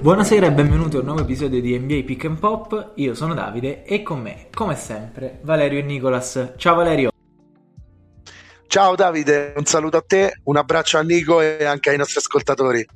Buonasera 0.00 0.46
e 0.46 0.52
benvenuti 0.52 0.94
a 0.94 1.00
un 1.00 1.06
nuovo 1.06 1.22
episodio 1.22 1.60
di 1.60 1.76
NBA 1.76 2.02
Pick 2.04 2.24
and 2.26 2.38
Pop. 2.38 2.92
Io 2.94 3.14
sono 3.14 3.34
Davide 3.34 3.82
e 3.82 4.04
con 4.04 4.20
me, 4.20 4.46
come 4.54 4.76
sempre, 4.76 5.40
Valerio 5.42 5.80
e 5.80 5.82
Nicolas. 5.82 6.52
Ciao 6.56 6.76
Valerio. 6.76 7.10
Ciao 8.68 8.94
Davide, 8.94 9.54
un 9.56 9.64
saluto 9.64 9.96
a 9.96 10.04
te, 10.06 10.40
un 10.44 10.56
abbraccio 10.56 10.98
a 10.98 11.02
Nico 11.02 11.40
e 11.40 11.64
anche 11.64 11.90
ai 11.90 11.96
nostri 11.96 12.18
ascoltatori. 12.18 12.86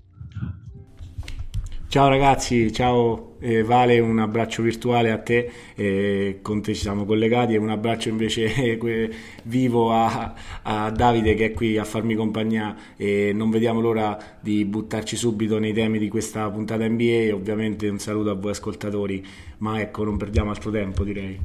Ciao 1.93 2.09
ragazzi, 2.09 2.73
ciao 2.73 3.35
eh, 3.39 3.63
Vale, 3.63 4.01
un 4.01 4.19
abbraccio 4.19 4.63
virtuale 4.63 5.11
a 5.11 5.19
te, 5.19 5.51
eh, 5.75 6.39
con 6.41 6.63
te 6.63 6.73
ci 6.73 6.81
siamo 6.81 7.05
collegati 7.05 7.53
e 7.53 7.59
un 7.59 7.69
abbraccio 7.69 8.09
invece 8.09 8.47
eh, 8.81 9.11
vivo 9.43 9.93
a, 9.93 10.35
a, 10.63 10.91
Davide 10.91 11.35
che 11.35 11.45
è 11.45 11.53
qui 11.53 11.77
a 11.77 11.85
farmi 11.85 12.15
compagnia. 12.15 12.75
E 12.97 13.33
non 13.35 13.51
vediamo 13.51 13.83
l'ora 13.83 14.17
di 14.41 14.65
buttarci 14.65 15.17
subito 15.17 15.59
nei 15.59 15.75
temi 15.75 15.99
di 15.99 16.09
questa 16.09 16.49
puntata 16.49 16.89
NBA, 16.89 17.29
ovviamente 17.35 17.87
un 17.91 17.99
saluto 17.99 18.31
a 18.31 18.35
voi 18.37 18.53
ascoltatori, 18.53 19.23
ma 19.59 19.79
ecco 19.79 20.03
non 20.03 20.17
perdiamo 20.17 20.49
altro 20.49 20.71
tempo 20.71 21.05
direi. 21.05 21.39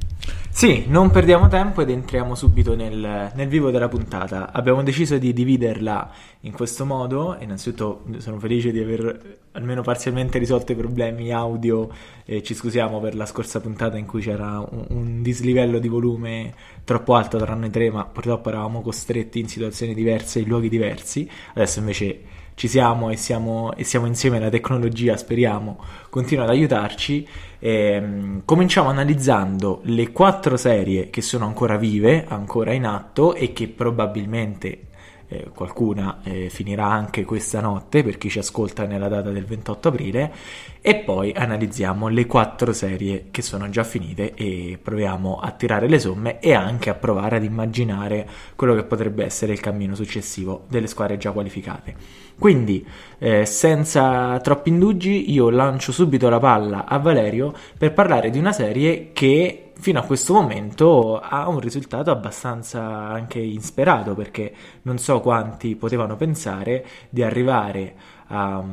Sì, 0.57 0.85
non 0.87 1.11
perdiamo 1.11 1.47
tempo 1.49 1.83
ed 1.83 1.91
entriamo 1.91 2.33
subito 2.33 2.73
nel, 2.75 3.31
nel, 3.35 3.47
vivo 3.47 3.69
della 3.69 3.87
puntata. 3.87 4.51
Abbiamo 4.51 4.81
deciso 4.81 5.19
di 5.19 5.31
dividerla 5.31 6.11
in 6.39 6.51
questo 6.51 6.83
modo. 6.83 7.37
Innanzitutto 7.39 8.03
sono 8.17 8.39
felice 8.39 8.71
di 8.71 8.79
aver 8.79 9.37
almeno 9.51 9.83
parzialmente 9.83 10.39
risolto 10.39 10.71
i 10.71 10.75
problemi 10.75 11.31
audio. 11.31 11.89
Eh, 12.25 12.41
ci 12.41 12.55
scusiamo 12.55 12.99
per 12.99 13.13
la 13.13 13.27
scorsa 13.27 13.61
puntata 13.61 13.97
in 13.97 14.07
cui 14.07 14.21
c'era 14.21 14.57
un, 14.67 14.85
un, 14.89 15.21
dislivello 15.21 15.77
di 15.77 15.89
volume 15.89 16.55
troppo 16.83 17.13
alto 17.13 17.37
tra 17.37 17.53
noi 17.53 17.69
tre, 17.69 17.91
ma 17.91 18.05
purtroppo 18.05 18.49
eravamo 18.49 18.81
costretti 18.81 19.39
in 19.39 19.47
situazioni 19.47 19.93
diverse, 19.93 20.39
in 20.39 20.47
luoghi 20.47 20.69
diversi. 20.69 21.29
Adesso 21.53 21.77
invece 21.77 22.21
ci 22.57 22.67
siamo 22.67 23.11
e 23.11 23.17
siamo, 23.17 23.71
e 23.75 23.83
siamo 23.83 24.07
insieme, 24.07 24.39
la 24.39 24.49
tecnologia 24.49 25.15
speriamo 25.15 25.77
continua 26.09 26.45
ad 26.45 26.49
aiutarci. 26.49 27.27
E, 27.59 27.97
um, 27.99 28.41
cominciamo 28.45 28.89
analizzando 28.89 29.81
le 29.83 30.11
quattro 30.11 30.57
serie 30.57 31.11
che 31.11 31.21
sono 31.21 31.45
ancora 31.45 31.77
vive, 31.77 32.25
ancora 32.27 32.73
in 32.73 32.85
atto 32.87 33.35
e 33.35 33.53
che 33.53 33.67
probabilmente 33.67 34.86
eh, 35.29 35.49
qualcuna 35.53 36.19
eh, 36.23 36.49
finirà 36.49 36.85
anche 36.85 37.25
questa 37.25 37.59
notte 37.59 38.03
per 38.03 38.17
chi 38.17 38.29
ci 38.29 38.39
ascolta 38.39 38.85
nella 38.85 39.07
data 39.07 39.31
del 39.31 39.45
28 39.45 39.87
aprile 39.89 40.33
e 40.81 40.95
poi 40.95 41.33
analizziamo 41.33 42.07
le 42.07 42.25
quattro 42.25 42.71
serie 42.71 43.27
che 43.29 43.41
sono 43.41 43.69
già 43.69 43.83
finite 43.83 44.33
e 44.33 44.79
proviamo 44.81 45.39
a 45.39 45.51
tirare 45.51 45.89
le 45.89 45.99
somme 45.99 46.39
e 46.39 46.53
anche 46.53 46.89
a 46.89 46.93
provare 46.93 47.37
ad 47.37 47.43
immaginare 47.43 48.27
quello 48.55 48.73
che 48.73 48.83
potrebbe 48.83 49.25
essere 49.25 49.53
il 49.53 49.59
cammino 49.59 49.95
successivo 49.95 50.63
delle 50.69 50.87
squadre 50.87 51.17
già 51.17 51.31
qualificate. 51.31 51.95
Quindi, 52.39 52.85
eh, 53.17 53.45
senza 53.45 54.39
troppi 54.39 54.69
indugi, 54.69 55.31
io 55.31 55.49
lancio 55.49 55.91
subito 55.91 56.29
la 56.29 56.39
palla 56.39 56.85
a 56.85 56.99
Valerio 56.99 57.53
per 57.77 57.93
parlare 57.93 58.29
di 58.29 58.37
una 58.37 58.51
serie 58.51 59.09
che 59.11 59.66
fino 59.79 59.99
a 59.99 60.03
questo 60.03 60.33
momento 60.33 61.19
ha 61.19 61.47
un 61.47 61.59
risultato 61.59 62.11
abbastanza 62.11 62.81
anche 62.81 63.39
insperato 63.39 64.15
perché 64.15 64.53
non 64.83 64.97
so 64.97 65.21
quanti 65.21 65.75
potevano 65.75 66.15
pensare 66.15 66.85
di 67.09 67.23
arrivare 67.23 67.95
a, 68.27 68.63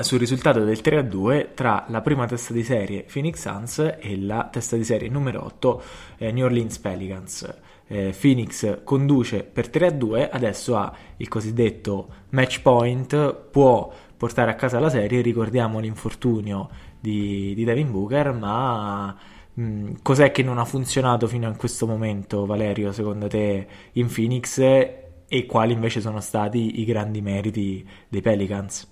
sul 0.00 0.18
risultato 0.18 0.64
del 0.64 0.80
3-2 0.82 1.54
tra 1.54 1.84
la 1.88 2.00
prima 2.00 2.26
testa 2.26 2.52
di 2.52 2.62
serie 2.62 3.04
Phoenix 3.10 3.40
Suns 3.40 3.78
e 3.98 4.18
la 4.18 4.48
testa 4.50 4.76
di 4.76 4.84
serie 4.84 5.08
numero 5.08 5.44
8 5.44 5.82
eh, 6.18 6.32
New 6.32 6.44
Orleans 6.44 6.78
Pelicans. 6.78 7.58
Eh, 7.86 8.14
Phoenix 8.18 8.84
conduce 8.84 9.42
per 9.42 9.68
3-2, 9.68 10.28
adesso 10.30 10.76
ha 10.76 10.94
il 11.16 11.26
cosiddetto 11.26 12.08
match 12.30 12.60
point, 12.62 13.34
può 13.50 13.92
portare 14.16 14.52
a 14.52 14.54
casa 14.54 14.78
la 14.78 14.90
serie, 14.90 15.22
ricordiamo 15.22 15.80
l'infortunio 15.80 16.68
di, 17.00 17.52
di 17.54 17.64
Devin 17.64 17.90
Booker, 17.90 18.32
ma 18.32 19.16
Mm, 19.60 19.96
cos'è 20.02 20.30
che 20.30 20.42
non 20.42 20.56
ha 20.56 20.64
funzionato 20.64 21.26
fino 21.26 21.46
a 21.46 21.54
questo 21.54 21.86
momento, 21.86 22.46
Valerio, 22.46 22.92
secondo 22.92 23.28
te, 23.28 23.66
in 23.92 24.10
Phoenix 24.10 24.58
e 24.58 25.46
quali 25.46 25.74
invece 25.74 26.00
sono 26.00 26.20
stati 26.20 26.80
i 26.80 26.84
grandi 26.86 27.20
meriti 27.20 27.86
dei 28.08 28.22
Pelicans? 28.22 28.88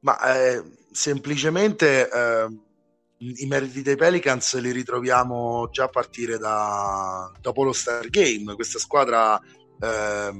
Ma 0.00 0.18
eh, 0.32 0.62
semplicemente 0.92 2.08
eh, 2.08 2.46
i 3.18 3.46
meriti 3.46 3.82
dei 3.82 3.96
Pelicans 3.96 4.60
li 4.60 4.70
ritroviamo 4.70 5.70
già 5.72 5.84
a 5.84 5.88
partire 5.88 6.38
da 6.38 7.30
dopo 7.40 7.64
lo 7.64 7.72
Star 7.72 8.08
Game. 8.08 8.54
Questa 8.54 8.78
squadra, 8.78 9.40
eh, 9.40 10.30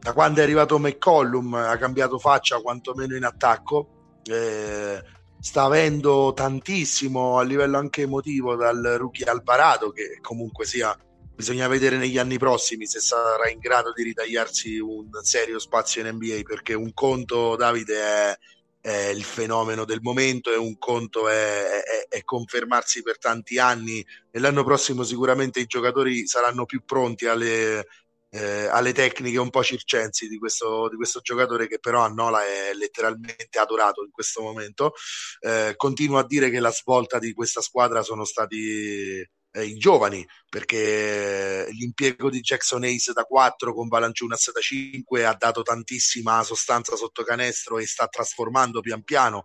da 0.00 0.12
quando 0.12 0.40
è 0.40 0.42
arrivato 0.42 0.78
McCollum, 0.78 1.54
ha 1.54 1.78
cambiato 1.78 2.18
faccia 2.18 2.60
quantomeno 2.60 3.16
in 3.16 3.24
attacco. 3.24 4.20
Eh, 4.24 5.02
sta 5.40 5.62
avendo 5.62 6.32
tantissimo 6.34 7.38
a 7.38 7.42
livello 7.42 7.78
anche 7.78 8.02
emotivo 8.02 8.56
dal 8.56 8.96
rookie 8.98 9.26
Alvarado 9.26 9.90
che 9.90 10.18
comunque 10.20 10.64
sia 10.64 10.96
bisogna 11.34 11.68
vedere 11.68 11.96
negli 11.96 12.18
anni 12.18 12.36
prossimi 12.36 12.86
se 12.86 12.98
sarà 12.98 13.48
in 13.48 13.60
grado 13.60 13.92
di 13.92 14.02
ritagliarsi 14.02 14.78
un 14.78 15.08
serio 15.22 15.60
spazio 15.60 16.00
in 16.00 16.14
NBA 16.16 16.40
perché 16.42 16.74
un 16.74 16.92
conto 16.92 17.54
Davide 17.54 18.00
è, 18.00 18.38
è 18.80 19.08
il 19.10 19.22
fenomeno 19.22 19.84
del 19.84 20.00
momento 20.02 20.50
e 20.50 20.56
un 20.56 20.76
conto 20.78 21.28
è, 21.28 21.82
è, 21.82 22.08
è, 22.08 22.24
confermarsi 22.24 23.02
per 23.02 23.18
tanti 23.18 23.58
anni. 23.58 24.04
E 24.30 24.38
l'anno 24.40 24.64
prossimo 24.64 25.04
sicuramente 25.04 25.60
i 25.60 25.66
giocatori 25.66 26.26
saranno 26.26 26.64
più 26.64 26.82
pronti 26.84 27.26
alle, 27.26 27.86
eh, 28.30 28.66
alle 28.66 28.92
tecniche 28.92 29.38
un 29.38 29.50
po' 29.50 29.62
circensi 29.62 30.28
di 30.28 30.38
questo, 30.38 30.88
di 30.88 30.96
questo, 30.96 31.20
giocatore 31.20 31.66
che 31.66 31.78
però 31.78 32.02
a 32.02 32.08
Nola 32.08 32.44
è 32.44 32.72
letteralmente 32.74 33.58
adorato 33.58 34.02
in 34.04 34.10
questo 34.10 34.42
momento. 34.42 34.92
Eh, 35.40 35.74
continuo 35.76 36.18
a 36.18 36.26
dire 36.26 36.50
che 36.50 36.60
la 36.60 36.72
svolta 36.72 37.18
di 37.18 37.32
questa 37.32 37.60
squadra 37.60 38.02
sono 38.02 38.24
stati 38.24 39.26
eh, 39.58 39.64
i 39.64 39.76
giovani 39.76 40.26
perché 40.48 41.66
l'impiego 41.70 42.30
di 42.30 42.40
Jackson 42.40 42.84
Ace 42.84 43.12
da 43.12 43.24
4 43.24 43.74
con 43.74 43.88
Valanciunas 43.88 44.52
da 44.52 44.60
5 44.60 45.24
ha 45.24 45.34
dato 45.34 45.62
tantissima 45.62 46.42
sostanza 46.42 46.96
sotto 46.96 47.22
canestro 47.22 47.78
e 47.78 47.86
sta 47.86 48.06
trasformando 48.08 48.80
pian 48.80 49.02
piano 49.02 49.44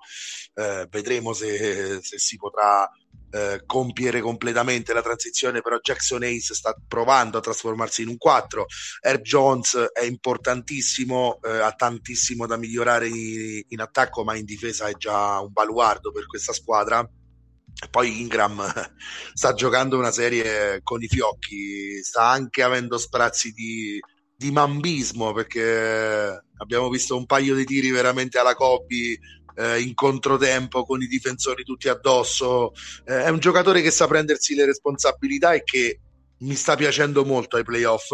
eh, 0.55 0.87
vedremo 0.89 1.33
se, 1.33 2.01
se 2.01 2.19
si 2.19 2.35
potrà 2.37 2.89
eh, 3.33 3.63
compiere 3.65 4.21
completamente 4.21 4.93
la 4.93 5.01
transizione, 5.01 5.61
però 5.61 5.79
Jackson 5.79 6.21
Ace 6.21 6.53
sta 6.53 6.75
provando 6.87 7.39
a 7.39 7.41
trasformarsi 7.41 8.03
in 8.03 8.09
un 8.09 8.17
4. 8.17 8.65
Herb 9.01 9.21
Jones 9.21 9.75
è 9.91 10.03
importantissimo, 10.03 11.39
eh, 11.41 11.57
ha 11.57 11.71
tantissimo 11.71 12.45
da 12.45 12.57
migliorare 12.57 13.07
in, 13.07 13.63
in 13.69 13.81
attacco, 13.81 14.23
ma 14.23 14.35
in 14.35 14.45
difesa 14.45 14.85
è 14.87 14.93
già 14.93 15.39
un 15.39 15.51
baluardo 15.51 16.11
per 16.11 16.27
questa 16.27 16.53
squadra. 16.53 17.03
Poi 17.89 18.21
Ingram 18.21 18.63
sta 19.33 19.53
giocando 19.55 19.97
una 19.97 20.11
serie 20.11 20.81
con 20.83 21.01
i 21.01 21.07
fiocchi, 21.07 22.03
sta 22.03 22.27
anche 22.27 22.61
avendo 22.61 22.99
sprazzi 22.99 23.51
di, 23.51 23.99
di 24.35 24.51
mambismo 24.51 25.33
perché 25.33 26.39
abbiamo 26.57 26.87
visto 26.89 27.17
un 27.17 27.25
paio 27.25 27.55
di 27.55 27.65
tiri 27.65 27.89
veramente 27.89 28.37
alla 28.37 28.53
Kobe 28.53 29.17
eh, 29.55 29.81
in 29.81 29.93
controtempo 29.93 30.83
con 30.83 31.01
i 31.01 31.07
difensori 31.07 31.63
tutti 31.63 31.89
addosso. 31.89 32.71
Eh, 33.05 33.23
è 33.23 33.29
un 33.29 33.39
giocatore 33.39 33.81
che 33.81 33.91
sa 33.91 34.07
prendersi 34.07 34.55
le 34.55 34.65
responsabilità 34.65 35.53
e 35.53 35.63
che 35.63 35.99
mi 36.39 36.55
sta 36.55 36.75
piacendo 36.75 37.25
molto 37.25 37.57
ai 37.57 37.63
playoff. 37.63 38.11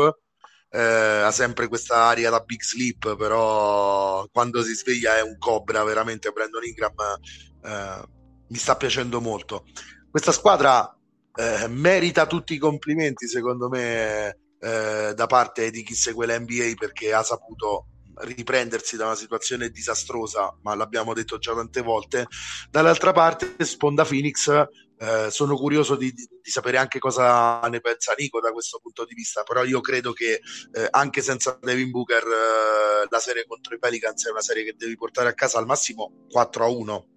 Eh, 0.71 0.79
ha 0.79 1.31
sempre 1.31 1.67
questa 1.67 2.03
aria 2.03 2.29
da 2.29 2.41
big 2.41 2.61
sleep, 2.61 3.15
però 3.15 4.27
quando 4.31 4.61
si 4.61 4.75
sveglia 4.75 5.17
è 5.17 5.21
un 5.21 5.37
cobra, 5.37 5.83
veramente 5.83 6.29
Brandon 6.29 6.63
Ingram 6.63 6.93
eh, 7.63 8.07
mi 8.47 8.57
sta 8.57 8.75
piacendo 8.75 9.19
molto. 9.19 9.65
Questa 10.09 10.31
squadra 10.31 10.95
eh, 11.35 11.67
merita 11.67 12.27
tutti 12.27 12.53
i 12.53 12.57
complimenti, 12.57 13.27
secondo 13.27 13.69
me, 13.69 14.37
eh, 14.59 15.13
da 15.15 15.25
parte 15.27 15.71
di 15.71 15.83
chi 15.83 15.93
segue 15.95 16.27
l'NBA 16.27 16.73
perché 16.77 17.13
ha 17.13 17.23
saputo 17.23 17.85
riprendersi 18.21 18.97
da 18.97 19.05
una 19.05 19.15
situazione 19.15 19.69
disastrosa, 19.69 20.55
ma 20.61 20.75
l'abbiamo 20.75 21.13
detto 21.13 21.37
già 21.37 21.53
tante 21.53 21.81
volte. 21.81 22.27
Dall'altra 22.69 23.11
parte, 23.11 23.55
Sponda 23.65 24.03
Phoenix 24.03 24.67
eh, 25.01 25.31
sono 25.31 25.55
curioso 25.55 25.95
di, 25.95 26.11
di, 26.11 26.27
sapere 26.51 26.77
anche 26.77 26.99
cosa 26.99 27.61
ne 27.69 27.79
pensa 27.79 28.13
Nico 28.17 28.41
da 28.41 28.51
questo 28.51 28.79
punto 28.81 29.05
di 29.05 29.13
vista, 29.13 29.43
però 29.43 29.63
io 29.63 29.79
credo 29.79 30.11
che 30.11 30.41
eh, 30.73 30.87
anche 30.89 31.21
senza 31.21 31.57
Devin 31.61 31.89
Booker 31.89 32.23
eh, 32.23 33.07
la 33.09 33.19
serie 33.19 33.45
contro 33.47 33.75
i 33.75 33.79
Pelicans 33.79 34.27
è 34.27 34.31
una 34.31 34.41
serie 34.41 34.65
che 34.65 34.75
devi 34.77 34.97
portare 34.97 35.29
a 35.29 35.33
casa 35.33 35.57
al 35.57 35.65
massimo 35.65 36.25
4 36.29 36.65
a 36.65 36.67
1 36.67 37.07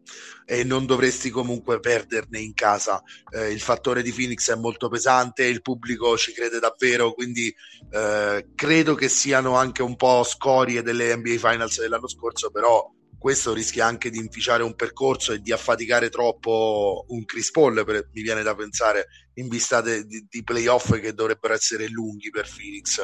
e 0.44 0.62
non 0.62 0.86
dovresti 0.86 1.30
comunque 1.30 1.80
perderne 1.80 2.38
in 2.38 2.54
casa. 2.54 3.02
Eh, 3.32 3.50
il 3.50 3.60
fattore 3.60 4.02
di 4.02 4.12
Phoenix 4.12 4.48
è 4.52 4.56
molto 4.56 4.88
pesante, 4.88 5.44
il 5.44 5.60
pubblico 5.60 6.16
ci 6.16 6.32
crede 6.32 6.60
davvero, 6.60 7.12
quindi 7.12 7.52
eh, 7.90 8.46
credo 8.54 8.94
che 8.94 9.08
siano 9.08 9.56
anche 9.56 9.82
un 9.82 9.96
po' 9.96 10.22
scorie 10.22 10.82
delle 10.82 11.16
NBA 11.16 11.38
Finals 11.38 11.80
dell'anno 11.80 12.08
scorso, 12.08 12.50
però 12.50 12.88
questo 13.22 13.54
rischia 13.54 13.86
anche 13.86 14.10
di 14.10 14.18
inficiare 14.18 14.64
un 14.64 14.74
percorso 14.74 15.30
e 15.30 15.38
di 15.38 15.52
affaticare 15.52 16.08
troppo 16.08 17.04
un 17.10 17.24
Chris 17.24 17.52
Paul, 17.52 17.84
per, 17.84 18.08
mi 18.12 18.20
viene 18.20 18.42
da 18.42 18.56
pensare, 18.56 19.06
in 19.34 19.46
vista 19.46 19.80
de, 19.80 20.04
di, 20.04 20.26
di 20.28 20.42
playoff 20.42 20.98
che 20.98 21.14
dovrebbero 21.14 21.54
essere 21.54 21.86
lunghi 21.86 22.30
per 22.30 22.50
Phoenix. 22.52 23.00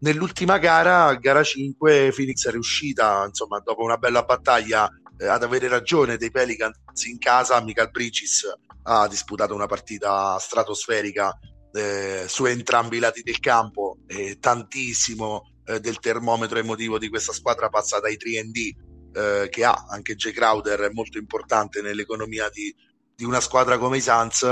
Nell'ultima 0.00 0.58
gara, 0.58 1.14
gara 1.14 1.42
5, 1.42 2.12
Phoenix 2.14 2.46
è 2.46 2.50
riuscita, 2.50 3.24
insomma, 3.26 3.58
dopo 3.60 3.82
una 3.82 3.96
bella 3.96 4.24
battaglia 4.24 4.90
eh, 5.16 5.26
ad 5.26 5.42
avere 5.42 5.68
ragione 5.68 6.18
dei 6.18 6.30
Pelicans 6.30 6.76
in 7.06 7.16
casa. 7.16 7.58
Michael 7.62 7.90
Bridges 7.90 8.42
ha 8.82 9.08
disputato 9.08 9.54
una 9.54 9.66
partita 9.66 10.38
stratosferica 10.38 11.34
eh, 11.72 12.26
su 12.28 12.44
entrambi 12.44 12.98
i 12.98 13.00
lati 13.00 13.22
del 13.22 13.40
campo 13.40 14.00
e 14.06 14.36
tantissimo 14.38 15.54
eh, 15.64 15.80
del 15.80 15.98
termometro 15.98 16.58
emotivo 16.58 16.98
di 16.98 17.08
questa 17.08 17.32
squadra 17.32 17.70
passa 17.70 18.00
dai 18.00 18.18
3D 18.18 18.84
eh, 19.16 19.48
che 19.48 19.64
ha 19.64 19.86
anche 19.88 20.14
Jay 20.14 20.32
Crowder 20.32 20.80
è 20.80 20.90
molto 20.92 21.16
importante 21.16 21.80
nell'economia 21.80 22.50
di, 22.50 22.74
di 23.14 23.24
una 23.24 23.40
squadra 23.40 23.78
come 23.78 23.96
i 23.96 24.02
Suns 24.02 24.42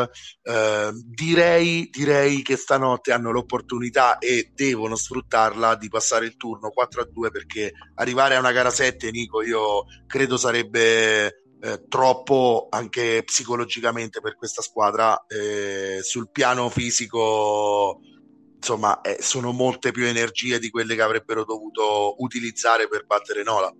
eh, 0.42 0.90
direi, 1.04 1.90
direi 1.92 2.40
che 2.40 2.56
stanotte 2.56 3.12
hanno 3.12 3.30
l'opportunità 3.30 4.16
e 4.18 4.52
devono 4.54 4.96
sfruttarla 4.96 5.76
di 5.76 5.88
passare 5.88 6.24
il 6.24 6.36
turno 6.36 6.70
4 6.70 7.02
a 7.02 7.04
2 7.04 7.30
perché 7.30 7.72
arrivare 7.96 8.36
a 8.36 8.38
una 8.38 8.52
gara 8.52 8.70
7 8.70 9.10
Nico 9.10 9.42
io 9.42 9.84
credo 10.06 10.38
sarebbe 10.38 11.26
eh, 11.60 11.84
troppo 11.86 12.68
anche 12.70 13.22
psicologicamente 13.22 14.22
per 14.22 14.34
questa 14.34 14.62
squadra 14.62 15.26
eh, 15.26 16.00
sul 16.02 16.30
piano 16.30 16.70
fisico 16.70 18.00
insomma 18.56 19.02
eh, 19.02 19.18
sono 19.20 19.52
molte 19.52 19.90
più 19.90 20.06
energie 20.06 20.58
di 20.58 20.70
quelle 20.70 20.94
che 20.94 21.02
avrebbero 21.02 21.44
dovuto 21.44 22.14
utilizzare 22.22 22.88
per 22.88 23.04
battere 23.04 23.42
Nola 23.42 23.70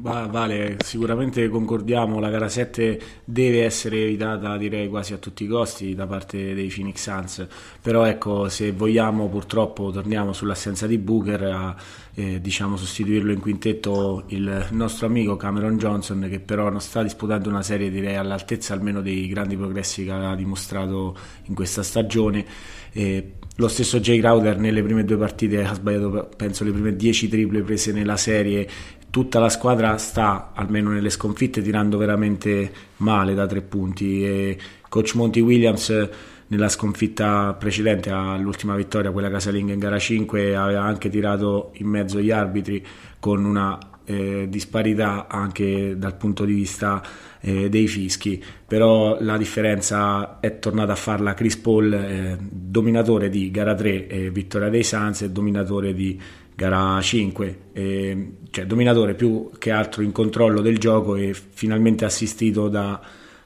Vale, 0.00 0.76
sicuramente 0.84 1.48
concordiamo, 1.48 2.18
la 2.18 2.28
gara 2.28 2.48
7 2.48 3.00
deve 3.24 3.64
essere 3.64 4.02
evitata 4.02 4.56
direi 4.56 4.88
quasi 4.88 5.12
a 5.12 5.18
tutti 5.18 5.44
i 5.44 5.46
costi 5.46 5.94
da 5.94 6.06
parte 6.06 6.54
dei 6.54 6.68
Phoenix 6.68 7.02
Suns, 7.02 7.46
però 7.80 8.04
ecco 8.04 8.48
se 8.48 8.72
vogliamo 8.72 9.28
purtroppo 9.28 9.90
torniamo 9.90 10.32
sull'assenza 10.32 10.86
di 10.86 10.98
Booker 10.98 11.42
a 11.44 11.76
eh, 12.14 12.40
diciamo, 12.40 12.76
sostituirlo 12.76 13.32
in 13.32 13.40
quintetto 13.40 14.24
il 14.28 14.68
nostro 14.70 15.06
amico 15.06 15.36
Cameron 15.36 15.76
Johnson 15.76 16.26
che 16.30 16.40
però 16.40 16.70
non 16.70 16.80
sta 16.80 17.02
disputando 17.02 17.48
una 17.48 17.62
serie 17.62 17.90
direi 17.90 18.16
all'altezza 18.16 18.72
almeno 18.72 19.00
dei 19.00 19.26
grandi 19.26 19.56
progressi 19.56 20.04
che 20.04 20.12
ha 20.12 20.34
dimostrato 20.34 21.16
in 21.44 21.54
questa 21.54 21.82
stagione. 21.82 22.44
Eh, 22.92 23.32
lo 23.56 23.68
stesso 23.68 24.00
Jay 24.00 24.18
Crowder 24.18 24.58
nelle 24.58 24.82
prime 24.82 25.04
due 25.04 25.16
partite 25.16 25.62
ha 25.62 25.74
sbagliato 25.74 26.28
penso 26.36 26.64
le 26.64 26.72
prime 26.72 26.96
10 26.96 27.28
triple 27.28 27.62
prese 27.62 27.92
nella 27.92 28.16
serie 28.16 28.68
tutta 29.14 29.38
la 29.38 29.48
squadra 29.48 29.96
sta, 29.96 30.50
almeno 30.54 30.90
nelle 30.90 31.08
sconfitte, 31.08 31.62
tirando 31.62 31.98
veramente 31.98 32.72
male 32.96 33.32
da 33.34 33.46
tre 33.46 33.62
punti. 33.62 34.24
E 34.24 34.58
coach 34.88 35.14
Monty 35.14 35.38
Williams 35.38 36.08
nella 36.48 36.68
sconfitta 36.68 37.54
precedente 37.56 38.10
all'ultima 38.10 38.74
vittoria, 38.74 39.12
quella 39.12 39.30
casalinga 39.30 39.72
in 39.72 39.78
gara 39.78 40.00
5, 40.00 40.56
aveva 40.56 40.82
anche 40.82 41.10
tirato 41.10 41.70
in 41.74 41.86
mezzo 41.86 42.20
gli 42.20 42.32
arbitri 42.32 42.84
con 43.20 43.44
una 43.44 43.78
eh, 44.04 44.46
disparità 44.48 45.28
anche 45.28 45.96
dal 45.96 46.16
punto 46.16 46.44
di 46.44 46.52
vista 46.52 47.00
eh, 47.40 47.68
dei 47.68 47.86
fischi, 47.86 48.42
però 48.66 49.18
la 49.20 49.36
differenza 49.36 50.40
è 50.40 50.58
tornata 50.58 50.90
a 50.92 50.96
farla 50.96 51.34
Chris 51.34 51.56
Paul, 51.56 51.92
eh, 51.92 52.36
dominatore 52.40 53.28
di 53.28 53.50
gara 53.52 53.74
3 53.74 54.08
e 54.08 54.30
vittoria 54.30 54.70
dei 54.70 54.82
Suns 54.82 55.22
e 55.22 55.30
dominatore 55.30 55.94
di 55.94 56.20
gara 56.54 57.00
5, 57.00 57.58
eh, 57.72 58.32
cioè 58.50 58.66
dominatore 58.66 59.14
più 59.14 59.50
che 59.58 59.70
altro 59.70 60.02
in 60.02 60.12
controllo 60.12 60.60
del 60.60 60.78
gioco 60.78 61.16
e 61.16 61.34
finalmente 61.34 62.04
assistito 62.04 62.68
da 62.68 63.00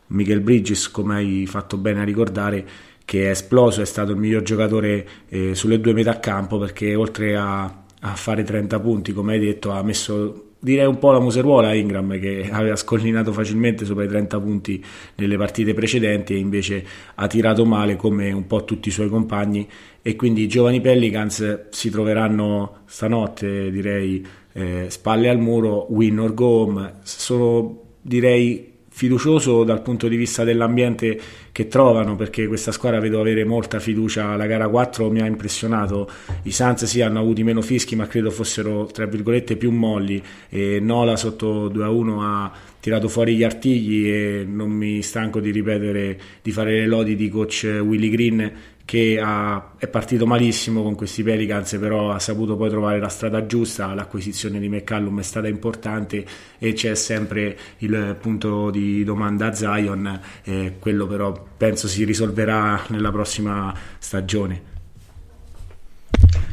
Michael 0.08 0.40
Bridges, 0.40 0.90
come 0.90 1.16
hai 1.16 1.46
fatto 1.46 1.76
bene 1.76 2.00
a 2.00 2.04
ricordare, 2.04 2.66
che 3.04 3.26
è 3.26 3.30
esploso, 3.30 3.80
è 3.80 3.86
stato 3.86 4.12
il 4.12 4.18
miglior 4.18 4.42
giocatore 4.42 5.06
eh, 5.28 5.54
sulle 5.54 5.80
due 5.80 5.94
metà 5.94 6.20
campo 6.20 6.58
perché 6.58 6.94
oltre 6.94 7.36
a, 7.36 7.64
a 7.64 8.14
fare 8.14 8.42
30 8.42 8.80
punti, 8.80 9.12
come 9.12 9.32
hai 9.34 9.40
detto, 9.40 9.70
ha 9.70 9.82
messo 9.82 10.47
direi 10.58 10.86
un 10.86 10.98
po' 10.98 11.12
la 11.12 11.20
museruola 11.20 11.72
Ingram 11.74 12.18
che 12.18 12.48
aveva 12.50 12.76
scollinato 12.76 13.32
facilmente 13.32 13.84
sopra 13.84 14.04
i 14.04 14.08
30 14.08 14.40
punti 14.40 14.84
nelle 15.16 15.36
partite 15.36 15.74
precedenti 15.74 16.34
e 16.34 16.38
invece 16.38 16.84
ha 17.14 17.26
tirato 17.26 17.64
male 17.64 17.96
come 17.96 18.32
un 18.32 18.46
po' 18.46 18.64
tutti 18.64 18.88
i 18.88 18.92
suoi 18.92 19.08
compagni. 19.08 19.68
E 20.02 20.16
quindi 20.16 20.42
i 20.42 20.48
giovani 20.48 20.80
Pelicans 20.80 21.68
si 21.70 21.90
troveranno 21.90 22.82
stanotte 22.86 23.70
direi 23.70 24.26
eh, 24.52 24.86
spalle 24.88 25.28
al 25.28 25.38
muro 25.38 25.86
win 25.90 26.18
or 26.18 26.34
go 26.34 26.46
home. 26.46 26.94
Sono 27.02 27.82
direi 28.00 28.76
fiducioso 28.98 29.62
dal 29.62 29.80
punto 29.80 30.08
di 30.08 30.16
vista 30.16 30.42
dell'ambiente 30.42 31.20
che 31.52 31.68
trovano 31.68 32.16
perché 32.16 32.48
questa 32.48 32.72
squadra 32.72 32.98
vedo 32.98 33.20
avere 33.20 33.44
molta 33.44 33.78
fiducia. 33.78 34.34
La 34.34 34.46
gara 34.46 34.68
4 34.68 35.08
mi 35.08 35.20
ha 35.20 35.26
impressionato. 35.26 36.10
I 36.42 36.50
Suns 36.50 36.84
sì 36.84 37.00
hanno 37.00 37.20
avuto 37.20 37.44
meno 37.44 37.62
fischi 37.62 37.94
ma 37.94 38.08
credo 38.08 38.32
fossero 38.32 38.86
tra 38.86 39.06
virgolette 39.06 39.54
più 39.54 39.70
molli. 39.70 40.20
E 40.48 40.80
Nola 40.80 41.14
sotto 41.14 41.68
2 41.68 41.84
a 41.84 41.90
1 41.90 42.22
ha 42.22 42.52
tirato 42.80 43.06
fuori 43.06 43.36
gli 43.36 43.44
artigli 43.44 44.08
e 44.08 44.44
non 44.44 44.70
mi 44.70 45.00
stanco 45.02 45.38
di 45.38 45.52
ripetere 45.52 46.18
di 46.42 46.50
fare 46.50 46.80
le 46.80 46.86
lodi 46.88 47.14
di 47.14 47.28
coach 47.28 47.68
Willy 47.80 48.10
Green 48.10 48.52
che 48.88 49.20
ha, 49.22 49.72
è 49.76 49.86
partito 49.86 50.24
malissimo 50.26 50.82
con 50.82 50.94
questi 50.94 51.22
Pelicans, 51.22 51.76
però 51.78 52.10
ha 52.10 52.18
saputo 52.18 52.56
poi 52.56 52.70
trovare 52.70 52.98
la 52.98 53.10
strada 53.10 53.44
giusta, 53.44 53.92
l'acquisizione 53.92 54.58
di 54.58 54.70
McCallum 54.70 55.20
è 55.20 55.22
stata 55.22 55.46
importante 55.46 56.24
e 56.56 56.72
c'è 56.72 56.94
sempre 56.94 57.58
il 57.80 58.16
punto 58.18 58.70
di 58.70 59.04
domanda 59.04 59.48
a 59.48 59.52
Zion, 59.52 60.20
eh, 60.42 60.76
quello 60.78 61.06
però 61.06 61.38
penso 61.54 61.86
si 61.86 62.04
risolverà 62.04 62.82
nella 62.88 63.10
prossima 63.10 63.74
stagione. 63.98 64.62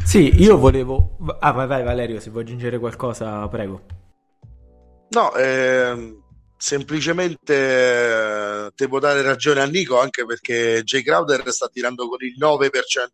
Sì, 0.03 0.41
io 0.41 0.57
volevo... 0.57 1.15
Ah, 1.39 1.53
vai, 1.53 1.67
vai 1.67 1.83
Valerio, 1.83 2.19
se 2.19 2.31
vuoi 2.31 2.43
aggiungere 2.43 2.79
qualcosa, 2.79 3.47
prego. 3.47 3.81
No, 5.11 5.33
ehm 5.35 6.23
semplicemente 6.65 7.53
eh, 7.53 8.71
devo 8.75 8.97
dare 8.99 9.21
ragione 9.21 9.61
a 9.61 9.65
Nico 9.65 9.99
anche 9.99 10.25
perché 10.25 10.81
Jay 10.83 11.03
Crowder 11.03 11.53
sta 11.53 11.67
tirando 11.67 12.07
con 12.07 12.17
il 12.21 12.33
9% 12.39 12.69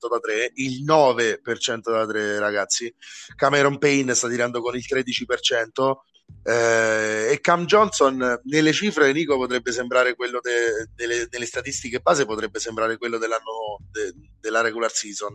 da 0.10 0.20
3 0.22 0.52
il 0.54 0.86
9% 0.86 1.82
da 1.92 2.08
3 2.08 2.40
ragazzi. 2.40 2.94
Cameron 3.36 3.78
Payne 3.78 4.16
sta 4.16 4.30
tirando 4.30 4.62
con 4.62 4.74
il 4.78 4.86
13% 4.88 5.96
eh, 6.44 7.28
e 7.30 7.42
Cam 7.42 7.66
Johnson 7.66 8.40
nelle 8.46 8.72
cifre 8.72 9.12
Nico 9.12 9.36
potrebbe 9.36 9.74
sembrare 9.74 10.16
quello 10.16 10.40
de, 10.42 10.88
delle, 10.96 11.28
delle, 11.28 11.46
statistiche 11.46 12.00
base 12.00 12.26
potrebbe 12.26 12.58
sembrare 12.58 12.98
quello 12.98 13.18
dell'anno 13.18 13.80
de, 13.92 14.14
della 14.40 14.62
regular 14.62 14.94
season. 14.94 15.34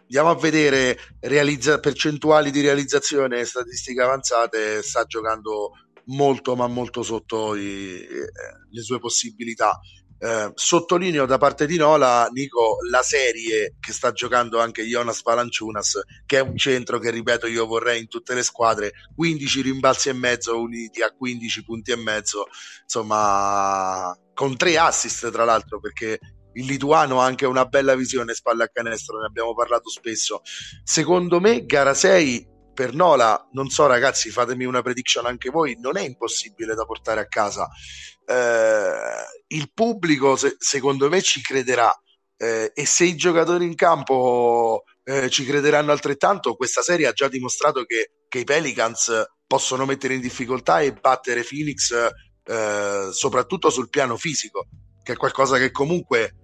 Andiamo 0.00 0.30
a 0.30 0.34
vedere 0.34 0.98
realizza, 1.20 1.78
percentuali 1.78 2.50
di 2.50 2.62
realizzazione 2.62 3.44
statistiche 3.44 4.00
avanzate. 4.00 4.80
Sta 4.80 5.04
giocando 5.04 5.72
molto 6.06 6.56
ma 6.56 6.66
molto 6.66 7.02
sotto 7.02 7.54
i, 7.54 8.06
le 8.70 8.82
sue 8.82 8.98
possibilità. 8.98 9.78
Eh, 10.16 10.52
sottolineo 10.54 11.26
da 11.26 11.38
parte 11.38 11.66
di 11.66 11.76
Nola, 11.76 12.28
Nico, 12.32 12.78
la 12.90 13.02
serie 13.02 13.76
che 13.78 13.92
sta 13.92 14.12
giocando 14.12 14.60
anche 14.60 14.84
Jonas 14.84 15.22
Valanciunas, 15.22 16.00
che 16.24 16.38
è 16.38 16.40
un 16.40 16.56
centro 16.56 16.98
che 16.98 17.10
ripeto 17.10 17.46
io 17.46 17.66
vorrei 17.66 18.00
in 18.00 18.08
tutte 18.08 18.34
le 18.34 18.42
squadre, 18.42 18.92
15 19.14 19.60
rimbalzi 19.60 20.08
e 20.08 20.14
mezzo 20.14 20.58
uniti 20.58 21.02
a 21.02 21.12
15 21.12 21.64
punti 21.64 21.90
e 21.90 21.96
mezzo, 21.96 22.46
insomma, 22.82 24.16
con 24.32 24.56
tre 24.56 24.78
assist 24.78 25.30
tra 25.30 25.44
l'altro 25.44 25.78
perché 25.78 26.18
il 26.54 26.66
lituano 26.66 27.20
ha 27.20 27.24
anche 27.24 27.46
una 27.46 27.66
bella 27.66 27.94
visione 27.94 28.34
spalle 28.34 28.64
a 28.64 28.68
canestro, 28.68 29.18
ne 29.18 29.26
abbiamo 29.26 29.54
parlato 29.54 29.90
spesso. 29.90 30.40
Secondo 30.84 31.40
me 31.40 31.64
gara 31.66 31.94
6 31.94 32.52
per 32.74 32.92
Nola, 32.92 33.48
non 33.52 33.68
so 33.68 33.86
ragazzi, 33.86 34.30
fatemi 34.30 34.64
una 34.64 34.82
prediction 34.82 35.26
anche 35.26 35.50
voi, 35.50 35.76
non 35.80 35.96
è 35.96 36.02
impossibile 36.02 36.74
da 36.74 36.84
portare 36.84 37.20
a 37.20 37.26
casa. 37.26 37.68
Eh, 38.26 39.56
il 39.56 39.70
pubblico, 39.72 40.36
se, 40.36 40.56
secondo 40.58 41.08
me, 41.08 41.22
ci 41.22 41.40
crederà 41.40 41.96
eh, 42.36 42.72
e 42.74 42.86
se 42.86 43.04
i 43.04 43.16
giocatori 43.16 43.64
in 43.64 43.74
campo 43.74 44.84
eh, 45.04 45.30
ci 45.30 45.44
crederanno 45.44 45.92
altrettanto, 45.92 46.56
questa 46.56 46.82
serie 46.82 47.06
ha 47.06 47.12
già 47.12 47.28
dimostrato 47.28 47.84
che, 47.84 48.10
che, 48.28 48.40
i 48.40 48.44
Pelicans 48.44 49.24
possono 49.46 49.84
mettere 49.84 50.14
in 50.14 50.20
difficoltà 50.20 50.80
e 50.80 50.92
battere 50.92 51.44
Phoenix 51.44 51.92
eh, 52.44 53.08
soprattutto 53.12 53.70
sul 53.70 53.88
piano 53.88 54.16
fisico, 54.16 54.66
che 55.02 55.12
è 55.12 55.16
qualcosa 55.16 55.58
che 55.58 55.70
comunque 55.70 56.34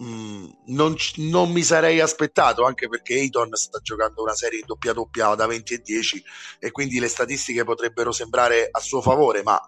non, 0.00 0.94
non, 1.16 1.50
mi 1.50 1.62
sarei 1.62 2.00
aspettato 2.00 2.64
anche 2.64 2.88
perché 2.88 3.14
Ayton 3.14 3.54
sta 3.54 3.80
giocando 3.80 4.22
una 4.22 4.34
serie 4.34 4.62
doppia 4.64 4.94
doppia 4.94 5.34
da 5.34 5.46
20 5.46 5.74
e 5.74 5.78
10 5.78 6.24
e 6.58 6.70
quindi 6.70 6.98
le 6.98 7.08
statistiche 7.08 7.64
potrebbero 7.64 8.10
sembrare 8.10 8.68
a 8.70 8.80
suo 8.80 9.02
favore 9.02 9.42
ma 9.42 9.60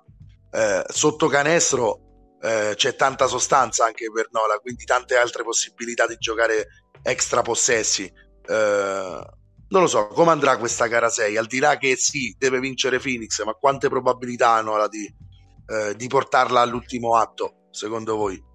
eh, 0.50 0.84
sotto 0.88 1.26
canestro 1.26 2.36
eh, 2.40 2.72
c'è 2.74 2.96
tanta 2.96 3.26
sostanza 3.26 3.84
anche 3.84 4.10
per 4.10 4.28
Nola 4.30 4.56
quindi 4.56 4.84
tante 4.84 5.16
altre 5.16 5.42
possibilità 5.42 6.06
di 6.06 6.16
giocare 6.18 6.86
extra 7.02 7.42
possessi 7.42 8.04
eh, 8.04 9.26
non 9.68 9.80
lo 9.82 9.86
so 9.86 10.06
come 10.08 10.30
andrà 10.30 10.56
questa 10.56 10.86
gara 10.86 11.10
6 11.10 11.36
al 11.36 11.46
di 11.46 11.58
là 11.58 11.76
che 11.76 11.94
sì 11.96 12.34
deve 12.38 12.58
vincere 12.58 12.98
Phoenix 12.98 13.42
ma 13.44 13.52
quante 13.52 13.90
probabilità 13.90 14.52
hanno 14.52 14.70
Nola 14.70 14.88
di, 14.88 15.14
eh, 15.66 15.94
di 15.94 16.06
portarla 16.06 16.62
all'ultimo 16.62 17.16
atto 17.16 17.66
secondo 17.70 18.16
voi? 18.16 18.51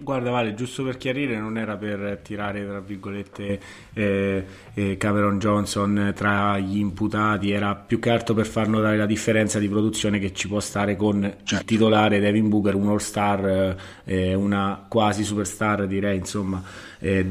Guarda 0.00 0.30
Vale, 0.30 0.54
giusto 0.54 0.82
per 0.82 0.96
chiarire, 0.96 1.38
non 1.38 1.56
era 1.56 1.76
per 1.76 2.20
tirare 2.22 2.64
tra 2.64 2.80
virgolette 2.80 3.60
eh, 3.92 4.44
eh, 4.74 4.96
Cameron 4.96 5.38
Johnson 5.38 6.12
tra 6.14 6.58
gli 6.58 6.78
imputati, 6.78 7.50
era 7.50 7.74
più 7.74 7.98
che 7.98 8.10
altro 8.10 8.34
per 8.34 8.46
far 8.46 8.68
notare 8.68 8.96
la 8.96 9.06
differenza 9.06 9.58
di 9.58 9.68
produzione 9.68 10.18
che 10.18 10.32
ci 10.32 10.48
può 10.48 10.60
stare 10.60 10.96
con 10.96 11.20
certo. 11.22 11.54
il 11.54 11.64
titolare 11.64 12.20
Devin 12.20 12.48
Booker, 12.48 12.74
un 12.74 12.88
all-star, 12.88 13.76
eh, 14.04 14.34
una 14.34 14.84
quasi 14.88 15.24
superstar 15.24 15.86
direi, 15.86 16.16
insomma. 16.16 16.62
Eh, 16.98 17.26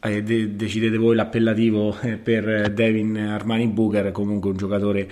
de- 0.00 0.56
decidete 0.56 0.96
voi 0.96 1.14
l'appellativo 1.14 1.98
eh, 2.00 2.16
per 2.16 2.70
Devin 2.70 3.16
Armani 3.16 3.66
Booker, 3.66 4.12
comunque 4.12 4.50
un 4.50 4.56
giocatore 4.56 5.10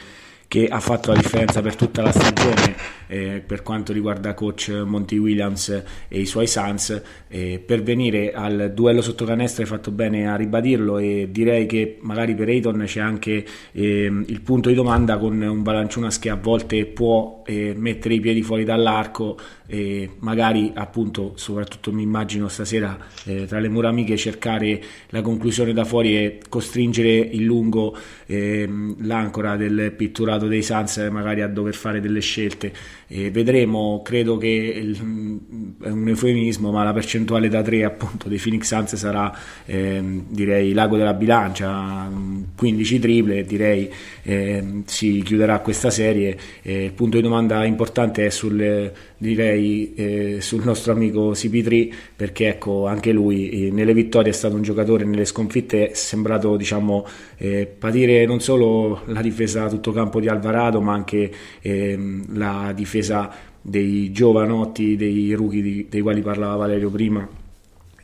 che 0.49 0.67
ha 0.67 0.81
fatto 0.81 1.12
la 1.12 1.19
differenza 1.19 1.61
per 1.61 1.76
tutta 1.76 2.00
la 2.00 2.11
stagione 2.11 2.75
eh, 3.07 3.43
per 3.47 3.62
quanto 3.62 3.93
riguarda 3.93 4.33
coach 4.33 4.71
Monty 4.71 5.19
Williams 5.19 5.69
e 6.09 6.21
i 6.21 6.26
suoi 6.26 6.47
Suns. 6.47 7.02
Eh, 7.30 7.62
per 7.64 7.82
venire 7.82 8.32
al 8.32 8.73
duello 8.75 9.02
sotto 9.02 9.26
canestro 9.26 9.62
hai 9.62 9.68
fatto 9.68 9.90
bene 9.90 10.26
a 10.26 10.35
ribadirlo 10.35 10.97
e 10.97 11.28
direi 11.30 11.66
che 11.66 11.99
magari 12.00 12.35
per 12.35 12.49
Ayton 12.49 12.85
c'è 12.87 13.00
anche 13.00 13.44
eh, 13.73 14.11
il 14.26 14.40
punto 14.40 14.70
di 14.70 14.75
domanda 14.75 15.18
con 15.18 15.38
un 15.38 15.62
Valanciunas 15.62 16.18
che 16.18 16.30
a 16.30 16.37
volte 16.37 16.87
può 16.87 17.42
eh, 17.44 17.75
mettere 17.76 18.14
i 18.14 18.20
piedi 18.20 18.40
fuori 18.40 18.64
dall'arco 18.64 19.38
e 19.66 20.08
magari 20.20 20.73
appunto 20.75 21.32
soprattutto 21.35 21.92
mi 21.92 22.02
immagino 22.02 22.49
stasera 22.49 22.97
eh, 23.25 23.44
tra 23.44 23.58
le 23.58 23.68
mura 23.68 23.90
amiche 23.90 24.16
cercare 24.16 24.82
la 25.08 25.20
conclusione 25.20 25.75
da 25.75 25.85
fuori 25.85 26.16
e 26.16 26.40
costringere 26.49 27.11
in 27.11 27.44
lungo 27.44 27.94
ehm, 28.25 29.06
l'ancora 29.06 29.56
del 29.56 29.92
pitturato 29.94 30.47
dei 30.47 30.62
Suns 30.62 30.97
magari 31.11 31.42
a 31.42 31.49
dover 31.49 31.75
fare 31.75 32.00
delle 32.00 32.20
scelte. 32.20 32.73
Vedremo 33.08 34.02
credo 34.02 34.37
che 34.37 34.49
il, 34.49 35.76
è 35.82 35.88
un 35.88 36.08
eufemismo 36.08 36.70
ma 36.70 36.85
la 36.85 36.92
percentuale 37.18 37.48
da 37.48 37.62
3 37.62 37.84
appunto 37.84 38.28
dei 38.28 38.38
Phoenix 38.38 38.66
Suns 38.66 38.94
sarà 38.94 39.37
ehm, 39.66 40.26
direi 40.28 40.72
l'ago 40.72 40.96
della 40.96 41.14
bilancia 41.14 42.10
15 42.56 42.98
triple 42.98 43.44
direi 43.44 43.90
ehm, 44.22 44.82
si 44.87 45.22
chiuderà 45.25 45.58
questa 45.60 45.90
serie. 45.90 46.37
Il 46.62 46.92
punto 46.92 47.16
di 47.16 47.22
domanda 47.22 47.64
importante 47.64 48.26
è 48.26 48.30
sul 48.30 48.92
direi 49.16 49.94
eh, 49.94 50.37
sul 50.40 50.62
nostro 50.64 50.92
amico 50.92 51.32
CP3 51.32 51.92
perché 52.14 52.48
ecco 52.48 52.87
anche 52.87 53.10
lui 53.10 53.66
eh, 53.66 53.70
nelle 53.72 53.92
vittorie 53.92 54.30
è 54.30 54.34
stato 54.34 54.54
un 54.54 54.62
giocatore 54.62 55.04
nelle 55.04 55.25
sconfitte 55.25 55.90
è 55.90 55.94
sembrato 55.94 56.56
diciamo 56.56 57.04
eh, 57.37 57.66
patire 57.66 58.25
non 58.26 58.38
solo 58.38 59.02
la 59.06 59.20
difesa 59.20 59.64
a 59.64 59.68
tutto 59.68 59.90
campo 59.90 60.20
di 60.20 60.28
Alvarado 60.28 60.80
ma 60.80 60.92
anche 60.92 61.32
ehm, 61.60 62.38
la 62.38 62.72
difesa 62.72 63.28
dei 63.68 64.10
giovanotti 64.12 64.96
dei 64.96 65.32
rookie 65.34 65.62
di, 65.62 65.87
dei 65.88 66.00
quali 66.00 66.22
parlava 66.22 66.56
Valerio 66.56 66.90
prima 66.90 67.28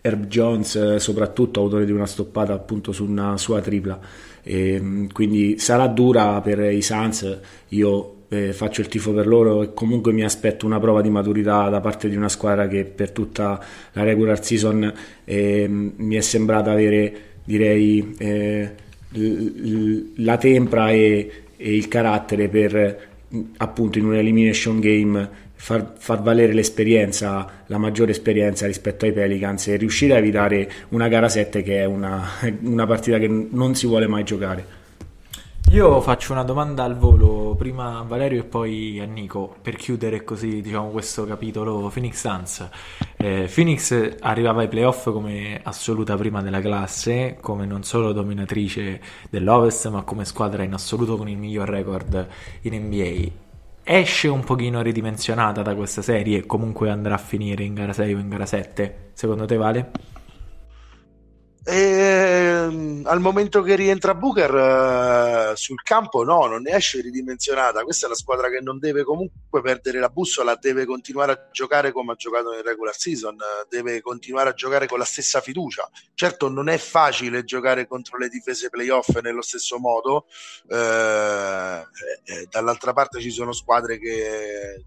Herb 0.07 0.27
Jones 0.27 0.77
eh, 0.77 1.01
soprattutto 1.01 1.61
autore 1.61 1.87
di 1.87 1.93
una 1.93 2.05
stoppata 2.05 2.53
appunto 2.53 2.93
su 2.93 3.07
una 3.07 3.39
sua 3.39 3.63
tripla. 3.63 3.99
E, 4.43 4.75
ehm, 4.75 5.13
quindi 5.13 5.59
sarà 5.59 5.87
dura 5.87 6.43
per 6.43 6.59
i 6.61 6.83
Suns 6.83 7.41
io 7.69 8.15
eh, 8.29 8.53
faccio 8.53 8.83
il 8.83 8.89
tifo 8.89 9.15
per 9.15 9.27
loro 9.27 9.63
e 9.63 9.73
comunque 9.73 10.13
mi 10.13 10.23
aspetto 10.23 10.67
una 10.67 10.79
prova 10.79 11.01
di 11.01 11.09
maturità 11.09 11.71
da 11.71 11.81
parte 11.81 12.11
di 12.11 12.17
una 12.17 12.29
squadra 12.29 12.69
che 12.69 12.85
per 12.85 13.13
tutta 13.13 13.59
la 13.93 14.03
regular 14.03 14.45
season 14.45 14.93
eh, 15.25 15.67
mi 15.69 16.17
è 16.17 16.21
sembrata 16.21 16.71
avere 16.71 17.15
direi 17.45 18.15
eh, 18.19 18.75
la 20.17 20.37
tempra 20.37 20.91
e, 20.91 21.31
e, 21.57 21.77
il 21.77 21.89
carattere 21.89 22.49
per 22.49 23.13
appunto 23.57 23.99
in 23.99 24.05
un 24.05 24.15
elimination 24.15 24.81
game 24.81 25.29
far, 25.65 25.95
far, 25.97 26.21
valere 26.21 26.53
l'esperienza, 26.53 27.63
la 27.67 27.79
maggiore 27.79 28.11
esperienza 28.11 28.67
rispetto 28.67 29.07
ai 29.07 29.15
Pelicans 29.15 29.69
e 29.69 29.77
riuscire 29.77 30.13
a 30.13 30.19
evitare 30.19 30.71
una 30.91 31.09
gara 31.09 31.31
7 31.31 31.63
che 31.63 31.81
è 31.81 31.85
una, 31.87 32.23
una 32.61 32.87
partita 32.87 33.19
che 33.19 33.29
non 33.29 33.75
si 33.75 33.87
vuole 33.87 34.07
mai 34.07 34.25
giocare. 34.25 34.83
Io 35.71 36.01
faccio 36.03 36.33
una 36.33 36.45
domanda 36.45 36.85
al 36.85 36.99
volo, 36.99 37.55
prima 37.57 37.99
a 37.99 38.03
Valerio 38.03 38.43
e 38.43 38.45
poi 38.45 39.01
a 39.01 39.07
Nico, 39.07 39.57
per 39.61 39.77
chiudere 39.77 40.23
così 40.23 40.61
diciamo, 40.61 40.91
questo 40.91 41.25
capitolo 41.25 41.91
Phoenix 41.93 42.21
Suns. 42.21 42.69
Eh, 43.17 43.51
Phoenix 43.53 44.17
arrivava 44.21 44.61
ai 44.61 44.69
playoff 44.69 45.11
come 45.11 45.61
assoluta 45.63 46.15
prima 46.17 46.43
della 46.43 46.61
classe, 46.61 47.39
come 47.41 47.65
non 47.65 47.83
solo 47.85 48.13
dominatrice 48.13 49.01
dell'Ovest, 49.31 49.89
ma 49.89 50.03
come 50.03 50.27
squadra 50.27 50.63
in 50.63 50.75
assoluto 50.75 51.17
con 51.17 51.29
il 51.29 51.39
miglior 51.39 51.69
record 51.69 52.29
in 52.61 52.75
NBA. 52.75 53.44
Esce 53.87 54.29
un 54.29 54.43
pochino 54.43 54.81
ridimensionata 54.81 55.61
da 55.61 55.75
questa 55.75 56.01
serie 56.01 56.39
e 56.39 56.47
comunque 56.47 56.89
andrà 56.89 57.17
a 57.17 57.19
finire 57.19 57.65
in 57.65 57.75
gara 57.75 57.93
6 57.93 58.15
o 58.15 58.19
in 58.19 58.31
gara 58.31 58.47
7? 58.47 59.11
Secondo 59.13 59.45
te 59.45 59.57
vale? 59.57 59.91
E, 61.67 61.75
ehm, 61.75 63.03
al 63.07 63.21
momento 63.21 63.63
che 63.63 63.75
rientra 63.75 64.15
Booker 64.15 65.53
uh, 65.53 65.57
sul 65.57 65.83
campo, 65.83 66.23
no, 66.23 66.45
non 66.45 66.61
ne 66.61 66.73
esce 66.73 67.01
ridimensionata. 67.01 67.85
Questa 67.85 68.05
è 68.05 68.09
la 68.11 68.15
squadra 68.15 68.51
che 68.51 68.61
non 68.61 68.79
deve 68.79 69.03
comunque 69.03 69.63
perdere 69.63 69.99
la 69.99 70.11
bussola, 70.11 70.57
deve 70.61 70.85
continuare 70.85 71.33
a 71.33 71.49
giocare 71.51 71.91
come 71.91 72.13
ha 72.13 72.17
giocato 72.17 72.51
nel 72.51 72.63
regular 72.63 72.95
season, 72.95 73.39
deve 73.71 74.03
continuare 74.03 74.51
a 74.51 74.53
giocare 74.53 74.87
con 74.87 74.99
la 74.99 75.07
stessa 75.07 75.41
fiducia. 75.41 75.89
Certo, 76.13 76.51
non 76.51 76.69
è 76.69 76.77
facile 76.77 77.45
giocare 77.45 77.87
contro 77.87 78.19
le 78.19 78.29
difese 78.29 78.69
playoff 78.69 79.19
nello 79.21 79.43
stesso 79.43 79.79
modo. 79.79 80.27
Uh, 80.69 80.75
eh, 80.75 82.47
dall'altra 82.51 82.93
parte 82.93 83.21
ci 83.21 83.31
sono 83.31 83.53
squadre 83.53 83.99
che 83.99 84.85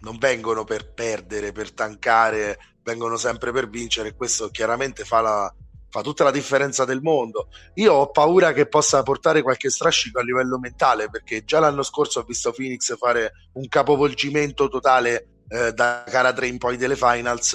non 0.00 0.18
vengono 0.18 0.64
per 0.64 0.92
perdere, 0.92 1.52
per 1.52 1.72
tankare, 1.72 2.58
vengono 2.82 3.16
sempre 3.16 3.52
per 3.52 3.70
vincere 3.70 4.14
questo 4.14 4.50
chiaramente 4.50 5.04
fa 5.04 5.22
la 5.22 5.54
fa 5.94 6.00
tutta 6.00 6.24
la 6.24 6.32
differenza 6.32 6.84
del 6.84 7.02
mondo. 7.02 7.50
Io 7.74 7.92
ho 7.92 8.10
paura 8.10 8.52
che 8.52 8.66
possa 8.66 9.04
portare 9.04 9.42
qualche 9.42 9.70
strascico 9.70 10.18
a 10.18 10.24
livello 10.24 10.58
mentale, 10.58 11.08
perché 11.08 11.44
già 11.44 11.60
l'anno 11.60 11.84
scorso 11.84 12.18
ho 12.18 12.24
visto 12.24 12.50
Phoenix 12.50 12.96
fare 12.96 13.48
un 13.52 13.68
capovolgimento 13.68 14.66
totale 14.66 15.28
eh, 15.46 15.72
da 15.72 16.04
gara 16.10 16.32
3 16.32 16.48
in 16.48 16.58
poi 16.58 16.76
delle 16.76 16.96
finals, 16.96 17.54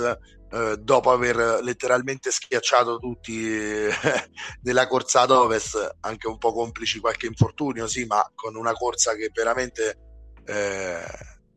eh, 0.51 0.77
dopo 0.79 1.11
aver 1.11 1.59
letteralmente 1.61 2.31
schiacciato 2.31 2.97
tutti 2.97 3.45
eh, 3.45 3.91
nella 4.63 4.87
corsa 4.87 5.19
ad 5.19 5.31
ovest, 5.31 5.97
anche 5.99 6.29
un 6.29 6.37
po' 6.37 6.53
complici 6.53 7.01
qualche 7.01 7.25
infortunio, 7.25 7.87
sì, 7.87 8.05
ma 8.05 8.25
con 8.33 8.55
una 8.55 8.71
corsa 8.71 9.15
che 9.15 9.31
veramente 9.33 9.97
eh, 10.45 11.03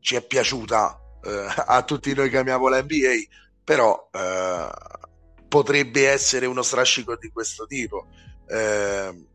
ci 0.00 0.16
è 0.16 0.26
piaciuta 0.26 0.98
eh, 1.22 1.46
a 1.64 1.80
tutti 1.84 2.12
noi 2.12 2.28
che 2.28 2.38
amiamo 2.38 2.66
la 2.66 2.82
NBA, 2.82 3.22
però 3.62 4.10
potrebbe 5.52 6.08
essere 6.08 6.46
uno 6.46 6.62
strascico 6.62 7.14
di 7.20 7.28
questo 7.28 7.66
tipo. 7.66 8.06
Eh, 8.46 9.26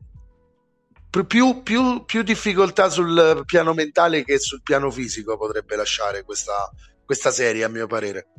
più, 1.27 1.61
più, 1.61 2.05
più, 2.05 2.23
difficoltà 2.23 2.89
sul 2.89 3.43
piano 3.45 3.75
mentale 3.75 4.23
che 4.23 4.39
sul 4.39 4.63
piano 4.63 4.89
fisico 4.89 5.37
potrebbe 5.37 5.75
lasciare 5.75 6.23
questa, 6.23 6.71
questa 7.05 7.29
serie, 7.29 7.63
a 7.63 7.69
mio 7.69 7.85
parere. 7.85 8.29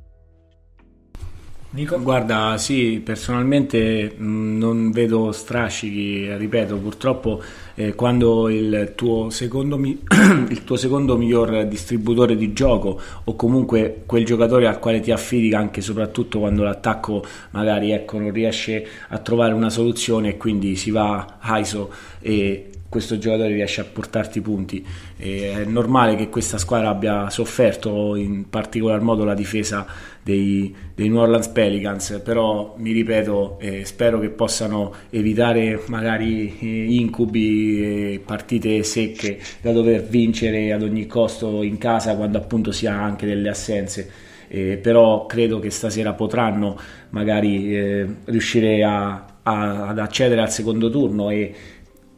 Nico? 1.70 2.00
Guarda, 2.00 2.56
sì, 2.56 3.02
personalmente 3.04 4.16
mm, 4.18 4.56
non 4.56 4.90
vedo 4.90 5.32
strascichi, 5.32 6.34
ripeto, 6.34 6.78
purtroppo 6.78 7.42
eh, 7.74 7.94
quando 7.94 8.48
il 8.48 8.94
tuo, 8.96 9.28
mi- 9.76 10.00
il 10.48 10.64
tuo, 10.64 10.76
secondo 10.76 11.18
miglior 11.18 11.66
distributore 11.66 12.36
di 12.36 12.54
gioco 12.54 12.98
o 13.24 13.36
comunque 13.36 14.04
quel 14.06 14.24
giocatore 14.24 14.66
al 14.66 14.78
quale 14.78 15.00
ti 15.00 15.10
affidi 15.10 15.52
anche 15.54 15.82
soprattutto 15.82 16.38
quando 16.38 16.62
l'attacco 16.62 17.22
magari 17.50 17.90
ecco, 17.90 18.18
non 18.18 18.32
riesce 18.32 18.86
a 19.08 19.18
trovare 19.18 19.52
una 19.52 19.68
soluzione 19.68 20.30
e 20.30 20.36
quindi 20.38 20.74
si 20.74 20.90
va 20.90 21.36
a 21.38 21.58
ISO 21.58 21.90
e 22.20 22.70
questo 22.88 23.18
giocatore 23.18 23.52
riesce 23.52 23.82
a 23.82 23.84
portarti 23.84 24.40
punti. 24.40 24.84
E 25.16 25.52
è 25.52 25.64
normale 25.64 26.16
che 26.16 26.30
questa 26.30 26.56
squadra 26.56 26.88
abbia 26.88 27.28
sofferto 27.28 28.16
in 28.16 28.48
particolar 28.48 29.00
modo 29.00 29.24
la 29.24 29.34
difesa 29.34 29.86
dei, 30.28 30.76
dei 30.94 31.08
New 31.08 31.20
Orleans 31.20 31.48
Pelicans, 31.48 32.20
però 32.22 32.74
mi 32.76 32.92
ripeto, 32.92 33.56
eh, 33.60 33.86
spero 33.86 34.20
che 34.20 34.28
possano 34.28 34.92
evitare 35.08 35.80
magari 35.86 36.58
eh, 36.60 36.84
incubi 36.92 38.12
e 38.14 38.20
partite 38.22 38.82
secche 38.82 39.38
da 39.62 39.72
dover 39.72 40.02
vincere 40.04 40.70
ad 40.72 40.82
ogni 40.82 41.06
costo 41.06 41.62
in 41.62 41.78
casa 41.78 42.14
quando 42.14 42.36
appunto 42.36 42.72
si 42.72 42.86
ha 42.86 43.02
anche 43.02 43.24
delle 43.24 43.48
assenze. 43.48 44.26
Eh, 44.48 44.78
però 44.82 45.24
credo 45.26 45.58
che 45.60 45.70
stasera 45.70 46.12
potranno 46.12 46.78
magari 47.10 47.74
eh, 47.74 48.06
riuscire 48.24 48.82
a, 48.84 49.24
a, 49.42 49.88
ad 49.88 49.98
accedere 49.98 50.42
al 50.42 50.50
secondo 50.50 50.90
turno 50.90 51.30
e 51.30 51.54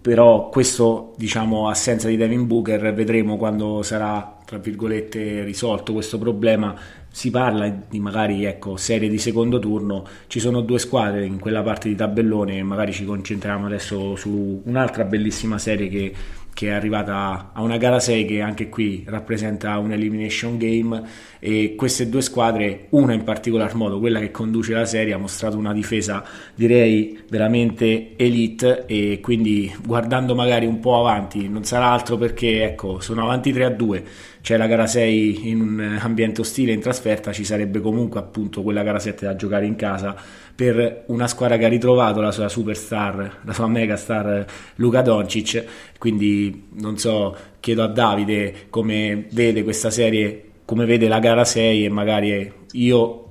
però 0.00 0.48
questo 0.48 1.12
diciamo 1.16 1.68
assenza 1.68 2.08
di 2.08 2.16
Devin 2.16 2.46
Booker 2.46 2.94
vedremo 2.94 3.36
quando 3.36 3.82
sarà 3.82 4.38
tra 4.46 4.58
virgolette 4.58 5.42
risolto 5.44 5.92
questo 5.92 6.18
problema 6.18 6.74
si 7.10 7.30
parla 7.30 7.68
di 7.68 7.98
magari 7.98 8.44
ecco, 8.44 8.76
serie 8.76 9.08
di 9.08 9.18
secondo 9.18 9.58
turno 9.58 10.06
ci 10.28 10.38
sono 10.40 10.60
due 10.60 10.78
squadre 10.78 11.24
in 11.24 11.38
quella 11.38 11.62
parte 11.62 11.88
di 11.88 11.94
tabellone 11.94 12.62
magari 12.62 12.92
ci 12.92 13.04
concentriamo 13.04 13.66
adesso 13.66 14.14
su 14.16 14.62
un'altra 14.64 15.04
bellissima 15.04 15.58
serie 15.58 15.88
che 15.88 16.14
che 16.52 16.66
è 16.66 16.72
arrivata 16.72 17.52
a 17.54 17.62
una 17.62 17.76
gara 17.76 18.00
6 18.00 18.24
che 18.26 18.40
anche 18.40 18.68
qui 18.68 19.04
rappresenta 19.06 19.78
un 19.78 19.92
elimination 19.92 20.58
game 20.58 21.02
e 21.38 21.74
queste 21.74 22.08
due 22.10 22.20
squadre, 22.20 22.86
una 22.90 23.14
in 23.14 23.24
particolar 23.24 23.74
modo, 23.74 23.98
quella 23.98 24.18
che 24.18 24.30
conduce 24.30 24.74
la 24.74 24.84
serie, 24.84 25.14
ha 25.14 25.18
mostrato 25.18 25.56
una 25.56 25.72
difesa 25.72 26.22
direi 26.54 27.18
veramente 27.30 28.14
elite 28.16 28.84
e 28.86 29.20
quindi 29.22 29.74
guardando 29.82 30.34
magari 30.34 30.66
un 30.66 30.80
po' 30.80 30.98
avanti 30.98 31.48
non 31.48 31.64
sarà 31.64 31.90
altro 31.90 32.16
perché 32.18 32.64
ecco 32.64 33.00
sono 33.00 33.22
avanti 33.22 33.52
3 33.52 33.64
a 33.64 33.70
2 33.70 34.04
c'è 34.42 34.56
la 34.56 34.66
gara 34.66 34.86
6 34.86 35.48
in 35.50 35.60
un 35.60 35.98
ambiente 36.00 36.40
ostile 36.40 36.72
in 36.72 36.80
trasferta 36.80 37.32
ci 37.32 37.44
sarebbe 37.44 37.80
comunque 37.80 38.20
appunto 38.20 38.62
quella 38.62 38.82
gara 38.82 38.98
7 38.98 39.26
da 39.26 39.36
giocare 39.36 39.66
in 39.66 39.76
casa 39.76 40.16
per 40.54 41.04
una 41.06 41.26
squadra 41.26 41.56
che 41.56 41.64
ha 41.64 41.68
ritrovato 41.68 42.20
la 42.20 42.32
sua 42.32 42.48
superstar, 42.48 43.40
la 43.44 43.52
sua 43.52 43.66
megastar 43.66 44.44
Luca 44.76 45.00
Doncic. 45.00 45.64
Quindi 45.98 46.68
non 46.74 46.98
so, 46.98 47.34
chiedo 47.60 47.82
a 47.82 47.86
Davide 47.86 48.66
come 48.68 49.26
vede 49.30 49.62
questa 49.62 49.90
serie 49.90 50.44
come 50.70 50.84
vede 50.84 51.08
la 51.08 51.18
gara 51.18 51.44
6 51.44 51.84
e 51.84 51.88
magari 51.88 52.52
io 52.72 53.29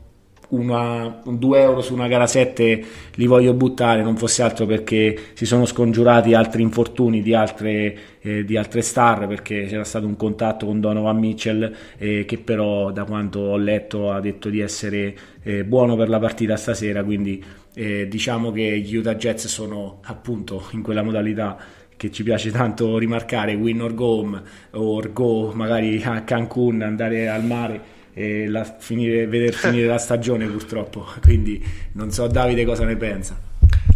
una, 0.50 1.22
un 1.26 1.38
2 1.38 1.62
euro 1.62 1.82
su 1.82 1.94
una 1.94 2.08
gara 2.08 2.26
7 2.26 2.84
li 3.16 3.26
voglio 3.28 3.54
buttare, 3.54 4.02
non 4.02 4.18
fosse 4.18 4.42
altro 4.42 4.66
perché 4.66 5.18
si 5.34 5.46
sono 5.46 5.66
scongiurati 5.66 6.34
altri 6.34 6.62
infortuni 6.62 7.22
di 7.22 7.34
altre, 7.34 7.98
eh, 8.22 8.44
di 8.46 8.58
altre 8.58 8.82
star, 8.82 9.28
perché 9.28 9.66
c'era 9.66 9.84
stato 9.84 10.06
un 10.06 10.16
contatto 10.16 10.66
con 10.66 10.80
Donovan 10.80 11.18
Mitchell, 11.18 11.74
eh, 11.98 12.26
che 12.26 12.38
però 12.38 12.92
da 12.92 13.04
quanto 13.04 13.40
ho 13.40 13.58
letto 13.58 14.12
ha 14.12 14.20
detto 14.20 14.50
di 14.50 14.60
essere 14.60 15.16
eh, 15.44 15.64
buono 15.64 15.96
per 15.96 16.10
la 16.10 16.20
partita 16.20 16.56
stasera, 16.56 17.04
quindi 17.04 17.44
eh, 17.76 18.08
diciamo 18.08 18.52
che 18.52 18.80
gli 18.80 18.96
Utah 18.96 19.16
Jets 19.16 19.48
sono 19.48 20.00
appunto 20.04 20.66
in 20.72 20.82
quella 20.82 21.04
modalità 21.04 21.58
che 21.96 22.12
ci 22.12 22.24
piace 22.24 22.50
tanto 22.50 22.98
rimarcare, 22.98 23.54
win 23.56 23.82
or 23.82 23.94
go 23.94 24.06
home, 24.06 24.42
or 24.72 25.12
go 25.12 25.52
magari 25.54 26.02
a 26.02 26.22
Cancun, 26.24 26.82
andare 26.82 27.28
al 27.28 27.44
mare 27.44 27.98
e 28.14 28.48
la, 28.48 28.64
finire, 28.64 29.28
veder 29.28 29.54
finire 29.54 29.88
la 29.88 29.98
stagione 29.98 30.48
purtroppo. 30.48 31.06
Quindi 31.22 31.64
non 31.94 32.12
so 32.12 32.28
Davide 32.28 32.66
cosa 32.66 32.86
ne 32.86 32.96
pensa. 32.96 33.49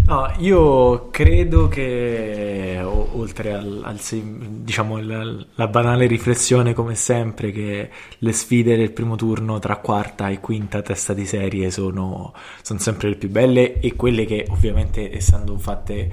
No, 0.05 0.29
io 0.39 1.10
credo 1.12 1.69
che 1.69 2.77
oltre 2.83 3.53
al, 3.53 3.81
al 3.86 4.00
diciamo 4.01 5.00
la, 5.00 5.24
la, 5.55 5.67
banale 5.67 6.07
riflessione 6.07 6.74
come 6.74 6.93
sempre 6.95 7.51
che 7.51 7.89
le 8.17 8.31
sfide 8.33 8.75
del 8.75 8.91
primo 8.91 9.15
turno 9.15 9.60
tra 9.60 9.77
quarta 9.77 10.27
e 10.27 10.41
quinta 10.41 10.81
testa 10.81 11.13
di 11.13 11.25
serie 11.25 11.72
sono, 11.72 12.33
sono 12.62 12.79
sempre 12.79 13.10
le 13.10 13.15
più 13.15 13.29
belle 13.29 13.79
e 13.79 13.95
quelle 13.95 14.25
che 14.25 14.45
ovviamente 14.50 15.15
essendo 15.15 15.57
fatte 15.57 16.10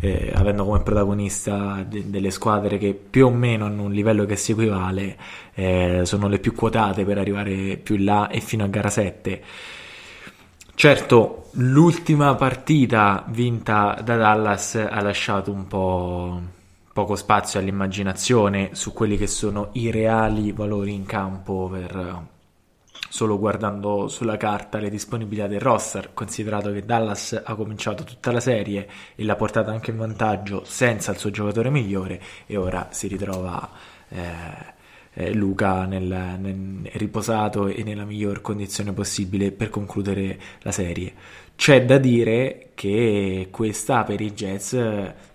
eh, 0.00 0.32
avendo 0.34 0.64
come 0.64 0.82
protagonista 0.82 1.84
de- 1.86 2.08
delle 2.08 2.30
squadre 2.30 2.78
che 2.78 2.94
più 2.94 3.26
o 3.26 3.30
meno 3.30 3.66
hanno 3.66 3.82
un 3.82 3.92
livello 3.92 4.24
che 4.24 4.36
si 4.36 4.52
equivale 4.52 5.18
eh, 5.54 6.00
sono 6.04 6.28
le 6.28 6.38
più 6.38 6.54
quotate 6.54 7.04
per 7.04 7.18
arrivare 7.18 7.76
più 7.76 7.96
in 7.96 8.04
là 8.04 8.28
e 8.28 8.40
fino 8.40 8.64
a 8.64 8.68
gara 8.68 8.88
7 8.88 9.42
Certo, 10.76 11.50
l'ultima 11.52 12.34
partita 12.34 13.24
vinta 13.28 14.00
da 14.02 14.16
Dallas 14.16 14.74
ha 14.74 15.00
lasciato 15.00 15.50
un 15.50 15.66
po' 15.66 16.40
poco 16.92 17.16
spazio 17.16 17.58
all'immaginazione 17.60 18.70
su 18.72 18.92
quelli 18.92 19.16
che 19.16 19.26
sono 19.26 19.70
i 19.72 19.90
reali 19.90 20.52
valori 20.52 20.92
in 20.92 21.06
campo 21.06 21.68
per 21.70 22.32
solo 23.08 23.38
guardando 23.38 24.08
sulla 24.08 24.36
carta 24.36 24.78
le 24.78 24.90
disponibilità 24.90 25.46
del 25.46 25.60
roster, 25.60 26.12
considerato 26.12 26.72
che 26.72 26.84
Dallas 26.84 27.40
ha 27.44 27.54
cominciato 27.54 28.02
tutta 28.02 28.32
la 28.32 28.40
serie 28.40 28.88
e 29.14 29.24
l'ha 29.24 29.36
portata 29.36 29.70
anche 29.70 29.92
in 29.92 29.96
vantaggio 29.96 30.64
senza 30.64 31.12
il 31.12 31.18
suo 31.18 31.30
giocatore 31.30 31.70
migliore 31.70 32.20
e 32.46 32.56
ora 32.56 32.88
si 32.90 33.06
ritrova 33.06 33.70
eh, 34.08 34.72
eh, 35.14 35.32
Luca 35.32 35.84
nel, 35.86 36.02
nel, 36.38 36.90
riposato 36.92 37.68
e 37.68 37.82
nella 37.82 38.04
miglior 38.04 38.40
condizione 38.40 38.92
possibile 38.92 39.52
per 39.52 39.70
concludere 39.70 40.38
la 40.60 40.72
serie. 40.72 41.12
C'è 41.56 41.84
da 41.84 41.98
dire 41.98 42.70
che 42.74 43.48
questa 43.50 44.02
per 44.04 44.20
i 44.20 44.32
Jets 44.32 44.76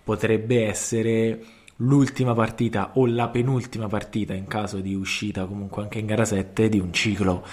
potrebbe 0.04 0.66
essere 0.66 1.40
l'ultima 1.82 2.34
partita 2.34 2.92
o 2.96 3.06
la 3.06 3.30
penultima 3.30 3.88
partita 3.88 4.34
in 4.34 4.48
caso 4.48 4.80
di 4.80 4.94
uscita 4.94 5.46
comunque 5.46 5.82
anche 5.82 6.00
in 6.00 6.08
gara 6.08 6.26
7 6.26 6.68
di 6.68 6.78
un 6.78 6.92
ciclo 6.92 7.46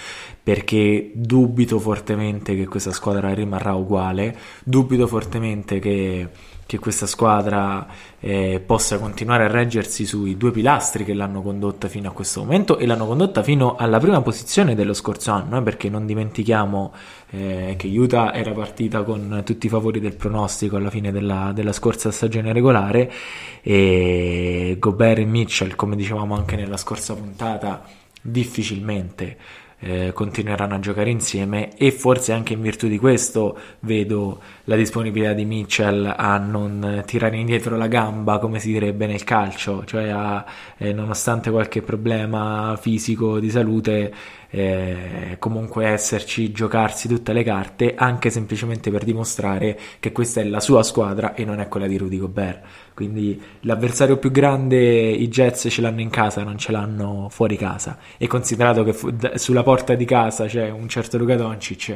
perché 0.43 1.11
dubito 1.13 1.79
fortemente 1.79 2.53
che 2.53 2.67
questa 2.67 2.91
squadra 2.91 3.33
rimarrà 3.33 3.73
uguale 3.73 4.37
dubito 4.65 5.07
fortemente 5.07 5.79
che 5.79 6.27
che 6.67 6.79
questa 6.79 7.07
squadra 7.07 7.87
eh, 8.19 8.61
possa 8.63 8.99
continuare 8.99 9.45
a 9.45 9.47
reggersi 9.47 10.05
sui 10.05 10.35
due 10.35 10.51
pilastri 10.51 11.05
che 11.05 11.13
l'hanno 11.13 11.41
condotta 11.41 11.87
fino 11.87 12.09
a 12.09 12.11
questo 12.11 12.41
momento 12.41 12.77
e 12.77 12.85
l'hanno 12.85 13.07
condotta 13.07 13.41
fino 13.41 13.75
alla 13.77 13.99
prima 13.99 14.21
posizione 14.21 14.75
dello 14.75 14.93
scorso 14.93 15.31
anno, 15.31 15.57
eh, 15.57 15.61
perché 15.63 15.89
non 15.89 16.05
dimentichiamo 16.05 16.93
eh, 17.29 17.75
che 17.77 17.87
Utah 17.87 18.33
era 18.33 18.51
partita 18.51 19.03
con 19.03 19.41
tutti 19.45 19.65
i 19.67 19.69
favori 19.69 20.01
del 20.01 20.15
pronostico 20.15 20.75
alla 20.75 20.89
fine 20.89 21.11
della, 21.11 21.51
della 21.55 21.71
scorsa 21.71 22.11
stagione 22.11 22.51
regolare 22.51 23.11
e 23.61 24.75
Gobert 24.77 25.19
e 25.19 25.25
Mitchell, 25.25 25.75
come 25.75 25.95
dicevamo 25.95 26.35
anche 26.35 26.57
nella 26.57 26.77
scorsa 26.77 27.15
puntata, 27.15 27.83
difficilmente 28.21 29.37
eh, 29.79 30.11
continueranno 30.13 30.75
a 30.75 30.79
giocare 30.79 31.09
insieme 31.09 31.75
e 31.77 31.91
forse 31.91 32.33
anche 32.33 32.53
in 32.53 32.61
virtù 32.61 32.87
di 32.87 32.97
questo 32.97 33.57
vedo 33.81 34.41
la 34.63 34.75
disponibilità 34.75 35.33
di 35.33 35.45
Mitchell 35.45 36.13
a 36.15 36.37
non 36.37 37.03
tirare 37.05 37.37
indietro 37.37 37.77
la 37.77 37.87
gamba 37.87 38.39
come 38.39 38.59
si 38.59 38.71
direbbe 38.71 39.05
nel 39.05 39.23
calcio, 39.23 39.83
cioè 39.85 40.09
a, 40.09 40.45
eh, 40.77 40.93
nonostante 40.93 41.51
qualche 41.51 41.81
problema 41.81 42.77
fisico 42.79 43.39
di 43.39 43.49
salute 43.49 44.13
eh, 44.49 45.35
comunque 45.39 45.87
esserci, 45.87 46.51
giocarsi 46.51 47.07
tutte 47.07 47.33
le 47.33 47.43
carte 47.43 47.93
anche 47.95 48.29
semplicemente 48.29 48.89
per 48.89 49.03
dimostrare 49.03 49.77
che 49.99 50.11
questa 50.11 50.41
è 50.41 50.43
la 50.45 50.59
sua 50.59 50.83
squadra 50.83 51.35
e 51.35 51.45
non 51.45 51.59
è 51.59 51.67
quella 51.67 51.87
di 51.87 51.97
Rudy 51.97 52.17
Gobert 52.17 52.63
quindi 52.97 53.39
l'avversario 53.61 54.17
più 54.17 54.31
grande 54.31 54.79
i 54.79 55.27
Jets 55.27 55.67
ce 55.69 55.81
l'hanno 55.81 56.01
in 56.01 56.09
casa, 56.09 56.43
non 56.43 56.57
ce 56.57 56.71
l'hanno 56.71 57.27
fuori 57.29 57.55
casa. 57.55 57.99
E 58.17 58.25
considerato 58.25 58.83
che 58.83 58.91
fu- 58.91 59.15
sulla 59.35 59.61
porta 59.61 59.93
di 59.93 60.03
casa 60.03 60.47
c'è 60.47 60.71
un 60.71 60.89
certo 60.89 61.19
Luka 61.19 61.35
Doncic, 61.35 61.95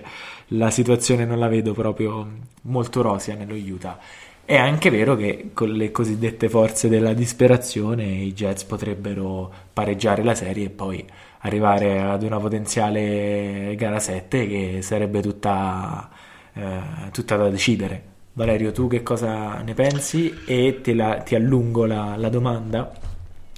la 0.50 0.70
situazione 0.70 1.26
non 1.26 1.40
la 1.40 1.48
vedo 1.48 1.74
proprio 1.74 2.28
molto 2.64 3.02
rosea 3.02 3.34
nello 3.34 3.56
Utah. 3.56 3.98
È 4.46 4.56
anche 4.56 4.92
vero 4.92 5.16
che 5.16 5.50
con 5.56 5.72
le 5.72 5.90
cosiddette 5.90 6.50
forze 6.50 6.88
della 6.88 7.14
disperazione 7.14 8.04
i 8.04 8.34
Jets 8.34 8.64
potrebbero 8.66 9.52
pareggiare 9.74 10.22
la 10.24 10.36
serie 10.36 10.66
e 10.66 10.70
poi 10.70 11.04
arrivare 11.40 12.00
ad 12.00 12.22
una 12.22 12.38
potenziale 12.38 13.74
gara 13.76 13.98
7 14.00 14.48
che 14.48 14.80
sarebbe 14.84 15.20
tutta, 15.22 16.12
eh, 16.54 17.10
tutta 17.12 17.38
da 17.38 17.50
decidere. 17.50 18.11
Valerio, 18.34 18.72
tu 18.72 18.88
che 18.88 19.04
cosa 19.04 19.60
ne 19.62 19.74
pensi? 19.74 20.34
E 20.46 20.82
la, 20.94 21.18
ti 21.18 21.36
allungo 21.36 21.86
la, 21.86 22.16
la 22.16 22.30
domanda, 22.30 22.92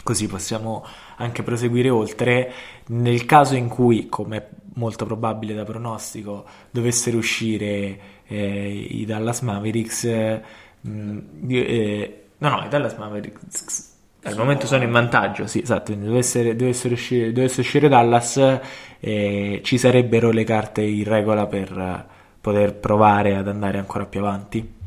così 0.01 0.27
possiamo 0.27 0.83
anche 1.17 1.43
proseguire 1.43 1.89
oltre. 1.89 2.51
Nel 2.87 3.25
caso 3.25 3.55
in 3.55 3.67
cui, 3.67 4.07
come 4.09 4.37
è 4.37 4.47
molto 4.75 5.05
probabile 5.05 5.53
da 5.53 5.63
pronostico, 5.63 6.45
dovessero 6.71 7.17
uscire 7.17 7.99
eh, 8.25 8.87
i 8.89 9.05
Dallas 9.05 9.41
Mavericks, 9.41 10.03
eh, 10.05 10.41
eh, 11.47 12.23
no, 12.37 12.49
no, 12.49 12.65
i 12.65 12.67
Dallas 12.69 12.95
Mavericks 12.95 13.91
al 14.25 14.37
momento 14.37 14.65
sono 14.67 14.83
in 14.83 14.91
vantaggio, 14.91 15.47
sì, 15.47 15.61
esatto, 15.61 15.93
dovesse, 15.93 16.55
dovesse, 16.55 16.87
uscire, 16.87 17.31
dovesse 17.33 17.59
uscire 17.59 17.89
Dallas, 17.89 18.59
eh, 18.99 19.59
ci 19.63 19.77
sarebbero 19.77 20.31
le 20.31 20.45
carte 20.45 20.81
in 20.81 21.03
regola 21.03 21.45
per 21.45 22.11
poter 22.43 22.75
provare 22.75 23.37
ad 23.37 23.47
andare 23.47 23.77
ancora 23.77 24.05
più 24.05 24.19
avanti? 24.19 24.81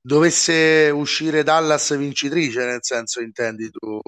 Dovesse 0.00 0.90
uscire 0.90 1.42
Dallas 1.42 1.94
vincitrice, 1.94 2.64
nel 2.64 2.78
senso 2.80 3.20
intendi 3.20 3.70
tu, 3.70 4.00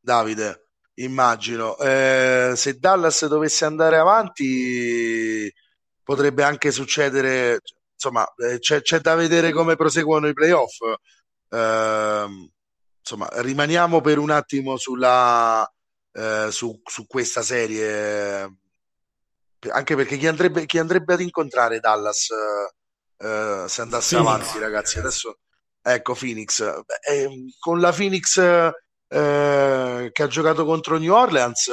Davide? 0.00 0.68
Immagino. 0.94 1.76
Eh, 1.76 2.54
se 2.56 2.78
Dallas 2.78 3.26
dovesse 3.26 3.66
andare 3.66 3.98
avanti, 3.98 5.52
potrebbe 6.02 6.42
anche 6.44 6.70
succedere. 6.70 7.60
Insomma, 7.92 8.26
eh, 8.36 8.58
c'è, 8.58 8.80
c'è 8.80 9.00
da 9.00 9.14
vedere 9.14 9.52
come 9.52 9.76
proseguono 9.76 10.28
i 10.28 10.32
playoff. 10.32 10.78
Eh, 11.50 12.26
insomma, 13.00 13.28
rimaniamo 13.34 14.00
per 14.00 14.16
un 14.16 14.30
attimo 14.30 14.78
sulla, 14.78 15.70
eh, 16.12 16.48
su, 16.50 16.80
su 16.82 17.06
questa 17.06 17.42
serie 17.42 18.50
anche 19.70 19.96
perché 19.96 20.16
chi 20.16 20.26
andrebbe, 20.26 20.66
chi 20.66 20.78
andrebbe 20.78 21.14
ad 21.14 21.20
incontrare 21.20 21.80
Dallas 21.80 22.28
eh, 23.18 23.64
se 23.68 23.80
andasse 23.80 24.16
Phoenix. 24.16 24.34
avanti, 24.34 24.58
ragazzi? 24.58 24.98
Adesso 24.98 25.38
ecco 25.82 26.14
Phoenix 26.14 26.60
eh, 27.08 27.28
con 27.58 27.80
la 27.80 27.92
Phoenix 27.92 28.38
eh, 28.38 30.10
che 30.12 30.22
ha 30.22 30.26
giocato 30.26 30.64
contro 30.64 30.98
New 30.98 31.12
Orleans. 31.12 31.70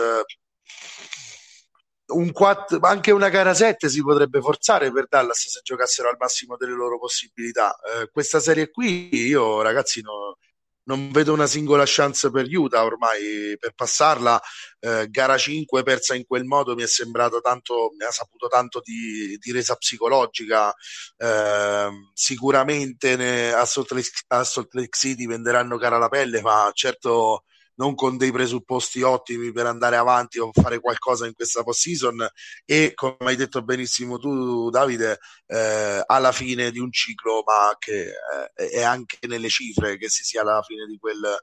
Un 2.05 2.31
4, 2.31 2.79
anche 2.81 3.11
una 3.11 3.29
gara 3.29 3.53
7 3.53 3.89
si 3.89 4.01
potrebbe 4.01 4.39
forzare 4.39 4.91
per 4.91 5.07
Dallas 5.07 5.47
se 5.47 5.61
giocassero 5.63 6.09
al 6.09 6.17
massimo 6.19 6.57
delle 6.57 6.73
loro 6.73 6.99
possibilità. 6.99 7.75
Eh, 7.79 8.09
questa 8.11 8.39
serie 8.39 8.69
qui, 8.69 9.09
io 9.13 9.61
ragazzi, 9.61 10.01
no, 10.01 10.37
non 10.85 11.11
vedo 11.11 11.33
una 11.33 11.47
singola 11.47 11.83
chance 11.85 12.29
per 12.31 12.45
Utah 12.49 12.83
ormai 12.83 13.55
per 13.59 13.73
passarla. 13.73 14.41
Eh, 14.79 15.07
gara 15.09 15.37
5 15.37 15.83
persa 15.83 16.15
in 16.15 16.25
quel 16.25 16.43
modo 16.43 16.75
mi 16.75 16.83
è 16.83 16.87
sembrato 16.87 17.39
tanto, 17.39 17.91
mi 17.97 18.05
ha 18.05 18.11
saputo 18.11 18.47
tanto 18.47 18.81
di, 18.83 19.37
di 19.39 19.51
resa 19.51 19.75
psicologica. 19.75 20.73
Eh, 21.17 21.89
sicuramente 22.13 23.15
ne, 23.15 23.53
a, 23.53 23.65
Salt 23.65 23.91
Lake, 23.91 24.09
a 24.27 24.43
Salt 24.43 24.73
Lake 24.73 24.97
City 24.97 25.25
venderanno 25.25 25.77
cara 25.77 25.97
la 25.97 26.09
pelle, 26.09 26.41
ma 26.41 26.69
certo 26.73 27.43
non 27.75 27.95
con 27.95 28.17
dei 28.17 28.31
presupposti 28.31 29.01
ottimi 29.01 29.51
per 29.51 29.65
andare 29.65 29.95
avanti 29.95 30.39
o 30.39 30.51
fare 30.51 30.79
qualcosa 30.79 31.25
in 31.25 31.33
questa 31.33 31.63
post-season 31.63 32.27
e 32.65 32.91
come 32.93 33.15
hai 33.19 33.35
detto 33.35 33.63
benissimo 33.63 34.17
tu 34.19 34.69
Davide 34.69 35.19
eh, 35.47 36.03
alla 36.05 36.31
fine 36.31 36.71
di 36.71 36.79
un 36.79 36.91
ciclo 36.91 37.43
ma 37.45 37.75
che 37.79 38.11
eh, 38.55 38.69
è 38.69 38.83
anche 38.83 39.17
nelle 39.27 39.49
cifre 39.49 39.97
che 39.97 40.09
si 40.09 40.23
sia 40.23 40.41
alla 40.41 40.61
fine 40.61 40.85
di 40.85 40.97
quel, 40.97 41.35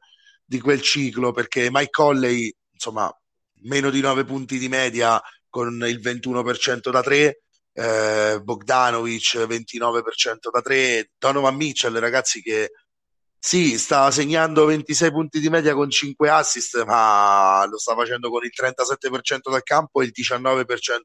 di 0.44 0.60
quel 0.60 0.80
ciclo 0.80 1.32
perché 1.32 1.68
Mike 1.70 1.90
Colley 1.90 2.54
insomma 2.72 3.12
meno 3.62 3.90
di 3.90 4.00
9 4.00 4.24
punti 4.24 4.58
di 4.58 4.68
media 4.68 5.20
con 5.48 5.84
il 5.86 6.00
21% 6.00 6.90
da 6.90 7.02
3 7.02 7.42
eh, 7.72 8.40
Bogdanovic 8.42 9.34
29% 9.36 10.50
da 10.52 10.60
3 10.60 11.10
Donovan 11.18 11.56
Mitchell 11.56 11.98
ragazzi 11.98 12.40
che 12.40 12.70
sì, 13.42 13.78
sta 13.78 14.10
segnando 14.10 14.66
26 14.66 15.10
punti 15.10 15.40
di 15.40 15.48
media 15.48 15.72
con 15.72 15.88
5 15.88 16.28
assist, 16.28 16.84
ma 16.84 17.64
lo 17.66 17.78
sta 17.78 17.94
facendo 17.94 18.28
con 18.28 18.44
il 18.44 18.52
37% 18.54 19.50
dal 19.50 19.62
campo 19.62 20.02
e 20.02 20.04
il 20.04 20.12
19% 20.14 20.98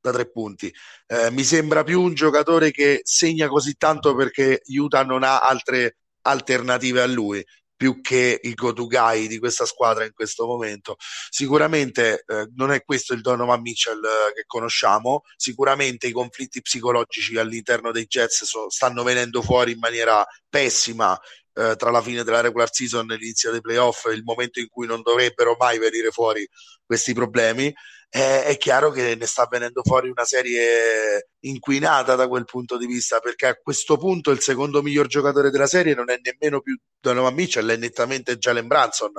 da 0.00 0.12
3 0.12 0.30
punti. 0.30 0.72
Eh, 1.06 1.32
mi 1.32 1.42
sembra 1.42 1.82
più 1.82 2.00
un 2.00 2.14
giocatore 2.14 2.70
che 2.70 3.00
segna 3.02 3.48
così 3.48 3.74
tanto 3.74 4.14
perché 4.14 4.62
Utah 4.66 5.02
non 5.02 5.24
ha 5.24 5.40
altre 5.40 5.96
alternative 6.22 7.02
a 7.02 7.06
lui 7.06 7.44
più 7.82 8.00
che 8.00 8.38
il 8.40 8.54
go-to 8.54 8.86
guy 8.86 9.26
di 9.26 9.40
questa 9.40 9.66
squadra 9.66 10.04
in 10.04 10.12
questo 10.12 10.46
momento. 10.46 10.94
Sicuramente 11.28 12.22
eh, 12.24 12.48
non 12.54 12.70
è 12.70 12.84
questo 12.84 13.12
il 13.12 13.22
Donovan 13.22 13.60
Mitchell 13.60 14.00
eh, 14.04 14.32
che 14.34 14.44
conosciamo, 14.46 15.22
sicuramente 15.34 16.06
i 16.06 16.12
conflitti 16.12 16.60
psicologici 16.60 17.36
all'interno 17.38 17.90
dei 17.90 18.06
Jets 18.06 18.44
so, 18.44 18.70
stanno 18.70 19.02
venendo 19.02 19.42
fuori 19.42 19.72
in 19.72 19.80
maniera 19.80 20.24
pessima 20.48 21.18
eh, 21.54 21.76
tra 21.76 21.90
la 21.90 22.02
fine 22.02 22.24
della 22.24 22.40
regular 22.40 22.72
season 22.72 23.10
e 23.10 23.16
l'inizio 23.16 23.50
dei 23.50 23.60
playoff, 23.60 24.06
il 24.12 24.22
momento 24.24 24.60
in 24.60 24.68
cui 24.68 24.86
non 24.86 25.02
dovrebbero 25.02 25.56
mai 25.58 25.78
venire 25.78 26.10
fuori 26.10 26.48
questi 26.84 27.12
problemi, 27.12 27.72
eh, 28.14 28.44
è 28.44 28.58
chiaro 28.58 28.90
che 28.90 29.16
ne 29.18 29.24
sta 29.24 29.46
venendo 29.50 29.80
fuori 29.82 30.10
una 30.10 30.24
serie 30.24 31.30
inquinata 31.40 32.14
da 32.14 32.28
quel 32.28 32.44
punto 32.44 32.76
di 32.76 32.86
vista, 32.86 33.20
perché 33.20 33.46
a 33.46 33.54
questo 33.54 33.96
punto 33.96 34.30
il 34.30 34.40
secondo 34.40 34.82
miglior 34.82 35.06
giocatore 35.06 35.50
della 35.50 35.66
serie 35.66 35.94
non 35.94 36.10
è 36.10 36.20
nemmeno 36.22 36.60
più 36.60 36.78
Donovan 37.00 37.32
Mitchell, 37.32 37.70
è 37.70 37.76
nettamente 37.76 38.36
Jalen 38.36 38.66
Branson. 38.66 39.12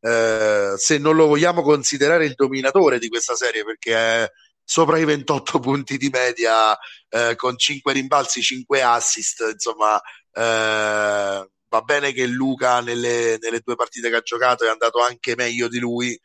Eh, 0.00 0.74
se 0.76 0.98
non 0.98 1.16
lo 1.16 1.26
vogliamo 1.26 1.62
considerare 1.62 2.26
il 2.26 2.34
dominatore 2.34 3.00
di 3.00 3.08
questa 3.08 3.34
serie, 3.34 3.64
perché 3.64 3.94
è 3.96 4.30
sopra 4.62 4.98
i 4.98 5.04
28 5.04 5.58
punti 5.60 5.96
di 5.96 6.08
media, 6.08 6.78
eh, 7.08 7.34
con 7.34 7.58
5 7.58 7.92
rimbalzi, 7.92 8.40
5 8.40 8.82
assist, 8.82 9.48
insomma, 9.52 10.00
eh, 10.32 11.48
va 11.68 11.80
bene 11.82 12.12
che 12.12 12.26
Luca 12.26 12.80
nelle, 12.80 13.38
nelle, 13.40 13.60
due 13.64 13.76
partite 13.76 14.10
che 14.10 14.16
ha 14.16 14.20
giocato 14.20 14.64
è 14.64 14.68
andato 14.68 15.00
anche 15.00 15.34
meglio 15.36 15.68
di 15.68 15.78
lui, 15.78 16.18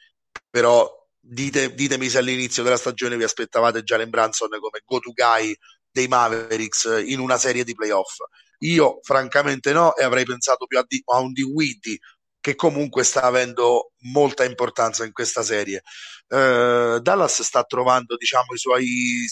però 0.49 0.89
dite, 1.19 1.73
ditemi 1.73 2.09
se 2.09 2.17
all'inizio 2.19 2.63
della 2.63 2.77
stagione 2.77 3.17
vi 3.17 3.23
aspettavate 3.23 3.83
Jalen 3.83 4.09
Branson 4.09 4.49
come 4.49 4.81
go-to 4.85 5.11
guy 5.11 5.55
dei 5.91 6.07
Mavericks 6.07 7.03
in 7.05 7.19
una 7.19 7.37
serie 7.37 7.63
di 7.63 7.75
playoff. 7.75 8.17
Io 8.59 8.99
francamente 9.01 9.73
no 9.73 9.95
e 9.95 10.03
avrei 10.03 10.23
pensato 10.25 10.65
più 10.65 10.79
a, 10.79 10.85
di, 10.87 11.01
a 11.05 11.19
un 11.19 11.33
Dinwiddie 11.33 11.99
che 12.39 12.55
comunque 12.55 13.03
sta 13.03 13.21
avendo 13.21 13.91
molta 14.11 14.43
importanza 14.43 15.05
in 15.05 15.13
questa 15.13 15.43
serie. 15.43 15.81
Uh, 16.27 16.99
Dallas 16.99 17.41
sta 17.41 17.63
trovando 17.63 18.17
diciamo 18.17 18.53
i 18.53 18.57
suoi 18.57 19.25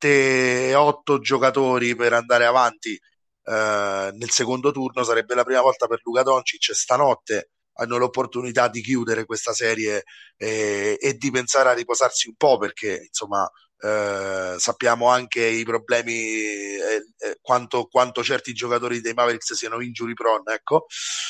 7-8 0.00 1.18
giocatori 1.18 1.96
per 1.96 2.12
andare 2.12 2.44
avanti 2.44 2.98
eh, 3.46 4.10
nel 4.12 4.30
secondo 4.30 4.72
turno 4.72 5.04
sarebbe 5.04 5.34
la 5.34 5.44
prima 5.44 5.60
volta 5.60 5.86
per 5.86 6.00
Luca 6.02 6.22
Doncic 6.22 6.74
stanotte 6.74 7.50
hanno 7.78 7.96
l'opportunità 7.96 8.68
di 8.68 8.82
chiudere 8.82 9.24
questa 9.24 9.52
serie 9.52 10.04
e, 10.36 10.96
e 11.00 11.14
di 11.14 11.30
pensare 11.30 11.68
a 11.68 11.74
riposarsi 11.74 12.28
un 12.28 12.34
po' 12.36 12.58
perché 12.58 13.04
insomma 13.06 13.48
eh, 13.78 14.54
sappiamo 14.58 15.08
anche 15.08 15.44
i 15.44 15.64
problemi 15.64 16.12
eh, 16.12 17.04
eh, 17.18 17.38
quanto, 17.40 17.86
quanto, 17.86 18.22
certi 18.24 18.52
giocatori 18.54 19.00
dei 19.00 19.12
Mavericks 19.12 19.52
siano 19.52 19.82
injury 19.82 20.14
prone 20.14 20.54
ecco. 20.54 20.86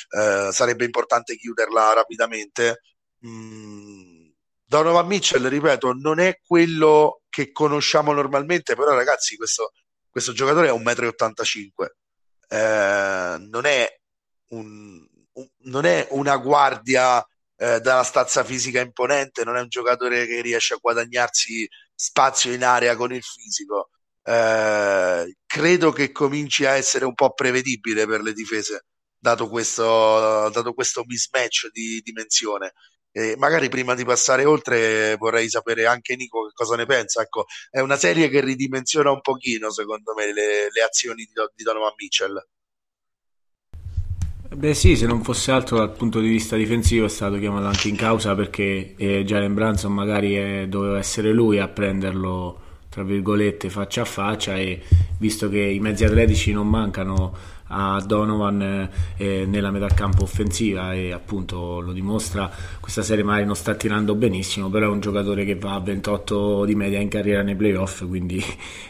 Eh, 0.09 0.51
sarebbe 0.53 0.85
importante 0.85 1.37
chiuderla 1.37 1.93
rapidamente. 1.95 2.83
Mm, 3.27 4.29
Donovan 4.65 5.07
Mitchell 5.07 5.47
ripeto 5.49 5.93
non 5.93 6.19
è 6.21 6.41
quello 6.45 7.23
che 7.29 7.51
conosciamo 7.53 8.13
normalmente 8.13 8.75
però 8.75 8.95
ragazzi 8.95 9.37
questo, 9.37 9.73
questo 10.11 10.33
giocatore 10.33 10.69
è 10.69 10.73
1,85 10.73 11.85
m 11.85 12.06
eh, 12.49 13.37
non, 13.39 13.65
è 13.67 14.01
un, 14.51 15.07
un, 15.33 15.49
non 15.65 15.85
è 15.85 16.07
una 16.11 16.37
guardia 16.37 17.25
eh, 17.57 17.81
dalla 17.81 18.03
stazza 18.03 18.45
fisica 18.45 18.81
imponente, 18.81 19.45
non 19.45 19.57
è 19.57 19.61
un 19.61 19.69
giocatore 19.69 20.27
che 20.27 20.41
riesce 20.43 20.75
a 20.75 20.79
guadagnarsi 20.81 21.69
spazio 21.95 22.53
in 22.53 22.65
area 22.65 22.97
con 22.97 23.13
il 23.13 23.23
fisico. 23.23 23.91
Eh, 24.23 25.37
credo 25.47 25.93
che 25.93 26.13
cominci 26.13 26.65
a 26.67 26.73
essere 26.73 27.05
un 27.05 27.15
po' 27.15 27.33
prevedibile 27.33 28.07
per 28.07 28.23
le 28.23 28.33
difese, 28.33 28.87
dato 29.19 29.49
questo, 29.49 30.51
dato 30.51 30.73
questo 30.75 31.05
mismatch 31.07 31.71
di 31.73 32.01
dimensione. 32.05 32.73
E 33.17 33.35
magari 33.39 33.71
prima 33.71 33.95
di 33.95 34.05
passare 34.05 34.45
oltre 34.45 35.17
vorrei 35.17 35.49
sapere 35.49 35.87
anche 35.87 36.17
Nico 36.17 36.49
che 36.49 36.53
cosa 36.53 36.77
ne 36.77 36.85
pensa. 36.85 37.23
Ecco, 37.23 37.47
è 37.71 37.81
una 37.81 37.97
serie 37.97 38.29
che 38.29 38.43
ridimensiona 38.43 39.11
un 39.11 39.23
pochino, 39.23 39.71
secondo 39.71 40.13
me, 40.15 40.35
le, 40.35 40.69
le 40.71 40.83
azioni 40.83 41.25
di, 41.25 41.33
di 41.55 41.65
Donovan 41.65 41.95
Mitchell. 41.97 42.47
Beh 44.55 44.75
sì, 44.75 44.97
se 44.97 45.07
non 45.07 45.23
fosse 45.23 45.51
altro 45.51 45.79
dal 45.79 45.93
punto 45.93 46.21
di 46.21 46.29
vista 46.29 46.57
difensivo 46.57 47.07
è 47.07 47.09
stato 47.09 47.39
chiamato 47.39 47.65
anche 47.65 47.89
in 47.89 47.97
causa 47.97 48.35
perché 48.35 48.95
eh, 48.99 49.25
Jalen 49.25 49.55
Branson 49.55 49.95
magari 49.95 50.35
è, 50.35 50.67
doveva 50.69 50.99
essere 50.99 51.33
lui 51.33 51.59
a 51.59 51.69
prenderlo 51.69 52.61
tra 52.91 53.03
virgolette 53.03 53.71
faccia 53.71 54.03
a 54.03 54.05
faccia 54.05 54.57
e 54.57 54.83
visto 55.19 55.49
che 55.49 55.61
i 55.61 55.81
mezzi 55.81 56.05
atletici 56.05 56.53
non 56.53 56.69
mancano 56.69 57.56
a 57.69 58.03
Donovan 58.05 58.63
eh, 58.63 58.91
eh, 59.17 59.47
nella 59.47 59.71
metà 59.71 59.87
campo 59.89 60.25
offensiva 60.25 60.93
e 60.95 61.13
appunto 61.13 61.81
lo 61.81 61.93
dimostra. 61.93 62.51
Questa 62.81 63.03
serie 63.03 63.25
magari 63.25 63.47
non 63.47 63.57
sta 63.57 63.75
tirando 63.75 64.15
benissimo 64.15 64.69
però 64.69 64.87
è 64.87 64.91
un 64.91 65.01
giocatore 65.01 65.45
che 65.45 65.57
va 65.57 65.75
a 65.75 65.81
28 65.81 66.65
di 66.65 66.75
media 66.75 67.01
in 67.01 67.09
carriera 67.09 67.43
nei 67.43 67.57
playoff 67.57 68.07
quindi 68.07 68.43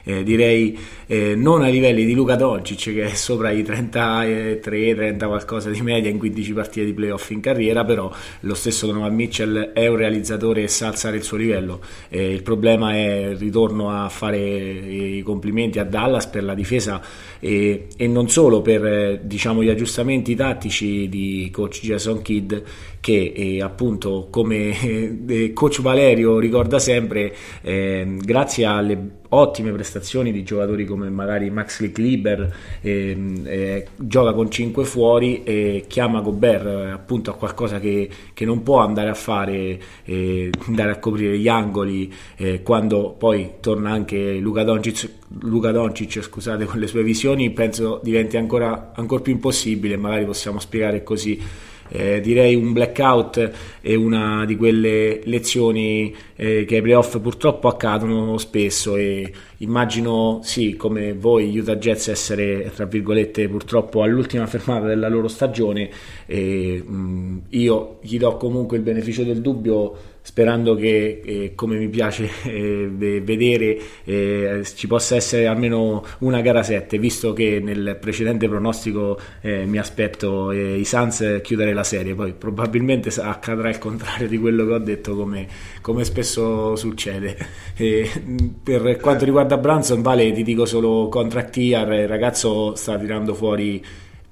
eh, 0.05 0.23
direi 0.23 0.79
eh, 1.07 1.35
non 1.35 1.63
ai 1.63 1.73
livelli 1.73 2.05
di 2.05 2.15
Luca 2.15 2.37
Doncic 2.37 2.93
che 2.93 3.05
è 3.05 3.15
sopra 3.15 3.51
i 3.51 3.63
33 3.63 4.95
30 4.95 5.27
qualcosa 5.27 5.71
di 5.71 5.81
media 5.81 6.11
in 6.11 6.19
15 6.19 6.53
partite 6.53 6.85
di 6.85 6.93
playoff 6.93 7.31
in 7.31 7.41
carriera 7.41 7.85
però 7.85 8.13
lo 8.41 8.55
stesso 8.55 8.87
Donovan 8.87 9.15
Mitchell 9.15 9.73
è 9.73 9.87
un 9.87 9.97
realizzatore 9.97 10.63
e 10.63 10.69
sa 10.69 10.89
alzare 10.89 11.17
il 11.17 11.23
suo 11.23 11.37
livello. 11.37 11.81
Eh, 12.09 12.33
il 12.33 12.43
problema 12.43 12.93
è 12.93 13.29
il 13.29 13.37
ritorno 13.37 13.91
a 13.91 14.09
fare 14.09 14.39
i 14.39 15.23
complimenti 15.23 15.79
a 15.79 15.85
Dallas 15.85 16.27
per 16.27 16.45
la 16.45 16.55
difesa 16.55 17.01
e, 17.39 17.89
e 17.97 18.07
non 18.07 18.29
solo 18.29 18.63
per 18.67 18.85
eh, 18.85 19.21
diciamo, 19.23 19.63
gli 19.63 19.69
aggiustamenti 19.69 20.35
tattici 20.35 21.09
di 21.09 21.49
coach 21.53 21.83
Jason 21.83 22.21
Kidd 22.21 22.53
che 22.99 23.33
eh, 23.33 23.63
appunto 23.63 24.27
come 24.29 25.25
eh, 25.29 25.53
coach 25.53 25.81
Valerio 25.81 26.41
ricorda 26.41 26.81
sempre 26.81 27.33
eh, 27.63 28.17
grazie 28.19 28.65
alle 28.65 29.11
ottime 29.31 29.73
prestazioni 29.73 30.33
di 30.33 30.43
giocatori 30.43 30.85
come 30.85 31.09
magari 31.11 31.51
Max 31.51 31.81
Lickliber 31.81 32.55
ehm, 32.81 33.43
eh, 33.45 33.87
gioca 33.97 34.33
con 34.33 34.51
5 34.51 34.85
fuori 34.85 35.43
e 35.43 35.85
chiama 35.89 36.21
Gobert 36.21 36.67
appunto 36.93 37.31
a 37.31 37.35
qualcosa 37.35 37.81
che, 37.81 38.09
che, 38.33 38.45
non 38.45 38.63
può 38.63 38.79
andare 38.79 39.09
a 39.09 39.15
fare 39.15 39.81
eh, 40.05 40.51
andare 40.67 40.91
a 40.91 40.99
coprire 40.99 41.39
gli 41.39 41.49
angoli 41.49 42.13
eh, 42.37 42.63
quando 42.63 43.15
poi 43.17 43.55
torna 43.61 43.91
anche 43.91 44.35
Luca 44.35 44.63
Doncic, 44.63 45.11
Luca 45.41 45.71
Doncic 45.71 46.23
scusate 46.23 46.65
con 46.65 46.79
le 46.79 46.87
sue 46.87 47.03
visioni 47.03 47.51
penso 47.51 48.01
diventi 48.03 48.37
ancora, 48.37 48.93
ancora 48.95 49.23
più 49.23 49.33
impossibile 49.33 49.97
magari 49.97 50.25
possiamo 50.25 50.59
spiegare 50.59 51.03
così 51.03 51.41
eh, 51.89 52.21
direi 52.21 52.55
un 52.55 52.73
blackout 52.73 53.51
è 53.81 53.95
una 53.95 54.45
di 54.45 54.57
quelle 54.57 55.21
lezioni 55.25 56.15
eh, 56.35 56.65
che 56.65 56.77
ai 56.77 56.83
playoff 56.83 57.19
purtroppo 57.21 57.69
accadono 57.69 58.37
spesso 58.39 58.97
e 58.97 59.33
immagino 59.59 60.41
sì 60.43 60.77
come 60.77 61.13
voi 61.15 61.57
Utah 61.59 61.77
Jets 61.77 62.09
essere 62.09 62.71
tra 62.75 62.85
virgolette 62.85 63.49
purtroppo 63.49 64.03
all'ultima 64.03 64.47
fermata 64.47 64.87
della 64.87 65.09
loro 65.09 65.29
stagione 65.29 65.89
e 66.27 66.83
mh, 66.85 67.43
io 67.51 67.99
gli 68.03 68.19
do 68.19 68.37
comunque 68.37 68.77
il 68.77 68.83
beneficio 68.83 69.23
del 69.23 69.41
dubbio 69.41 70.15
sperando 70.27 70.75
che 70.75 71.23
eh, 71.25 71.53
come 71.55 71.79
mi 71.79 71.89
piace 71.89 72.29
eh, 72.43 72.91
vedere 72.91 73.79
eh, 74.03 74.63
ci 74.75 74.89
possa 74.89 75.15
essere 75.15 75.47
almeno 75.47 76.05
una 76.19 76.41
gara 76.41 76.65
7 76.65 76.99
visto 76.99 77.33
che 77.33 77.61
nel 77.63 77.97
precedente 78.01 78.49
pronostico 78.49 79.21
eh, 79.41 79.67
mi 79.67 79.79
aspetto 79.79 80.51
eh, 80.51 80.79
i 80.79 80.85
Suns 80.85 81.41
chiudere 81.45 81.73
la 81.73 81.85
serie. 81.85 82.17
Poi 82.17 82.33
probabilmente 82.33 83.09
accadrà 83.21 83.69
il 83.69 83.79
contrario 83.79 84.27
di 84.27 84.37
quello 84.37 84.67
che 84.67 84.73
ho 84.73 84.79
detto 84.79 85.15
come, 85.15 85.47
come 85.81 86.03
spesso 86.03 86.75
succede. 86.75 87.37
Per 88.65 88.97
quanto 88.97 89.25
riguarda 89.25 89.57
Branson 89.59 90.03
Vale 90.03 90.33
ti 90.33 90.43
dico 90.43 90.65
solo 90.65 91.09
contract 91.09 91.57
year 91.59 91.93
il 91.93 92.09
ragazzo 92.09 92.75
sta 92.75 92.99
tirando 92.99 93.33
fuori 93.33 93.81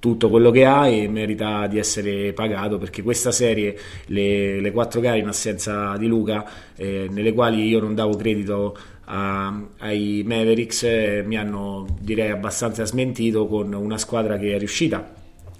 tutto 0.05 0.29
quello 0.29 0.51
che 0.51 0.67
ha 0.67 0.87
e 0.87 1.09
merita 1.09 1.67
di 1.67 1.79
essere 1.79 2.35
pagato 2.35 2.77
perché 2.77 3.03
questa 3.03 3.33
serie, 3.33 3.75
le, 4.09 4.61
le 4.61 4.71
quattro 4.71 5.01
gare 5.01 5.19
in 5.19 5.29
assenza 5.29 5.97
di 5.97 6.07
Luca, 6.07 6.45
eh, 6.77 7.09
nelle 7.11 7.33
quali 7.33 7.67
io 7.67 7.81
non 7.81 7.95
davo 7.95 8.15
credito 8.15 8.77
a, 9.05 9.59
ai 9.79 10.23
Mavericks, 10.27 10.83
eh, 10.83 11.23
mi 11.25 11.39
hanno 11.39 11.87
direi 11.99 12.31
abbastanza 12.31 12.85
smentito 12.85 13.47
con 13.47 13.73
una 13.73 13.97
squadra 13.97 14.37
che 14.37 14.55
è 14.55 14.59
riuscita 14.59 15.11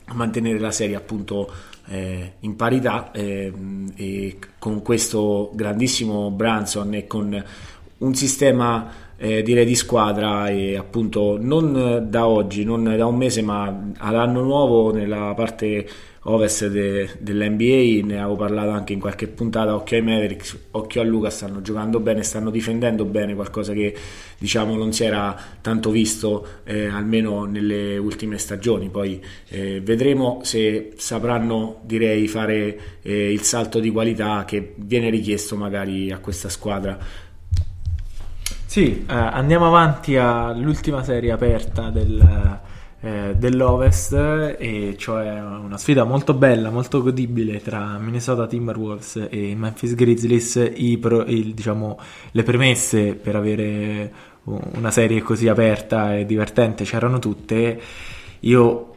a 0.05 0.13
mantenere 0.13 0.59
la 0.59 0.73
serie 0.73 0.97
appunto 0.97 1.51
eh, 1.87 2.33
in 2.41 2.55
parità 2.55 3.13
eh, 3.13 3.51
e 3.97 4.39
con 4.59 4.83
questo 4.83 5.53
grandissimo 5.55 6.31
Branson 6.31 6.93
e 6.93 7.07
con 7.07 7.45
un 7.97 8.15
sistema 8.15 9.04
eh, 9.17 9.43
direi 9.43 9.65
di 9.65 9.75
squadra 9.75 10.49
e 10.49 10.77
appunto 10.77 11.39
non 11.41 12.07
da 12.09 12.27
oggi, 12.27 12.65
non 12.65 12.95
da 12.97 13.07
un 13.07 13.17
mese, 13.17 13.43
ma 13.43 13.93
all'anno 13.99 14.43
nuovo 14.43 14.93
nella 14.93 15.33
parte 15.35 15.87
ovest 16.27 16.69
de, 16.69 17.11
dell'NBA, 17.19 18.07
ne 18.07 18.19
avevo 18.19 18.37
parlato 18.37 18.71
anche 18.71 18.93
in 18.93 19.01
qualche 19.01 19.27
puntata, 19.27 19.75
occhio 19.75 19.97
ai 19.97 20.03
Mavericks, 20.03 20.59
occhio 20.73 21.01
a 21.01 21.05
Luca, 21.05 21.31
stanno 21.31 21.61
giocando 21.61 22.01
bene, 22.01 22.23
stanno 22.23 22.51
difendendo 22.51 23.05
bene, 23.05 23.35
qualcosa 23.35 23.73
che 23.73 23.95
diciamo 24.39 24.75
non 24.77 24.93
si 24.93 25.05
era 25.05 25.39
tanto 25.61 25.91
visto 25.91 26.47
eh, 26.65 26.87
almeno 26.87 27.45
nelle 27.45 27.99
ultime 27.99 28.39
stagioni, 28.39 28.89
poi 28.89 29.23
eh, 29.49 29.81
vedremo 29.83 30.41
se 30.43 30.93
sapranno 30.97 31.81
direi 31.83 32.27
fare 32.27 32.79
eh, 33.03 33.33
il 33.33 33.43
salto 33.43 33.79
di 33.79 33.91
qualità 33.91 34.45
che 34.47 34.75
viene 34.77 35.11
richiesto 35.11 35.57
magari 35.57 36.11
a 36.11 36.19
questa 36.19 36.49
squadra 36.49 36.99
sì, 38.75 39.05
eh, 39.09 39.15
andiamo 39.15 39.69
avanti 39.69 40.17
all'ultima 40.17 41.05
serie 41.05 41.31
aperta 41.31 41.91
del, 41.91 42.59
eh, 43.03 43.33
dell'Ovest, 43.37 44.57
e 44.59 44.97
cioè 44.99 45.41
una 45.41 45.79
sfida 45.79 46.03
molto 46.03 46.35
bella, 46.35 46.71
molto 46.71 47.01
godibile 47.01 47.61
tra 47.61 47.97
Minnesota 47.99 48.49
Timberwolves 48.49 49.29
e 49.31 49.55
Memphis 49.55 49.95
Grizzlies. 49.95 50.73
I 50.75 50.99
pro, 50.99 51.23
il, 51.23 51.55
diciamo, 51.55 52.01
le 52.33 52.43
premesse 52.43 53.15
per 53.15 53.37
avere 53.37 54.13
una 54.43 54.91
serie 54.91 55.23
così 55.23 55.47
aperta 55.47 56.17
e 56.17 56.27
divertente 56.27 56.83
c'erano 56.83 57.21
tutte. 57.21 57.81
Io, 58.41 58.95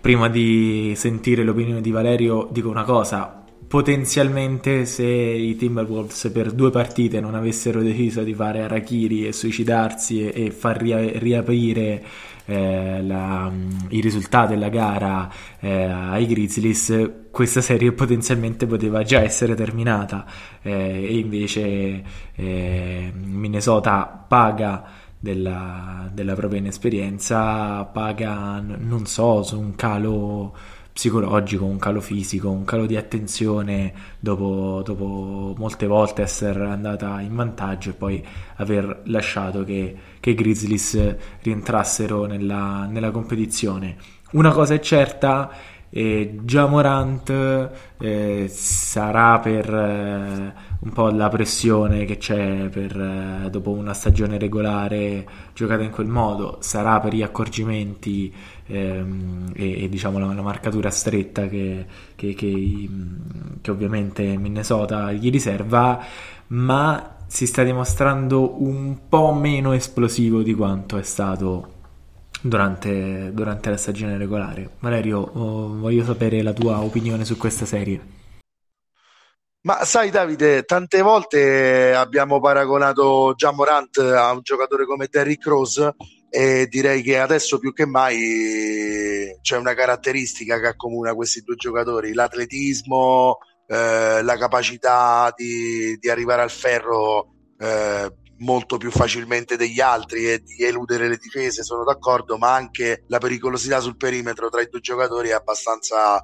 prima 0.00 0.30
di 0.30 0.94
sentire 0.96 1.42
l'opinione 1.42 1.82
di 1.82 1.90
Valerio, 1.90 2.48
dico 2.50 2.70
una 2.70 2.84
cosa 2.84 3.41
potenzialmente 3.72 4.84
se 4.84 5.02
i 5.02 5.56
Timberwolves 5.56 6.28
per 6.30 6.52
due 6.52 6.70
partite 6.70 7.20
non 7.20 7.34
avessero 7.34 7.80
deciso 7.80 8.22
di 8.22 8.34
fare 8.34 8.60
Arakiri 8.60 9.26
e 9.26 9.32
suicidarsi 9.32 10.28
e, 10.28 10.44
e 10.44 10.50
far 10.50 10.76
ria- 10.76 11.18
riaprire 11.18 12.04
eh, 12.44 13.02
la, 13.02 13.50
i 13.88 14.00
risultati 14.02 14.52
della 14.52 14.68
gara 14.68 15.32
eh, 15.58 15.84
ai 15.84 16.26
Grizzlies, 16.26 17.12
questa 17.30 17.62
serie 17.62 17.92
potenzialmente 17.92 18.66
poteva 18.66 19.04
già 19.04 19.22
essere 19.22 19.54
terminata. 19.54 20.26
Eh, 20.60 21.06
e 21.08 21.16
invece 21.16 22.02
eh, 22.34 23.10
Minnesota 23.14 24.26
paga 24.28 24.84
della, 25.18 26.10
della 26.12 26.34
propria 26.34 26.58
inesperienza, 26.58 27.86
paga 27.86 28.60
non 28.60 29.06
so 29.06 29.42
su 29.42 29.58
un 29.58 29.74
calo 29.76 30.54
psicologico, 30.92 31.64
un 31.64 31.78
calo 31.78 32.00
fisico, 32.00 32.50
un 32.50 32.64
calo 32.64 32.86
di 32.86 32.96
attenzione 32.96 33.92
dopo, 34.18 34.82
dopo 34.84 35.54
molte 35.56 35.86
volte 35.86 36.22
essere 36.22 36.66
andata 36.66 37.20
in 37.20 37.34
vantaggio 37.34 37.90
e 37.90 37.94
poi 37.94 38.24
aver 38.56 39.02
lasciato 39.06 39.64
che, 39.64 39.96
che 40.20 40.30
i 40.30 40.34
Grizzlies 40.34 41.16
rientrassero 41.42 42.26
nella, 42.26 42.86
nella 42.90 43.10
competizione. 43.10 43.96
Una 44.32 44.50
cosa 44.52 44.74
è 44.74 44.80
certa, 44.80 45.50
eh, 45.94 46.38
Jamorant 46.42 47.70
eh, 47.98 48.46
sarà 48.48 49.38
per 49.40 49.68
eh, 49.72 50.54
un 50.78 50.90
po' 50.90 51.10
la 51.10 51.28
pressione 51.28 52.06
che 52.06 52.16
c'è 52.16 52.70
per, 52.70 52.98
eh, 52.98 53.50
dopo 53.50 53.70
una 53.72 53.92
stagione 53.92 54.38
regolare 54.38 55.26
giocata 55.52 55.82
in 55.82 55.90
quel 55.90 56.06
modo, 56.06 56.56
sarà 56.60 56.98
per 56.98 57.12
gli 57.12 57.22
accorgimenti 57.22 58.32
ehm, 58.72 59.52
e, 59.54 59.84
e, 59.84 59.88
diciamo 59.88 60.18
la, 60.18 60.32
la, 60.32 60.42
marcatura 60.42 60.90
stretta 60.90 61.48
che, 61.48 61.86
che, 62.16 62.34
che, 62.34 62.88
che 63.60 63.70
ovviamente 63.70 64.36
Minnesota 64.36 65.12
gli 65.12 65.30
riserva, 65.30 66.02
ma 66.48 67.16
si 67.26 67.46
sta 67.46 67.62
dimostrando 67.62 68.62
un 68.62 69.08
po' 69.08 69.32
meno 69.32 69.72
esplosivo 69.72 70.42
di 70.42 70.54
quanto 70.54 70.98
è 70.98 71.02
stato 71.02 71.80
durante, 72.42 73.30
durante 73.32 73.70
la 73.70 73.76
stagione 73.76 74.18
regolare. 74.18 74.72
Valerio, 74.80 75.20
oh, 75.20 75.78
voglio 75.78 76.04
sapere 76.04 76.42
la 76.42 76.52
tua 76.52 76.80
opinione 76.80 77.24
su 77.24 77.36
questa 77.36 77.64
serie. 77.64 78.20
Ma 79.64 79.84
sai 79.84 80.10
Davide, 80.10 80.64
tante 80.64 81.02
volte 81.02 81.94
abbiamo 81.94 82.40
paragonato 82.40 83.32
Jamorant 83.36 83.96
a 83.98 84.32
un 84.32 84.40
giocatore 84.42 84.84
come 84.84 85.06
Derrick 85.08 85.46
Rose 85.46 85.94
e 86.34 86.66
direi 86.66 87.02
che 87.02 87.18
adesso 87.18 87.58
più 87.58 87.74
che 87.74 87.84
mai 87.84 89.36
c'è 89.42 89.58
una 89.58 89.74
caratteristica 89.74 90.58
che 90.58 90.68
accomuna 90.68 91.12
questi 91.12 91.42
due 91.42 91.56
giocatori, 91.56 92.14
l'atletismo, 92.14 93.36
eh, 93.66 94.22
la 94.22 94.36
capacità 94.38 95.30
di, 95.36 95.98
di, 96.00 96.08
arrivare 96.08 96.40
al 96.40 96.50
ferro 96.50 97.34
eh, 97.58 98.10
molto 98.42 98.76
più 98.76 98.90
facilmente 98.90 99.56
degli 99.56 99.80
altri 99.80 100.30
e 100.30 100.40
di 100.40 100.62
eludere 100.62 101.08
le 101.08 101.16
difese, 101.16 101.62
sono 101.62 101.84
d'accordo, 101.84 102.36
ma 102.38 102.54
anche 102.54 103.04
la 103.08 103.18
pericolosità 103.18 103.80
sul 103.80 103.96
perimetro 103.96 104.48
tra 104.48 104.60
i 104.60 104.68
due 104.68 104.80
giocatori 104.80 105.28
è 105.28 105.32
abbastanza, 105.32 106.22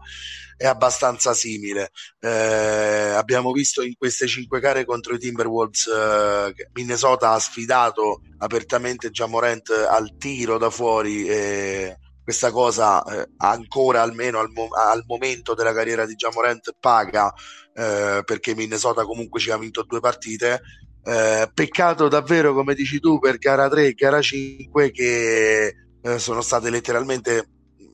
è 0.57 0.67
abbastanza 0.67 1.33
simile. 1.33 1.91
Eh, 2.21 2.29
abbiamo 2.29 3.53
visto 3.53 3.83
in 3.83 3.95
queste 3.97 4.27
cinque 4.27 4.61
gare 4.61 4.85
contro 4.85 5.15
i 5.15 5.19
Timberwolves 5.19 5.87
eh, 5.87 6.55
Minnesota 6.73 7.33
ha 7.33 7.39
sfidato 7.39 8.23
apertamente 8.39 9.11
Jamorant 9.11 9.71
al 9.71 10.17
tiro 10.19 10.59
da 10.59 10.71
fuori 10.71 11.27
e 11.27 11.99
questa 12.23 12.51
cosa 12.51 13.03
eh, 13.05 13.31
ancora 13.39 14.03
almeno 14.03 14.39
al, 14.39 14.51
mo- 14.51 14.69
al, 14.69 15.03
momento 15.07 15.55
della 15.55 15.73
carriera 15.73 16.05
di 16.05 16.15
Jamorant 16.15 16.75
paga 16.79 17.33
eh, 17.73 18.21
perché 18.23 18.55
Minnesota 18.55 19.05
comunque 19.05 19.41
ci 19.41 19.51
ha 19.51 19.57
vinto 19.57 19.83
due 19.85 20.01
partite 20.01 20.61
eh, 21.09 21.51
peccato 21.55 22.07
davvero, 22.09 22.53
come 22.53 22.75
dici 22.75 23.01
tu, 23.01 23.18
per 23.18 23.38
gara 23.38 23.66
3 23.66 23.87
e 23.87 23.92
gara 23.94 24.21
5 24.21 24.90
che 24.90 25.75
eh, 26.03 26.18
sono 26.18 26.42
state 26.42 26.68
letteralmente 26.68 27.49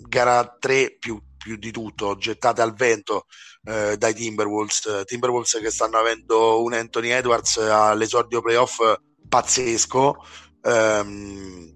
gara 0.08 0.44
3 0.58 0.96
più, 0.98 1.22
più 1.38 1.56
di 1.56 1.70
tutto, 1.70 2.16
gettate 2.16 2.60
al 2.60 2.74
vento 2.74 3.26
eh, 3.62 3.96
dai 3.96 4.14
Timberwolves. 4.14 5.04
Timberwolves 5.04 5.60
che 5.60 5.70
stanno 5.70 5.98
avendo 5.98 6.60
un 6.60 6.72
Anthony 6.72 7.10
Edwards 7.10 7.56
all'esordio 7.58 8.42
playoff 8.42 8.80
pazzesco. 9.28 10.16
Ehm, 10.62 11.72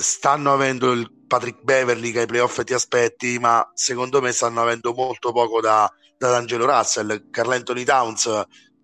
stanno 0.00 0.52
avendo 0.52 0.92
il 0.92 1.10
Patrick 1.26 1.62
Beverly 1.62 2.10
che 2.10 2.20
ai 2.20 2.26
playoff 2.26 2.62
ti 2.62 2.74
aspetti, 2.74 3.38
ma 3.38 3.66
secondo 3.72 4.20
me 4.20 4.32
stanno 4.32 4.60
avendo 4.60 4.92
molto 4.92 5.32
poco 5.32 5.62
da, 5.62 5.90
da 6.18 6.28
D'Angelo 6.28 6.66
Russell. 6.66 7.30
Carl 7.30 7.52
Anthony 7.52 7.84
Towns 7.84 8.28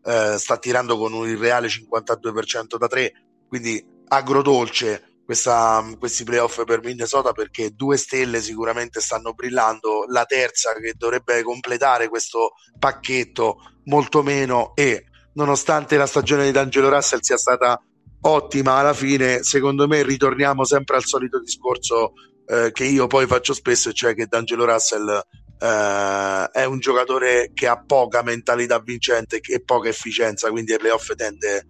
eh, 0.04 0.36
sta 0.38 0.56
tirando 0.58 0.96
con 0.96 1.12
un 1.12 1.28
irreale 1.28 1.68
52% 1.68 2.76
da 2.78 2.86
3, 2.86 3.12
quindi 3.48 3.84
agrodolce 4.08 5.10
questa, 5.24 5.84
questi 5.98 6.24
playoff 6.24 6.64
per 6.64 6.82
Minnesota 6.82 7.32
perché 7.32 7.70
due 7.70 7.96
stelle 7.96 8.40
sicuramente 8.40 9.00
stanno 9.00 9.32
brillando, 9.32 10.04
la 10.08 10.24
terza 10.24 10.72
che 10.74 10.94
dovrebbe 10.96 11.42
completare 11.42 12.08
questo 12.08 12.54
pacchetto 12.78 13.58
molto 13.84 14.22
meno 14.22 14.72
e 14.74 15.04
nonostante 15.34 15.96
la 15.96 16.06
stagione 16.06 16.44
di 16.44 16.50
D'Angelo 16.50 16.88
Russell 16.88 17.20
sia 17.20 17.36
stata 17.36 17.80
ottima 18.22 18.74
alla 18.74 18.92
fine, 18.92 19.42
secondo 19.42 19.86
me 19.86 20.02
ritorniamo 20.02 20.64
sempre 20.64 20.96
al 20.96 21.04
solito 21.04 21.40
discorso 21.40 22.12
eh, 22.50 22.72
che 22.72 22.84
io 22.84 23.06
poi 23.06 23.26
faccio 23.26 23.54
spesso, 23.54 23.92
cioè 23.92 24.12
che 24.14 24.26
D'Angelo 24.26 24.64
Russell 24.64 25.08
eh, 25.08 26.48
è 26.50 26.64
un 26.64 26.80
giocatore 26.80 27.52
che 27.54 27.68
ha 27.68 27.80
poca 27.80 28.22
mentalità 28.22 28.80
vincente 28.80 29.40
e 29.40 29.62
poca 29.62 29.88
efficienza, 29.88 30.50
quindi 30.50 30.72
ai 30.72 30.78
playoff 30.78 31.14
tende, 31.14 31.66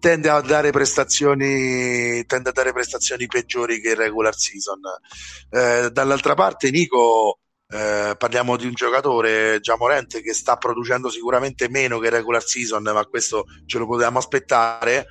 tende, 0.00 0.30
a 0.30 0.40
dare 0.40 0.70
prestazioni 0.70 2.24
tende 2.24 2.48
a 2.48 2.52
dare 2.52 2.72
prestazioni 2.72 3.26
peggiori 3.26 3.78
che 3.80 3.90
il 3.90 3.96
regular 3.96 4.34
season. 4.34 4.80
Eh, 5.50 5.90
dall'altra 5.90 6.34
parte, 6.34 6.70
Nico. 6.70 7.36
Eh, 7.74 8.16
parliamo 8.18 8.58
di 8.58 8.66
un 8.66 8.74
giocatore 8.74 9.58
già 9.60 9.78
morente 9.78 10.20
che 10.20 10.34
sta 10.34 10.56
producendo 10.56 11.08
sicuramente 11.08 11.70
meno 11.70 11.98
che 11.98 12.10
regular 12.10 12.44
season, 12.44 12.82
ma 12.82 13.06
questo 13.06 13.46
ce 13.64 13.78
lo 13.78 13.86
potevamo 13.86 14.18
aspettare 14.18 15.06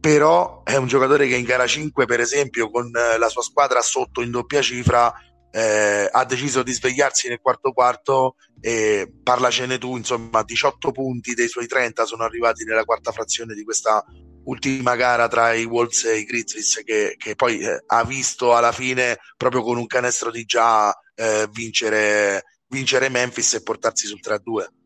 però 0.00 0.62
è 0.62 0.76
un 0.76 0.86
giocatore 0.86 1.26
che 1.26 1.36
in 1.36 1.44
gara 1.44 1.66
5 1.66 2.06
per 2.06 2.20
esempio 2.20 2.70
con 2.70 2.90
eh, 2.94 3.18
la 3.18 3.28
sua 3.28 3.42
squadra 3.42 3.80
sotto 3.80 4.22
in 4.22 4.30
doppia 4.30 4.62
cifra 4.62 5.12
eh, 5.50 6.08
ha 6.10 6.24
deciso 6.24 6.62
di 6.62 6.72
svegliarsi 6.72 7.28
nel 7.28 7.40
quarto 7.40 7.72
quarto 7.72 8.36
e 8.60 9.10
parlacene 9.22 9.78
tu 9.78 9.96
insomma 9.96 10.42
18 10.42 10.92
punti 10.92 11.34
dei 11.34 11.48
suoi 11.48 11.66
30 11.66 12.04
sono 12.04 12.24
arrivati 12.24 12.64
nella 12.64 12.84
quarta 12.84 13.12
frazione 13.12 13.54
di 13.54 13.64
questa 13.64 14.04
ultima 14.44 14.94
gara 14.96 15.28
tra 15.28 15.52
i 15.52 15.64
Wolves 15.64 16.04
e 16.04 16.18
i 16.18 16.24
Grizzlies 16.24 16.82
che, 16.84 17.14
che 17.16 17.34
poi 17.34 17.60
eh, 17.60 17.82
ha 17.86 18.04
visto 18.04 18.54
alla 18.54 18.72
fine 18.72 19.18
proprio 19.36 19.62
con 19.62 19.78
un 19.78 19.86
canestro 19.86 20.30
di 20.30 20.44
già 20.44 20.94
eh, 21.14 21.48
vincere, 21.50 22.44
vincere 22.68 23.08
Memphis 23.08 23.54
e 23.54 23.62
portarsi 23.62 24.06
sul 24.06 24.20
3-2 24.22 24.77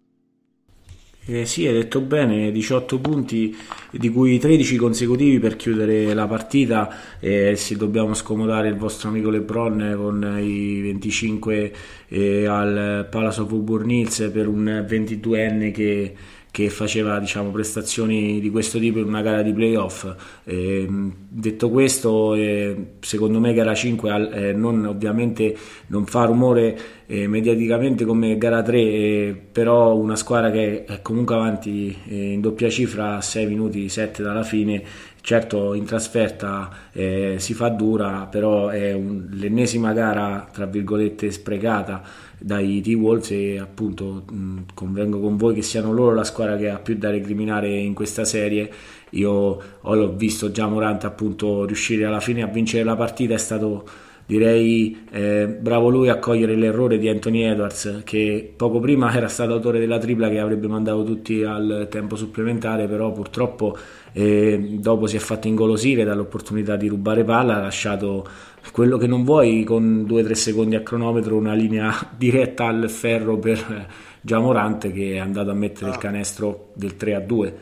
eh 1.24 1.46
sì, 1.46 1.68
hai 1.68 1.72
detto 1.72 2.00
bene, 2.00 2.50
18 2.50 2.98
punti, 2.98 3.56
di 3.92 4.08
cui 4.08 4.40
13 4.40 4.76
consecutivi 4.76 5.38
per 5.38 5.54
chiudere 5.54 6.12
la 6.14 6.26
partita. 6.26 6.92
Eh, 7.20 7.54
se 7.54 7.76
dobbiamo 7.76 8.12
scomodare 8.12 8.66
il 8.66 8.76
vostro 8.76 9.08
amico 9.08 9.30
Lebron 9.30 9.94
con 9.96 10.38
i 10.40 10.80
25 10.80 11.72
eh, 12.08 12.46
al 12.46 13.06
Palace 13.08 13.40
of 13.40 13.52
Hills 13.52 14.30
per 14.32 14.48
un 14.48 14.84
22enne 14.88 15.70
che 15.70 16.14
che 16.52 16.68
faceva 16.68 17.18
diciamo, 17.18 17.50
prestazioni 17.50 18.38
di 18.38 18.50
questo 18.50 18.78
tipo 18.78 18.98
in 18.98 19.06
una 19.06 19.22
gara 19.22 19.40
di 19.40 19.54
playoff. 19.54 20.14
Eh, 20.44 20.86
detto 20.86 21.70
questo, 21.70 22.34
eh, 22.34 22.96
secondo 23.00 23.40
me 23.40 23.54
gara 23.54 23.74
5 23.74 24.30
eh, 24.32 24.52
non, 24.52 24.84
ovviamente 24.84 25.56
non 25.86 26.04
fa 26.04 26.26
rumore 26.26 26.78
eh, 27.06 27.26
mediaticamente 27.26 28.04
come 28.04 28.36
gara 28.36 28.60
3, 28.60 28.78
eh, 28.78 29.42
però 29.50 29.96
una 29.96 30.14
squadra 30.14 30.50
che 30.50 30.84
è 30.84 31.00
comunque 31.00 31.36
avanti 31.36 31.96
eh, 32.06 32.32
in 32.32 32.42
doppia 32.42 32.68
cifra 32.68 33.16
a 33.16 33.22
6 33.22 33.46
minuti 33.46 33.88
7 33.88 34.22
dalla 34.22 34.44
fine. 34.44 34.82
Certo 35.24 35.72
in 35.74 35.84
trasferta 35.84 36.68
si 36.92 37.54
fa 37.54 37.68
dura, 37.68 38.26
però 38.28 38.68
è 38.70 38.92
un, 38.92 39.28
l'ennesima 39.30 39.92
gara 39.92 40.48
tra 40.52 40.66
virgolette 40.66 41.30
sprecata 41.30 42.02
dai 42.42 42.80
T-Wolves 42.80 43.30
e 43.30 43.58
appunto 43.58 44.24
mh, 44.30 44.58
convengo 44.74 45.20
con 45.20 45.36
voi 45.36 45.54
che 45.54 45.62
siano 45.62 45.92
loro 45.92 46.14
la 46.14 46.24
squadra 46.24 46.56
che 46.56 46.68
ha 46.68 46.78
più 46.78 46.96
da 46.96 47.10
recriminare 47.10 47.68
in 47.68 47.94
questa 47.94 48.24
serie. 48.24 48.70
Io 49.10 49.62
ho 49.80 50.12
visto 50.14 50.50
già 50.50 50.66
Morante 50.66 51.06
appunto 51.06 51.64
riuscire 51.64 52.04
alla 52.04 52.20
fine 52.20 52.42
a 52.42 52.46
vincere 52.46 52.84
la 52.84 52.96
partita. 52.96 53.34
È 53.34 53.38
stato 53.38 53.84
direi 54.26 55.04
eh, 55.10 55.46
bravo 55.46 55.88
lui 55.88 56.08
a 56.08 56.18
cogliere 56.18 56.54
l'errore 56.54 56.98
di 56.98 57.08
Anthony 57.08 57.42
Edwards 57.42 58.02
che 58.04 58.52
poco 58.56 58.78
prima 58.78 59.12
era 59.12 59.28
stato 59.28 59.52
autore 59.52 59.78
della 59.78 59.98
tripla 59.98 60.28
che 60.28 60.38
avrebbe 60.38 60.68
mandato 60.68 61.02
tutti 61.02 61.42
al 61.42 61.88
tempo 61.90 62.14
supplementare 62.16 62.86
però 62.86 63.10
purtroppo 63.12 63.76
eh, 64.12 64.76
dopo 64.78 65.06
si 65.06 65.16
è 65.16 65.18
fatto 65.18 65.48
ingolosire 65.48 66.04
dall'opportunità 66.04 66.76
di 66.76 66.88
rubare 66.88 67.24
palla 67.24 67.56
ha 67.56 67.60
lasciato 67.60 68.26
quello 68.70 68.96
che 68.96 69.06
non 69.06 69.24
vuoi 69.24 69.64
con 69.64 70.06
2-3 70.08 70.32
secondi 70.32 70.76
a 70.76 70.82
cronometro, 70.82 71.36
una 71.36 71.54
linea 71.54 71.94
diretta 72.16 72.66
al 72.66 72.88
ferro 72.88 73.38
per 73.38 73.88
Giamorante 74.20 74.92
che 74.92 75.14
è 75.14 75.18
andato 75.18 75.50
a 75.50 75.54
mettere 75.54 75.90
il 75.90 75.96
ah. 75.96 75.98
canestro 75.98 76.70
del 76.74 76.94
3-2. 76.98 77.52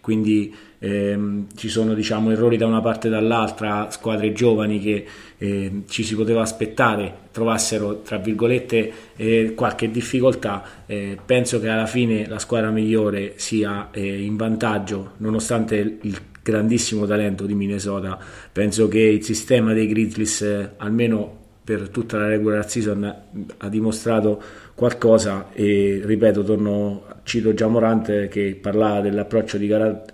Quindi 0.00 0.54
ehm, 0.78 1.48
ci 1.56 1.68
sono 1.68 1.92
diciamo, 1.92 2.30
errori 2.30 2.56
da 2.56 2.66
una 2.66 2.80
parte 2.80 3.08
e 3.08 3.10
dall'altra, 3.10 3.90
squadre 3.90 4.32
giovani 4.32 4.80
che 4.80 5.04
eh, 5.36 5.82
ci 5.88 6.04
si 6.04 6.14
poteva 6.14 6.42
aspettare 6.42 7.24
trovassero 7.32 8.02
tra 8.02 8.16
virgolette 8.16 8.92
eh, 9.16 9.52
qualche 9.54 9.90
difficoltà. 9.90 10.84
Eh, 10.86 11.18
penso 11.26 11.60
che 11.60 11.68
alla 11.68 11.86
fine 11.86 12.26
la 12.28 12.38
squadra 12.38 12.70
migliore 12.70 13.34
sia 13.36 13.88
eh, 13.90 14.22
in 14.22 14.36
vantaggio 14.36 15.14
nonostante 15.16 15.98
il 16.00 16.20
grandissimo 16.46 17.06
talento 17.06 17.44
di 17.44 17.54
Minnesota. 17.54 18.16
Penso 18.52 18.86
che 18.86 19.00
il 19.00 19.24
sistema 19.24 19.72
dei 19.72 19.88
Grizzlies, 19.88 20.42
eh, 20.42 20.70
almeno 20.76 21.44
per 21.64 21.88
tutta 21.88 22.18
la 22.18 22.28
regular 22.28 22.70
season, 22.70 23.14
ha 23.56 23.68
dimostrato 23.68 24.40
qualcosa 24.76 25.50
e 25.52 26.00
ripeto, 26.04 26.44
torno, 26.44 27.02
cito 27.24 27.52
già 27.52 27.66
Morante 27.66 28.28
che 28.28 28.56
parlava 28.60 29.00
dell'approccio 29.00 29.58
di 29.58 29.66
gara, 29.66 30.04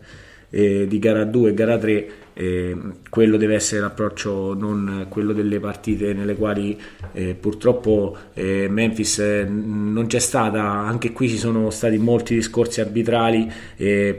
eh, 0.49 0.87
di 0.89 0.99
gara 0.99 1.25
2 1.25 1.51
e 1.51 1.55
gara 1.55 1.77
3 1.77 2.11
eh, 2.35 2.75
quello 3.11 3.37
deve 3.37 3.57
essere 3.57 3.83
l'approccio, 3.83 4.55
non 4.55 5.09
quello 5.11 5.35
delle 5.35 5.61
partite 5.61 6.15
nelle 6.15 6.35
quali 6.35 6.81
eh, 7.13 7.35
purtroppo 7.35 8.17
eh, 8.33 8.69
Memphis 8.71 9.19
eh, 9.19 9.45
non 9.45 10.07
c'è 10.07 10.19
stata. 10.19 10.63
Anche 10.63 11.13
qui 11.13 11.29
ci 11.29 11.37
sono 11.37 11.69
stati 11.69 11.99
molti 11.99 12.35
discorsi 12.35 12.81
arbitrali, 12.81 13.53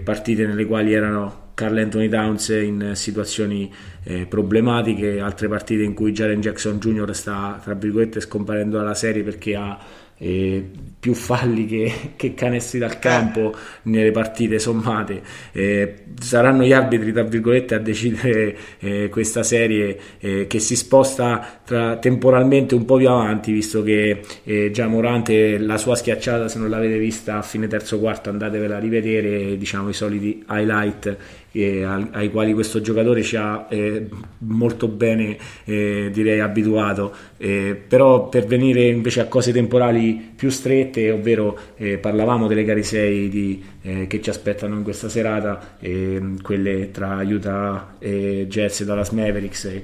partite 0.04 0.46
nelle 0.46 0.66
quali 0.66 0.94
erano 0.94 1.43
Carl 1.54 1.78
Anthony 1.78 2.10
Towns 2.10 2.50
in 2.50 2.92
situazioni 2.96 3.72
eh, 4.04 4.26
problematiche, 4.26 5.20
altre 5.20 5.48
partite 5.48 5.84
in 5.84 5.94
cui 5.94 6.12
Jaren 6.12 6.42
Jackson 6.42 6.80
Jr. 6.80 7.14
sta 7.16 7.60
tra 7.64 7.74
virgolette 7.74 8.20
scomparendo 8.20 8.78
dalla 8.78 8.96
serie 8.96 9.24
perché 9.24 9.56
ha 9.56 9.78
eh, 10.18 10.64
più 11.00 11.14
falli 11.14 11.66
che, 11.66 11.94
che, 12.16 12.34
canestri 12.34 12.80
dal 12.80 13.00
campo 13.00 13.54
nelle 13.84 14.12
partite 14.12 14.58
sommate. 14.60 15.22
Eh, 15.52 16.04
saranno 16.20 16.64
gli 16.64 16.72
arbitri, 16.72 17.12
tra 17.12 17.24
virgolette, 17.24 17.76
a 17.76 17.80
decidere 17.80 18.58
eh, 18.80 19.10
questa 19.10 19.44
serie 19.44 20.00
eh, 20.20 20.48
che 20.48 20.60
si 20.60 20.76
sposta 20.76 21.62
tra, 21.66 21.98
temporalmente 21.98 22.74
un 22.76 22.86
po' 22.86 22.98
più 22.98 23.10
avanti, 23.10 23.52
visto 23.52 23.84
che 23.84 24.22
eh, 24.44 24.72
già 24.72 24.88
Morante 24.88 25.58
la 25.58 25.78
sua 25.78 25.96
schiacciata, 25.96 26.48
se 26.48 26.58
non 26.58 26.70
l'avete 26.70 26.98
vista 26.98 27.38
a 27.38 27.42
fine 27.42 27.68
terzo 27.68 28.00
quarto, 28.00 28.30
andatevela 28.30 28.78
a 28.78 28.80
rivedere, 28.80 29.58
diciamo 29.58 29.90
i 29.90 29.94
soliti 29.94 30.46
highlight 30.48 31.18
eh, 31.54 31.84
ai 31.84 32.30
quali 32.32 32.54
questo 32.54 32.82
giocatore 32.82 33.22
ci 33.22 33.36
ha 33.36 33.68
eh, 33.70 34.08
molto 34.40 34.88
bene 34.88 35.38
eh, 35.64 36.10
direi 36.12 36.40
abituato. 36.40 37.14
Eh, 37.38 37.80
però 37.88 38.28
per 38.28 38.46
venire 38.46 38.88
invece 38.88 39.22
a 39.22 39.28
cose 39.28 39.54
temporali 39.54 40.32
più 40.36 40.50
strette 40.50 41.12
ovvero 41.12 41.58
eh, 41.78 41.98
parlavamo 41.98 42.48
delle 42.48 42.64
gare 42.64 42.84
6 42.84 43.30
di, 43.30 43.64
eh, 43.82 44.08
che 44.08 44.22
ci 44.22 44.30
aspettano 44.30 44.76
in 44.76 44.84
questa 44.84 45.10
serata 45.10 45.78
quelle 46.42 46.92
tra 46.92 47.22
Utah 47.22 47.96
e 48.00 48.48
Jets 48.48 48.82
e 48.82 48.86
Dallas 48.86 49.10
Mavericks 49.10 49.82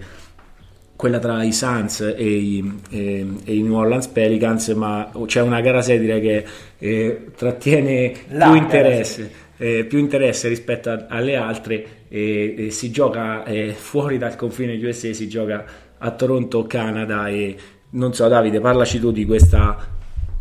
quella 0.95 1.19
tra 1.19 1.43
i 1.43 1.53
Suns 1.53 2.01
e 2.01 2.25
i, 2.25 2.81
e, 2.89 3.25
e 3.45 3.55
i, 3.55 3.61
New 3.61 3.73
Orleans 3.73 4.07
Pelicans, 4.07 4.67
ma 4.69 5.09
c'è 5.27 5.39
una 5.39 5.61
gara 5.61 5.81
6 5.81 5.97
direi 5.97 6.19
che 6.19 6.45
eh, 6.77 7.25
trattiene 7.37 8.13
La 8.31 8.47
più 8.47 8.55
interesse 8.55 9.47
eh, 9.59 9.85
più 9.85 9.99
interesse 9.99 10.47
rispetto 10.47 10.89
a, 10.89 11.05
alle 11.09 11.35
altre 11.35 12.05
e, 12.07 12.55
e 12.57 12.71
si 12.71 12.89
gioca 12.89 13.43
eh, 13.43 13.73
fuori 13.73 14.17
dal 14.17 14.35
confine 14.35 14.75
USA, 14.75 15.13
si 15.13 15.27
gioca 15.27 15.65
a 15.97 16.11
Toronto, 16.11 16.65
Canada 16.65 17.27
e 17.27 17.55
non 17.91 18.13
so 18.13 18.27
Davide, 18.27 18.59
parlaci 18.61 18.99
tu 18.99 19.11
di 19.11 19.25
questa 19.25 19.77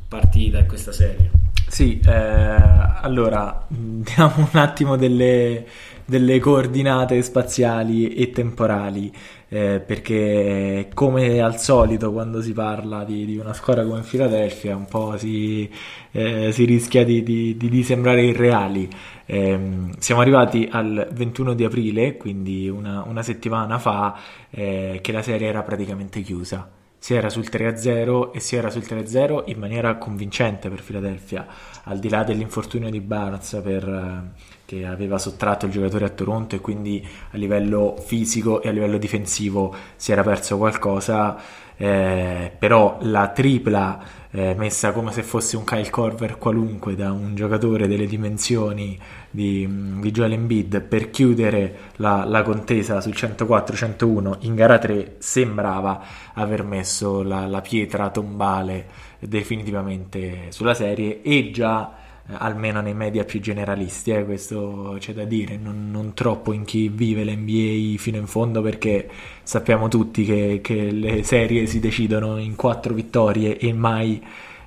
partita 0.09 0.59
e 0.59 0.67
questa 0.67 0.93
serie. 0.93 1.31
Sì, 1.69 2.01
eh, 2.07 2.11
allora 2.11 3.67
diamo 3.69 4.49
un 4.53 4.59
attimo 4.59 4.97
delle, 4.97 5.67
delle 6.05 6.39
coordinate 6.39 7.21
spaziali 7.23 8.15
e 8.15 8.31
temporali 8.31 9.13
eh, 9.49 9.81
perché 9.81 10.91
come 10.93 11.41
al 11.41 11.59
solito 11.59 12.13
quando 12.13 12.43
si 12.43 12.53
parla 12.53 13.05
di, 13.05 13.25
di 13.25 13.39
una 13.39 13.55
squadra 13.55 13.85
come 13.85 14.03
Philadelphia 14.03 14.77
un 14.77 14.85
po' 14.85 15.17
si, 15.17 15.71
eh, 16.13 16.53
si 16.53 16.65
rischia 16.65 17.05
di, 17.05 17.23
di, 17.23 17.57
di, 17.57 17.83
sembrare 17.83 18.23
irreali. 18.23 18.89
Eh, 19.25 19.91
siamo 19.99 20.21
arrivati 20.21 20.69
al 20.71 21.09
21 21.13 21.55
di 21.55 21.65
aprile, 21.65 22.17
quindi 22.17 22.69
una, 22.69 23.03
una 23.07 23.23
settimana 23.23 23.79
fa, 23.79 24.19
eh, 24.51 24.99
che 25.03 25.13
la 25.13 25.23
serie 25.23 25.49
era 25.49 25.63
praticamente 25.63 26.21
chiusa. 26.21 26.71
Si 27.01 27.15
era 27.15 27.31
sul 27.31 27.47
3-0 27.51 28.33
e 28.33 28.41
si 28.41 28.57
era 28.57 28.71
sul 28.71 28.83
3-0 28.83 29.45
in 29.47 29.59
maniera 29.59 29.97
convincente 29.97 30.69
per 30.69 30.83
Philadelphia, 30.83 31.47
al 31.85 31.99
di 31.99 32.09
là 32.09 32.25
dell'infortunio 32.25 32.91
di 32.91 33.01
Barnes 33.01 33.61
per 33.63 34.33
che 34.69 34.85
aveva 34.85 35.17
sottratto 35.17 35.65
il 35.65 35.73
giocatore 35.73 36.05
a 36.05 36.11
Toronto 36.11 36.55
e 36.55 36.61
quindi 36.61 37.03
a 37.31 37.39
livello 37.39 37.97
fisico 38.05 38.61
e 38.61 38.69
a 38.69 38.71
livello 38.71 38.99
difensivo 38.99 39.75
si 39.97 40.13
era 40.13 40.23
perso 40.23 40.59
qualcosa, 40.59 41.39
eh, 41.75 42.53
però 42.59 42.99
la 43.01 43.29
tripla 43.29 43.99
eh, 44.31 44.55
messa 44.59 44.93
come 44.93 45.11
se 45.13 45.23
fosse 45.23 45.57
un 45.57 45.65
Kyle 45.65 45.89
Corver 45.89 46.37
qualunque 46.37 46.95
da 46.97 47.13
un 47.13 47.35
giocatore 47.35 47.89
delle 47.89 48.05
dimensioni 48.05 48.99
di, 49.31 49.67
di 50.01 50.11
Joel 50.11 50.33
Embiid 50.33 50.83
per 50.83 51.09
chiudere 51.09 51.93
la, 51.97 52.25
la 52.27 52.43
contesa 52.43 53.01
sul 53.01 53.15
104-101 53.15 54.37
in 54.41 54.55
gara 54.55 54.77
3 54.77 55.15
sembrava 55.17 56.03
aver 56.35 56.63
messo 56.63 57.23
la, 57.23 57.47
la 57.47 57.63
pietra 57.63 58.11
tombale 58.11 58.87
definitivamente 59.19 60.49
sulla 60.51 60.75
serie 60.75 61.23
e 61.23 61.51
già 61.51 61.99
almeno 62.31 62.81
nei 62.81 62.95
media 62.95 63.25
più 63.25 63.41
generalisti, 63.41 64.11
eh, 64.11 64.25
questo 64.25 64.97
c'è 64.99 65.15
da 65.15 65.25
dire, 65.25 65.57
non, 65.57 65.91
non, 65.91 66.13
troppo 66.13 66.53
in 66.53 66.65
chi 66.65 66.89
vive 66.89 67.25
l'NBA 67.25 67.99
fino 67.99 68.19
in 68.19 68.27
fondo 68.27 68.61
perché 68.61 69.09
sappiamo 69.43 69.89
tutti 69.89 70.25
che, 70.25 70.61
che 70.63 70.91
le 70.91 71.23
serie 71.23 71.67
si 71.67 71.81
decidono 71.81 72.37
in 72.39 72.55
quattro 72.55 72.93
vittorie 72.93 73.57
e 73.59 73.73
mai 73.73 74.23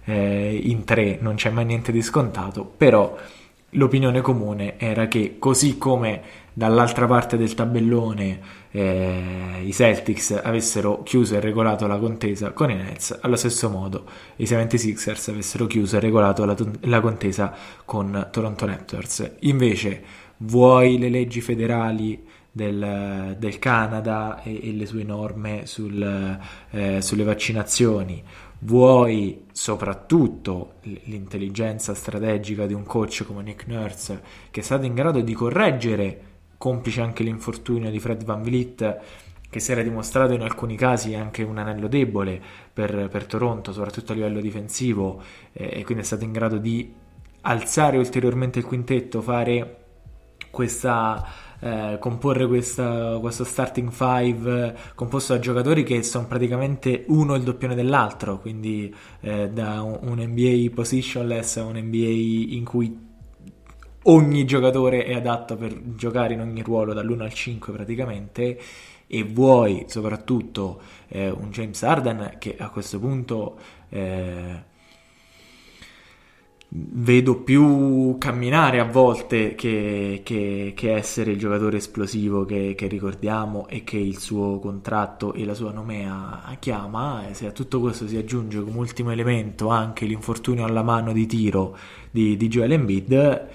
eh, 0.05 0.59
in 0.63 0.83
tre, 0.85 1.19
non 1.21 1.35
c'è 1.35 1.51
mai 1.51 1.65
niente 1.65 1.91
di 1.91 2.01
scontato, 2.01 2.65
però 2.65 3.15
l'opinione 3.71 4.21
comune 4.21 4.77
era 4.77 5.07
che 5.07 5.35
così 5.37 5.77
come 5.77 6.21
dall'altra 6.53 7.05
parte 7.05 7.37
del 7.37 7.53
tabellone 7.53 8.39
eh, 8.71 9.61
i 9.63 9.73
Celtics 9.73 10.39
avessero 10.43 11.03
chiuso 11.03 11.35
e 11.35 11.39
regolato 11.39 11.87
la 11.87 11.97
contesa 11.97 12.51
con 12.51 12.71
i 12.71 12.75
Nets, 12.75 13.17
allo 13.21 13.35
stesso 13.35 13.69
modo 13.69 14.05
i 14.37 14.43
76ers 14.43 15.29
avessero 15.29 15.67
chiuso 15.67 15.97
e 15.97 15.99
regolato 15.99 16.45
la, 16.45 16.55
la 16.81 17.01
contesa 17.01 17.53
con 17.85 18.29
Toronto 18.31 18.65
Raptors. 18.65 19.31
Invece, 19.41 20.03
vuoi 20.37 20.97
le 20.97 21.09
leggi 21.09 21.41
federali 21.41 22.23
del, 22.51 23.35
del 23.37 23.59
Canada 23.59 24.41
e, 24.43 24.59
e, 24.69 24.73
le 24.73 24.85
sue 24.85 25.03
norme 25.03 25.65
sul, 25.65 26.39
eh, 26.71 27.01
sulle 27.01 27.23
vaccinazioni, 27.23 28.23
vuoi 28.59 29.45
soprattutto 29.51 30.73
l'intelligenza 30.81 31.93
strategica 31.93 32.65
di 32.65 32.73
un 32.73 32.83
coach 32.83 33.23
come 33.25 33.43
Nick 33.43 33.67
Nurse 33.67 34.21
che 34.51 34.59
è 34.59 34.63
stato 34.63 34.85
in 34.85 34.93
grado 34.93 35.21
di 35.21 35.33
correggere 35.33 36.30
complice 36.61 37.01
anche 37.01 37.23
l'infortunio 37.23 37.89
di 37.89 37.99
Fred 37.99 38.23
Van 38.23 38.43
Vliet 38.43 38.99
che 39.49 39.59
si 39.59 39.71
era 39.71 39.81
dimostrato 39.81 40.33
in 40.33 40.41
alcuni 40.41 40.77
casi 40.77 41.15
anche 41.15 41.41
un 41.41 41.57
anello 41.57 41.87
debole 41.87 42.39
per, 42.71 43.09
per 43.09 43.25
Toronto, 43.25 43.73
soprattutto 43.73 44.11
a 44.11 44.15
livello 44.15 44.39
difensivo, 44.39 45.21
eh, 45.51 45.79
e 45.79 45.83
quindi 45.83 46.03
è 46.03 46.05
stato 46.05 46.23
in 46.23 46.31
grado 46.31 46.57
di 46.57 46.93
alzare 47.41 47.97
ulteriormente 47.97 48.59
il 48.59 48.65
quintetto, 48.65 49.21
fare 49.21 49.77
questa, 50.51 51.25
eh, 51.59 51.97
comporre 51.99 52.47
questa, 52.47 53.17
questo 53.19 53.43
starting 53.43 53.89
five 53.89 54.75
composto 54.95 55.33
da 55.33 55.39
giocatori 55.39 55.83
che 55.83 56.03
sono 56.03 56.27
praticamente 56.27 57.03
uno 57.07 57.35
il 57.35 57.43
doppione 57.43 57.75
dell'altro, 57.75 58.39
quindi 58.39 58.93
eh, 59.19 59.49
da 59.49 59.81
un, 59.81 59.99
un 60.03 60.19
NBA 60.19 60.73
positionless 60.73 61.57
a 61.57 61.65
un 61.65 61.75
NBA 61.75 62.55
in 62.55 62.63
cui 62.63 63.09
ogni 64.03 64.45
giocatore 64.45 65.03
è 65.05 65.13
adatto 65.13 65.55
per 65.55 65.79
giocare 65.95 66.33
in 66.33 66.41
ogni 66.41 66.61
ruolo 66.61 66.93
dall'1 66.93 67.21
al 67.21 67.33
5 67.33 67.73
praticamente 67.73 68.59
e 69.07 69.23
vuoi 69.23 69.85
soprattutto 69.87 70.81
eh, 71.09 71.29
un 71.29 71.49
James 71.51 71.83
Harden 71.83 72.37
che 72.39 72.55
a 72.57 72.69
questo 72.69 72.97
punto 72.97 73.57
eh, 73.89 74.69
vedo 76.73 77.35
più 77.41 78.15
camminare 78.17 78.79
a 78.79 78.85
volte 78.85 79.55
che, 79.55 80.21
che, 80.23 80.71
che 80.73 80.93
essere 80.93 81.31
il 81.31 81.37
giocatore 81.37 81.77
esplosivo 81.77 82.45
che, 82.45 82.73
che, 82.77 82.87
ricordiamo 82.87 83.67
e 83.67 83.83
che 83.83 83.97
il 83.97 84.17
suo 84.17 84.57
contratto 84.59 85.33
e 85.33 85.43
la 85.43 85.53
sua 85.53 85.73
nomea 85.73 86.55
chiama 86.59 87.25
se 87.31 87.47
a 87.47 87.51
tutto 87.51 87.81
questo 87.81 88.07
si 88.07 88.15
aggiunge 88.15 88.63
come 88.63 88.77
ultimo 88.77 89.11
elemento 89.11 89.67
anche 89.67 90.05
l'infortunio 90.05 90.63
alla 90.63 90.83
mano 90.83 91.11
di 91.11 91.25
tiro 91.25 91.77
di, 92.09 92.37
di 92.37 92.47
Joel 92.47 92.71
Embiid 92.71 93.49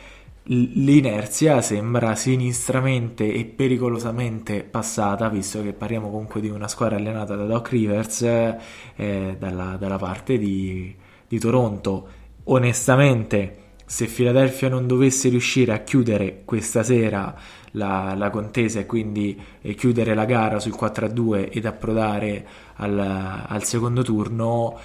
l'inerzia 0.49 1.61
sembra 1.61 2.15
sinistramente 2.15 3.33
e 3.33 3.45
pericolosamente 3.45 4.63
passata, 4.63 5.29
visto 5.29 5.63
che 5.63 5.73
parliamo 5.73 6.11
comunque 6.11 6.41
di 6.41 6.49
una 6.49 6.69
squadra 6.69 6.97
allenata 6.97 7.35
da 7.35 7.45
Doc 7.45 7.71
Rivers 7.71 8.23
eh, 8.23 9.37
dalla, 9.39 9.77
dalla, 9.77 9.97
parte 9.99 10.39
di, 10.39 10.95
di 11.27 11.39
Toronto. 11.39 12.09
Onestamente, 12.45 13.65
se 13.85 14.07
Philadelphia 14.07 14.69
non 14.69 14.87
dovesse 14.87 15.29
riuscire 15.29 15.73
a 15.73 15.79
chiudere 15.79 16.43
questa 16.45 16.83
sera 16.83 17.35
la, 17.73 18.15
la 18.17 18.31
contesa 18.31 18.81
e 18.81 18.87
quindi 18.87 19.41
eh, 19.61 19.75
chiudere 19.75 20.15
la 20.15 20.25
gara 20.25 20.61
sul 20.61 20.77
4-2 20.79 21.51
ed 21.53 21.67
approdare 21.67 22.47
al, 22.77 22.99
al 23.47 23.65
secondo 23.65 24.03
turno, 24.03 24.79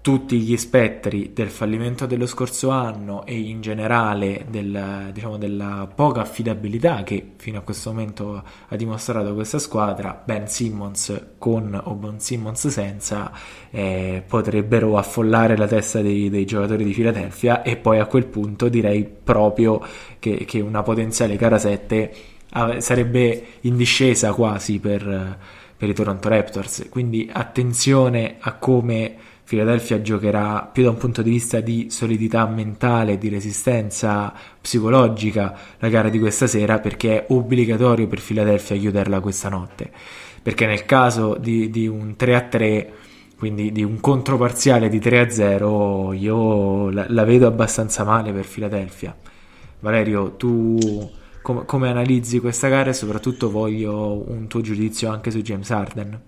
tutti 0.00 0.38
gli 0.38 0.56
spettri 0.56 1.32
del 1.34 1.50
fallimento 1.50 2.06
dello 2.06 2.26
scorso 2.26 2.70
anno 2.70 3.26
e 3.26 3.36
in 3.36 3.60
generale 3.60 4.46
del, 4.48 5.10
diciamo, 5.12 5.36
della 5.36 5.90
poca 5.92 6.20
affidabilità 6.20 7.02
che 7.02 7.32
fino 7.36 7.58
a 7.58 7.62
questo 7.62 7.90
momento 7.90 8.42
ha 8.68 8.76
dimostrato 8.76 9.34
questa 9.34 9.58
squadra, 9.58 10.20
Ben 10.24 10.48
Simmons 10.48 11.32
con 11.36 11.78
o 11.84 11.94
Ben 11.94 12.20
Simmons 12.20 12.68
senza, 12.68 13.32
eh, 13.70 14.22
potrebbero 14.26 14.96
affollare 14.96 15.56
la 15.56 15.66
testa 15.66 16.00
dei, 16.00 16.30
dei, 16.30 16.46
giocatori 16.46 16.84
di 16.84 16.92
Philadelphia 16.92 17.62
e 17.62 17.76
poi 17.76 17.98
a 17.98 18.06
quel 18.06 18.26
punto 18.26 18.68
direi 18.68 19.04
proprio 19.04 19.84
che, 20.18 20.44
che 20.46 20.60
una 20.60 20.82
potenziale 20.82 21.36
gara 21.36 21.58
7 21.58 22.14
sarebbe 22.78 23.46
in 23.62 23.76
discesa 23.76 24.32
quasi 24.32 24.78
per, 24.78 25.38
per 25.76 25.88
i 25.88 25.92
Toronto 25.92 26.28
Raptors. 26.28 26.86
Quindi 26.88 27.28
attenzione 27.30 28.36
a 28.38 28.54
come 28.54 29.27
Philadelphia 29.48 30.02
giocherà 30.02 30.68
più 30.70 30.82
da 30.82 30.90
un 30.90 30.98
punto 30.98 31.22
di 31.22 31.30
vista 31.30 31.60
di 31.60 31.88
solidità 31.88 32.46
mentale, 32.46 33.16
di 33.16 33.30
resistenza 33.30 34.30
psicologica 34.60 35.56
la 35.78 35.88
gara 35.88 36.10
di 36.10 36.18
questa 36.18 36.46
sera 36.46 36.80
perché 36.80 37.24
è 37.24 37.32
obbligatorio 37.32 38.06
per 38.08 38.20
Philadelphia 38.20 38.76
chiuderla 38.76 39.20
questa 39.20 39.48
notte. 39.48 39.90
Perché 40.42 40.66
nel 40.66 40.84
caso 40.84 41.38
di, 41.40 41.70
di 41.70 41.86
un 41.86 42.14
3-3 42.18 42.86
quindi 43.38 43.72
di 43.72 43.82
un 43.82 44.00
controparziale 44.00 44.90
di 44.90 44.98
3-0 44.98 46.12
io 46.14 46.90
la, 46.90 47.06
la, 47.08 47.24
vedo 47.24 47.46
abbastanza 47.46 48.04
male 48.04 48.32
per 48.32 48.46
Philadelphia. 48.46 49.16
Valerio, 49.80 50.36
tu 50.36 51.10
com- 51.40 51.64
come 51.64 51.88
analizzi 51.88 52.38
questa 52.40 52.68
gara 52.68 52.90
e 52.90 52.92
soprattutto 52.92 53.50
voglio 53.50 54.30
un 54.30 54.46
tuo 54.46 54.60
giudizio 54.60 55.08
anche 55.08 55.30
su 55.30 55.40
James 55.40 55.70
Harden? 55.70 56.20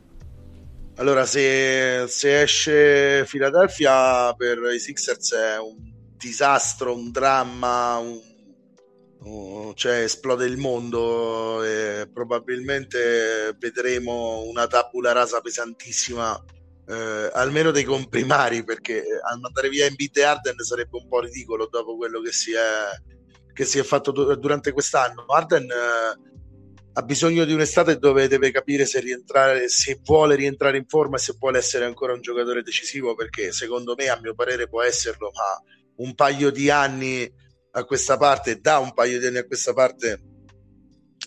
Allora, 1.01 1.25
se, 1.25 2.05
se 2.09 2.43
esce 2.43 3.25
Philadelphia 3.27 4.35
per 4.35 4.59
i 4.71 4.79
Sixers 4.79 5.33
è 5.33 5.59
un 5.59 5.91
disastro, 6.15 6.95
un 6.95 7.11
dramma, 7.11 7.97
un, 7.97 8.21
un, 9.21 9.75
cioè 9.75 10.03
esplode 10.03 10.45
il 10.45 10.59
mondo 10.59 11.65
e 11.65 12.07
probabilmente 12.13 13.57
vedremo 13.59 14.43
una 14.43 14.67
tabula 14.67 15.13
rasa 15.13 15.41
pesantissima 15.41 16.39
eh, 16.87 17.31
almeno 17.33 17.71
dei 17.71 17.85
comprimari 17.85 18.63
perché 18.63 19.03
andare 19.23 19.71
via 19.71 19.87
in 19.87 19.95
e 19.97 20.23
Arden 20.23 20.59
sarebbe 20.59 20.99
un 20.99 21.09
po' 21.09 21.21
ridicolo 21.21 21.67
dopo 21.67 21.97
quello 21.97 22.21
che 22.21 22.33
si 22.33 22.53
è, 22.53 23.55
che 23.55 23.65
si 23.65 23.79
è 23.79 23.83
fatto 23.85 24.13
durante 24.35 24.71
quest'anno. 24.73 25.25
Arden 25.29 25.63
eh, 25.63 26.30
ha 26.93 27.03
bisogno 27.03 27.45
di 27.45 27.53
un'estate 27.53 27.99
dove 27.99 28.27
deve 28.27 28.51
capire 28.51 28.85
se 28.85 29.03
se 29.69 30.01
vuole 30.03 30.35
rientrare 30.35 30.77
in 30.77 30.87
forma 30.87 31.17
e 31.17 31.21
se 31.21 31.37
vuole 31.39 31.59
essere 31.59 31.85
ancora 31.85 32.13
un 32.13 32.21
giocatore 32.21 32.63
decisivo, 32.63 33.15
perché 33.15 33.53
secondo 33.53 33.95
me, 33.97 34.09
a 34.09 34.19
mio 34.21 34.35
parere, 34.35 34.69
può 34.69 34.83
esserlo, 34.83 35.31
ma 35.33 35.63
un 35.97 36.15
paio 36.15 36.51
di 36.51 36.69
anni 36.69 37.31
a 37.73 37.85
questa 37.85 38.17
parte, 38.17 38.61
da 38.61 38.79
un 38.79 38.93
paio 38.93 39.21
di 39.21 39.27
anni 39.27 39.39
a 39.39 39.47
questa 39.47 39.73
parte, 39.73 40.25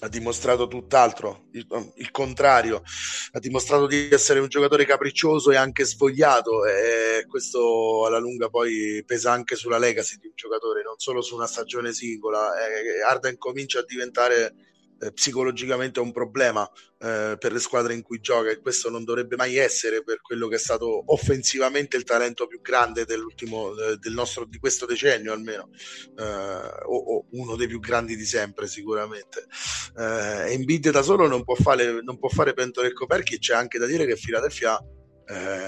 ha 0.02 0.10
dimostrato 0.10 0.68
tutt'altro, 0.68 1.46
il, 1.52 1.66
il, 1.96 2.12
contrario, 2.12 2.84
ha 3.32 3.40
dimostrato 3.40 3.88
di 3.88 4.10
essere 4.12 4.40
un 4.40 4.50
giocatore 4.50 4.86
capriccioso 4.86 5.52
e 5.52 5.56
anche 5.56 5.86
svogliato 5.86 6.66
e 6.66 7.26
questo 7.26 8.06
alla 8.06 8.18
lunga 8.18 8.50
poi 8.50 9.02
pesa 9.06 9.32
anche 9.32 9.56
sulla 9.56 9.78
legacy 9.78 10.18
di 10.18 10.28
un 10.28 10.34
giocatore, 10.36 10.84
non 10.84 10.96
solo 10.98 11.22
su 11.22 11.36
una 11.36 11.48
stagione 11.48 11.94
singola. 11.94 12.52
Eh, 12.68 13.02
Arden 13.02 13.38
comincia 13.38 13.80
a 13.80 13.86
diventare 13.88 14.54
eh, 15.04 15.12
psicologicamente 15.12 16.00
è 16.00 16.04
un 16.04 16.12
problema 16.12 16.70
eh, 17.00 17.36
per 17.38 17.52
le 17.52 17.60
squadre 17.60 17.94
in 17.94 18.02
cui 18.02 18.20
gioca 18.22 18.50
e 18.50 18.60
questo 18.60 18.90
non 18.90 19.04
dovrebbe 19.04 19.36
mai 19.36 19.58
essere 19.58 20.04
per 20.04 20.22
quello 20.22 20.48
che 20.48 20.56
è 20.56 20.60
stato 20.60 21.04
offensivamente 21.08 21.98
il 21.98 22.04
talento 22.04 22.48
più 22.48 22.62
grande 22.62 23.06
dell'ultimo 23.06 23.76
eh, 23.76 23.98
del 23.98 24.14
nostro 24.14 24.46
di 24.46 24.58
questo 24.60 24.86
decennio 24.86 25.34
almeno 25.34 25.70
eh, 26.18 26.24
o, 26.24 26.96
o, 26.96 27.26
uno 27.32 27.56
dei 27.56 27.68
più 27.68 27.80
grandi 27.80 28.16
di 28.16 28.26
sempre 28.26 28.68
sicuramente. 28.68 29.46
Eh, 29.98 30.54
Embiid 30.54 30.92
da 30.92 31.02
solo 31.02 31.28
non 31.28 31.44
può 31.44 31.56
fare 31.56 32.02
non 32.02 32.18
può 32.18 32.30
fare 32.30 32.54
pentole 32.54 32.88
e 32.88 32.94
coperchi 32.94 33.40
c'è 33.40 33.54
anche 33.54 33.78
da 33.78 33.86
dire 33.86 34.06
che 34.06 34.16
Philadelphia 34.16 34.78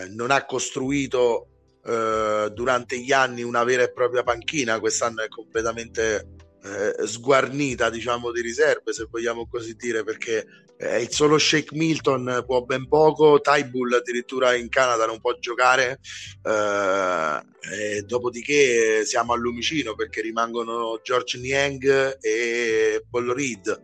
non 0.10 0.32
ha 0.32 0.46
costruito 0.46 1.48
durante 1.82 3.00
gli 3.00 3.14
anni 3.14 3.42
una 3.42 3.64
vera 3.64 3.84
e 3.84 3.92
propria 3.92 4.22
panchina 4.22 4.80
quest'anno 4.80 5.24
è 5.24 5.30
completamente 5.30 6.45
eh, 6.66 7.06
sguarnita, 7.06 7.90
diciamo, 7.90 8.32
di 8.32 8.42
riserve, 8.42 8.92
se 8.92 9.08
vogliamo 9.10 9.48
così 9.48 9.76
dire, 9.76 10.04
perché 10.04 10.46
eh, 10.78 11.02
il 11.02 11.12
solo 11.12 11.38
Shake 11.38 11.76
Milton 11.76 12.44
può 12.46 12.64
ben 12.64 12.88
poco, 12.88 13.40
Tybull 13.40 13.94
addirittura 13.94 14.56
in 14.56 14.68
Canada 14.70 15.06
non 15.06 15.22
può 15.22 15.38
giocare, 15.40 16.00
eh, 16.44 18.02
dopodiché 18.02 19.06
siamo 19.06 19.34
al 19.34 19.40
lumicino 19.40 19.94
perché 19.94 20.22
rimangono 20.22 21.00
George 21.04 21.38
Niang 21.38 22.18
e 22.20 23.06
Paul 23.10 23.34
Reed. 23.34 23.82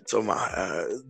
Insomma, 0.00 0.86
eh, 0.86 1.02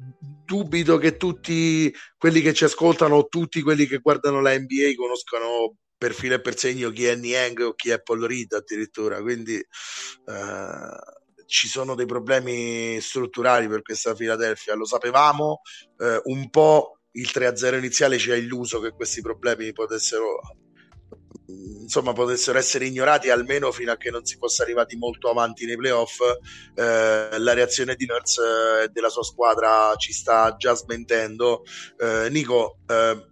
dubito 0.45 0.99
che 0.99 1.17
tutti 1.17 1.95
quelli 2.19 2.41
che 2.41 2.53
ci 2.53 2.65
ascoltano 2.65 3.29
tutti 3.29 3.63
quelli 3.63 3.87
che 3.87 3.99
guardano 3.99 4.41
la 4.41 4.59
NBA 4.59 4.95
conoscano 4.97 5.77
per 6.01 6.15
filo 6.15 6.37
e 6.37 6.41
per 6.41 6.57
segno 6.57 6.89
chi 6.89 7.05
è 7.05 7.15
Niang 7.15 7.61
o 7.61 7.75
chi 7.75 7.91
è 7.91 8.01
Paul 8.01 8.27
Reed 8.27 8.55
addirittura, 8.55 9.21
quindi 9.21 9.57
eh, 9.57 10.99
ci 11.45 11.69
sono 11.69 11.95
dei 11.95 12.07
problemi 12.07 12.99
strutturali 13.03 13.69
per 13.69 13.83
questa 13.83 14.15
Philadelphia, 14.15 14.75
lo 14.75 14.87
sapevamo, 14.87 15.61
eh, 15.99 16.19
un 16.25 16.49
po' 16.49 17.01
il 17.13 17.29
3-0 17.31 17.77
iniziale 17.77 18.17
ci 18.17 18.31
ha 18.31 18.35
illuso 18.35 18.81
che 18.81 18.93
questi 18.93 19.21
problemi 19.21 19.75
potessero 19.75 20.41
insomma 21.51 22.13
potessero 22.13 22.57
essere 22.57 22.87
ignorati 22.87 23.31
almeno 23.31 23.73
fino 23.73 23.91
a 23.91 23.97
che 23.97 24.11
non 24.11 24.25
si 24.25 24.37
fosse 24.37 24.63
arrivati 24.63 24.97
molto 24.97 25.29
avanti 25.29 25.67
nei 25.67 25.77
playoff. 25.77 26.21
Eh, 26.75 27.39
la 27.39 27.53
reazione 27.53 27.95
di 27.97 28.07
Nurse 28.07 28.41
e 28.43 28.85
eh, 28.85 28.89
della 28.89 29.09
sua 29.09 29.25
squadra 29.25 29.95
ci 29.97 30.13
sta 30.13 30.55
già 30.57 30.75
smentendo. 30.75 31.65
Eh, 31.99 32.29
Nico 32.31 32.79
eh, 32.87 33.30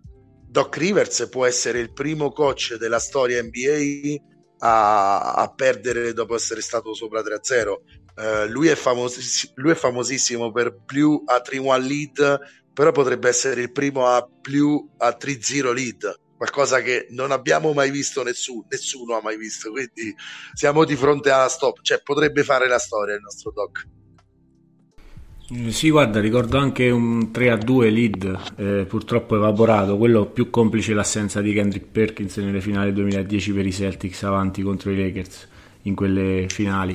Doc 0.59 0.77
Rivers 0.77 1.29
può 1.31 1.47
essere 1.47 1.79
il 1.79 1.93
primo 1.93 2.33
coach 2.33 2.75
della 2.79 2.99
storia 2.99 3.41
NBA 3.41 4.17
a, 4.67 5.35
a 5.35 5.53
perdere 5.55 6.13
dopo 6.13 6.35
essere 6.35 6.63
stato 6.63 6.95
sopra 6.95 7.21
3-0. 7.21 7.69
Uh, 7.69 8.21
eh, 8.21 8.49
lui, 8.49 8.67
è 8.67 8.75
famosi- 8.75 9.53
lui, 9.55 9.71
è 9.71 9.77
famosissimo 9.77 10.51
per 10.51 10.81
più 10.85 11.23
a 11.27 11.41
3-1 11.41 11.81
lead, 11.81 12.41
però 12.75 12.91
potrebbe 12.91 13.29
essere 13.29 13.61
il 13.61 13.71
primo 13.71 14.09
a 14.09 14.29
più 14.29 14.85
a 14.97 15.17
3-0 15.17 15.73
lead, 15.73 16.21
qualcosa 16.37 16.83
che 16.83 17.07
non 17.11 17.31
abbiamo 17.31 17.73
mai 17.73 17.93
visto, 17.93 18.25
nessuno, 18.25 18.67
nessuno 18.69 19.15
ha 19.15 19.23
mai 19.23 19.37
visto, 19.37 19.71
quindi 19.71 20.13
siamo 20.55 20.85
di 20.85 20.97
fronte 20.97 21.31
alla 21.31 21.49
stop, 21.49 21.83
cioè 21.83 22.03
potrebbe 22.03 22.43
fare 22.43 22.67
la 22.67 22.81
storia 22.81 23.15
il 23.15 23.21
nostro 23.21 23.53
Doc. 23.53 23.87
Sì, 25.71 25.89
guarda, 25.89 26.21
ricordo 26.21 26.59
anche 26.59 26.91
un 26.91 27.31
3-2 27.33 27.91
lead 27.91 28.39
eh, 28.57 28.85
purtroppo 28.87 29.35
evaporato, 29.35 29.97
quello 29.97 30.27
più 30.27 30.51
complice 30.51 30.93
l'assenza 30.93 31.41
di 31.41 31.55
Kendrick 31.55 31.87
Perkins 31.91 32.37
nelle 32.37 32.61
finali 32.61 32.93
2010 32.93 33.55
per 33.55 33.65
i 33.65 33.73
Celtics 33.73 34.25
avanti 34.25 34.61
contro 34.61 34.91
i 34.91 34.97
Lakers 34.99 35.49
in 35.83 35.95
quelle 35.95 36.47
finali. 36.51 36.95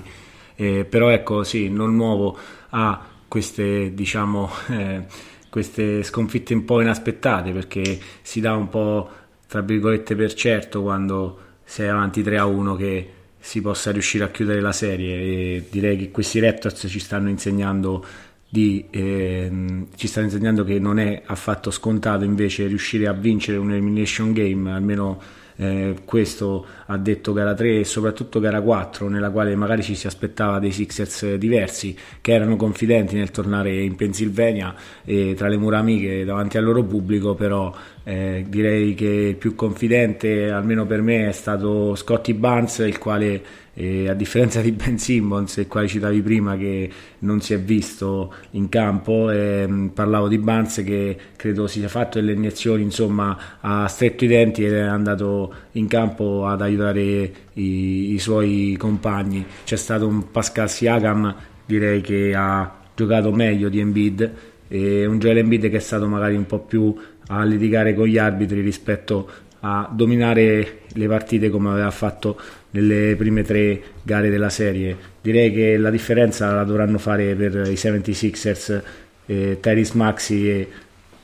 Eh, 0.56 0.86
però 0.86 1.10
ecco, 1.10 1.44
sì, 1.44 1.68
non 1.70 1.96
nuovo 1.96 2.38
a 2.70 3.04
queste, 3.28 3.92
diciamo, 3.96 4.48
eh, 4.70 5.02
queste 5.50 6.04
sconfitte 6.04 6.54
un 6.54 6.64
po' 6.64 6.80
inaspettate 6.80 7.52
perché 7.54 8.00
si 8.22 8.40
dà 8.40 8.54
un 8.54 8.70
po', 8.70 9.10
tra 9.48 9.62
virgolette, 9.62 10.16
per 10.16 10.32
certo 10.36 10.84
quando 10.84 11.40
sei 11.64 11.88
avanti 11.88 12.22
3-1 12.22 12.78
che 12.78 13.10
si 13.40 13.62
possa 13.62 13.92
riuscire 13.92 14.24
a 14.24 14.30
chiudere 14.30 14.62
la 14.62 14.72
serie 14.72 15.16
e 15.16 15.66
direi 15.72 15.98
che 15.98 16.12
questi 16.12 16.40
Raptors 16.40 16.86
ci 16.88 17.00
stanno 17.00 17.30
insegnando 17.30 18.06
di, 18.54 18.86
ehm, 18.92 19.88
ci 19.96 20.06
sta 20.06 20.22
insegnando 20.22 20.64
che 20.64 20.78
non 20.78 21.00
è 21.00 21.24
affatto 21.26 21.72
scontato 21.72 22.24
invece 22.24 22.68
riuscire 22.68 23.08
a 23.08 23.12
vincere 23.12 23.58
un 23.58 23.72
elimination 23.72 24.32
game, 24.32 24.72
almeno 24.72 25.20
eh, 25.56 25.96
questo 26.06 26.64
ha 26.86 26.98
detto 26.98 27.34
gara 27.34 27.56
3 27.56 27.80
e 27.80 27.84
soprattutto 27.84 28.40
gara 28.40 28.62
4 28.62 29.08
nella 29.10 29.32
quale 29.32 29.56
magari 29.56 29.82
ci 29.82 29.96
si 29.96 30.06
aspettava 30.06 30.60
dei 30.60 30.72
Sixers 30.72 31.34
diversi 31.36 31.98
che 32.22 32.32
erano 32.32 32.56
confidenti 32.56 33.16
nel 33.16 33.32
tornare 33.32 33.82
in 33.82 33.96
Pennsylvania 33.96 34.76
e 35.04 35.34
tra 35.36 35.48
le 35.48 35.58
mura 35.58 35.80
amiche 35.80 36.24
davanti 36.24 36.58
al 36.58 36.64
loro 36.64 36.84
pubblico 36.84 37.34
però 37.34 37.74
eh, 38.04 38.46
direi 38.48 38.94
che 38.94 39.08
il 39.08 39.36
più 39.36 39.56
confidente 39.56 40.52
almeno 40.52 40.86
per 40.86 41.02
me 41.02 41.28
è 41.28 41.32
stato 41.32 41.96
Scotty 41.96 42.34
Barnes 42.34 42.80
il 42.80 43.00
quale 43.00 43.42
e 43.76 44.08
a 44.08 44.14
differenza 44.14 44.62
di 44.62 44.72
Ben 44.72 45.00
Simmons, 45.00 45.58
il 45.58 45.68
quale 45.68 45.88
citavi 45.88 46.22
prima 46.22 46.56
che 46.58 46.90
non 47.20 47.42
si 47.42 47.54
è 47.54 47.60
visto 47.60 48.34
in 48.52 48.70
campo, 48.70 49.32
eh, 49.32 49.90
parlavo 49.92 50.28
di 50.28 50.38
Barnes 50.38 50.84
che 50.86 51.18
credo 51.36 51.66
si 51.66 51.80
sia 51.80 51.88
fatto 51.88 52.20
delle 52.20 52.34
iniezioni 52.34 52.84
insomma, 52.84 53.58
a 53.60 53.88
stretto 53.88 54.26
i 54.26 54.28
denti 54.28 54.64
ed 54.64 54.74
è 54.74 54.82
andato 54.82 55.54
in 55.74 55.88
campo 55.88 56.46
ad 56.46 56.62
aiutare 56.62 57.32
i, 57.54 58.14
i 58.14 58.20
suoi 58.20 58.76
compagni. 58.78 59.44
C'è 59.64 59.76
stato 59.76 60.08
un 60.08 60.30
Pascal 60.30 60.70
Siakam, 60.70 61.36
direi 61.66 62.02
che 62.02 62.36
ha 62.36 62.80
giocato 62.96 63.32
meglio 63.32 63.70
di 63.70 63.80
Embiid 63.80 64.32
e 64.68 65.06
un 65.08 65.18
Joel 65.18 65.38
Embiid 65.38 65.70
che 65.70 65.78
è 65.78 65.80
stato 65.80 66.08
magari 66.08 66.36
un 66.36 66.46
po' 66.46 66.60
più 66.60 66.96
a 67.28 67.44
litigare 67.44 67.96
con 67.96 68.06
gli 68.06 68.20
arbitri 68.20 68.62
rispetto 68.62 69.30
a 69.62 69.90
dominare 69.92 70.82
le 70.88 71.08
partite 71.08 71.50
come 71.50 71.70
aveva 71.70 71.92
fatto 71.92 72.38
nelle 72.74 73.16
prime 73.16 73.44
tre 73.44 73.82
gare 74.04 74.30
della 74.30 74.50
serie. 74.50 74.96
Direi 75.22 75.52
che 75.52 75.78
la 75.78 75.90
differenza 75.90 76.54
la 76.54 76.64
dovranno 76.64 76.98
fare 76.98 77.34
per 77.36 77.68
i 77.68 77.74
76ers, 77.74 78.82
eh, 79.26 79.58
Tyrese 79.60 79.98
Maxi 79.98 80.50
e, 80.50 80.68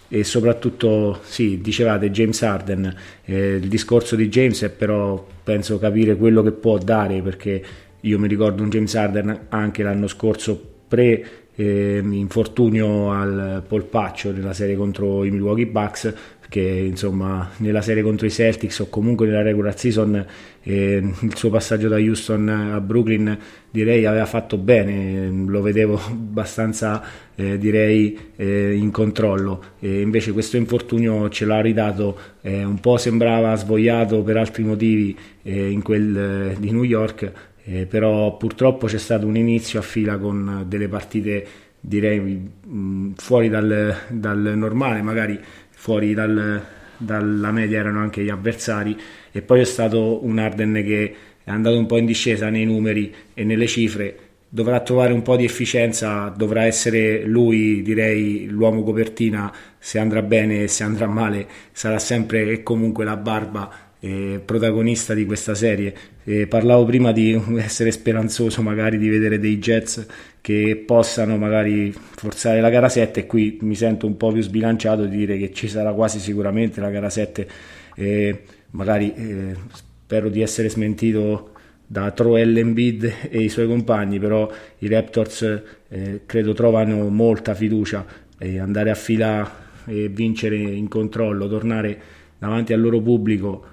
e, 0.07 0.23
soprattutto, 0.23 1.19
sì, 1.23 1.59
dicevate 1.61 2.11
James 2.11 2.41
Harden. 2.41 2.95
Eh, 3.25 3.55
il 3.55 3.67
discorso 3.67 4.15
di 4.15 4.29
James 4.29 4.63
è 4.63 4.69
però, 4.69 5.25
penso, 5.43 5.79
capire 5.79 6.15
quello 6.15 6.41
che 6.41 6.51
può 6.51 6.77
dare 6.77 7.21
perché 7.21 7.63
io 8.01 8.19
mi 8.19 8.27
ricordo 8.27 8.63
un 8.63 8.69
James 8.69 8.95
Harden 8.95 9.47
anche 9.49 9.83
l'anno 9.83 10.07
scorso 10.07 10.77
pre 10.87 11.47
eh, 11.55 12.01
infortunio 12.01 13.11
al 13.11 13.63
polpaccio 13.67 14.31
nella 14.31 14.53
serie 14.53 14.77
contro 14.77 15.25
i 15.25 15.29
Milwaukee 15.29 15.65
Bucks 15.65 16.13
che 16.49 16.61
insomma 16.61 17.47
nella 17.57 17.81
serie 17.81 18.01
contro 18.01 18.25
i 18.25 18.31
Celtics 18.31 18.79
o 18.79 18.89
comunque 18.89 19.27
nella 19.27 19.43
regular 19.43 19.77
season 19.77 20.25
eh, 20.63 21.13
il 21.21 21.35
suo 21.35 21.51
passaggio 21.51 21.87
da 21.87 21.97
Houston 21.97 22.49
a 22.49 22.81
Brooklyn 22.81 23.37
direi 23.69 24.05
aveva 24.07 24.25
fatto 24.25 24.57
bene, 24.57 25.29
lo 25.29 25.61
vedevo 25.61 26.01
abbastanza 26.09 27.03
eh, 27.35 27.59
direi 27.59 28.17
eh, 28.35 28.73
in 28.73 28.89
controllo. 28.89 29.63
E 29.79 30.01
invece 30.01 30.33
questo 30.33 30.57
infortunio 30.57 31.29
ce 31.29 31.45
l'ha 31.45 31.61
ridato 31.61 32.17
eh, 32.41 32.63
un 32.63 32.79
po' 32.79 32.97
sembrava 32.97 33.55
svogliato 33.55 34.23
per 34.23 34.37
altri 34.37 34.63
motivi 34.63 35.15
eh, 35.43 35.69
in 35.69 35.83
quel 35.83 36.17
eh, 36.17 36.55
di 36.59 36.71
New 36.71 36.83
York 36.83 37.47
però 37.87 38.35
purtroppo 38.35 38.87
c'è 38.87 38.97
stato 38.97 39.27
un 39.27 39.35
inizio 39.35 39.77
a 39.77 39.83
fila 39.83 40.17
con 40.17 40.65
delle 40.67 40.87
partite 40.87 41.45
direi 41.79 42.19
mh, 42.19 43.11
fuori 43.15 43.47
dal, 43.49 43.95
dal 44.09 44.53
normale 44.55 45.01
magari 45.01 45.39
fuori 45.80 46.13
dal, 46.13 46.61
dalla 46.97 47.51
media 47.51 47.80
erano 47.80 47.99
anche 47.99 48.21
gli 48.21 48.30
avversari. 48.30 48.97
E 49.32 49.41
poi 49.41 49.61
è 49.61 49.63
stato 49.63 50.25
un 50.25 50.38
Arden 50.38 50.73
che 50.86 51.15
è 51.41 51.49
andato 51.49 51.77
un 51.77 51.86
po' 51.86 51.97
in 51.97 52.05
discesa 52.05 52.49
nei 52.49 52.65
numeri 52.65 53.13
e 53.34 53.45
nelle 53.45 53.65
cifre. 53.65 54.17
Dovrà 54.49 54.82
trovare 54.82 55.13
un 55.13 55.21
po' 55.21 55.38
di 55.38 55.45
efficienza 55.45 56.34
dovrà 56.36 56.65
essere 56.65 57.23
lui 57.23 57.82
direi 57.82 58.47
l'uomo 58.47 58.84
copertina. 58.84 59.53
Se 59.77 59.99
andrà 59.99 60.21
bene 60.21 60.63
e 60.63 60.67
se 60.67 60.84
andrà 60.84 61.07
male 61.07 61.47
sarà 61.71 61.97
sempre 61.97 62.51
e 62.51 62.61
comunque 62.61 63.05
la 63.05 63.15
barba 63.15 63.71
eh, 64.01 64.41
protagonista 64.43 65.13
di 65.13 65.25
questa 65.25 65.55
serie. 65.55 65.95
Eh, 66.25 66.47
parlavo 66.47 66.84
prima 66.84 67.13
di 67.13 67.41
essere 67.57 67.91
speranzoso 67.91 68.61
magari 68.61 68.97
di 68.97 69.07
vedere 69.07 69.39
dei 69.39 69.59
Jets 69.59 70.05
che 70.49 70.81
possano 70.83 71.37
magari 71.37 71.91
forzare 71.91 72.59
la 72.59 72.71
gara 72.71 72.89
7 72.89 73.19
e 73.19 73.25
qui 73.27 73.59
mi 73.61 73.75
sento 73.75 74.07
un 74.07 74.17
po' 74.17 74.31
più 74.31 74.41
sbilanciato 74.41 75.05
di 75.05 75.15
dire 75.15 75.37
che 75.37 75.53
ci 75.53 75.67
sarà 75.67 75.93
quasi 75.93 76.17
sicuramente 76.17 76.81
la 76.81 76.89
gara 76.89 77.11
7 77.11 77.47
eh, 77.93 78.41
magari 78.71 79.13
eh, 79.13 79.55
spero 79.71 80.27
di 80.27 80.41
essere 80.41 80.67
smentito 80.67 81.51
da 81.85 82.09
Troel 82.09 82.57
Embiid 82.57 83.13
e 83.29 83.41
i 83.41 83.49
suoi 83.49 83.67
compagni 83.67 84.17
però 84.17 84.51
i 84.79 84.87
Raptors 84.87 85.61
eh, 85.87 86.21
credo 86.25 86.53
trovano 86.53 87.07
molta 87.09 87.53
fiducia 87.53 88.03
e 88.39 88.59
andare 88.59 88.89
a 88.89 88.95
fila 88.95 89.67
e 89.85 90.09
vincere 90.09 90.55
in 90.55 90.87
controllo 90.87 91.47
tornare 91.47 92.01
davanti 92.39 92.73
al 92.73 92.81
loro 92.81 92.99
pubblico 92.99 93.63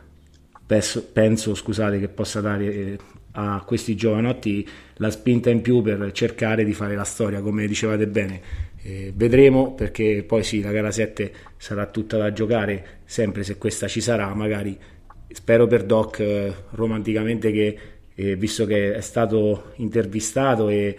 penso, 0.66 1.02
penso 1.10 1.54
scusate, 1.54 1.98
che 1.98 2.08
possa 2.08 2.42
dare 2.42 2.64
eh, 2.66 2.98
a 3.38 3.62
questi 3.66 3.94
giovanotti 3.94 4.66
la 4.94 5.10
spinta 5.10 5.50
in 5.50 5.60
più 5.60 5.82
per 5.82 6.10
cercare 6.12 6.64
di 6.64 6.72
fare 6.72 6.94
la 6.94 7.04
storia, 7.04 7.40
come 7.40 7.66
dicevate 7.66 8.06
bene. 8.06 8.40
Eh, 8.82 9.12
vedremo 9.14 9.74
perché 9.74 10.24
poi 10.26 10.42
sì, 10.42 10.62
la 10.62 10.70
gara 10.70 10.90
7 10.90 11.32
sarà 11.56 11.86
tutta 11.86 12.16
da 12.16 12.32
giocare, 12.32 13.00
sempre 13.04 13.42
se 13.42 13.58
questa 13.58 13.88
ci 13.88 14.00
sarà, 14.00 14.32
magari 14.34 14.78
spero 15.28 15.66
per 15.66 15.84
Doc 15.84 16.20
eh, 16.20 16.52
romanticamente 16.70 17.50
che 17.50 17.78
eh, 18.14 18.36
visto 18.36 18.64
che 18.64 18.94
è 18.94 19.00
stato 19.02 19.72
intervistato 19.76 20.68
e 20.68 20.96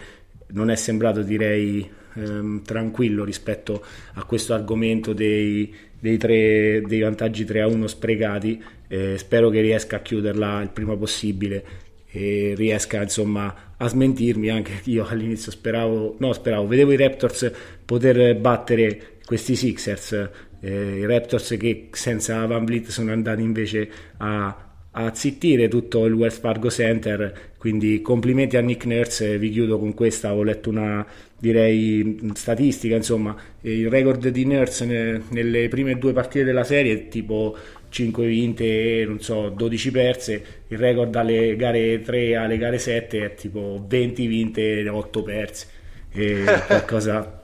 non 0.48 0.70
è 0.70 0.76
sembrato 0.76 1.22
direi 1.22 1.88
ehm, 2.14 2.62
tranquillo 2.62 3.24
rispetto 3.24 3.82
a 4.14 4.24
questo 4.24 4.54
argomento 4.54 5.12
dei, 5.12 5.74
dei, 5.98 6.16
tre, 6.16 6.82
dei 6.86 7.00
vantaggi 7.00 7.44
3 7.44 7.62
a 7.62 7.66
1 7.66 7.86
sprecati. 7.88 8.62
Eh, 8.86 9.18
spero 9.18 9.50
che 9.50 9.60
riesca 9.60 9.96
a 9.96 10.00
chiuderla 10.00 10.62
il 10.62 10.70
prima 10.70 10.96
possibile 10.96 11.86
e 12.10 12.54
riesca 12.56 13.02
insomma 13.02 13.74
a 13.76 13.86
smentirmi 13.86 14.48
anche 14.48 14.80
io 14.84 15.06
all'inizio 15.06 15.50
speravo 15.52 16.16
no 16.18 16.32
speravo 16.32 16.66
vedevo 16.66 16.92
i 16.92 16.96
Raptors 16.96 17.50
poter 17.84 18.34
battere 18.36 19.16
questi 19.24 19.54
Sixers 19.54 20.30
eh, 20.60 20.98
i 20.98 21.06
Raptors 21.06 21.56
che 21.58 21.88
senza 21.92 22.44
Van 22.46 22.64
Vliet 22.64 22.88
sono 22.88 23.12
andati 23.12 23.42
invece 23.42 23.88
a, 24.18 24.68
a 24.90 25.14
zittire 25.14 25.68
tutto 25.68 26.04
il 26.06 26.12
Wells 26.14 26.38
Fargo 26.38 26.70
Center. 26.70 27.52
Quindi 27.58 28.00
complimenti 28.02 28.56
a 28.56 28.60
Nick 28.60 28.84
Nurse 28.86 29.38
vi 29.38 29.50
chiudo 29.50 29.78
con 29.78 29.94
questa 29.94 30.34
ho 30.34 30.42
letto 30.42 30.70
una 30.70 31.04
direi 31.40 32.18
statistica 32.34 32.96
insomma 32.96 33.36
il 33.60 33.88
record 33.88 34.28
di 34.28 34.44
Nurse 34.44 35.22
nelle 35.28 35.68
prime 35.68 35.96
due 35.98 36.12
partite 36.12 36.44
della 36.44 36.64
serie 36.64 36.92
è 36.94 37.08
tipo 37.08 37.56
5 37.88 38.26
vinte 38.26 39.00
e 39.00 39.04
non 39.06 39.20
so 39.20 39.48
12 39.48 39.90
perse 39.90 40.44
il 40.68 40.78
record 40.78 41.10
dalle 41.10 41.56
gare 41.56 42.00
3 42.02 42.36
alle 42.36 42.58
gare 42.58 42.78
7 42.78 43.24
è 43.24 43.34
tipo 43.34 43.84
20 43.86 44.26
vinte 44.26 44.80
e 44.80 44.88
8 44.88 45.22
perse. 45.22 45.66
E 46.12 46.44
qualcosa 46.66 47.42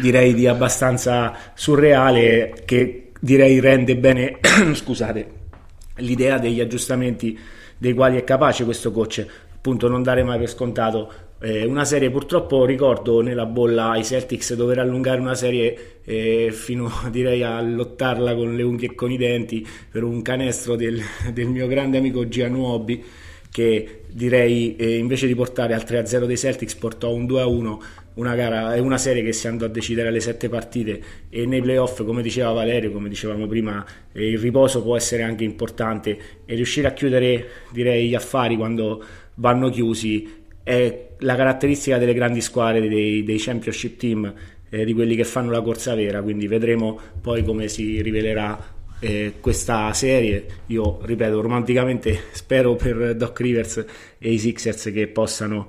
direi 0.00 0.34
di 0.34 0.46
abbastanza 0.46 1.36
surreale 1.54 2.62
che 2.64 3.10
direi 3.20 3.60
rende 3.60 3.96
bene 3.96 4.38
scusate 4.72 5.40
l'idea 5.96 6.38
degli 6.38 6.60
aggiustamenti 6.60 7.38
dei 7.76 7.92
quali 7.94 8.16
è 8.16 8.24
capace 8.24 8.64
questo 8.64 8.92
coach. 8.92 9.26
Appunto 9.54 9.88
non 9.88 10.02
dare 10.02 10.22
mai 10.22 10.38
per 10.38 10.48
scontato 10.48 11.12
eh, 11.42 11.64
una 11.64 11.84
serie 11.84 12.10
purtroppo 12.10 12.64
ricordo 12.64 13.20
nella 13.20 13.46
bolla 13.46 13.90
ai 13.90 14.04
Celtics 14.04 14.54
dover 14.54 14.78
allungare 14.78 15.20
una 15.20 15.34
serie 15.34 16.00
eh, 16.04 16.50
fino 16.52 16.90
direi 17.10 17.42
a 17.42 17.60
lottarla 17.60 18.34
con 18.34 18.54
le 18.54 18.62
unghie 18.62 18.90
e 18.90 18.94
con 18.94 19.10
i 19.10 19.16
denti 19.16 19.66
per 19.90 20.04
un 20.04 20.22
canestro 20.22 20.76
del, 20.76 21.00
del 21.32 21.48
mio 21.48 21.66
grande 21.66 21.98
amico 21.98 22.28
Gianuobi 22.28 23.02
che 23.50 24.04
direi 24.08 24.76
eh, 24.76 24.96
invece 24.96 25.26
di 25.26 25.34
portare 25.34 25.74
al 25.74 25.82
3-0 25.82 26.24
dei 26.24 26.38
Celtics 26.38 26.74
portò 26.76 27.12
un 27.12 27.26
2-1 27.26 27.78
una 28.14 28.34
gara, 28.34 28.74
è 28.74 28.78
una 28.78 28.98
serie 28.98 29.22
che 29.22 29.32
si 29.32 29.46
andò 29.46 29.64
a 29.64 29.68
decidere 29.68 30.08
alle 30.08 30.20
sette 30.20 30.48
partite. 30.48 31.02
E 31.30 31.46
nei 31.46 31.62
playoff 31.62 32.04
come 32.04 32.22
diceva 32.22 32.52
Valerio 32.52 32.92
come 32.92 33.08
dicevamo 33.08 33.46
prima 33.46 33.84
eh, 34.12 34.28
il 34.28 34.38
riposo 34.38 34.82
può 34.82 34.96
essere 34.96 35.22
anche 35.22 35.44
importante. 35.44 36.18
E 36.44 36.54
riuscire 36.54 36.88
a 36.88 36.92
chiudere 36.92 37.48
direi 37.70 38.08
gli 38.08 38.14
affari 38.14 38.56
quando 38.56 39.02
vanno 39.34 39.70
chiusi 39.70 40.41
è 40.62 41.08
la 41.18 41.36
caratteristica 41.36 41.98
delle 41.98 42.14
grandi 42.14 42.40
squadre, 42.40 42.88
dei, 42.88 43.22
dei 43.22 43.38
championship 43.38 43.96
team, 43.96 44.32
eh, 44.70 44.84
di 44.84 44.94
quelli 44.94 45.16
che 45.16 45.24
fanno 45.24 45.50
la 45.50 45.60
corsa 45.60 45.94
vera, 45.94 46.22
quindi 46.22 46.46
vedremo 46.46 46.98
poi 47.20 47.44
come 47.44 47.68
si 47.68 48.00
rivelerà 48.00 48.58
eh, 48.98 49.34
questa 49.40 49.92
serie. 49.92 50.46
Io 50.66 51.00
ripeto, 51.02 51.40
romanticamente 51.40 52.18
spero 52.32 52.74
per 52.76 53.16
Doc 53.16 53.38
Rivers 53.40 53.84
e 54.18 54.32
i 54.32 54.38
Sixers 54.38 54.90
che 54.92 55.08
possano 55.08 55.66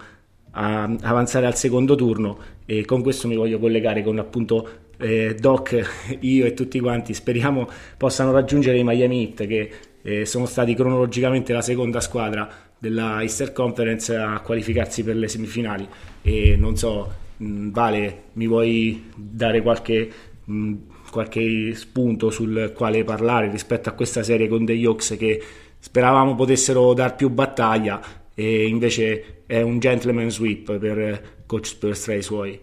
a, 0.51 0.83
ah, 0.83 0.95
avanzare 1.01 1.45
al 1.47 1.55
secondo 1.55 1.95
turno 1.95 2.37
e 2.65 2.85
con 2.85 3.01
questo 3.01 3.27
mi 3.27 3.35
voglio 3.35 3.59
collegare 3.59 4.03
con 4.03 4.19
appunto 4.19 4.69
eh, 4.97 5.35
Doc, 5.37 6.17
io 6.21 6.45
e 6.45 6.53
tutti 6.53 6.79
quanti 6.79 7.13
speriamo 7.13 7.67
possano 7.97 8.31
raggiungere 8.31 8.77
i 8.77 8.83
Miami 8.83 9.23
Heat 9.23 9.47
che 9.47 9.71
eh, 10.01 10.25
sono 10.25 10.45
stati 10.45 10.75
cronologicamente 10.75 11.53
la 11.53 11.61
seconda 11.61 11.99
squadra 11.99 12.71
della 12.83 13.21
Easter 13.21 13.53
Conference 13.53 14.13
a 14.13 14.41
qualificarsi 14.41 15.05
per 15.05 15.15
le 15.15 15.29
semifinali. 15.29 15.87
E 16.21 16.57
non 16.57 16.75
so 16.75 17.13
mh, 17.37 17.69
Vale 17.71 18.23
mi 18.33 18.45
vuoi 18.45 19.09
dare 19.15 19.61
qualche, 19.61 20.11
mh, 20.43 20.73
qualche 21.09 21.75
spunto 21.75 22.29
sul 22.29 22.73
quale 22.75 23.05
parlare 23.05 23.49
rispetto 23.49 23.87
a 23.87 23.93
questa 23.93 24.21
serie 24.21 24.49
con 24.49 24.65
degli 24.65 24.83
Hawks 24.83 25.15
che 25.17 25.41
speravamo 25.79 26.35
potessero 26.35 26.93
dar 26.93 27.15
più 27.15 27.29
battaglia 27.29 28.01
e 28.33 28.67
invece 28.67 29.43
è 29.45 29.61
un 29.61 29.79
gentleman 29.79 30.29
sweep 30.29 30.77
per 30.77 31.21
coach 31.45 31.67
Spurs 31.67 32.01
tra 32.01 32.15
i 32.15 32.21
suoi 32.21 32.59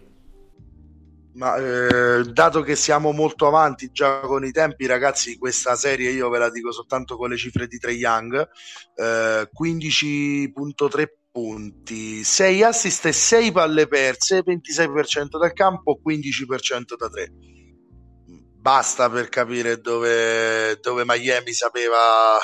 ma 1.33 1.55
eh, 1.55 2.23
dato 2.23 2.61
che 2.61 2.75
siamo 2.75 3.11
molto 3.11 3.47
avanti 3.47 3.91
già 3.91 4.19
con 4.21 4.43
i 4.43 4.51
tempi, 4.51 4.85
ragazzi, 4.85 5.37
questa 5.37 5.75
serie 5.75 6.11
io 6.11 6.29
ve 6.29 6.39
la 6.39 6.49
dico 6.49 6.71
soltanto 6.71 7.15
con 7.15 7.29
le 7.29 7.37
cifre 7.37 7.67
di 7.67 7.77
Trey 7.77 7.97
Young: 7.97 8.49
eh, 8.95 9.49
15.3 9.49 11.05
punti, 11.31 12.23
6 12.23 12.63
assist 12.63 13.05
e 13.05 13.13
6 13.13 13.51
palle 13.51 13.87
perse, 13.87 14.43
26% 14.43 15.37
dal 15.39 15.53
campo, 15.53 15.99
15% 16.05 16.95
da 16.97 17.09
3. 17.09 17.31
Basta 18.57 19.09
per 19.09 19.29
capire 19.29 19.79
dove, 19.79 20.77
dove 20.81 21.03
Miami 21.05 21.53
sapeva, 21.53 22.37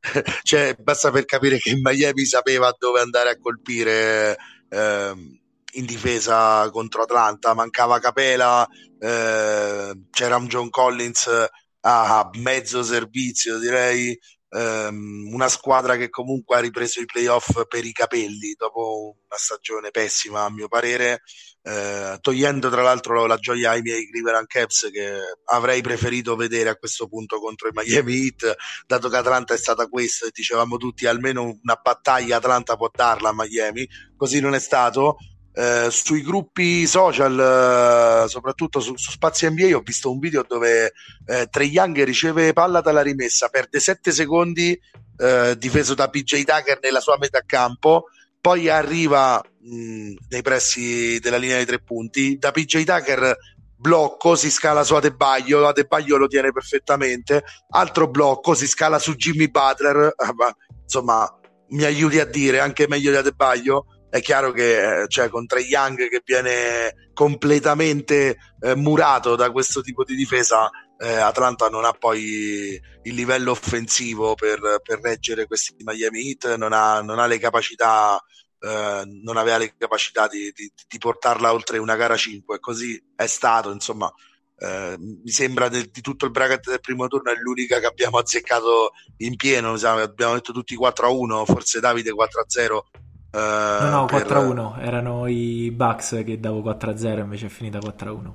cioè 0.42 0.74
basta 0.74 1.10
per 1.10 1.24
capire 1.26 1.58
che 1.58 1.78
Miami 1.80 2.24
sapeva 2.24 2.74
dove 2.76 3.00
andare 3.00 3.30
a 3.30 3.38
colpire. 3.38 4.36
Eh, 4.68 5.39
in 5.72 5.84
difesa 5.86 6.68
contro 6.70 7.02
Atlanta, 7.02 7.54
mancava 7.54 7.98
Capela, 7.98 8.66
eh, 8.98 9.92
c'era 10.10 10.36
un 10.36 10.46
John 10.46 10.70
Collins 10.70 11.48
a 11.82 12.30
mezzo 12.34 12.82
servizio, 12.82 13.58
direi 13.58 14.18
ehm, 14.50 15.30
una 15.32 15.48
squadra 15.48 15.96
che 15.96 16.10
comunque 16.10 16.56
ha 16.56 16.60
ripreso 16.60 17.00
i 17.00 17.06
playoff 17.06 17.66
per 17.68 17.84
i 17.84 17.92
capelli 17.92 18.54
dopo 18.56 19.16
una 19.24 19.38
stagione 19.38 19.90
pessima 19.90 20.44
a 20.44 20.50
mio 20.50 20.68
parere, 20.68 21.22
eh, 21.62 22.18
togliendo 22.20 22.68
tra 22.70 22.82
l'altro 22.82 23.26
la 23.26 23.36
gioia 23.36 23.70
ai 23.70 23.82
miei 23.82 24.08
Cleveland 24.10 24.46
Caps 24.46 24.88
che 24.90 25.18
avrei 25.52 25.82
preferito 25.82 26.36
vedere 26.36 26.70
a 26.70 26.76
questo 26.76 27.06
punto 27.06 27.38
contro 27.38 27.68
i 27.68 27.72
Miami 27.72 28.24
Heat, 28.24 28.54
dato 28.86 29.08
che 29.08 29.16
Atlanta 29.16 29.54
è 29.54 29.58
stata 29.58 29.86
questa 29.86 30.26
e 30.26 30.30
dicevamo 30.32 30.76
tutti 30.76 31.06
almeno 31.06 31.44
una 31.44 31.78
battaglia 31.82 32.36
Atlanta 32.36 32.76
può 32.76 32.90
darla 32.92 33.30
a 33.30 33.34
Miami, 33.34 33.86
così 34.16 34.40
non 34.40 34.54
è 34.54 34.60
stato 34.60 35.16
eh, 35.52 35.88
sui 35.90 36.22
gruppi 36.22 36.86
social, 36.86 38.24
eh, 38.24 38.28
soprattutto 38.28 38.80
su, 38.80 38.96
su 38.96 39.10
Spazi 39.10 39.48
NBA, 39.50 39.76
ho 39.76 39.80
visto 39.80 40.10
un 40.10 40.18
video 40.18 40.44
dove 40.46 40.92
eh, 41.26 41.46
Trey 41.50 41.68
Young 41.68 42.02
riceve 42.04 42.52
palla 42.52 42.80
dalla 42.80 43.02
rimessa, 43.02 43.48
perde 43.48 43.80
7 43.80 44.12
secondi 44.12 44.78
eh, 45.16 45.56
difeso 45.58 45.94
da 45.94 46.08
PJ 46.08 46.44
Tucker 46.44 46.78
nella 46.80 47.00
sua 47.00 47.18
metà 47.18 47.42
campo, 47.44 48.04
poi 48.40 48.68
arriva 48.68 49.42
mh, 49.42 50.14
nei 50.28 50.42
pressi 50.42 51.18
della 51.18 51.36
linea 51.36 51.56
dei 51.56 51.66
tre 51.66 51.80
punti, 51.80 52.38
da 52.38 52.52
PJ 52.52 52.84
Tucker 52.84 53.36
blocco, 53.76 54.36
si 54.36 54.50
scala 54.50 54.84
su 54.84 54.94
Adebaglio, 54.94 55.66
Adebaglio 55.66 56.16
lo 56.16 56.26
tiene 56.26 56.52
perfettamente, 56.52 57.44
altro 57.70 58.08
blocco, 58.08 58.54
si 58.54 58.66
scala 58.66 58.98
su 58.98 59.14
Jimmy 59.14 59.48
Butler, 59.48 60.14
insomma 60.84 61.28
mi 61.70 61.84
aiuti 61.84 62.18
a 62.18 62.24
dire 62.24 62.60
anche 62.60 62.88
meglio 62.88 63.10
di 63.10 63.16
Adebaglio 63.16 63.86
è 64.10 64.20
chiaro 64.20 64.50
che 64.50 65.04
cioè, 65.06 65.28
con 65.28 65.46
Trey 65.46 65.66
Young 65.66 66.08
che 66.08 66.20
viene 66.24 67.10
completamente 67.14 68.36
eh, 68.60 68.74
murato 68.74 69.36
da 69.36 69.52
questo 69.52 69.82
tipo 69.82 70.02
di 70.02 70.16
difesa, 70.16 70.68
eh, 70.98 71.14
Atlanta 71.14 71.68
non 71.68 71.84
ha 71.84 71.92
poi 71.92 72.78
il 73.02 73.14
livello 73.14 73.52
offensivo 73.52 74.34
per, 74.34 74.80
per 74.82 75.00
reggere 75.00 75.46
questi 75.46 75.76
Miami 75.84 76.26
Heat, 76.28 76.56
non 76.56 76.72
ha, 76.72 77.00
non 77.00 77.18
ha 77.20 77.26
le 77.26 77.38
capacità. 77.38 78.20
Eh, 78.62 79.02
non 79.22 79.38
aveva 79.38 79.56
le 79.56 79.74
capacità 79.78 80.28
di, 80.28 80.52
di, 80.54 80.70
di, 80.86 80.98
portarla 80.98 81.50
oltre 81.50 81.78
una 81.78 81.96
gara 81.96 82.14
5 82.14 82.58
così 82.58 83.02
è 83.16 83.26
stato 83.26 83.70
insomma 83.72 84.12
eh, 84.58 84.96
mi 84.98 85.30
sembra 85.30 85.70
del, 85.70 85.88
di 85.88 86.02
tutto 86.02 86.26
il 86.26 86.30
bracket 86.30 86.68
del 86.68 86.80
primo 86.80 87.08
turno 87.08 87.30
è 87.30 87.36
l'unica 87.36 87.78
che 87.78 87.86
abbiamo 87.86 88.18
azzeccato 88.18 88.90
in 89.18 89.36
pieno 89.36 89.72
abbiamo 89.72 90.34
detto 90.34 90.52
tutti 90.52 90.74
4 90.74 91.06
a 91.06 91.10
1 91.10 91.46
forse 91.46 91.80
Davide 91.80 92.12
4 92.12 92.38
a 92.38 92.44
0 92.46 92.86
Uh, 93.32 93.84
no, 93.84 93.90
no, 93.90 94.04
4-1. 94.06 94.74
Per... 94.74 94.84
Erano 94.84 95.26
i 95.26 95.70
Bucks 95.70 96.22
che 96.24 96.40
davo 96.40 96.62
4-0, 96.62 97.18
invece 97.20 97.46
è 97.46 97.48
finita 97.48 97.78
4-1. 97.78 98.32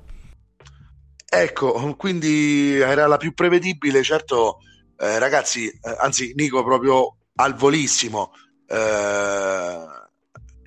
Ecco, 1.28 1.94
quindi 1.96 2.78
era 2.78 3.06
la 3.06 3.16
più 3.16 3.34
prevedibile. 3.34 4.02
Certo, 4.02 4.58
eh, 4.96 5.18
ragazzi, 5.18 5.68
eh, 5.68 5.96
anzi, 5.98 6.32
Nico 6.34 6.64
proprio 6.64 7.16
al 7.36 7.54
volissimo. 7.54 8.32
Eh, 8.66 9.86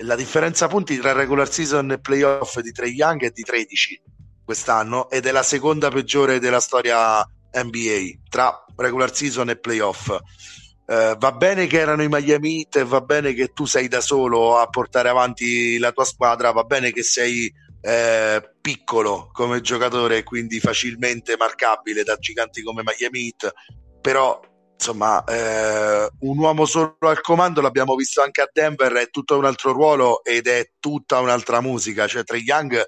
la 0.02 0.16
differenza 0.16 0.68
punti 0.68 0.98
tra 0.98 1.12
regular 1.12 1.52
season 1.52 1.92
e 1.92 2.00
playoff 2.00 2.60
di 2.60 2.72
Trey 2.72 2.92
Young 2.92 3.24
è 3.24 3.32
di 3.32 3.42
13 3.42 4.02
quest'anno 4.46 5.10
ed 5.10 5.26
è 5.26 5.32
la 5.32 5.44
seconda 5.44 5.90
peggiore 5.90 6.40
della 6.40 6.60
storia 6.60 7.20
NBA 7.52 8.28
tra 8.30 8.66
regular 8.76 9.14
season 9.14 9.50
e 9.50 9.58
playoff. 9.58 10.16
Uh, 10.90 11.16
va 11.20 11.32
bene 11.34 11.68
che 11.68 11.78
erano 11.78 12.02
i 12.02 12.08
Miami 12.10 12.58
Heat, 12.58 12.84
va 12.84 13.02
bene 13.02 13.34
che 13.34 13.50
tu 13.54 13.66
sei 13.66 13.88
da 13.88 14.02
solo 14.02 14.58
a 14.58 14.66
portare 14.66 15.08
avanti 15.08 15.78
la 15.78 15.92
tua 15.92 16.04
squadra, 16.04 16.52
va 16.52 16.64
bene 16.64 16.92
che 16.92 17.04
sei 17.04 17.54
eh, 17.82 18.56
piccolo 18.60 19.30
come 19.32 19.62
giocatore, 19.62 20.24
quindi 20.24 20.60
facilmente 20.60 21.38
marcabile 21.38 22.02
da 22.02 22.16
giganti 22.16 22.64
come 22.64 22.82
Miami 22.84 23.26
Heat, 23.26 23.54
però 24.02 24.40
insomma 24.74 25.24
eh, 25.26 26.10
un 26.22 26.38
uomo 26.40 26.66
solo 26.66 26.98
al 27.02 27.22
comando 27.22 27.62
l'abbiamo 27.62 27.94
visto 27.94 28.24
anche 28.24 28.42
a 28.42 28.50
Denver, 28.52 28.94
è 28.94 29.10
tutto 29.12 29.38
un 29.38 29.46
altro 29.46 29.72
ruolo 29.74 30.24
ed 30.24 30.48
è 30.48 30.72
tutta 30.80 31.20
un'altra 31.20 31.62
musica, 31.62 32.08
cioè 32.08 32.24
Trey 32.24 32.42
Young 32.42 32.84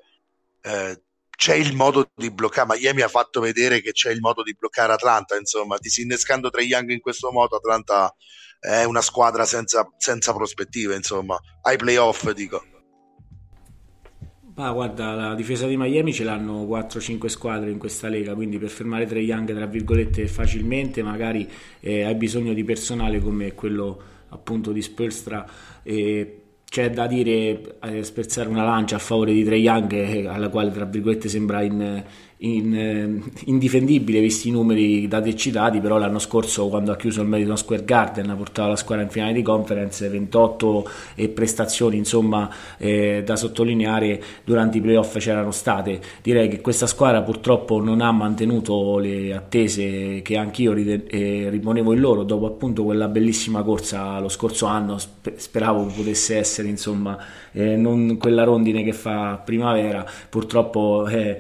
eh, 0.61 1.01
c'è 1.41 1.55
il 1.55 1.75
modo 1.75 2.11
di 2.13 2.29
bloccare. 2.29 2.77
Miami 2.77 3.01
ha 3.01 3.07
fatto 3.07 3.39
vedere 3.39 3.81
che 3.81 3.93
c'è 3.93 4.11
il 4.11 4.19
modo 4.19 4.43
di 4.43 4.53
bloccare 4.53 4.93
Atlanta. 4.93 5.35
Insomma, 5.35 5.77
disinnescando 5.79 6.51
Trey 6.51 6.67
Young 6.67 6.91
in 6.91 6.99
questo 6.99 7.31
modo, 7.31 7.55
Atlanta 7.55 8.13
è 8.59 8.83
una 8.83 9.01
squadra 9.01 9.43
senza, 9.43 9.91
senza 9.97 10.35
prospettive. 10.35 10.95
Insomma, 10.95 11.39
ai 11.63 11.77
playoff 11.77 12.29
dico. 12.33 12.63
Ah, 14.53 14.71
guarda, 14.71 15.15
la 15.15 15.33
difesa 15.33 15.65
di 15.65 15.77
Miami 15.77 16.13
ce 16.13 16.25
l'hanno 16.25 16.63
4-5 16.65 17.25
squadre 17.25 17.71
in 17.71 17.79
questa 17.79 18.07
lega, 18.07 18.35
quindi 18.35 18.59
per 18.59 18.69
fermare 18.69 19.07
Trey 19.07 19.25
Young, 19.25 19.51
tra 19.51 19.65
virgolette, 19.65 20.27
facilmente, 20.27 21.01
magari 21.01 21.49
eh, 21.79 22.03
hai 22.03 22.13
bisogno 22.13 22.53
di 22.53 22.63
personale 22.63 23.19
come 23.19 23.55
quello 23.55 23.99
appunto 24.29 24.71
di 24.71 24.83
Spolstra. 24.83 25.49
Eh, 25.81 26.40
c'è 26.71 26.89
da 26.89 27.05
dire, 27.05 27.79
eh, 27.81 28.01
spezzare 28.01 28.47
una 28.47 28.63
lancia 28.63 28.95
a 28.95 28.99
favore 28.99 29.33
di 29.33 29.43
Trey 29.43 29.59
Young, 29.59 29.91
eh, 29.91 30.25
alla 30.25 30.47
quale 30.47 30.71
tra 30.71 30.85
virgolette 30.85 31.27
sembra 31.27 31.63
in 31.63 32.01
in, 32.43 32.75
eh, 32.75 33.31
indifendibile 33.45 34.19
visti 34.19 34.47
i 34.49 34.51
numeri 34.51 35.07
dati 35.07 35.29
e 35.29 35.35
citati, 35.35 35.79
però 35.79 35.97
l'anno 35.97 36.19
scorso 36.19 36.67
quando 36.69 36.91
ha 36.91 36.95
chiuso 36.95 37.21
il 37.21 37.27
Madison 37.27 37.57
Square 37.57 37.83
Garden 37.83 38.29
ha 38.29 38.35
portato 38.35 38.69
la 38.69 38.75
squadra 38.75 39.03
in 39.03 39.11
finale 39.11 39.33
di 39.33 39.41
conference, 39.41 40.07
28 40.07 40.89
e 41.15 41.29
prestazioni 41.29 41.97
insomma 41.97 42.49
eh, 42.77 43.21
da 43.23 43.35
sottolineare 43.35 44.21
durante 44.43 44.77
i 44.77 44.81
playoff 44.81 45.17
c'erano 45.17 45.51
state. 45.51 45.99
Direi 46.21 46.47
che 46.47 46.61
questa 46.61 46.87
squadra 46.87 47.21
purtroppo 47.21 47.79
non 47.81 48.01
ha 48.01 48.11
mantenuto 48.11 48.97
le 48.97 49.33
attese 49.33 50.21
che 50.23 50.37
anch'io 50.37 50.73
eh, 50.73 51.47
riponevo 51.49 51.93
in 51.93 51.99
loro 51.99 52.23
dopo 52.23 52.47
appunto 52.47 52.83
quella 52.83 53.07
bellissima 53.07 53.61
corsa 53.61 54.19
lo 54.19 54.29
scorso 54.29 54.65
anno, 54.65 54.97
speravo 54.97 55.85
potesse 55.85 56.37
essere 56.37 56.67
insomma 56.67 57.17
eh, 57.51 57.75
non 57.75 58.17
quella 58.17 58.43
rondine 58.43 58.83
che 58.83 58.93
fa 58.93 59.41
primavera, 59.43 60.05
purtroppo 60.29 61.07
eh, 61.07 61.39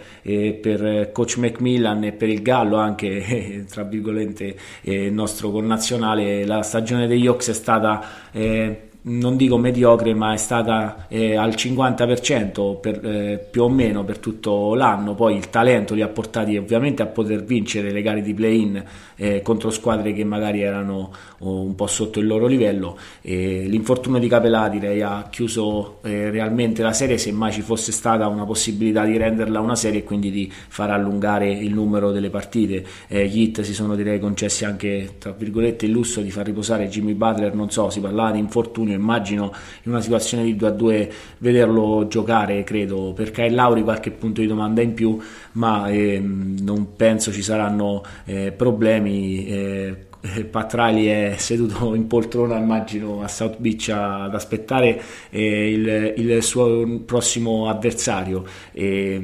coach 1.11 1.37
Macmillan 1.37 2.03
e 2.03 2.11
per 2.11 2.29
il 2.29 2.41
Gallo 2.41 2.77
anche, 2.77 3.25
eh, 3.25 3.65
tra 3.69 3.83
virgolette, 3.83 4.55
eh, 4.81 5.05
il 5.05 5.13
nostro 5.13 5.51
connazionale, 5.51 6.45
la 6.45 6.61
stagione 6.61 7.07
degli 7.07 7.27
Ox 7.27 7.49
è 7.49 7.53
stata 7.53 8.03
eh, 8.31 8.90
non 9.03 9.35
dico 9.35 9.57
mediocre, 9.57 10.13
ma 10.13 10.33
è 10.33 10.37
stata 10.37 11.07
eh, 11.07 11.35
al 11.35 11.51
50% 11.51 12.79
per, 12.79 13.05
eh, 13.05 13.47
più 13.49 13.63
o 13.63 13.69
meno 13.69 14.03
per 14.03 14.19
tutto 14.19 14.75
l'anno. 14.75 15.15
Poi 15.15 15.35
il 15.35 15.49
talento 15.49 15.95
li 15.95 16.01
ha 16.01 16.07
portati 16.07 16.55
ovviamente 16.57 17.01
a 17.01 17.07
poter 17.07 17.43
vincere 17.43 17.91
le 17.91 18.01
gare 18.01 18.21
di 18.21 18.33
play-in 18.33 18.83
eh, 19.15 19.41
contro 19.41 19.71
squadre 19.71 20.13
che 20.13 20.23
magari 20.23 20.61
erano 20.61 21.11
oh, 21.39 21.61
un 21.61 21.73
po' 21.75 21.87
sotto 21.87 22.19
il 22.19 22.27
loro 22.27 22.45
livello. 22.45 22.97
l'infortunio 23.21 24.19
di 24.19 24.27
Capelà 24.27 24.69
direi 24.69 25.01
ha 25.01 25.27
chiuso 25.29 25.99
eh, 26.03 26.29
realmente 26.29 26.83
la 26.83 26.93
serie, 26.93 27.17
se 27.17 27.31
mai 27.31 27.51
ci 27.51 27.61
fosse 27.61 27.91
stata 27.91 28.27
una 28.27 28.45
possibilità 28.45 29.03
di 29.05 29.17
renderla 29.17 29.59
una 29.59 29.75
serie 29.75 30.01
e 30.01 30.03
quindi 30.03 30.29
di 30.29 30.51
far 30.51 30.91
allungare 30.91 31.51
il 31.51 31.73
numero 31.73 32.11
delle 32.11 32.29
partite. 32.29 32.85
Eh, 33.07 33.27
gli 33.27 33.41
hit 33.41 33.61
si 33.61 33.73
sono 33.73 33.95
direi 33.95 34.19
concessi 34.19 34.63
anche 34.65 35.15
tra 35.17 35.31
virgolette 35.31 35.85
il 35.85 35.91
lusso 35.91 36.21
di 36.21 36.29
far 36.29 36.45
riposare 36.45 36.87
Jimmy 36.87 37.13
Butler, 37.13 37.53
non 37.55 37.71
so, 37.71 37.89
si 37.89 37.99
parlava 37.99 38.31
di 38.31 38.39
infortunio 38.39 38.90
Mourinho 38.97 39.11
immagino 39.11 39.53
in 39.83 39.91
una 39.91 40.01
situazione 40.01 40.43
di 40.43 40.55
2 40.55 40.67
a 40.67 40.71
2 40.71 41.11
vederlo 41.39 42.07
giocare 42.07 42.63
credo 42.63 43.13
per 43.13 43.31
Kyle 43.31 43.53
Lauri 43.53 43.83
qualche 43.83 44.11
punto 44.11 44.41
di 44.41 44.47
domanda 44.47 44.81
in 44.81 44.93
più 44.93 45.17
ma 45.53 45.89
eh, 45.89 46.19
non 46.19 46.95
penso 46.95 47.31
ci 47.31 47.41
saranno 47.41 48.03
eh, 48.25 48.51
problemi 48.51 49.45
eh, 49.45 50.05
eh, 50.23 50.45
Patrali 50.45 51.07
è 51.07 51.35
seduto 51.37 51.95
in 51.95 52.05
poltrona 52.05 52.57
immagino 52.57 53.23
a 53.23 53.27
South 53.27 53.57
Beach 53.57 53.89
ad 53.89 54.33
aspettare 54.35 55.01
eh, 55.31 55.71
il, 55.71 56.13
il, 56.17 56.43
suo 56.43 56.99
prossimo 56.99 57.67
avversario. 57.67 58.45
E 58.71 59.19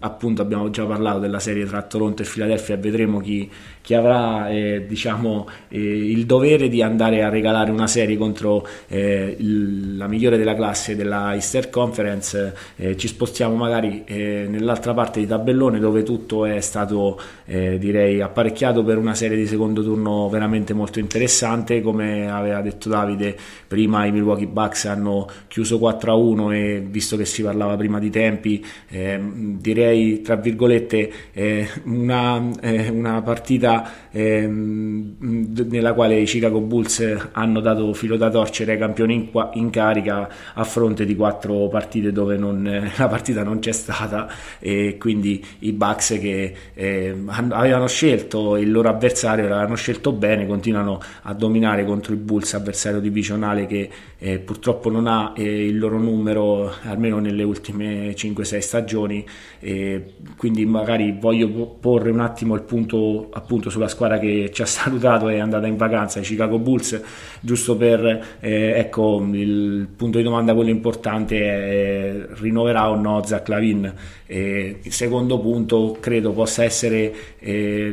appunto 0.00 0.40
abbiamo 0.40 0.70
già 0.70 0.86
parlato 0.86 1.18
della 1.18 1.40
serie 1.40 1.66
tra 1.66 1.82
Toronto 1.82 2.22
e 2.22 2.24
Philadelphia 2.24 2.74
e 2.74 2.78
vedremo 2.78 3.20
chi, 3.20 3.50
chi 3.90 3.94
avrà 3.96 4.48
eh, 4.48 4.84
diciamo, 4.86 5.48
eh, 5.66 5.80
il 5.80 6.24
dovere 6.24 6.68
di 6.68 6.80
andare 6.80 7.24
a 7.24 7.28
regalare 7.28 7.72
una 7.72 7.88
serie 7.88 8.16
contro 8.16 8.64
eh, 8.86 9.34
il, 9.36 9.96
la 9.96 10.06
migliore 10.06 10.36
della 10.36 10.54
classe 10.54 10.94
della 10.94 11.34
Easter 11.34 11.70
Conference 11.70 12.54
eh, 12.76 12.96
ci 12.96 13.08
spostiamo 13.08 13.56
magari 13.56 14.04
nell'altra 14.06 14.94
parte 14.94 15.18
di 15.18 15.26
tabellone 15.26 15.78
dove 15.78 16.02
tutto 16.02 16.44
è 16.44 16.60
stato 16.60 17.18
direi 17.44 18.20
apparecchiato 18.20 18.84
per 18.84 18.96
una 18.98 19.14
serie 19.14 19.36
di 19.36 19.46
secondo 19.46 19.82
turno 19.82 20.28
veramente 20.28 20.72
molto 20.72 20.98
interessante. 20.98 21.80
Come 21.80 22.30
aveva 22.30 22.60
detto 22.60 22.88
Davide 22.88 23.36
prima 23.66 24.04
i 24.04 24.12
Milwaukee 24.12 24.46
Bucks 24.46 24.84
hanno 24.84 25.28
chiuso 25.48 25.78
4 25.78 26.12
a 26.12 26.14
1 26.14 26.52
e 26.52 26.84
visto 26.86 27.16
che 27.16 27.24
si 27.24 27.42
parlava 27.42 27.76
prima 27.76 27.98
di 27.98 28.10
tempi 28.10 28.64
eh, 28.88 29.20
direi 29.58 30.22
tra 30.22 30.36
virgolette 30.36 31.12
eh, 31.32 31.68
una, 31.84 32.50
eh, 32.60 32.88
una, 32.88 33.22
partita 33.22 33.79
ehm, 34.10 35.16
nella 35.68 35.92
quale 35.92 36.20
i 36.20 36.24
Chicago 36.24 36.60
Bulls 36.60 37.28
hanno 37.32 37.60
dato 37.60 37.92
filo 37.92 38.16
da 38.16 38.30
torcere 38.30 38.72
ai 38.72 38.78
campioni 38.78 39.14
in, 39.14 39.48
in 39.54 39.70
carica 39.70 40.28
a 40.54 40.64
fronte 40.64 41.04
di 41.04 41.16
quattro 41.16 41.68
partite 41.68 42.12
dove 42.12 42.36
non, 42.36 42.62
la 42.96 43.08
partita 43.08 43.42
non 43.42 43.58
c'è 43.58 43.72
stata. 43.72 44.28
E 44.58 44.96
quindi 44.98 45.44
i 45.60 45.72
Bucks 45.72 46.18
che 46.20 46.54
ehm, 46.74 47.30
avevano 47.50 47.86
scelto 47.86 48.56
il 48.56 48.70
loro 48.70 48.88
avversario 48.88 49.48
l'avevano 49.48 49.74
scelto 49.74 50.12
bene 50.12 50.46
continuano 50.46 51.00
a 51.22 51.34
dominare 51.34 51.84
contro 51.84 52.12
i 52.12 52.16
Bulls 52.16 52.54
avversario 52.54 53.00
divisionale 53.00 53.66
che 53.66 53.90
eh, 54.18 54.38
purtroppo 54.38 54.90
non 54.90 55.06
ha 55.06 55.32
eh, 55.36 55.66
il 55.66 55.78
loro 55.78 55.98
numero 55.98 56.72
almeno 56.82 57.18
nelle 57.18 57.42
ultime 57.42 58.14
5-6 58.14 58.58
stagioni. 58.58 59.24
Eh, 59.58 60.14
quindi 60.36 60.64
magari 60.66 61.16
voglio 61.18 61.48
porre 61.48 62.10
un 62.10 62.20
attimo 62.20 62.54
il 62.54 62.62
punto 62.62 63.28
appunto 63.32 63.59
sulla 63.68 63.88
squadra 63.88 64.18
che 64.18 64.50
ci 64.52 64.62
ha 64.62 64.66
salutato 64.66 65.28
e 65.28 65.34
è 65.34 65.38
andata 65.38 65.66
in 65.66 65.76
vacanza 65.76 66.20
i 66.20 66.22
Chicago 66.22 66.58
Bulls 66.58 67.00
giusto 67.40 67.76
per 67.76 68.38
eh, 68.40 68.72
ecco 68.76 69.22
il 69.32 69.88
punto 69.94 70.18
di 70.18 70.24
domanda 70.24 70.54
quello 70.54 70.70
importante 70.70 71.38
è 71.38 72.26
rinnoverà 72.38 72.88
o 72.88 72.94
no 72.94 73.22
Zach 73.24 73.48
Lavin? 73.48 73.92
Il 74.26 74.92
secondo 74.92 75.40
punto 75.40 75.96
credo 75.98 76.30
possa 76.30 76.62
essere 76.62 77.12
eh, 77.40 77.92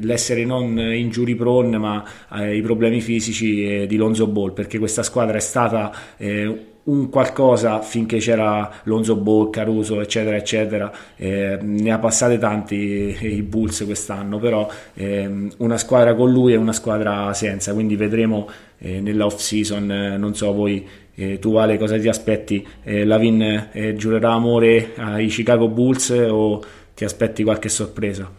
l'essere 0.00 0.44
non 0.44 0.76
injury 0.76 1.36
prone 1.36 1.78
ma 1.78 2.04
i 2.52 2.60
problemi 2.62 3.00
fisici 3.00 3.86
di 3.86 3.96
Lonzo 3.96 4.26
Ball 4.26 4.52
perché 4.52 4.78
questa 4.78 5.04
squadra 5.04 5.36
è 5.36 5.40
stata 5.40 5.92
eh, 6.16 6.74
un 6.86 7.08
qualcosa 7.08 7.80
finché 7.80 8.18
c'era 8.18 8.80
Lonzo 8.84 9.16
Ball, 9.16 9.50
Caruso, 9.50 10.00
eccetera, 10.00 10.36
eccetera. 10.36 10.92
Eh, 11.16 11.58
ne 11.60 11.90
ha 11.90 11.98
passate 11.98 12.38
tanti 12.38 12.76
i 13.20 13.42
Bulls 13.42 13.82
quest'anno, 13.84 14.38
però 14.38 14.68
eh, 14.94 15.48
una 15.58 15.78
squadra 15.78 16.14
con 16.14 16.30
lui 16.30 16.52
è 16.52 16.56
una 16.56 16.72
squadra 16.72 17.32
senza, 17.34 17.72
quindi 17.72 17.96
vedremo 17.96 18.48
eh, 18.78 19.00
nell'off 19.00 19.38
season, 19.38 19.90
eh, 19.90 20.16
non 20.16 20.34
so 20.34 20.52
voi. 20.52 21.04
Eh, 21.18 21.38
tu 21.38 21.52
Vale 21.52 21.78
cosa 21.78 21.98
ti 21.98 22.08
aspetti? 22.08 22.66
Eh, 22.82 23.06
Lavin 23.06 23.70
giurerà 23.96 24.32
amore 24.32 24.92
ai 24.96 25.28
Chicago 25.28 25.66
Bulls 25.68 26.10
o 26.10 26.62
ti 26.94 27.04
aspetti 27.04 27.42
qualche 27.42 27.70
sorpresa? 27.70 28.30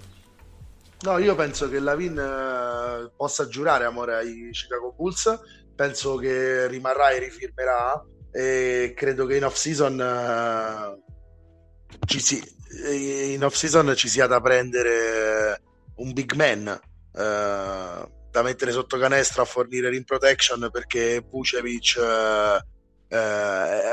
No, 0.99 1.17
io 1.17 1.33
penso 1.33 1.69
che 1.69 1.79
Lavin 1.79 2.21
possa 3.15 3.47
giurare 3.47 3.85
amore 3.85 4.15
ai 4.15 4.49
Chicago 4.51 4.93
Bulls 4.95 5.39
penso 5.75 6.15
che 6.17 6.67
rimarrà 6.67 7.11
e 7.11 7.19
rifirmerà 7.19 8.03
e 8.37 8.93
credo 8.95 9.25
che 9.25 9.37
in 9.37 9.45
off 9.45 9.55
season 9.55 9.97
uh, 9.99 11.01
ci, 12.05 12.19
si, 12.19 12.39
in 13.33 13.43
off 13.43 13.55
season 13.55 13.95
ci 13.95 14.07
sia 14.07 14.27
da 14.27 14.39
prendere 14.39 15.59
un 15.95 16.13
big 16.13 16.33
man 16.33 16.67
uh, 16.67 17.19
da 18.29 18.41
mettere 18.43 18.71
sotto 18.71 18.99
canestro 18.99 19.41
a 19.41 19.45
fornire 19.45 19.89
rim 19.89 20.03
protection 20.03 20.69
perché 20.71 21.25
Vucevic 21.27 21.95
uh, 21.97 23.15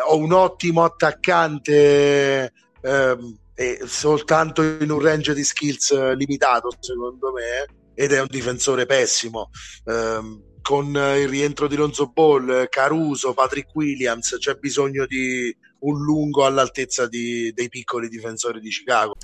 ho 0.06 0.16
un 0.18 0.32
ottimo 0.32 0.84
attaccante 0.84 2.52
ehm, 2.82 3.38
e 3.54 3.80
soltanto 3.86 4.60
in 4.62 4.90
un 4.90 5.00
range 5.00 5.32
di 5.32 5.44
skills 5.44 6.14
limitato 6.16 6.68
secondo 6.80 7.32
me 7.32 7.64
ed 7.94 8.12
è 8.12 8.20
un 8.20 8.26
difensore 8.28 8.84
pessimo. 8.84 9.50
Ehm, 9.84 10.52
con 10.64 10.96
eh, 10.96 11.20
il 11.20 11.28
rientro 11.28 11.68
di 11.68 11.76
Lonzo 11.76 12.06
Ball, 12.06 12.68
Caruso, 12.70 13.34
Patrick 13.34 13.68
Williams, 13.74 14.38
c'è 14.38 14.54
bisogno 14.54 15.04
di 15.04 15.54
un 15.80 16.02
lungo 16.02 16.46
all'altezza 16.46 17.06
di, 17.06 17.52
dei 17.54 17.68
piccoli 17.68 18.08
difensori 18.08 18.60
di 18.60 18.70
Chicago. 18.70 19.14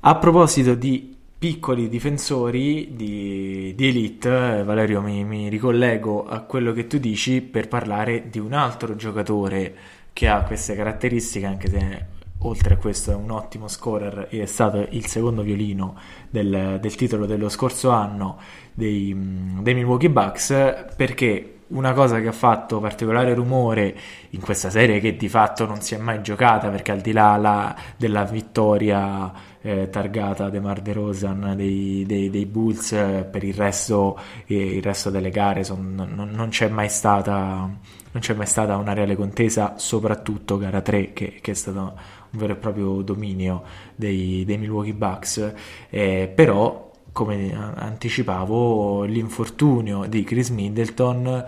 A 0.00 0.16
proposito 0.16 0.74
di 0.74 1.14
piccoli 1.38 1.90
difensori 1.90 2.96
di, 2.96 3.74
di 3.76 3.88
elite, 3.88 4.62
Valerio 4.64 5.02
mi, 5.02 5.22
mi, 5.24 5.50
ricollego 5.50 6.26
a 6.26 6.40
quello 6.40 6.72
che 6.72 6.86
tu 6.86 6.96
dici 6.96 7.42
per 7.42 7.68
parlare 7.68 8.30
di 8.30 8.38
un 8.38 8.54
altro 8.54 8.96
giocatore 8.96 9.74
che 10.14 10.28
ha 10.28 10.44
queste 10.44 10.74
caratteristiche, 10.74 11.44
anche 11.44 11.68
se 11.68 12.06
oltre 12.40 12.74
a 12.74 12.76
questo 12.76 13.12
è 13.12 13.14
un 13.14 13.30
ottimo 13.30 13.68
scorer 13.68 14.28
e 14.30 14.42
è 14.42 14.46
stato 14.46 14.86
il 14.90 15.06
secondo 15.06 15.42
violino 15.42 15.96
del, 16.30 16.78
del 16.80 16.94
titolo 16.94 17.26
dello 17.26 17.48
scorso 17.48 17.90
anno 17.90 18.38
dei, 18.72 19.14
dei 19.60 19.74
Milwaukee 19.74 20.10
Bucks 20.10 20.84
perché 20.96 21.56
una 21.68 21.92
cosa 21.94 22.20
che 22.20 22.28
ha 22.28 22.32
fatto 22.32 22.78
particolare 22.78 23.34
rumore 23.34 23.96
in 24.30 24.40
questa 24.40 24.70
serie 24.70 25.00
che 25.00 25.16
di 25.16 25.28
fatto 25.28 25.66
non 25.66 25.80
si 25.80 25.94
è 25.94 25.98
mai 25.98 26.22
giocata 26.22 26.68
perché 26.68 26.92
al 26.92 27.00
di 27.00 27.12
là 27.12 27.36
la, 27.36 27.74
della 27.96 28.24
vittoria 28.24 29.32
eh, 29.62 29.90
targata 29.90 30.48
De 30.48 30.60
Mar 30.60 30.80
de 30.80 30.92
Rosan 30.92 31.54
dei, 31.56 32.04
dei, 32.06 32.30
dei 32.30 32.46
Bulls 32.46 32.92
eh, 32.92 33.26
per 33.28 33.42
il 33.42 33.54
resto, 33.54 34.16
eh, 34.46 34.76
il 34.76 34.82
resto 34.82 35.10
delle 35.10 35.30
gare 35.30 35.64
son, 35.64 35.94
non, 35.94 36.30
non, 36.30 36.48
c'è 36.50 36.68
mai 36.68 36.88
stata 36.88 37.68
non 38.12 38.22
c'è 38.22 38.34
mai 38.34 38.46
stata 38.46 38.76
una 38.76 38.92
reale 38.92 39.16
contesa 39.16 39.74
soprattutto 39.76 40.56
gara 40.58 40.80
3 40.80 41.12
che, 41.12 41.38
che 41.40 41.50
è 41.50 41.54
stato 41.54 41.98
un 42.36 42.38
vero 42.38 42.52
e 42.52 42.56
proprio 42.56 43.00
dominio 43.02 43.62
dei, 43.96 44.44
dei 44.44 44.58
Milwaukee 44.58 44.92
Bucks. 44.92 45.52
Eh, 45.88 46.30
però 46.32 46.84
come 47.12 47.50
anticipavo, 47.54 49.04
l'infortunio 49.04 50.04
di 50.06 50.22
Chris 50.22 50.50
Middleton 50.50 51.46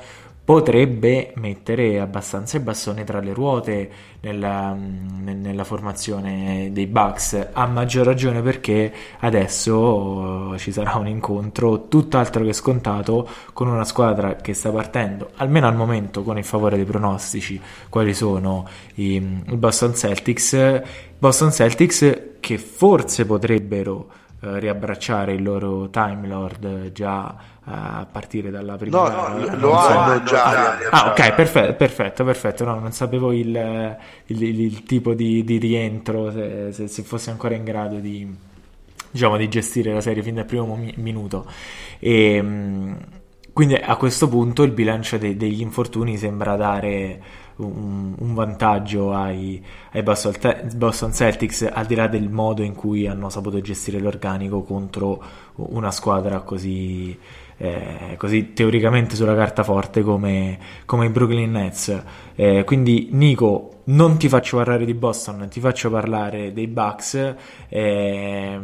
potrebbe 0.48 1.34
mettere 1.34 2.00
abbastanza 2.00 2.56
i 2.56 2.60
bastoni 2.60 3.04
tra 3.04 3.20
le 3.20 3.34
ruote 3.34 3.90
nella, 4.20 4.74
nella, 4.74 5.62
formazione 5.62 6.70
dei 6.72 6.86
Bucks, 6.86 7.48
a 7.52 7.66
maggior 7.66 8.06
ragione 8.06 8.40
perché 8.40 8.90
adesso 9.18 10.54
ci 10.56 10.72
sarà 10.72 10.94
un 10.94 11.06
incontro 11.06 11.88
tutt'altro 11.88 12.44
che 12.44 12.54
scontato 12.54 13.28
con 13.52 13.68
una 13.68 13.84
squadra 13.84 14.36
che 14.36 14.54
sta 14.54 14.70
partendo, 14.70 15.32
almeno 15.36 15.66
al 15.66 15.76
momento 15.76 16.22
con 16.22 16.38
il 16.38 16.44
favore 16.44 16.76
dei 16.76 16.86
pronostici, 16.86 17.60
quali 17.90 18.14
sono 18.14 18.66
i, 18.94 19.16
i 19.16 19.56
Boston 19.56 19.94
Celtics, 19.94 20.82
Boston 21.18 21.52
Celtics 21.52 22.38
che 22.40 22.56
forse 22.56 23.26
potrebbero 23.26 24.08
eh, 24.40 24.60
riabbracciare 24.60 25.34
il 25.34 25.42
loro 25.42 25.90
Time 25.90 26.26
Lord 26.26 26.92
già 26.92 27.36
a 27.70 28.06
partire 28.10 28.50
dalla 28.50 28.76
prima 28.76 28.98
no, 28.98 29.04
gara. 29.08 29.34
no, 29.34 29.56
lo 29.56 29.72
hanno 29.74 30.22
già 30.22 30.78
ah 30.90 31.10
ok 31.10 31.34
perfetto 31.34 31.74
perfetto, 31.74 32.24
perfetto. 32.24 32.64
No, 32.64 32.78
non 32.78 32.92
sapevo 32.92 33.32
il, 33.32 33.48
il, 34.26 34.42
il, 34.42 34.60
il 34.60 34.82
tipo 34.84 35.14
di, 35.14 35.44
di 35.44 35.58
rientro 35.58 36.30
se, 36.30 36.72
se, 36.72 36.88
se, 36.88 37.02
fosse 37.02 37.30
ancora 37.30 37.54
in 37.54 37.64
grado 37.64 37.96
di, 37.96 38.26
diciamo, 39.10 39.36
di 39.36 39.48
gestire 39.48 39.92
la 39.92 40.00
serie 40.00 40.22
fin 40.22 40.34
dal 40.34 40.44
primo 40.44 40.76
mi- 40.76 40.94
minuto 40.96 41.46
e 41.98 42.34
ehm, 42.34 42.98
quindi 43.52 43.74
a 43.74 43.96
questo 43.96 44.28
punto 44.28 44.62
il 44.62 44.70
bilancio 44.70 45.18
de- 45.18 45.36
degli 45.36 45.60
infortuni 45.60 46.16
sembra 46.16 46.56
dare 46.56 47.20
un, 47.56 48.14
un 48.16 48.34
vantaggio 48.34 49.12
ai, 49.12 49.62
ai 49.92 50.02
Boston 50.02 51.12
Celtics 51.12 51.68
al 51.70 51.86
di 51.86 51.94
là 51.96 52.06
del 52.06 52.28
modo 52.30 52.62
in 52.62 52.74
cui 52.74 53.06
hanno 53.06 53.30
saputo 53.30 53.60
gestire 53.60 53.98
l'organico 53.98 54.62
contro 54.62 55.22
una 55.56 55.90
squadra 55.90 56.40
così, 56.42 57.18
eh, 57.58 58.14
così 58.16 58.52
teoricamente 58.52 59.16
sulla 59.16 59.34
carta 59.34 59.62
forte 59.64 60.02
come, 60.02 60.58
come 60.86 61.06
i 61.06 61.10
Brooklyn 61.10 61.50
Nets. 61.50 62.02
Eh, 62.34 62.64
quindi 62.64 63.08
Nico, 63.12 63.82
non 63.84 64.16
ti 64.16 64.28
faccio 64.28 64.56
parlare 64.56 64.84
di 64.84 64.94
Boston, 64.94 65.48
ti 65.50 65.60
faccio 65.60 65.90
parlare 65.90 66.52
dei 66.52 66.68
Bucks. 66.68 67.34
Eh, 67.68 68.60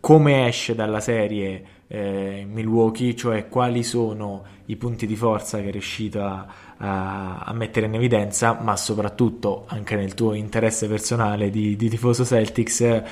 come 0.00 0.48
esce 0.48 0.74
dalla 0.74 1.00
serie 1.00 1.64
eh, 1.86 2.46
Milwaukee, 2.46 3.14
cioè 3.14 3.48
quali 3.48 3.82
sono 3.82 4.44
i 4.66 4.76
punti 4.76 5.06
di 5.06 5.16
forza 5.16 5.60
che 5.60 5.68
è 5.68 5.70
riuscito 5.70 6.22
a, 6.22 6.46
a, 6.76 7.38
a, 7.38 7.52
mettere 7.52 7.86
in 7.86 7.94
evidenza, 7.94 8.58
ma 8.60 8.76
soprattutto 8.76 9.64
anche 9.68 9.96
nel 9.96 10.14
tuo 10.14 10.34
interesse 10.34 10.88
personale 10.88 11.50
di, 11.50 11.76
di 11.76 11.88
tifoso 11.88 12.24
Celtics, 12.24 13.02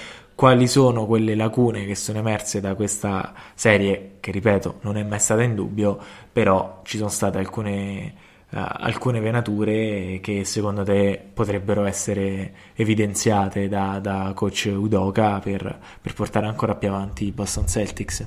quali 0.43 0.67
sono 0.67 1.07
quelle 1.07 1.37
lacune 1.37 1.85
che 1.87 1.95
sono 1.95 2.19
emerse 2.19 2.61
da 2.61 2.75
questa 2.75 3.33
serie, 3.55 4.15
che 4.19 4.33
ripeto 4.33 4.79
non 4.81 4.97
è 4.97 5.05
mai 5.05 5.21
stata 5.21 5.45
in 5.45 5.55
dubbio, 5.55 5.97
però 6.33 6.81
ci 6.83 6.97
sono 6.97 7.11
state 7.11 7.39
alcune, 7.39 8.13
uh, 8.51 8.57
alcune 8.59 9.21
venature 9.21 10.19
che 10.21 10.45
secondo 10.45 10.83
te 10.83 11.23
potrebbero 11.33 11.85
essere 11.85 12.55
evidenziate 12.75 13.69
da, 13.69 14.01
da 14.01 14.33
coach 14.35 14.69
Udoka 14.77 15.39
per, 15.39 15.79
per 16.01 16.13
portare 16.13 16.47
ancora 16.49 16.75
più 16.75 16.89
avanti 16.89 17.27
i 17.27 17.31
Boston 17.31 17.69
Celtics. 17.69 18.27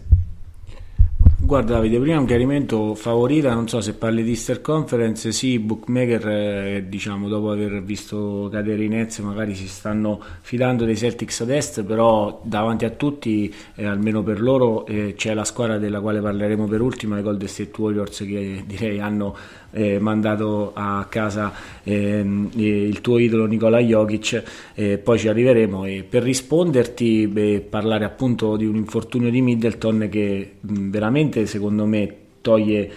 Guarda 1.46 1.74
Davide, 1.76 2.00
prima 2.00 2.20
un 2.20 2.26
chiarimento 2.26 2.96
favorita, 2.96 3.54
non 3.54 3.68
so 3.68 3.80
se 3.80 3.93
parli 3.93 4.24
di 4.24 4.32
Easter 4.32 4.62
Conference, 4.62 5.32
sì, 5.32 5.60
bookmaker 5.60 6.28
eh, 6.28 6.86
diciamo 6.89 7.28
dopo 7.28 7.52
aver 7.52 7.84
visto 7.84 8.50
cadere 8.52 8.84
i 8.84 8.88
Nets 8.88 9.20
magari 9.20 9.54
si 9.54 9.68
stanno 9.68 10.20
fidando 10.41 10.86
dei 10.86 10.98
Celtics 10.98 11.41
ad 11.41 11.52
est, 11.52 11.84
però 11.84 12.41
davanti 12.43 12.86
a 12.86 12.89
tutti, 12.89 13.54
eh, 13.76 13.86
almeno 13.86 14.24
per 14.24 14.41
loro, 14.41 14.88
eh, 14.88 15.14
c'è 15.16 15.36
la 15.36 15.43
squadra 15.43 15.78
della 15.78 16.02
quale 16.02 16.20
parleremo 16.20 16.66
per 16.66 16.82
ultima, 16.82 17.20
i 17.20 17.22
Golden 17.22 17.48
State 17.48 17.80
Warriors 17.80 18.18
che 18.26 18.64
direi 18.66 19.00
hanno 19.00 19.38
eh, 19.76 20.00
mandato 20.00 20.72
a 20.74 21.06
casa 21.10 21.52
ehm, 21.84 22.52
il 22.54 23.02
tuo 23.02 23.20
idolo 23.20 23.46
Nicola 23.46 23.80
Jokic, 23.80 24.44
eh, 24.74 24.98
poi 24.98 25.20
ci 25.20 25.28
arriveremo 25.28 25.86
e 25.86 26.06
per 26.08 26.24
risponderti 26.24 27.28
beh, 27.28 27.66
parlare 27.70 28.06
appunto 28.06 28.56
di 28.56 28.66
un 28.66 28.78
infortunio 28.78 29.30
di 29.30 29.42
Middleton 29.42 30.08
che 30.10 30.54
mh, 30.62 30.90
veramente 30.90 31.46
secondo 31.46 31.86
me 31.86 32.16
toglie 32.40 32.92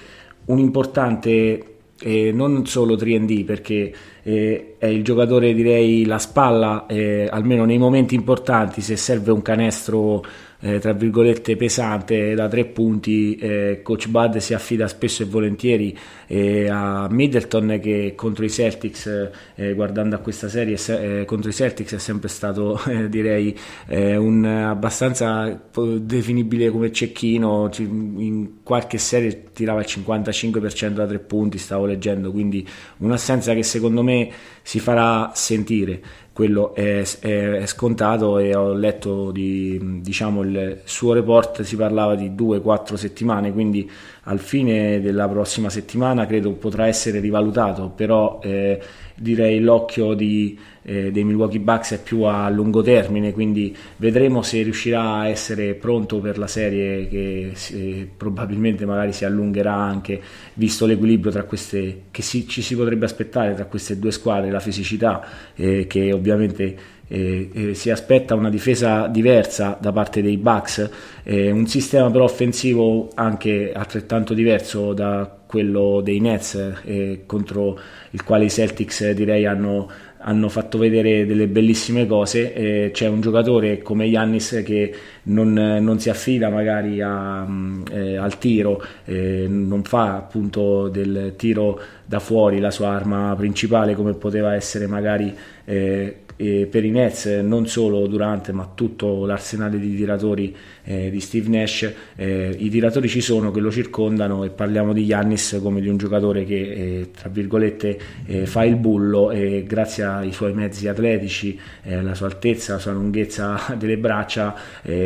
un 0.47 0.59
importante 0.59 1.64
eh, 2.01 2.31
non 2.33 2.64
solo 2.66 2.95
3D 2.95 3.45
perché 3.45 3.93
eh, 4.22 4.74
è 4.79 4.87
il 4.87 5.03
giocatore 5.03 5.53
direi 5.53 6.05
la 6.05 6.18
spalla 6.18 6.87
eh, 6.87 7.29
almeno 7.29 7.64
nei 7.64 7.79
momenti 7.79 8.14
importanti 8.14 8.81
se 8.83 8.97
serve 8.97 9.33
un 9.33 9.43
canestro 9.43 10.22
eh, 10.61 10.78
tra 10.80 10.92
virgolette 10.92 11.56
pesante 11.56 12.34
da 12.34 12.48
tre 12.48 12.64
punti 12.64 13.36
eh, 13.36 13.80
coach 13.82 14.09
Bud 14.09 14.38
si 14.38 14.54
affida 14.54 14.88
spesso 14.88 15.22
e 15.22 15.26
volentieri 15.26 15.96
eh, 16.26 16.68
a 16.68 17.06
Middleton 17.09 17.78
che 17.80 18.14
contro 18.16 18.44
i 18.44 18.50
Celtics 18.50 19.30
eh, 19.54 19.74
guardando 19.74 20.16
a 20.16 20.18
questa 20.18 20.48
serie 20.48 20.76
eh, 20.88 21.24
contro 21.24 21.50
i 21.50 21.52
Celtics 21.52 21.94
è 21.94 21.98
sempre 21.98 22.28
stato 22.28 22.80
eh, 22.86 23.09
direi 23.09 23.56
un 23.88 24.44
abbastanza 24.44 25.61
definibile 26.00 26.70
come 26.70 26.92
cecchino 26.92 27.70
in 27.78 28.62
qualche 28.62 28.98
serie 28.98 29.44
tirava 29.52 29.80
il 29.80 29.86
55% 29.88 30.88
da 30.88 31.06
tre 31.06 31.18
punti 31.18 31.59
stavo 31.59 31.86
leggendo 31.86 32.30
quindi 32.30 32.66
un'assenza 32.98 33.54
che 33.54 33.62
secondo 33.62 34.02
me 34.02 34.30
si 34.62 34.80
farà 34.80 35.30
sentire 35.34 36.00
quello 36.39 36.72
è, 36.72 37.05
è, 37.18 37.51
è, 37.51 37.66
scontato 37.66 38.39
e 38.39 38.55
ho 38.55 38.72
letto 38.72 39.32
di, 39.32 40.01
diciamo, 40.01 40.43
il 40.43 40.82
suo 40.84 41.12
report 41.12 41.62
si 41.62 41.74
parlava 41.74 42.14
di 42.14 42.30
2-4 42.30 42.95
settimane 42.95 43.53
quindi 43.53 43.91
al 44.22 44.39
fine 44.39 45.01
della 45.01 45.26
prossima 45.26 45.68
settimana 45.68 46.26
credo 46.26 46.53
potrà 46.53 46.86
essere 46.86 47.18
rivalutato 47.18 47.89
però 47.89 48.39
eh, 48.41 48.80
direi 49.18 49.60
l'occhio 49.60 50.14
di, 50.14 50.58
eh, 50.82 51.10
dei 51.10 51.24
Milwaukee 51.24 51.58
Bucks 51.60 51.92
è 51.92 52.02
più 52.02 52.22
a 52.22 52.48
lungo 52.48 52.82
termine 52.82 53.32
quindi 53.32 53.76
vedremo 53.96 54.42
se 54.42 54.62
riuscirà 54.62 55.16
a 55.18 55.28
essere 55.28 55.74
pronto 55.74 56.18
per 56.20 56.38
la 56.38 56.46
serie 56.46 57.08
che 57.08 57.52
eh, 57.72 58.08
probabilmente 58.16 58.86
magari 58.86 59.12
si 59.12 59.24
allungherà 59.24 59.74
anche 59.74 60.20
visto 60.54 60.86
l'equilibrio 60.86 61.32
tra 61.32 61.44
queste 61.44 62.02
che 62.10 62.22
si, 62.22 62.46
ci 62.48 62.62
si 62.62 62.76
potrebbe 62.76 63.04
aspettare 63.04 63.54
tra 63.54 63.66
queste 63.66 63.98
due 63.98 64.12
squadre 64.12 64.50
la 64.50 64.60
fisicità 64.60 65.24
eh, 65.54 65.86
che 65.86 66.12
ovviamente 66.12 66.96
eh, 67.08 67.48
eh, 67.52 67.74
si 67.74 67.90
aspetta 67.90 68.34
una 68.34 68.50
difesa 68.50 69.06
diversa 69.06 69.76
da 69.80 69.92
parte 69.92 70.20
dei 70.20 70.36
Bucks, 70.36 70.90
eh, 71.22 71.50
un 71.50 71.66
sistema 71.66 72.10
però 72.10 72.24
offensivo 72.24 73.08
anche 73.14 73.72
altrettanto 73.72 74.34
diverso 74.34 74.92
da 74.92 75.38
quello 75.49 76.03
dei 76.03 76.20
Nets 76.20 76.74
eh, 76.84 77.22
contro 77.24 77.80
il 78.11 78.22
quale 78.22 78.44
i 78.44 78.51
Celtics 78.51 79.11
direi 79.12 79.46
hanno, 79.46 79.90
hanno 80.18 80.51
fatto 80.51 80.76
vedere 80.76 81.24
delle 81.24 81.49
bellissime 81.49 82.07
cose. 82.07 82.53
Eh, 82.53 82.90
c'è 82.92 83.09
un 83.09 83.22
giocatore 83.22 83.80
come 83.80 84.05
Yannis 84.05 84.62
che 84.62 84.94
non, 85.24 85.55
non 85.55 85.99
si 85.99 86.11
affida 86.11 86.51
magari 86.51 87.01
a, 87.01 87.46
eh, 87.90 88.16
al 88.16 88.36
tiro, 88.38 88.82
non 89.07 89.82
fa 89.84 90.16
appunto 90.16 90.88
del 90.88 91.32
tiro 91.36 91.80
da 92.05 92.20
fuori 92.20 92.61
la 92.61 92.70
sua 92.70 92.88
arma 92.90 93.34
principale 93.34 93.94
come 93.94 94.12
poteva 94.12 94.55
essere 94.55 94.86
magari 94.86 95.34
eh, 95.64 96.68
per 96.70 96.84
i 96.84 96.90
Nets 96.90 97.26
non 97.42 97.66
solo 97.66 98.07
durante 98.07 98.53
ma 98.53 98.70
tutto 98.72 99.26
l'arsenale 99.26 99.78
di 99.78 99.96
tiratori 99.96 100.55
eh, 100.89 101.11
di 101.11 101.20
Steve 101.20 101.51
Nash 101.51 101.93
eh, 102.16 102.57
i 102.59 102.70
tiratori 102.70 103.09
ci 103.09 103.20
sono 103.20 103.51
che 103.51 103.61
lo 103.61 103.70
circondano 103.70 104.43
e 104.45 104.49
parliamo 104.49 104.95
di 104.95 105.05
Yannis 105.05 105.59
come 105.62 105.82
di 105.82 105.89
un 105.89 105.99
giocatore 105.99 106.45
che 106.45 106.55
eh, 106.55 107.11
tra 107.14 107.28
virgolette 107.28 107.99
eh, 108.24 108.47
fa 108.47 108.64
il 108.64 108.76
bullo 108.76 109.30
e 109.30 109.64
grazie 109.66 110.05
ai 110.05 110.32
suoi 110.32 110.55
mezzi 110.55 110.89
atletici 110.89 111.61
alla 111.91 112.14
sua 112.14 112.26
altezza, 112.26 112.74
la 112.74 112.78
sua 112.78 112.93
lunghezza 112.93 113.61
delle 113.76 113.99
braccia 113.99 114.55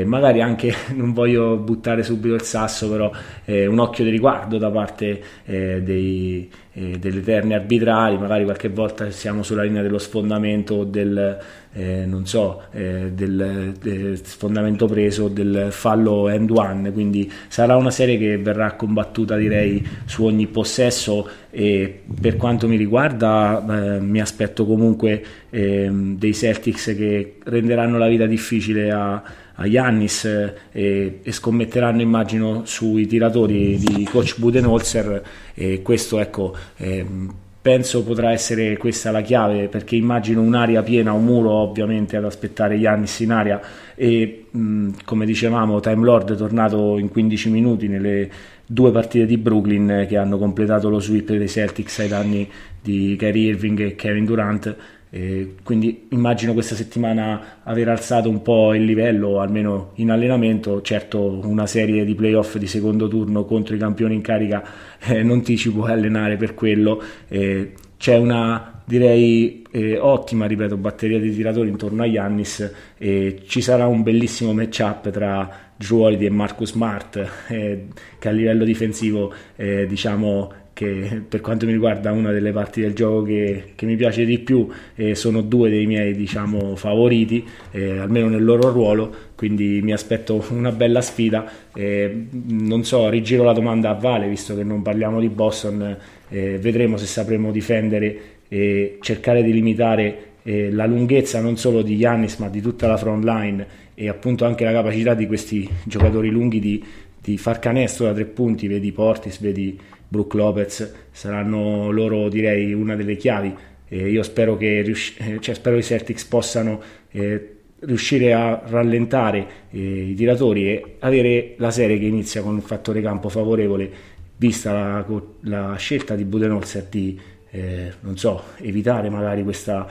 magari 0.05 0.41
anche 0.41 0.73
non 0.95 1.13
voglio 1.13 1.57
buttare 1.57 2.05
subito 2.05 2.35
il 2.35 2.43
sasso 2.43 2.89
però 2.89 3.11
un 3.47 3.79
occhio 3.79 4.05
di 4.05 4.11
riguardo 4.11 4.59
da 4.59 4.71
parte 4.71 5.21
dei 5.45 6.49
eh, 6.75 6.99
delle 6.99 7.21
terni 7.21 7.53
arbitrali, 7.53 8.17
magari 8.17 8.45
qualche 8.45 8.69
volta 8.71 9.11
siamo 9.11 9.43
sulla 9.43 9.63
linea 9.63 9.83
dello 9.83 9.99
sfondamento 9.99 10.85
del, 10.85 11.39
eh, 11.75 12.05
non 12.05 12.27
so, 12.27 12.65
eh, 12.73 13.13
del, 13.13 13.75
del, 13.81 14.21
sfondamento 14.23 14.87
preso, 14.87 15.29
del 15.29 15.69
fallo 15.71 16.29
end 16.29 16.51
one, 16.51 16.93
quindi 16.93 17.31
sarà 17.49 17.77
una 17.77 17.91
serie 17.91 18.19
che 18.19 18.37
verrà 18.39 18.75
combattuta 18.75 19.37
direi 19.37 19.87
su 20.05 20.25
ogni 20.25 20.47
possesso 20.49 21.27
e 21.51 22.03
per 22.21 22.37
quanto 22.37 22.69
mi 22.69 22.77
riguarda 22.77 23.65
eh, 23.97 24.01
mi 24.01 24.21
aspetto 24.21 24.67
comunque 24.67 25.25
eh, 25.51 25.91
dei 25.91 26.35
Celtics 26.35 26.95
che 26.97 27.37
renderanno 27.45 27.97
la 27.99 28.09
vita 28.09 28.27
difficile 28.27 28.91
a, 28.91 29.23
a 29.55 29.69
Giannis 29.69 30.25
eh, 30.25 30.55
e, 30.73 31.21
e, 31.23 31.33
scommetteranno 31.33 32.01
immagino 32.01 32.63
sui 32.65 33.07
tiratori 33.07 33.77
di 33.77 34.05
coach 34.05 34.39
Budenholzer 34.39 35.23
e 35.55 35.83
questo 35.83 36.19
ecco 36.19 36.57
ehm, 36.77 37.35
penso 37.63 38.03
potrà 38.03 38.33
essere 38.33 38.77
questa 38.77 39.13
la 39.13 39.21
chiave 39.21 39.69
perché 39.69 39.95
immagino 39.95 40.43
un'area 40.43 40.83
piena, 40.83 41.13
un 41.13 41.25
muro 41.25 41.51
ovviamente 41.51 42.17
ad 42.17 42.25
aspettare 42.25 42.79
Giannis 42.79 43.21
in 43.21 43.31
aria. 43.31 43.61
E 43.95 44.47
mh, 44.51 44.89
come 45.05 45.25
dicevamo 45.25 45.79
Time 45.79 46.05
Lord 46.05 46.33
è 46.33 46.37
tornato 46.37 46.99
in 46.99 47.09
15 47.09 47.51
minuti 47.51 47.87
nelle 47.87 48.29
due 48.67 48.91
partite 48.91 49.27
di 49.27 49.39
Brooklyn 49.39 50.07
che 50.09 50.17
hanno 50.17 50.39
completato 50.39 50.89
lo 50.89 50.99
sweep 50.99 51.33
dei 51.33 51.49
Celtics 51.49 52.01
ai 52.01 52.09
danni 52.09 52.51
di 52.81 53.15
Kyrie 53.17 53.51
Irving 53.51 53.81
e 53.81 53.95
Kevin 53.95 54.25
Durant 54.25 54.77
e 55.15 55.57
quindi 55.63 56.07
immagino 56.13 56.55
questa 56.55 56.75
settimana 56.75 57.59
aver 57.65 57.91
alzato 57.91 58.31
un 58.31 58.41
po' 58.41 58.73
il 58.73 58.85
livello, 58.85 59.41
almeno 59.41 59.91
in 59.97 60.11
allenamento. 60.11 60.81
Certo, 60.81 61.39
una 61.45 61.67
serie 61.67 62.07
di 62.07 62.15
playoff 62.15 62.57
di 62.57 62.67
secondo 62.67 63.09
turno 63.09 63.45
contro 63.45 63.75
i 63.75 63.79
campioni 63.79 64.15
in 64.15 64.23
carica 64.23 64.65
eh, 65.01 65.23
non 65.23 65.43
ti 65.43 65.59
ci 65.59 65.71
puoi 65.71 65.91
allenare 65.91 66.39
per 66.39 66.55
quello. 66.55 67.03
Eh, 67.29 67.75
c'è 67.99 68.17
una 68.17 68.83
direi 68.87 69.63
eh, 69.71 69.99
ottima, 69.99 70.47
ripeto, 70.47 70.79
batteria 70.79 71.21
di 71.21 71.35
tiratori 71.35 71.69
intorno 71.69 72.05
a 72.05 72.07
Yannis 72.07 72.73
e 72.97 73.43
ci 73.47 73.61
sarà 73.61 73.87
un 73.87 74.03
bellissimo 74.03 74.55
matchup 74.55 75.11
tra 75.11 75.71
Drew 75.77 76.09
e 76.09 76.31
Marcus 76.31 76.71
Smart 76.71 77.29
eh, 77.49 77.87
che 78.19 78.29
a 78.29 78.33
livello 78.33 78.65
difensivo 78.65 79.31
eh, 79.57 79.87
diciamo 79.87 80.53
che 80.73 81.23
per 81.29 81.41
quanto 81.41 81.67
mi 81.67 81.73
riguarda 81.73 82.13
una 82.13 82.31
delle 82.31 82.53
parti 82.53 82.81
del 82.81 82.95
gioco 82.95 83.23
che, 83.23 83.73
che 83.75 83.87
mi 83.87 83.97
piace 83.97 84.25
di 84.25 84.39
più 84.39 84.69
eh, 84.95 85.15
sono 85.15 85.43
due 85.43 85.69
dei 85.69 85.87
miei 85.87 86.15
diciamo, 86.15 86.77
favoriti, 86.77 87.45
eh, 87.71 87.99
almeno 87.99 88.29
nel 88.29 88.45
loro 88.45 88.71
ruolo, 88.71 89.15
quindi 89.35 89.81
mi 89.83 89.93
aspetto 89.93 90.45
una 90.51 90.73
bella 90.73 91.01
sfida. 91.01 91.51
Eh, 91.75 92.27
non 92.31 92.85
so, 92.85 93.09
rigiro 93.09 93.45
la 93.45 93.53
domanda 93.53 93.91
a 93.91 93.95
Vale, 93.95 94.29
visto 94.29 94.57
che 94.57 94.65
non 94.65 94.83
parliamo 94.83 95.21
di 95.21 95.29
Boston, 95.29 95.97
eh, 96.29 96.59
vedremo 96.59 96.97
se 96.97 97.07
sapremo 97.07 97.51
difendere 97.51 98.21
e 98.49 98.99
cercare 99.01 99.43
di 99.43 99.53
limitare 99.53 100.33
eh, 100.43 100.71
la 100.71 100.87
lunghezza 100.87 101.41
non 101.41 101.57
solo 101.57 101.83
di 101.83 101.95
Yannis 101.97 102.37
ma 102.37 102.49
di 102.49 102.61
tutta 102.61 102.87
la 102.87 102.97
front 102.97 103.25
line 103.25 103.67
e 103.95 104.09
appunto 104.09 104.45
anche 104.45 104.65
la 104.65 104.73
capacità 104.73 105.15
di 105.15 105.27
questi 105.27 105.69
giocatori 105.85 106.29
lunghi 106.31 106.59
di, 106.59 106.85
di 107.21 107.39
far 107.39 107.59
canestro 107.59 108.07
da 108.07 108.13
tre 108.13 108.25
punti, 108.25 108.67
vedi 108.67 108.91
Portis, 108.91 109.41
vedi 109.41 109.79
Brook 110.13 110.35
Lopez 110.35 110.93
saranno 111.11 111.91
loro 111.91 112.29
direi 112.29 112.75
una 112.75 112.95
delle 112.95 113.17
chiavi. 113.17 113.57
Eh, 113.89 114.11
io 114.11 114.23
spero 114.23 114.59
che 114.59 114.83
riusci- 114.83 115.17
eh, 115.17 115.41
cioè, 115.41 115.55
spero 115.55 115.79
i 115.79 115.83
Celtics 115.83 116.27
possano 116.27 116.83
eh, 117.11 117.57
riuscire 117.79 118.35
a 118.35 118.63
rallentare 118.67 119.47
eh, 119.71 120.11
i 120.11 120.15
tiratori 120.15 120.69
e 120.69 120.97
avere 120.99 121.55
la 121.57 121.71
serie 121.71 121.99
che 121.99 122.05
inizia 122.05 122.43
con 122.43 122.53
un 122.53 122.61
fattore 122.61 123.01
campo 123.01 123.31
favorevole, 123.31 123.91
vista 124.37 124.73
la, 124.73 125.07
la 125.41 125.77
scelta 125.77 126.15
di 126.15 126.25
Budenholzer 126.25 126.87
di 126.91 127.19
eh, 127.51 127.93
non 128.01 128.19
so, 128.19 128.43
evitare 128.59 129.09
magari 129.09 129.43
questa 129.43 129.89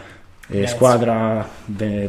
eh, 0.50 0.68
squadra 0.68 1.48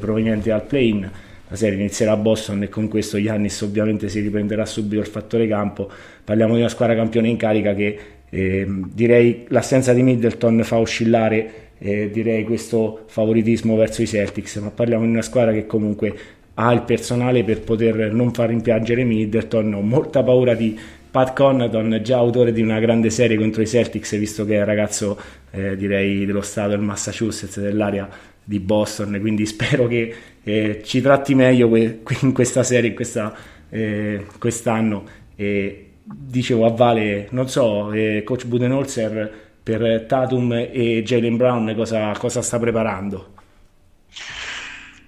proveniente 0.01 0.51
dal 0.51 0.67
play-in 0.67 1.11
la 1.53 1.59
serie 1.59 1.79
inizierà 1.79 2.13
a 2.13 2.17
Boston 2.17 2.63
e 2.63 2.71
con 2.71 2.89
questo 2.89 3.21
Giannis 3.21 3.61
ovviamente 3.61 4.09
si 4.09 4.21
riprenderà 4.21 4.65
subito 4.65 5.03
il 5.03 5.07
fattore 5.07 5.47
campo. 5.47 5.87
Parliamo 6.25 6.55
di 6.55 6.61
una 6.61 6.71
squadra 6.71 6.95
campione 6.95 7.29
in 7.29 7.37
carica 7.37 7.75
che 7.75 7.99
eh, 8.31 8.67
direi 8.67 9.45
l'assenza 9.49 9.93
di 9.93 10.03
Middleton 10.03 10.63
fa 10.65 10.79
oscillare 10.79 11.51
eh, 11.77 12.09
direi 12.11 12.45
questo 12.45 13.05
favoritismo 13.07 13.77
verso 13.77 14.01
i 14.01 14.07
Celtics, 14.07 14.57
ma 14.57 14.71
parliamo 14.71 15.05
di 15.05 15.11
una 15.11 15.21
squadra 15.21 15.53
che 15.53 15.67
comunque 15.67 16.15
ha 16.55 16.73
il 16.73 16.83
personale 16.85 17.45
per 17.45 17.61
poter 17.61 18.15
non 18.15 18.33
far 18.33 18.49
rimpiangere 18.49 19.05
Middleton. 19.05 19.75
Ho 19.75 19.83
molta 19.83 20.23
paura 20.23 20.55
di 20.55 20.79
Pat 21.11 21.35
Connaughton, 21.35 22.01
già 22.03 22.17
autore 22.17 22.53
di 22.53 22.63
una 22.63 22.81
grande 22.81 23.11
serie 23.11 23.37
contro 23.37 23.61
i 23.61 23.67
Celtics, 23.67 24.17
visto 24.17 24.47
che 24.47 24.55
è 24.55 24.59
un 24.61 24.65
ragazzo 24.65 25.21
eh, 25.51 25.77
direi 25.77 26.25
dello 26.25 26.41
stato 26.41 26.71
del 26.71 26.81
Massachusetts, 26.81 27.61
dell'area 27.61 28.09
di 28.45 28.59
Boston, 28.61 29.19
quindi 29.21 29.47
spero 29.47 29.87
che 29.87 30.15
eh, 30.43 30.83
ci 30.85 31.01
tratti 31.01 31.35
meglio 31.35 31.69
que- 31.69 32.01
in 32.21 32.33
questa 32.33 32.63
serie, 32.63 32.91
in 32.91 32.95
questa, 32.97 33.35
eh, 33.69 34.27
quest'anno. 34.39 35.05
E 35.37 35.91
dicevo 36.05 36.67
a 36.67 36.71
Vale, 36.71 37.29
non 37.31 37.49
so, 37.49 37.93
eh, 37.93 38.23
coach 38.25 38.47
Budenholzer 38.47 39.41
per 39.63 40.05
Tatum 40.07 40.53
e 40.53 41.03
Jalen 41.05 41.37
Brown 41.37 41.73
cosa, 41.77 42.13
cosa 42.19 42.43
sta 42.43 42.59
preparando? 42.59 43.35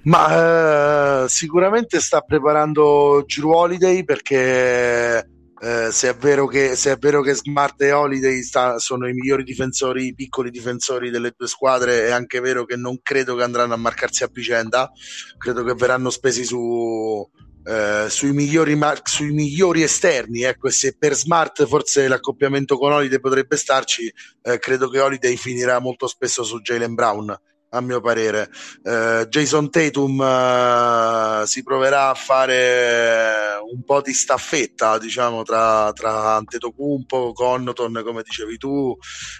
Ma 0.02 1.24
eh, 1.24 1.28
sicuramente 1.28 1.98
sta 1.98 2.20
preparando 2.20 3.24
Drew 3.26 3.50
Holiday 3.50 4.04
perché 4.04 5.26
eh, 5.64 5.90
se, 5.92 6.10
è 6.10 6.14
vero 6.14 6.46
che, 6.46 6.76
se 6.76 6.92
è 6.92 6.96
vero 6.98 7.22
che 7.22 7.32
Smart 7.32 7.80
e 7.80 7.90
Holiday 7.90 8.42
sta, 8.42 8.78
sono 8.78 9.08
i 9.08 9.14
migliori 9.14 9.44
difensori, 9.44 10.08
i 10.08 10.14
piccoli 10.14 10.50
difensori 10.50 11.08
delle 11.08 11.32
due 11.34 11.48
squadre, 11.48 12.04
è 12.04 12.10
anche 12.10 12.40
vero 12.40 12.66
che 12.66 12.76
non 12.76 13.00
credo 13.00 13.34
che 13.34 13.44
andranno 13.44 13.72
a 13.72 13.78
marcarsi 13.78 14.24
a 14.24 14.30
vicenda, 14.30 14.90
credo 15.38 15.64
che 15.64 15.72
verranno 15.72 16.10
spesi 16.10 16.44
su, 16.44 17.26
eh, 17.64 18.06
sui, 18.10 18.32
migliori 18.32 18.74
mar- 18.74 19.08
sui 19.08 19.32
migliori 19.32 19.82
esterni. 19.82 20.42
Ecco, 20.42 20.68
se 20.68 20.96
per 20.98 21.14
Smart 21.14 21.64
forse 21.64 22.08
l'accoppiamento 22.08 22.76
con 22.76 22.92
Holiday 22.92 23.18
potrebbe 23.18 23.56
starci, 23.56 24.12
eh, 24.42 24.58
credo 24.58 24.90
che 24.90 25.00
Holiday 25.00 25.34
finirà 25.36 25.78
molto 25.78 26.06
spesso 26.08 26.42
su 26.42 26.60
Jalen 26.60 26.92
Brown 26.92 27.34
a 27.74 27.80
mio 27.80 28.00
parere. 28.00 28.48
Uh, 28.82 29.26
Jason 29.26 29.70
Tatum 29.70 30.18
uh, 30.18 31.44
si 31.44 31.62
proverà 31.62 32.10
a 32.10 32.14
fare 32.14 33.58
un 33.72 33.82
po' 33.84 34.00
di 34.00 34.12
staffetta, 34.12 34.98
diciamo, 34.98 35.42
tra, 35.42 35.92
tra 35.92 36.36
Antetokounmpo, 36.36 37.32
Connoton, 37.32 38.02
come 38.04 38.22
dicevi 38.22 38.56
tu, 38.56 38.96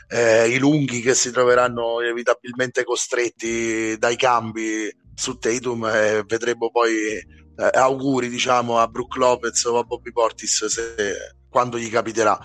eh, 0.09 0.49
i 0.49 0.59
lunghi 0.59 1.01
che 1.01 1.15
si 1.15 1.31
troveranno 1.31 2.01
inevitabilmente 2.03 2.85
costretti 2.85 3.97
dai 3.99 4.17
cambi 4.17 4.93
su 5.15 5.39
Tatum 5.39 5.87
e 5.87 6.25
vedremo 6.27 6.71
poi 6.71 7.15
eh, 7.17 7.71
auguri, 7.73 8.29
diciamo, 8.29 8.79
a 8.79 8.89
Brook 8.89 9.17
Lopez 9.17 9.65
o 9.65 9.79
a 9.79 9.85
Bobby 9.85 10.11
Portis 10.11 10.67
se, 10.67 11.37
quando 11.49 11.79
gli 11.79 11.91
capiterà. 11.91 12.39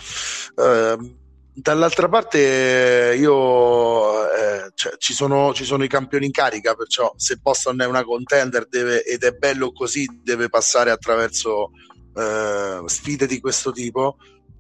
Dall'altra 1.54 2.08
parte 2.08 3.16
io 3.18 4.32
eh, 4.34 4.72
cioè, 4.76 4.94
ci, 4.98 5.14
sono, 5.14 5.54
ci, 5.54 5.66
sono, 5.66 5.84
i 5.84 5.90
campioni 5.90 6.26
in 6.26 6.32
carica, 6.32 6.74
perciò 6.74 7.14
se 7.18 7.38
Boston 7.42 7.82
è 7.82 7.86
una 7.86 8.04
contender 8.04 8.68
deve, 8.68 9.04
ed 9.04 9.24
è 9.24 9.32
bello 9.32 9.72
così, 9.72 10.08
deve 10.24 10.48
passare 10.48 10.92
attraverso 10.92 11.72
eh, 12.16 12.82
sfide 12.86 13.28
di 13.28 13.40
questo 13.40 13.72
tipo. 13.72 14.18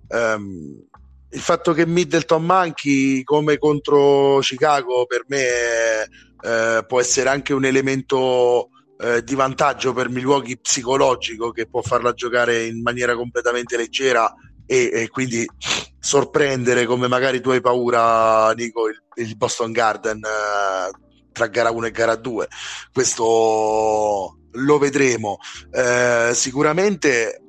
Um, 0.09 0.83
il 1.31 1.39
fatto 1.39 1.73
che 1.73 1.85
Middleton 1.85 2.43
manchi 2.43 3.23
come 3.23 3.57
contro 3.59 4.39
Chicago 4.39 5.05
per 5.05 5.25
me 5.27 6.09
eh, 6.41 6.83
può 6.87 6.99
essere 6.99 7.29
anche 7.29 7.53
un 7.53 7.65
elemento 7.65 8.69
eh, 8.97 9.23
di 9.23 9.35
vantaggio 9.35 9.93
per 9.93 10.09
Milwaukee 10.09 10.57
psicologico 10.57 11.51
che 11.51 11.67
può 11.67 11.81
farla 11.81 12.13
giocare 12.13 12.65
in 12.65 12.81
maniera 12.81 13.15
completamente 13.15 13.77
leggera 13.77 14.33
e, 14.65 14.89
e, 14.91 15.07
quindi 15.09 15.47
sorprendere 15.99 16.85
come 16.85 17.07
magari 17.07 17.41
tu 17.41 17.49
hai 17.49 17.61
paura, 17.61 18.51
Nico, 18.53 18.87
il, 18.87 19.01
il 19.15 19.35
Boston 19.35 19.71
Garden 19.71 20.17
eh, 20.17 20.91
tra 21.31 21.47
gara 21.47 21.71
1 21.71 21.85
e 21.85 21.91
gara 21.91 22.15
2. 22.15 22.47
Questo 22.91 24.37
lo 24.51 24.77
vedremo. 24.77 25.37
Eh, 25.71 26.31
sicuramente, 26.33 27.41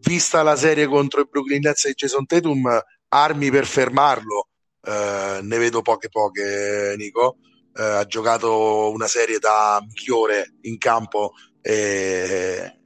vista 0.00 0.42
la 0.42 0.56
serie 0.56 0.86
contro 0.86 1.20
i 1.20 1.28
Brooklyn 1.30 1.60
Nets 1.62 1.84
e 1.86 1.94
Jason 1.94 2.26
Tatum, 2.26 2.80
armi 3.08 3.50
per 3.50 3.66
fermarlo. 3.66 4.48
Eh, 4.82 5.40
ne 5.42 5.58
vedo 5.58 5.82
poche 5.82 6.08
poche, 6.08 6.94
Nico. 6.96 7.38
Eh, 7.74 7.82
ha 7.82 8.06
giocato 8.06 8.90
una 8.90 9.06
serie 9.06 9.38
da 9.38 9.84
migliore 9.86 10.54
in 10.62 10.78
campo 10.78 11.32
e 11.60 12.76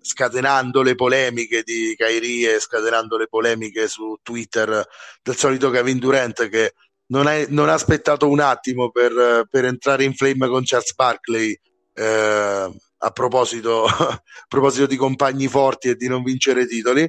scatenando 0.00 0.82
le 0.82 0.94
polemiche 0.94 1.62
di 1.62 1.94
Kairi 1.96 2.44
e 2.46 2.60
scatenando 2.60 3.16
le 3.16 3.28
polemiche 3.28 3.88
su 3.88 4.18
Twitter 4.22 4.86
del 5.22 5.36
solito 5.36 5.70
Kevin 5.70 5.98
Durant 5.98 6.48
che 6.48 6.74
non, 7.06 7.28
è, 7.28 7.46
non 7.48 7.68
ha 7.68 7.74
aspettato 7.74 8.28
un 8.28 8.40
attimo 8.40 8.90
per, 8.90 9.46
per, 9.50 9.64
entrare 9.64 10.04
in 10.04 10.14
flame 10.14 10.48
con 10.48 10.62
Charles 10.64 10.94
Barkley 10.94 11.58
eh, 11.94 12.70
a, 12.98 13.10
proposito, 13.10 13.84
a 13.86 14.22
proposito 14.48 14.86
di 14.86 14.96
compagni 14.96 15.48
forti 15.48 15.88
e 15.88 15.96
di 15.96 16.08
non 16.08 16.22
vincere 16.22 16.66
titoli 16.66 17.08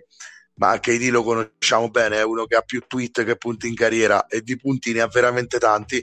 ma 0.55 0.79
KD 0.79 1.09
lo 1.09 1.23
conosciamo 1.23 1.89
bene, 1.89 2.17
è 2.17 2.23
uno 2.23 2.45
che 2.45 2.55
ha 2.55 2.61
più 2.61 2.83
tweet 2.85 3.23
che 3.23 3.35
punti 3.35 3.67
in 3.67 3.73
carriera 3.73 4.27
e 4.27 4.41
di 4.41 4.57
punti 4.57 4.93
ne 4.93 5.01
ha 5.01 5.07
veramente 5.07 5.57
tanti. 5.57 5.97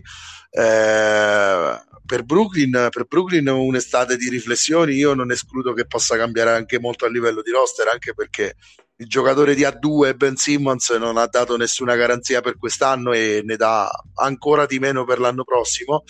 Eh, 0.51 1.81
per, 2.09 2.25
Brooklyn, 2.25 2.89
per 2.91 3.05
Brooklyn 3.05 3.47
un'estate 3.49 4.17
di 4.17 4.31
riflessioni, 4.31 4.95
io 4.95 5.13
non 5.13 5.31
escludo 5.31 5.75
che 5.75 5.87
possa 5.87 6.17
cambiare 6.17 6.53
anche 6.53 6.81
molto 6.81 7.05
a 7.05 7.11
livello 7.11 7.43
di 7.43 7.51
roster, 7.51 7.87
anche 7.87 8.15
perché 8.15 8.55
il 8.97 9.07
giocatore 9.07 9.55
di 9.55 9.61
A2 9.63 10.17
Ben 10.17 10.35
Simmons 10.35 10.89
non 10.93 11.19
ha 11.19 11.27
dato 11.27 11.59
nessuna 11.59 11.97
garanzia 11.97 12.41
per 12.41 12.57
quest'anno 12.57 13.13
e 13.13 13.43
ne 13.45 13.57
dà 13.57 13.91
ancora 14.15 14.65
di 14.65 14.79
meno 14.79 15.05
per 15.05 15.21
l'anno 15.21 15.45
prossimo. 15.45 16.05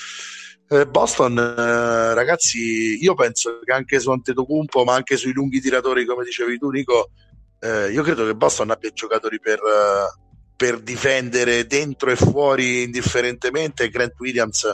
Eh, 0.68 0.86
Boston, 0.86 1.36
eh, 1.36 2.14
ragazzi, 2.14 3.02
io 3.02 3.14
penso 3.14 3.58
che 3.64 3.72
anche 3.72 3.98
su 3.98 4.12
Antetokounmpo, 4.12 4.84
ma 4.84 4.94
anche 4.94 5.16
sui 5.16 5.32
lunghi 5.32 5.60
tiratori, 5.60 6.04
come 6.04 6.22
dicevi 6.22 6.58
tu, 6.58 6.70
Nico, 6.70 7.10
eh, 7.58 7.90
io 7.90 8.04
credo 8.04 8.24
che 8.24 8.36
Boston 8.36 8.70
abbia 8.70 8.90
giocatori 8.90 9.40
per, 9.40 9.58
per, 10.54 10.78
difendere 10.78 11.66
dentro 11.66 12.12
e 12.12 12.14
fuori 12.14 12.84
indifferentemente. 12.84 13.88
Grant 13.88 14.14
Williams 14.20 14.64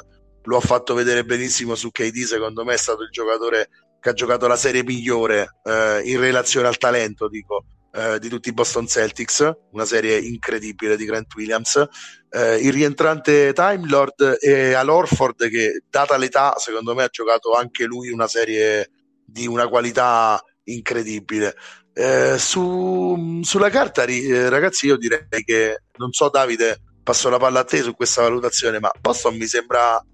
lo 0.45 0.57
ha 0.57 0.61
fatto 0.61 0.95
vedere 0.95 1.25
benissimo 1.25 1.75
su 1.75 1.91
KD, 1.91 2.25
secondo 2.25 2.65
me 2.65 2.75
è 2.75 2.79
stato 2.79 3.03
il 3.03 3.11
giocatore 3.11 3.69
che 4.01 4.11
ha 4.11 4.13
giocato 4.13 4.47
la 4.47 4.57
serie 4.57 4.85
migliore 4.85 5.59
eh, 5.65 6.03
in 6.05 6.21
relazione 6.21 6.69
al 6.69 6.77
talento, 6.77 7.29
dico 7.29 7.65
eh, 7.95 8.19
di 8.19 8.29
tutti 8.29 8.49
i 8.49 8.53
Boston 8.53 8.87
Celtics, 8.87 9.51
una 9.71 9.85
serie 9.85 10.19
incredibile 10.19 10.97
di 10.97 11.05
Grant 11.05 11.33
Williams. 11.35 11.83
Eh, 12.29 12.57
il 12.57 12.73
rientrante 12.73 13.53
Time 13.53 13.87
Lord 13.87 14.39
e 14.41 14.75
Al 14.75 14.89
Orford, 14.89 15.49
che 15.49 15.85
data 15.89 16.17
l'età, 16.17 16.55
secondo 16.59 16.95
me 16.95 17.05
ha 17.05 17.09
giocato 17.09 17.53
anche 17.53 17.85
lui 17.85 18.11
una 18.11 18.27
serie 18.27 18.91
di 19.25 19.47
una 19.47 19.69
qualità 19.69 20.43
incredibile. 20.65 21.55
Eh, 21.93 22.37
su, 22.37 23.41
sulla 23.43 23.71
carta, 23.71 24.03
eh, 24.05 24.49
ragazzi, 24.49 24.87
io 24.87 24.97
direi 24.97 25.45
che 25.45 25.85
non 25.97 26.13
so, 26.13 26.29
Davide, 26.29 26.81
passo 27.03 27.29
la 27.29 27.39
palla 27.39 27.61
a 27.61 27.65
te 27.65 27.81
su 27.81 27.95
questa 27.95 28.23
valutazione, 28.23 28.81
ma 28.81 28.91
Boston 29.01 29.37
mi 29.37 29.47
sembra 29.47 30.05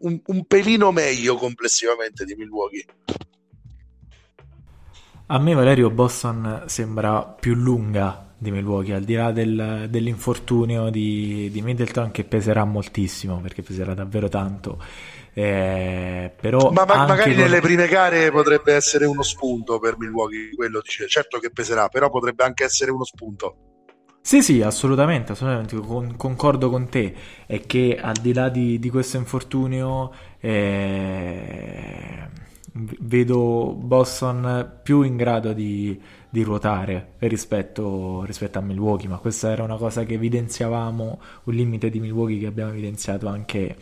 un, 0.00 0.20
un 0.26 0.44
pelino 0.46 0.92
meglio 0.92 1.36
complessivamente 1.36 2.24
di 2.24 2.34
Milwaukee. 2.34 2.84
A 5.30 5.38
me 5.38 5.54
Valerio 5.54 5.90
Boston 5.90 6.64
sembra 6.66 7.22
più 7.22 7.54
lunga 7.54 8.32
di 8.38 8.50
Milwaukee, 8.50 8.94
al 8.94 9.02
di 9.02 9.14
là 9.14 9.32
del, 9.32 9.88
dell'infortunio 9.90 10.90
di, 10.90 11.50
di, 11.50 11.60
Middleton 11.60 12.10
che 12.12 12.24
peserà 12.24 12.64
moltissimo, 12.64 13.40
perché 13.40 13.62
peserà 13.62 13.94
davvero 13.94 14.28
tanto. 14.28 14.82
Eh, 15.34 16.32
però 16.40 16.70
ma, 16.70 16.84
ma 16.84 17.06
magari 17.06 17.34
con... 17.34 17.42
nelle 17.42 17.60
prime 17.60 17.86
gare 17.88 18.30
potrebbe 18.30 18.74
essere 18.74 19.06
uno 19.06 19.22
spunto 19.22 19.78
per 19.78 19.98
Milwaukee, 19.98 20.54
quello 20.54 20.80
dice, 20.82 21.06
certo 21.08 21.38
che 21.38 21.50
peserà, 21.50 21.88
però 21.88 22.08
potrebbe 22.10 22.44
anche 22.44 22.64
essere 22.64 22.90
uno 22.90 23.04
spunto. 23.04 23.56
Sì, 24.20 24.42
sì, 24.42 24.60
assolutamente, 24.60 25.32
assolutamente 25.32 25.76
con, 25.78 26.14
concordo 26.16 26.68
con 26.68 26.88
te. 26.90 27.14
È 27.46 27.60
che 27.60 27.98
al 28.00 28.16
di 28.20 28.34
là 28.34 28.50
di, 28.50 28.78
di 28.78 28.90
questo 28.90 29.16
infortunio, 29.16 30.12
eh, 30.38 32.28
vedo 33.00 33.74
Boston 33.74 34.80
più 34.82 35.00
in 35.02 35.16
grado 35.16 35.54
di, 35.54 35.98
di 36.28 36.42
ruotare 36.42 37.14
rispetto, 37.20 38.22
rispetto, 38.24 38.58
a 38.58 38.62
Milwaukee, 38.62 39.08
ma 39.08 39.16
questa 39.16 39.50
era 39.50 39.62
una 39.62 39.76
cosa 39.76 40.04
che 40.04 40.14
evidenziavamo, 40.14 41.20
un 41.44 41.54
limite 41.54 41.88
di 41.88 41.98
Milwaukee 42.00 42.38
che 42.38 42.46
abbiamo 42.46 42.70
evidenziato 42.72 43.28
anche 43.28 43.76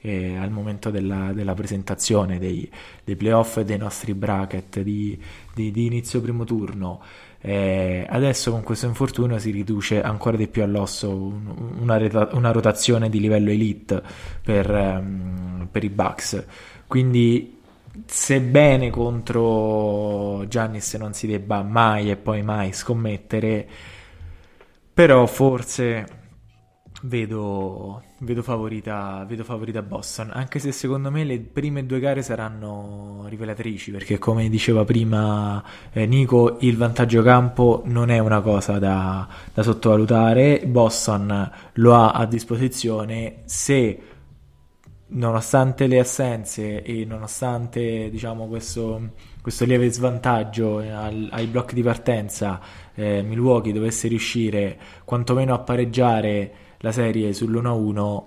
eh, 0.00 0.36
al 0.36 0.50
momento 0.50 0.90
della, 0.90 1.32
della 1.32 1.54
presentazione 1.54 2.38
dei, 2.38 2.68
dei, 3.04 3.16
playoff 3.16 3.58
e 3.58 3.64
dei 3.64 3.76
nostri 3.76 4.14
bracket 4.14 4.80
di, 4.80 5.20
di, 5.54 5.70
di 5.70 5.86
inizio 5.86 6.20
primo 6.20 6.44
turno. 6.44 7.00
Eh, 7.42 8.06
adesso 8.08 8.50
con 8.50 8.62
questo 8.62 8.86
infortunio 8.86 9.38
si 9.38 9.50
riduce 9.50 10.02
ancora 10.02 10.36
di 10.36 10.46
più 10.46 10.62
all'osso 10.62 11.10
una, 11.10 11.96
una 12.32 12.52
rotazione 12.52 13.08
di 13.08 13.18
livello 13.18 13.50
elite 13.50 14.02
per, 14.42 14.70
um, 14.70 15.68
per 15.70 15.84
i 15.84 15.88
Bucks. 15.88 16.44
Quindi 16.86 17.58
sebbene 18.06 18.90
contro 18.90 20.46
Giannis 20.48 20.94
non 20.94 21.12
si 21.12 21.26
debba 21.26 21.62
mai 21.62 22.10
e 22.10 22.16
poi 22.16 22.42
mai 22.42 22.72
scommettere, 22.72 23.66
però 24.92 25.26
forse 25.26 26.06
vedo, 27.02 28.02
vedo, 28.20 28.42
favorita, 28.42 29.24
vedo 29.26 29.44
favorita 29.44 29.82
Boston, 29.82 30.30
anche 30.32 30.58
se 30.58 30.72
secondo 30.72 31.10
me 31.10 31.24
le 31.24 31.38
prime 31.40 31.86
due 31.86 32.00
gare 32.00 32.22
saranno 32.22 33.24
rivelatrici, 33.28 33.90
perché 33.90 34.18
come 34.18 34.48
diceva 34.48 34.84
prima 34.84 35.62
eh, 35.92 36.06
Nico, 36.06 36.58
il 36.60 36.76
vantaggio 36.76 37.22
campo 37.22 37.82
non 37.86 38.10
è 38.10 38.18
una 38.18 38.40
cosa 38.40 38.78
da, 38.78 39.26
da 39.52 39.62
sottovalutare, 39.62 40.62
Boston 40.66 41.50
lo 41.74 41.94
ha 41.94 42.10
a 42.10 42.26
disposizione. 42.26 43.42
Se 43.44 44.02
nonostante 45.12 45.86
le 45.86 45.98
assenze 45.98 46.82
e 46.82 47.04
nonostante 47.04 48.10
diciamo, 48.10 48.46
questo, 48.46 49.10
questo, 49.40 49.64
lieve 49.64 49.90
svantaggio 49.90 50.78
al, 50.78 51.28
ai 51.32 51.46
blocchi 51.46 51.74
di 51.74 51.82
partenza, 51.82 52.60
eh, 52.94 53.22
Milwaukee 53.22 53.72
dovesse 53.72 54.08
riuscire 54.08 54.78
quantomeno 55.04 55.54
a 55.54 55.58
pareggiare 55.58 56.68
la 56.80 56.92
serie 56.92 57.30
sull'1-1, 57.30 58.22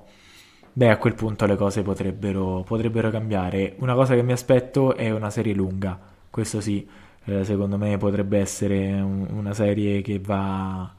beh 0.73 0.89
a 0.89 0.97
quel 0.97 1.15
punto 1.15 1.45
le 1.45 1.55
cose 1.55 1.81
potrebbero, 1.81 2.63
potrebbero 2.65 3.09
cambiare. 3.09 3.75
Una 3.79 3.93
cosa 3.93 4.15
che 4.15 4.23
mi 4.23 4.31
aspetto 4.31 4.95
è 4.95 5.11
una 5.11 5.29
serie 5.29 5.53
lunga, 5.53 5.99
questo 6.29 6.61
sì, 6.61 6.87
eh, 7.25 7.43
secondo 7.43 7.77
me 7.77 7.97
potrebbe 7.97 8.39
essere 8.39 8.99
un, 9.01 9.27
una 9.31 9.53
serie 9.53 10.01
che 10.01 10.19
va 10.19 10.93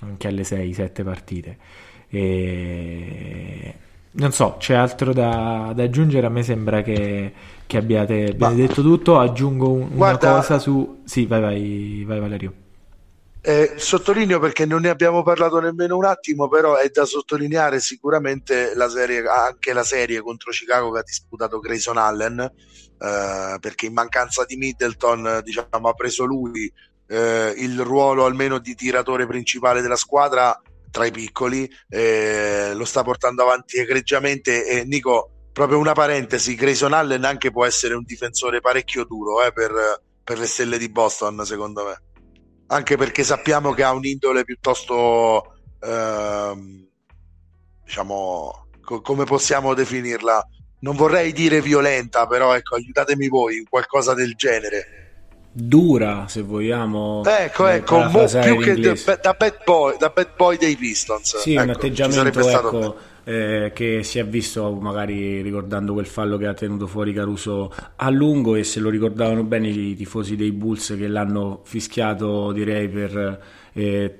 anche 0.00 0.28
alle 0.28 0.42
6-7 0.42 1.04
partite. 1.04 1.58
E 2.10 3.74
non 4.12 4.32
so, 4.32 4.56
c'è 4.58 4.74
altro 4.74 5.12
da, 5.12 5.72
da, 5.74 5.82
aggiungere? 5.82 6.26
A 6.26 6.30
me 6.30 6.42
sembra 6.42 6.82
che, 6.82 7.32
che 7.66 7.76
abbiate, 7.76 8.34
detto 8.36 8.82
tutto. 8.82 9.18
Aggiungo 9.18 9.70
un, 9.70 9.88
una 9.92 10.18
cosa 10.18 10.58
su. 10.58 11.02
Sì, 11.04 11.26
vai, 11.26 11.40
vai, 11.40 12.04
vai 12.06 12.20
Valerio. 12.20 12.52
Eh, 13.40 13.74
sottolineo 13.76 14.40
perché 14.40 14.66
non 14.66 14.80
ne 14.80 14.88
abbiamo 14.88 15.22
parlato 15.22 15.60
nemmeno 15.60 15.96
un 15.96 16.04
attimo, 16.04 16.48
però 16.48 16.76
è 16.76 16.88
da 16.90 17.04
sottolineare 17.04 17.80
sicuramente 17.80 18.74
la 18.74 18.88
serie, 18.88 19.26
anche 19.26 19.72
la 19.72 19.84
serie 19.84 20.20
contro 20.20 20.50
Chicago 20.50 20.90
che 20.90 20.98
ha 20.98 21.04
disputato 21.04 21.60
Grayson 21.60 21.98
Allen, 21.98 22.40
eh, 22.40 23.56
perché 23.60 23.86
in 23.86 23.92
mancanza 23.92 24.44
di 24.44 24.56
Middleton 24.56 25.40
diciamo, 25.44 25.88
ha 25.88 25.94
preso 25.94 26.24
lui 26.24 26.70
eh, 27.06 27.54
il 27.56 27.80
ruolo 27.80 28.24
almeno 28.24 28.58
di 28.58 28.74
tiratore 28.74 29.26
principale 29.26 29.80
della 29.80 29.96
squadra 29.96 30.60
tra 30.90 31.06
i 31.06 31.10
piccoli, 31.10 31.70
eh, 31.88 32.72
lo 32.74 32.84
sta 32.84 33.02
portando 33.02 33.42
avanti 33.42 33.78
egregiamente 33.78 34.66
e 34.66 34.84
Nico, 34.84 35.30
proprio 35.52 35.78
una 35.78 35.92
parentesi, 35.92 36.54
Grayson 36.54 36.92
Allen 36.92 37.24
anche 37.24 37.50
può 37.50 37.64
essere 37.64 37.94
un 37.94 38.04
difensore 38.04 38.60
parecchio 38.60 39.04
duro 39.04 39.44
eh, 39.44 39.52
per, 39.52 40.02
per, 40.24 40.38
le 40.38 40.46
stelle 40.46 40.78
di 40.78 40.88
Boston, 40.88 41.44
secondo 41.44 41.84
me. 41.84 42.02
Anche 42.68 42.96
perché 42.96 43.24
sappiamo 43.24 43.72
che 43.72 43.82
ha 43.82 43.92
un'indole 43.92 44.44
piuttosto, 44.44 45.54
ehm, 45.80 46.86
diciamo, 47.84 48.66
co- 48.82 49.00
come 49.00 49.24
possiamo 49.24 49.74
definirla? 49.74 50.46
Non 50.80 50.94
vorrei 50.94 51.32
dire 51.32 51.60
violenta, 51.60 52.26
però 52.26 52.54
ecco, 52.54 52.76
aiutatemi 52.76 53.28
voi, 53.28 53.64
qualcosa 53.68 54.14
del 54.14 54.34
genere 54.34 54.98
dura, 55.50 56.26
se 56.28 56.42
vogliamo. 56.42 57.22
Ecco, 57.24 57.66
ecco, 57.66 57.98
mo, 58.04 58.26
più 58.26 58.58
che 58.60 58.94
da 59.20 59.32
bad, 59.32 59.64
boy, 59.64 59.96
da 59.98 60.08
bad 60.10 60.34
boy 60.36 60.56
dei 60.56 60.76
Pistons. 60.76 61.38
Sì, 61.38 61.54
ecco, 61.54 61.62
un 61.62 61.70
atteggiamento 61.70 62.48
ecco, 62.48 62.96
eh, 63.28 63.72
che 63.74 64.02
si 64.04 64.18
è 64.18 64.24
visto 64.24 64.72
magari 64.72 65.42
ricordando 65.42 65.92
quel 65.92 66.06
fallo 66.06 66.38
che 66.38 66.46
ha 66.46 66.54
tenuto 66.54 66.86
fuori 66.86 67.12
Caruso 67.12 67.70
a 67.96 68.08
lungo 68.08 68.54
e 68.54 68.64
se 68.64 68.80
lo 68.80 68.88
ricordavano 68.88 69.44
bene 69.44 69.68
i 69.68 69.94
tifosi 69.94 70.34
dei 70.34 70.50
Bulls 70.50 70.94
che 70.98 71.06
l'hanno 71.08 71.60
fischiato 71.62 72.52
direi 72.52 72.88
per 72.88 73.38
eh, 73.74 74.16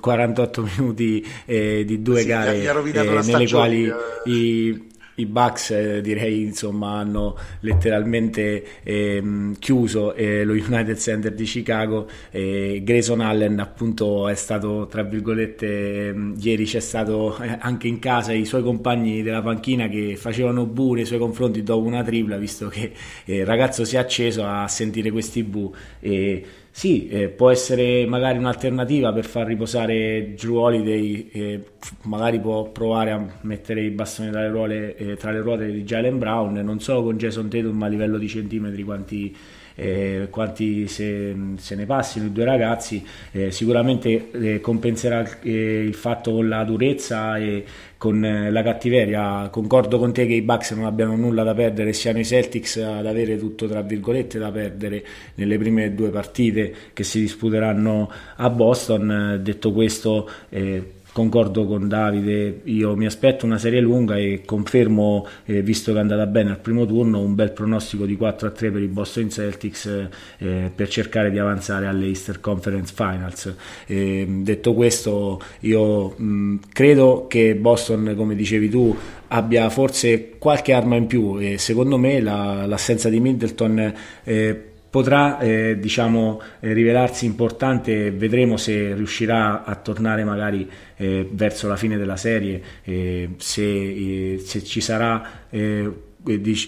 48 0.00 0.62
minuti 0.76 1.24
eh, 1.44 1.84
di 1.86 2.02
due 2.02 2.22
sì, 2.22 2.26
gare 2.26 2.60
eh, 2.60 3.22
nelle 3.22 3.48
quali 3.48 3.86
eh. 3.86 3.94
i 4.30 4.90
i 5.22 5.26
Bucks 5.26 5.70
eh, 5.70 6.00
direi 6.00 6.42
insomma 6.42 6.98
hanno 6.98 7.36
letteralmente 7.60 8.64
ehm, 8.82 9.56
chiuso 9.58 10.14
eh, 10.14 10.44
lo 10.44 10.52
United 10.52 10.96
Center 10.96 11.32
di 11.32 11.44
Chicago 11.44 12.08
e 12.30 12.82
Grayson 12.84 13.20
Allen 13.20 13.58
appunto 13.60 14.28
è 14.28 14.34
stato 14.34 14.86
tra 14.88 15.02
virgolette 15.02 16.08
ehm, 16.08 16.34
ieri 16.38 16.64
c'è 16.64 16.80
stato 16.80 17.38
eh, 17.38 17.56
anche 17.60 17.88
in 17.88 17.98
casa 17.98 18.32
i 18.32 18.44
suoi 18.44 18.62
compagni 18.62 19.22
della 19.22 19.42
panchina 19.42 19.88
che 19.88 20.16
facevano 20.16 20.66
bu 20.66 20.94
nei 20.94 21.04
suoi 21.04 21.18
confronti 21.18 21.62
dopo 21.62 21.86
una 21.86 22.02
tripla 22.02 22.36
visto 22.36 22.68
che 22.68 22.92
eh, 23.24 23.38
il 23.38 23.46
ragazzo 23.46 23.84
si 23.84 23.96
è 23.96 23.98
acceso 23.98 24.44
a 24.44 24.68
sentire 24.68 25.10
questi 25.10 25.42
bu 25.42 25.72
e 26.00 26.44
sì, 26.74 27.06
eh, 27.08 27.28
può 27.28 27.50
essere 27.50 28.06
magari 28.06 28.38
un'alternativa 28.38 29.12
per 29.12 29.26
far 29.26 29.46
riposare 29.46 30.32
Drew 30.34 30.56
Holiday, 30.56 31.28
eh, 31.30 31.64
magari 32.04 32.40
può 32.40 32.70
provare 32.70 33.10
a 33.10 33.24
mettere 33.42 33.82
i 33.84 33.90
bastoni 33.90 34.30
tra 34.30 34.40
le, 34.40 34.48
ruole, 34.48 34.96
eh, 34.96 35.16
tra 35.16 35.32
le 35.32 35.40
ruote 35.42 35.70
di 35.70 35.84
Jalen 35.84 36.18
Brown, 36.18 36.54
non 36.54 36.80
solo 36.80 37.02
con 37.02 37.18
Jason 37.18 37.50
Tatum 37.50 37.76
ma 37.76 37.86
a 37.86 37.88
livello 37.90 38.16
di 38.16 38.26
centimetri 38.26 38.82
quanti 38.84 39.36
eh, 39.74 40.28
quanti 40.30 40.86
se, 40.88 41.34
se, 41.56 41.74
ne 41.74 41.86
passino 41.86 42.26
i 42.26 42.32
due 42.32 42.44
ragazzi, 42.44 43.04
eh, 43.32 43.50
sicuramente 43.50 44.30
eh, 44.30 44.60
compenserà 44.60 45.24
eh, 45.42 45.50
il 45.50 45.94
fatto 45.94 46.32
con 46.32 46.48
la 46.48 46.64
durezza 46.64 47.36
e 47.38 47.64
con 47.98 48.24
eh, 48.24 48.50
la 48.50 48.62
cattiveria. 48.62 49.48
Concordo 49.50 49.98
con 49.98 50.12
te 50.12 50.26
che 50.26 50.34
i 50.34 50.42
Bucks 50.42 50.72
non 50.72 50.86
abbiano 50.86 51.16
nulla 51.16 51.42
da 51.42 51.54
perdere, 51.54 51.92
siano 51.92 52.18
i 52.18 52.24
Celtics 52.24 52.76
ad 52.78 53.06
avere 53.06 53.38
tutto 53.38 53.66
tra 53.68 53.82
virgolette 53.82 54.38
da 54.38 54.50
perdere 54.50 55.04
nelle 55.36 55.56
prime 55.58 55.94
due 55.94 56.10
partite 56.10 56.74
che 56.92 57.04
si 57.04 57.20
disputeranno 57.20 58.10
a 58.36 58.50
Boston. 58.50 59.40
Detto 59.42 59.72
questo, 59.72 60.28
eh, 60.48 61.00
concordo 61.12 61.66
con 61.66 61.88
Davide, 61.88 62.62
io 62.64 62.96
mi 62.96 63.06
aspetto 63.06 63.44
una 63.44 63.58
serie 63.58 63.80
lunga 63.80 64.16
e 64.16 64.42
confermo, 64.44 65.26
eh, 65.44 65.62
visto 65.62 65.92
che 65.92 65.98
è 65.98 66.00
andata 66.00 66.26
bene 66.26 66.50
al 66.50 66.58
primo 66.58 66.86
turno, 66.86 67.20
un 67.20 67.34
bel 67.34 67.52
pronostico 67.52 68.06
di 68.06 68.16
4 68.16 68.48
a 68.48 68.50
3 68.50 68.70
per 68.70 68.82
i 68.82 68.86
Boston 68.86 69.30
Celtics 69.30 70.08
eh, 70.38 70.70
per 70.74 70.88
cercare 70.88 71.30
di 71.30 71.38
avanzare 71.38 71.86
alle 71.86 72.06
Easter 72.06 72.40
Conference 72.40 72.92
Finals. 72.94 73.54
Eh, 73.86 74.26
detto 74.28 74.74
questo, 74.74 75.40
io 75.60 76.14
mh, 76.16 76.60
credo 76.72 77.26
che 77.28 77.54
Boston, 77.56 78.14
come 78.16 78.34
dicevi 78.34 78.68
tu, 78.70 78.96
abbia 79.28 79.68
forse 79.70 80.32
qualche 80.38 80.72
arma 80.72 80.96
in 80.96 81.06
più 81.06 81.38
e 81.38 81.58
secondo 81.58 81.96
me 81.98 82.20
la, 82.20 82.66
l'assenza 82.66 83.08
di 83.08 83.20
Middleton 83.20 83.94
eh, 84.24 84.71
potrà 84.92 85.38
eh, 85.38 85.78
diciamo, 85.80 86.38
eh, 86.60 86.74
rivelarsi 86.74 87.24
importante, 87.24 88.10
vedremo 88.10 88.58
se 88.58 88.92
riuscirà 88.92 89.64
a 89.64 89.74
tornare 89.76 90.22
magari 90.22 90.68
eh, 90.96 91.26
verso 91.32 91.66
la 91.66 91.76
fine 91.76 91.96
della 91.96 92.18
serie, 92.18 92.62
eh, 92.84 93.30
se, 93.38 93.62
eh, 93.62 94.38
se, 94.44 94.62
ci 94.62 94.82
sarà 94.82 95.46
eh, 95.48 95.90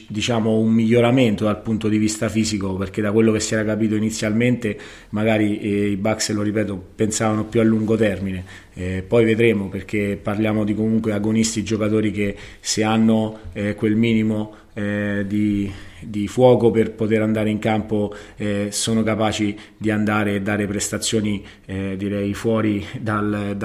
diciamo 0.09 0.59
un 0.59 0.73
miglioramento 0.73 1.45
dal 1.45 1.61
punto 1.61 1.89
di 1.89 1.99
vista 1.99 2.31
fisico 2.31 2.75
perché 2.77 3.03
da 3.03 3.13
quello 3.13 3.31
che 3.31 3.41
si 3.41 3.53
era 3.53 3.63
capito 3.63 3.95
inizialmente 3.95 4.77
magari 5.11 5.61
eh, 5.61 5.91
i 5.91 5.97
Bucks 5.97 6.33
lo 6.33 6.41
ripeto 6.41 6.83
pensavano 6.97 7.45
più 7.45 7.61
a 7.61 7.63
lungo 7.63 7.95
termine. 7.95 8.43
Eh, 8.73 9.05
poi 9.07 9.27
vedremo 9.27 9.69
perché 9.69 10.19
parliamo 10.21 10.65
di 10.65 10.75
comunque 10.75 11.13
agonisti 11.13 11.63
giocatori 11.63 12.11
che 12.11 12.35
se 12.59 12.83
hanno 12.83 13.41
eh, 13.53 13.75
quel 13.75 13.97
minimo 13.97 14.63
di, 14.75 15.71
di, 16.07 16.29
fuoco 16.29 16.71
per 16.71 16.93
poter 16.93 17.23
andare 17.23 17.51
in 17.51 17.59
campo 17.59 18.15
eh, 18.37 18.69
sono 18.71 19.03
capaci 19.03 19.57
di 19.77 19.91
andare 19.91 20.35
e 20.35 20.43
dare 20.43 20.67
prestazioni 20.67 21.45
eh, 21.67 21.97
direi 21.97 22.35
fuori 22.35 22.85
dal, 23.01 23.57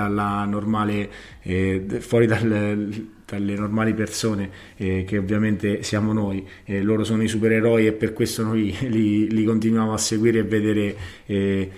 normale 0.47 1.09
eh, 1.41 1.85
fuori 1.99 2.25
dal, 2.25 3.07
dalle 3.25 3.55
normali 3.55 3.93
persone 3.93 4.49
eh, 4.77 5.03
che 5.05 5.17
ovviamente 5.17 5.83
siamo 5.83 6.13
noi. 6.13 6.45
Eh, 6.65 6.81
loro 6.81 7.03
sono 7.03 7.23
i 7.23 7.27
supereroi 7.27 7.87
e 7.87 7.91
per 7.93 8.13
questo 8.13 8.43
noi 8.43 8.75
li, 8.89 9.29
li 9.29 9.43
continuiamo 9.43 9.93
a 9.93 9.97
seguire 9.97 10.39
e 10.39 10.43
vedere 10.43 10.95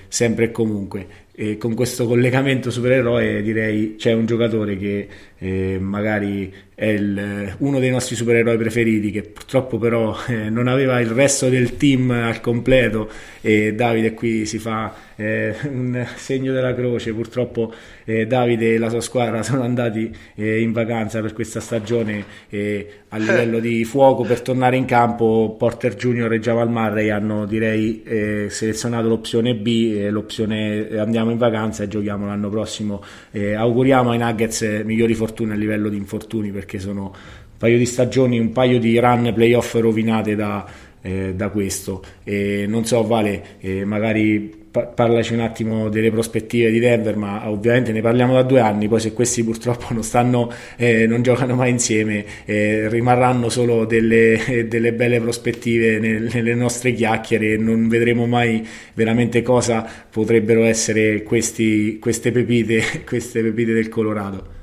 sempre 0.08 0.46
e 0.46 0.52
comunque 0.52 1.08
e 1.34 1.58
con 1.58 1.74
questo 1.76 2.08
collegamento 2.08 2.70
supereroe 2.70 3.42
direi 3.42 3.96
c'è 3.96 4.12
un 4.12 4.26
giocatore 4.26 4.78
che 4.78 5.08
eh, 5.38 5.78
magari 5.80 6.54
è 6.82 6.88
il, 6.88 7.56
uno 7.60 7.80
dei 7.80 7.92
nostri 7.92 8.16
supereroi 8.16 8.58
preferiti 8.58 9.12
che 9.12 9.22
purtroppo 9.22 9.78
però 9.78 10.18
eh, 10.28 10.50
non 10.50 10.68
aveva 10.68 11.00
il 11.00 11.10
resto 11.10 11.48
del 11.48 11.78
team 11.78 12.10
al 12.10 12.42
completo 12.42 13.08
e 13.40 13.76
Davide 13.76 14.16
qui 14.16 14.48
si 14.48 14.58
fa 14.58 14.92
eh, 15.16 15.56
un 15.70 16.04
segno 16.16 16.54
della 16.54 16.74
croce. 16.74 17.14
Purtroppo 17.14 17.72
eh, 18.04 18.26
Davide 18.26 18.74
e 18.74 18.78
la 18.80 18.90
sua 18.90 19.02
squadra 19.02 19.44
sono 19.44 19.62
andati 19.62 20.12
eh, 20.34 20.60
in 20.60 20.72
vacanza 20.72 21.22
per 21.22 21.34
questa 21.34 21.60
stagione 21.60 22.26
e 22.50 22.88
a 23.10 23.18
livello 23.18 23.60
di 23.60 23.84
fuoco 23.84 24.24
per 24.24 24.42
tornare 24.42 24.76
in 24.76 24.86
campo 24.86 25.56
Porter 25.58 25.96
Junior 25.96 26.34
e 26.34 26.40
Jamal 26.40 26.70
Murray 26.70 27.10
hanno 27.10 27.46
direi 27.46 28.02
eh, 28.04 28.48
selezionato 28.50 29.08
l'opzione 29.10 29.54
B 29.54 30.08
l'opzione 30.10 30.88
andiamo 30.98 31.21
in 31.30 31.38
vacanza 31.38 31.84
e 31.84 31.88
giochiamo 31.88 32.26
l'anno 32.26 32.50
prossimo 32.50 33.04
auguriamo 33.32 34.10
ai 34.10 34.18
Nuggets 34.18 34.82
migliori 34.84 35.14
fortune 35.14 35.30
fortune 35.32 35.54
a 35.54 35.56
livello 35.56 35.90
di 35.90 35.98
infortuni 35.98 36.52
perché 36.52 36.80
sono 36.80 37.04
un 37.04 37.58
paio 37.58 37.78
di 37.78 37.86
stagioni, 37.86 38.40
un 38.40 38.52
paio 38.52 38.80
di 38.80 39.00
run 39.00 39.32
playoff 39.34 39.76
rovinate 39.76 40.36
da, 40.36 40.66
eh, 41.02 41.34
da 41.36 41.50
questo. 41.50 42.04
E 42.24 42.66
non 42.68 42.86
so, 42.86 43.06
Vale, 43.06 43.58
eh, 43.60 43.86
magari 43.86 44.61
parlaci 44.72 45.34
un 45.34 45.42
attimo 45.42 45.90
delle 45.90 46.12
prospettive 46.12 46.72
di 46.72 46.80
Denver, 46.80 47.18
ma 47.18 47.50
ovviamente 47.50 47.92
ne 47.92 48.02
parliamo 48.02 48.34
da 48.34 48.44
due 48.44 48.62
anni, 48.62 48.88
poi 48.88 49.02
se 49.02 49.12
questi 49.14 49.44
purtroppo 49.44 49.88
non, 49.94 50.04
stanno, 50.04 50.52
eh, 50.78 51.06
non 51.08 51.22
giocano 51.22 51.56
mai 51.56 51.72
insieme, 51.72 52.26
eh, 52.46 52.88
rimarranno 52.88 53.50
solo 53.50 53.86
delle, 53.86 54.66
delle 54.70 54.94
belle 54.94 55.20
prospettive 55.20 56.00
nel, 56.00 56.30
nelle 56.32 56.56
nostre 56.56 56.94
chiacchiere 56.94 57.54
e 57.54 57.58
non 57.58 57.90
vedremo 57.90 58.26
mai 58.26 58.66
veramente 58.94 59.42
cosa 59.42 59.86
potrebbero 60.10 60.64
essere 60.64 61.24
questi, 61.24 62.00
queste, 62.00 62.32
pepite, 62.32 63.04
queste 63.06 63.42
pepite 63.42 63.74
del 63.74 63.90
Colorado. 63.90 64.60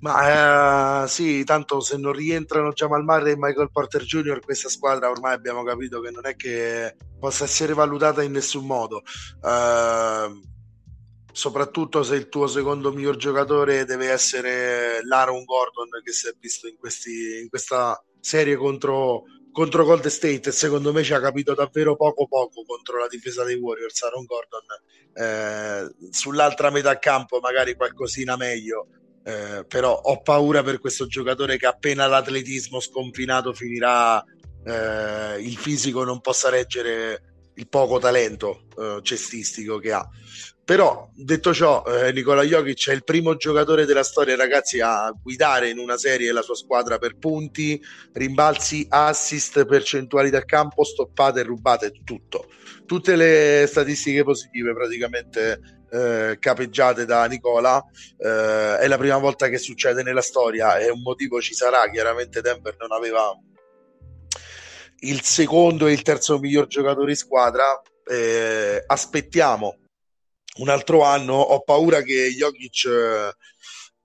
Ma 0.00 1.02
eh, 1.04 1.08
sì, 1.08 1.44
tanto 1.44 1.80
se 1.80 1.98
non 1.98 2.12
rientrano 2.12 2.72
Jamal 2.72 3.04
Murray 3.04 3.32
e 3.32 3.36
Michael 3.36 3.70
Porter 3.70 4.02
Jr., 4.02 4.40
questa 4.40 4.70
squadra 4.70 5.10
ormai 5.10 5.34
abbiamo 5.34 5.62
capito 5.62 6.00
che 6.00 6.10
non 6.10 6.26
è 6.26 6.36
che 6.36 6.96
possa 7.18 7.44
essere 7.44 7.74
valutata 7.74 8.22
in 8.22 8.32
nessun 8.32 8.66
modo. 8.66 9.02
Eh, 9.44 10.40
soprattutto 11.32 12.02
se 12.02 12.16
il 12.16 12.28
tuo 12.28 12.46
secondo 12.46 12.92
miglior 12.92 13.16
giocatore 13.16 13.84
deve 13.84 14.10
essere 14.10 15.00
l'Aaron 15.04 15.44
Gordon 15.44 15.88
che 16.02 16.12
si 16.12 16.28
è 16.28 16.34
visto 16.38 16.66
in, 16.66 16.76
questi, 16.76 17.40
in 17.42 17.48
questa 17.48 18.02
serie 18.18 18.56
contro, 18.56 19.24
contro 19.52 19.84
Gold 19.84 20.06
State 20.06 20.50
secondo 20.50 20.92
me 20.92 21.02
ci 21.02 21.14
ha 21.14 21.20
capito 21.20 21.54
davvero 21.54 21.94
poco 21.94 22.26
poco 22.26 22.64
contro 22.66 22.98
la 22.98 23.06
difesa 23.06 23.44
dei 23.44 23.56
Warriors 23.56 24.02
Aaron 24.02 24.24
Gordon 24.24 24.64
eh, 25.14 26.10
sull'altra 26.10 26.70
metà 26.70 26.98
campo 26.98 27.38
magari 27.40 27.74
qualcosina 27.74 28.36
meglio 28.36 28.88
eh, 29.22 29.64
però 29.66 29.92
ho 29.92 30.20
paura 30.22 30.62
per 30.62 30.80
questo 30.80 31.06
giocatore 31.06 31.56
che 31.56 31.66
appena 31.66 32.06
l'atletismo 32.06 32.80
sconfinato 32.80 33.52
finirà 33.52 34.22
eh, 34.64 35.40
il 35.40 35.56
fisico 35.56 36.04
non 36.04 36.20
possa 36.20 36.48
reggere 36.48 37.22
il 37.54 37.68
poco 37.68 37.98
talento 37.98 38.64
eh, 38.78 39.00
cestistico 39.02 39.78
che 39.78 39.92
ha. 39.92 40.08
Però 40.64 41.10
detto 41.14 41.52
ciò 41.52 41.82
eh, 41.84 42.12
Nicola 42.12 42.42
Jokic 42.42 42.90
è 42.90 42.92
il 42.92 43.02
primo 43.02 43.34
giocatore 43.34 43.86
della 43.86 44.04
storia 44.04 44.36
ragazzi 44.36 44.80
a 44.80 45.12
guidare 45.20 45.68
in 45.68 45.78
una 45.78 45.96
serie 45.96 46.30
la 46.30 46.42
sua 46.42 46.54
squadra 46.54 46.96
per 46.98 47.18
punti 47.18 47.80
rimbalzi, 48.12 48.86
assist, 48.88 49.64
percentuali 49.66 50.30
da 50.30 50.44
campo 50.44 50.84
stoppate 50.84 51.42
rubate 51.42 51.90
tutto. 52.04 52.46
Tutte 52.86 53.16
le 53.16 53.66
statistiche 53.66 54.22
positive 54.22 54.72
praticamente 54.72 55.79
eh, 55.90 56.36
capeggiate 56.38 57.04
da 57.04 57.24
Nicola. 57.26 57.84
Eh, 58.16 58.78
è 58.78 58.86
la 58.86 58.98
prima 58.98 59.18
volta 59.18 59.48
che 59.48 59.58
succede 59.58 60.02
nella 60.02 60.22
storia 60.22 60.78
e 60.78 60.90
un 60.90 61.02
motivo 61.02 61.40
ci 61.40 61.54
sarà. 61.54 61.88
Chiaramente 61.90 62.40
Denver 62.40 62.76
non 62.78 62.92
aveva 62.92 63.36
il 65.00 65.22
secondo 65.22 65.86
e 65.86 65.92
il 65.92 66.02
terzo 66.02 66.38
miglior 66.38 66.66
giocatore 66.66 67.10
in 67.10 67.16
squadra. 67.16 67.80
Eh, 68.04 68.82
aspettiamo 68.86 69.78
un 70.58 70.68
altro 70.68 71.02
anno. 71.02 71.34
Ho 71.34 71.62
paura 71.62 72.02
che 72.02 72.30
Jokic 72.30 72.84
eh, 72.86 73.34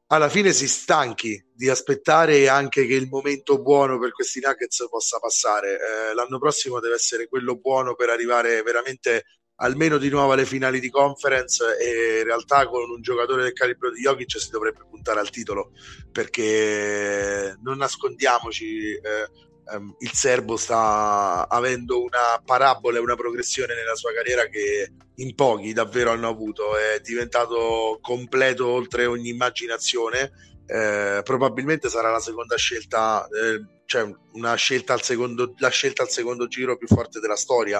alla 0.07 0.29
fine 0.29 0.53
si 0.53 0.67
stanchi 0.67 1.43
di 1.53 1.69
aspettare 1.69 2.47
anche 2.47 2.85
che 2.85 2.93
il 2.93 3.07
momento 3.07 3.61
buono 3.61 3.97
per 3.99 4.11
questi 4.11 4.39
Nuggets 4.39 4.87
possa 4.89 5.19
passare. 5.19 5.73
Eh, 5.73 6.13
l'anno 6.13 6.37
prossimo 6.37 6.79
deve 6.79 6.95
essere 6.95 7.27
quello 7.27 7.55
buono 7.55 7.95
per 7.95 8.09
arrivare 8.09 8.61
veramente 8.61 9.25
almeno 9.57 9.97
di 9.97 10.09
nuovo 10.09 10.33
alle 10.33 10.45
finali 10.45 10.79
di 10.79 10.89
conference 10.89 11.63
e 11.77 12.19
in 12.19 12.23
realtà 12.25 12.67
con 12.67 12.89
un 12.89 13.01
giocatore 13.01 13.43
del 13.43 13.53
calibro 13.53 13.91
di 13.91 14.01
Jokic 14.01 14.39
si 14.39 14.49
dovrebbe 14.49 14.85
puntare 14.89 15.19
al 15.19 15.29
titolo 15.29 15.71
perché 16.11 17.55
non 17.61 17.77
nascondiamoci 17.77 18.93
eh, 18.93 19.29
ehm, 19.73 19.95
il 19.99 20.11
serbo 20.11 20.57
sta 20.57 21.47
avendo 21.47 22.01
una 22.01 22.41
parabola 22.43 22.97
e 22.97 23.01
una 23.01 23.15
progressione 23.15 23.75
nella 23.75 23.95
sua 23.95 24.11
carriera 24.13 24.45
che 24.47 24.91
in 25.15 25.33
pochi 25.35 25.71
davvero 25.73 26.11
hanno 26.11 26.27
avuto. 26.27 26.77
È 26.77 26.99
diventato 26.99 27.99
completo 28.01 28.67
oltre 28.67 29.05
ogni 29.05 29.29
immaginazione. 29.29 30.31
Eh, 30.65 31.21
probabilmente 31.23 31.89
sarà 31.89 32.11
la 32.11 32.19
seconda 32.19 32.57
scelta 32.57 33.27
eh, 33.27 33.73
cioè 33.85 34.11
una 34.33 34.55
scelta 34.55 34.93
al 34.93 35.03
secondo 35.03 35.53
la 35.57 35.69
scelta 35.69 36.01
al 36.01 36.09
secondo 36.09 36.47
giro 36.47 36.75
più 36.75 36.87
forte 36.87 37.19
della 37.19 37.35
storia 37.35 37.79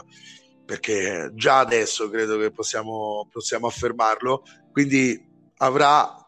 perché 0.65 1.31
già 1.33 1.59
adesso 1.59 2.09
credo 2.09 2.37
che 2.37 2.51
possiamo, 2.51 3.27
possiamo 3.31 3.67
affermarlo, 3.67 4.43
quindi 4.71 5.23
avrà 5.57 6.19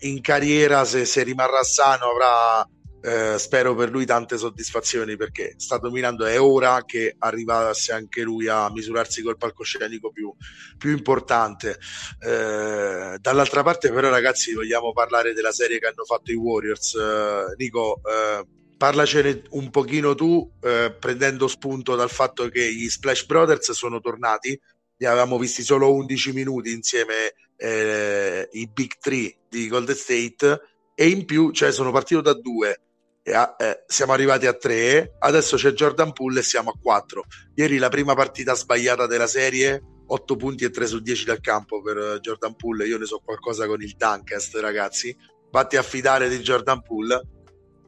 in 0.00 0.20
carriera, 0.20 0.84
se, 0.84 1.04
se 1.04 1.22
rimarrà 1.22 1.62
sano, 1.62 2.10
avrà, 2.10 2.66
eh, 3.02 3.38
spero 3.38 3.74
per 3.74 3.90
lui, 3.90 4.06
tante 4.06 4.38
soddisfazioni 4.38 5.16
perché 5.16 5.54
sta 5.56 5.78
dominando, 5.78 6.24
è 6.24 6.40
ora 6.40 6.84
che 6.84 7.16
arrivasse 7.18 7.92
anche 7.92 8.22
lui 8.22 8.48
a 8.48 8.70
misurarsi 8.70 9.22
col 9.22 9.36
palcoscenico 9.36 10.10
più, 10.10 10.32
più 10.78 10.90
importante. 10.90 11.78
Eh, 12.18 13.18
dall'altra 13.20 13.62
parte 13.62 13.92
però 13.92 14.08
ragazzi 14.08 14.54
vogliamo 14.54 14.92
parlare 14.92 15.34
della 15.34 15.52
serie 15.52 15.78
che 15.78 15.86
hanno 15.86 16.04
fatto 16.04 16.32
i 16.32 16.36
Warriors. 16.36 16.94
Eh, 16.94 17.54
Nico, 17.56 18.00
eh, 18.04 18.59
parlacene 18.80 19.42
un 19.50 19.68
pochino 19.68 20.14
tu, 20.14 20.50
eh, 20.62 20.96
prendendo 20.98 21.48
spunto 21.48 21.96
dal 21.96 22.08
fatto 22.08 22.48
che 22.48 22.72
gli 22.72 22.88
Splash 22.88 23.26
Brothers 23.26 23.72
sono 23.72 24.00
tornati, 24.00 24.58
li 24.96 25.04
avevamo 25.04 25.36
visti 25.36 25.62
solo 25.62 25.92
11 25.92 26.32
minuti 26.32 26.72
insieme 26.72 27.34
eh, 27.58 28.48
i 28.52 28.66
Big 28.72 28.92
Three 28.98 29.36
di 29.50 29.68
Golden 29.68 29.94
State. 29.94 30.60
E 30.94 31.08
in 31.08 31.26
più, 31.26 31.50
cioè 31.50 31.72
sono 31.72 31.92
partito 31.92 32.22
da 32.22 32.32
due, 32.32 32.80
a, 33.24 33.54
eh, 33.58 33.84
siamo 33.86 34.14
arrivati 34.14 34.46
a 34.46 34.54
tre, 34.54 35.14
adesso 35.18 35.58
c'è 35.58 35.72
Jordan 35.72 36.14
Poole 36.14 36.40
e 36.40 36.42
siamo 36.42 36.70
a 36.70 36.78
quattro. 36.80 37.24
Ieri 37.56 37.76
la 37.76 37.90
prima 37.90 38.14
partita 38.14 38.54
sbagliata 38.54 39.06
della 39.06 39.26
serie, 39.26 39.82
8 40.06 40.36
punti 40.36 40.64
e 40.64 40.70
3 40.70 40.86
su 40.86 41.00
10 41.00 41.26
dal 41.26 41.42
campo 41.42 41.82
per 41.82 42.18
Jordan 42.22 42.56
Poole, 42.56 42.86
io 42.86 42.96
ne 42.96 43.04
so 43.04 43.20
qualcosa 43.22 43.66
con 43.66 43.82
il 43.82 43.94
Dunkest 43.94 44.54
ragazzi, 44.54 45.14
vatti 45.50 45.76
a 45.76 45.82
fidare 45.82 46.30
di 46.30 46.38
Jordan 46.38 46.80
Poole 46.80 47.39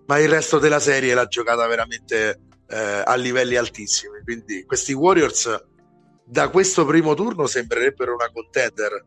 ma 0.06 0.18
il 0.18 0.28
resto 0.28 0.58
della 0.58 0.80
serie 0.80 1.14
l'ha 1.14 1.26
giocata 1.26 1.66
veramente 1.66 2.40
eh, 2.66 3.02
a 3.04 3.14
livelli 3.14 3.56
altissimi. 3.56 4.20
Quindi 4.24 4.64
questi 4.64 4.92
Warriors 4.92 5.64
da 6.24 6.48
questo 6.48 6.84
primo 6.86 7.14
turno 7.14 7.46
sembrerebbero 7.46 8.14
una 8.14 8.30
contender. 8.32 9.04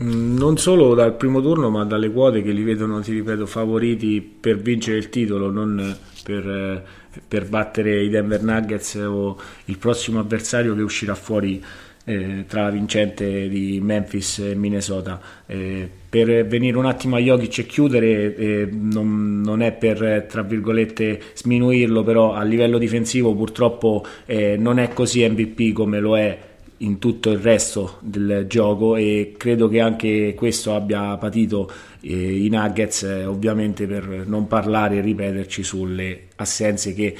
Mm, 0.00 0.36
non 0.36 0.56
solo 0.56 0.94
dal 0.94 1.16
primo 1.16 1.42
turno, 1.42 1.68
ma 1.68 1.84
dalle 1.84 2.10
quote 2.10 2.42
che 2.42 2.52
li 2.52 2.62
vedono, 2.62 3.00
ti 3.00 3.12
ripeto, 3.12 3.46
favoriti 3.46 4.20
per 4.20 4.58
vincere 4.58 4.98
il 4.98 5.08
titolo, 5.08 5.50
non 5.50 5.98
per, 6.22 6.48
eh, 6.48 6.84
per 7.26 7.48
battere 7.48 8.02
i 8.02 8.08
Denver 8.08 8.42
Nuggets 8.42 8.94
o 8.94 9.38
il 9.64 9.78
prossimo 9.78 10.20
avversario 10.20 10.74
che 10.74 10.82
uscirà 10.82 11.14
fuori 11.14 11.62
eh, 12.10 12.44
tra 12.46 12.64
la 12.64 12.70
vincente 12.70 13.48
di 13.48 13.78
Memphis 13.80 14.38
e 14.38 14.54
Minnesota. 14.54 15.20
Eh, 15.46 15.88
per 16.10 16.44
venire 16.46 16.76
un 16.76 16.86
attimo 16.86 17.16
a 17.16 17.20
Jokic 17.20 17.58
e 17.58 17.66
chiudere, 17.66 18.34
eh, 18.34 18.68
non, 18.72 19.40
non, 19.40 19.62
è 19.62 19.72
per 19.72 20.26
tra 20.28 20.42
virgolette 20.42 21.20
sminuirlo, 21.34 22.02
però 22.02 22.34
a 22.34 22.42
livello 22.42 22.78
difensivo 22.78 23.34
purtroppo 23.34 24.04
eh, 24.26 24.56
non 24.58 24.78
è 24.78 24.88
così 24.88 25.28
MVP 25.28 25.72
come 25.72 26.00
lo 26.00 26.18
è 26.18 26.38
in 26.78 26.98
tutto 26.98 27.30
il 27.30 27.38
resto 27.38 27.98
del 28.00 28.46
gioco 28.48 28.96
e 28.96 29.34
credo 29.36 29.68
che 29.68 29.80
anche 29.80 30.34
questo 30.34 30.74
abbia 30.74 31.16
patito 31.18 31.70
eh, 32.00 32.44
i 32.44 32.48
Nuggets, 32.48 33.02
eh, 33.02 33.24
ovviamente 33.24 33.86
per 33.86 34.24
non 34.26 34.46
parlare 34.46 34.96
e 34.96 35.00
ripeterci 35.00 35.62
sulle 35.62 36.22
assenze 36.36 36.94
che 36.94 37.14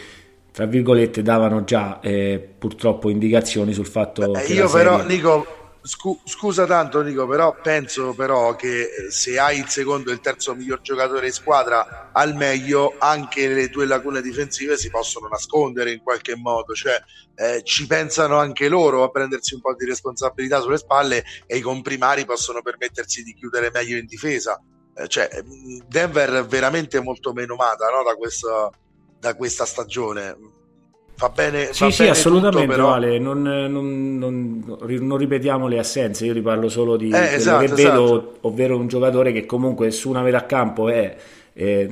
tra 0.53 0.67
virgolette 0.67 1.23
davano 1.23 1.65
già 1.65 2.01
eh, 2.01 2.55
purtroppo 2.59 3.11
indicazioni 3.11 3.73
sul 3.73 3.87
fatto 3.87 4.31
Beh, 4.31 4.43
che 4.43 4.53
io 4.53 4.69
però 4.69 4.99
serie... 5.01 5.15
Nico 5.15 5.47
scu- 5.83 6.21
scusa 6.25 6.67
tanto 6.67 7.03
Nico 7.03 7.27
però 7.27 7.57
penso 7.63 8.13
però 8.15 8.55
che 8.57 8.89
se 9.11 9.39
hai 9.39 9.59
il 9.59 9.69
secondo 9.69 10.11
e 10.11 10.15
il 10.15 10.21
terzo 10.21 10.55
miglior 10.55 10.81
giocatore 10.81 11.27
in 11.27 11.33
squadra 11.33 12.11
al 12.13 12.35
meglio 12.35 12.95
anche 12.99 13.49
le 13.49 13.71
tue 13.71 13.87
lacune 13.87 14.21
difensive 14.21 14.77
si 14.77 14.91
possono 14.91 15.29
nascondere 15.29 15.93
in 15.93 16.03
qualche 16.03 16.37
modo 16.37 16.75
cioè 16.75 17.01
eh, 17.41 17.63
ci 17.65 17.87
pensano 17.87 18.37
anche 18.37 18.69
loro 18.69 19.03
a 19.03 19.09
prendersi 19.09 19.55
un 19.55 19.63
po' 19.63 19.75
di 19.75 19.87
responsabilità 19.87 20.61
sulle 20.61 20.77
spalle 20.77 21.25
e 21.47 21.57
i 21.57 21.63
comprimari 21.63 22.27
possono 22.27 22.61
permettersi 22.61 23.23
di 23.23 23.33
chiudere 23.35 23.71
meglio 23.73 23.97
in 23.97 24.05
difesa. 24.05 24.63
Eh, 24.95 25.09
cioè 25.09 25.31
Denver 25.89 26.31
è 26.31 26.45
veramente 26.45 27.01
molto 27.01 27.33
menomata 27.33 27.89
no, 27.89 28.03
da 28.03 28.15
questo 28.15 28.71
da 29.21 29.35
questa 29.37 29.65
stagione. 29.67 30.37
Va 31.17 31.29
bene, 31.29 31.75
sì, 31.75 31.85
va 31.85 31.91
sì, 31.91 31.99
bene 31.99 32.11
assolutamente, 32.13 32.61
tutto, 32.65 32.77
però... 32.77 32.89
vale. 32.89 33.19
non, 33.19 33.43
non, 33.43 34.19
non, 34.19 34.79
non, 34.87 35.17
ripetiamo 35.19 35.69
le 35.69 35.79
assenze, 35.79 36.25
io 36.25 36.33
riparlo 36.33 36.71
solo 36.71 36.97
di 36.97 37.09
eh, 37.09 37.11
quello 37.11 37.27
esatto, 37.27 37.67
che 37.67 37.73
vedo, 37.75 38.05
esatto. 38.05 38.39
ovvero 38.41 38.77
un 38.79 38.89
giocatore 38.89 39.31
che 39.31 39.45
comunque 39.45 39.91
su 39.91 40.09
una 40.09 40.23
metà 40.23 40.47
campo 40.47 40.89
è 40.89 41.15
eh, 41.61 41.89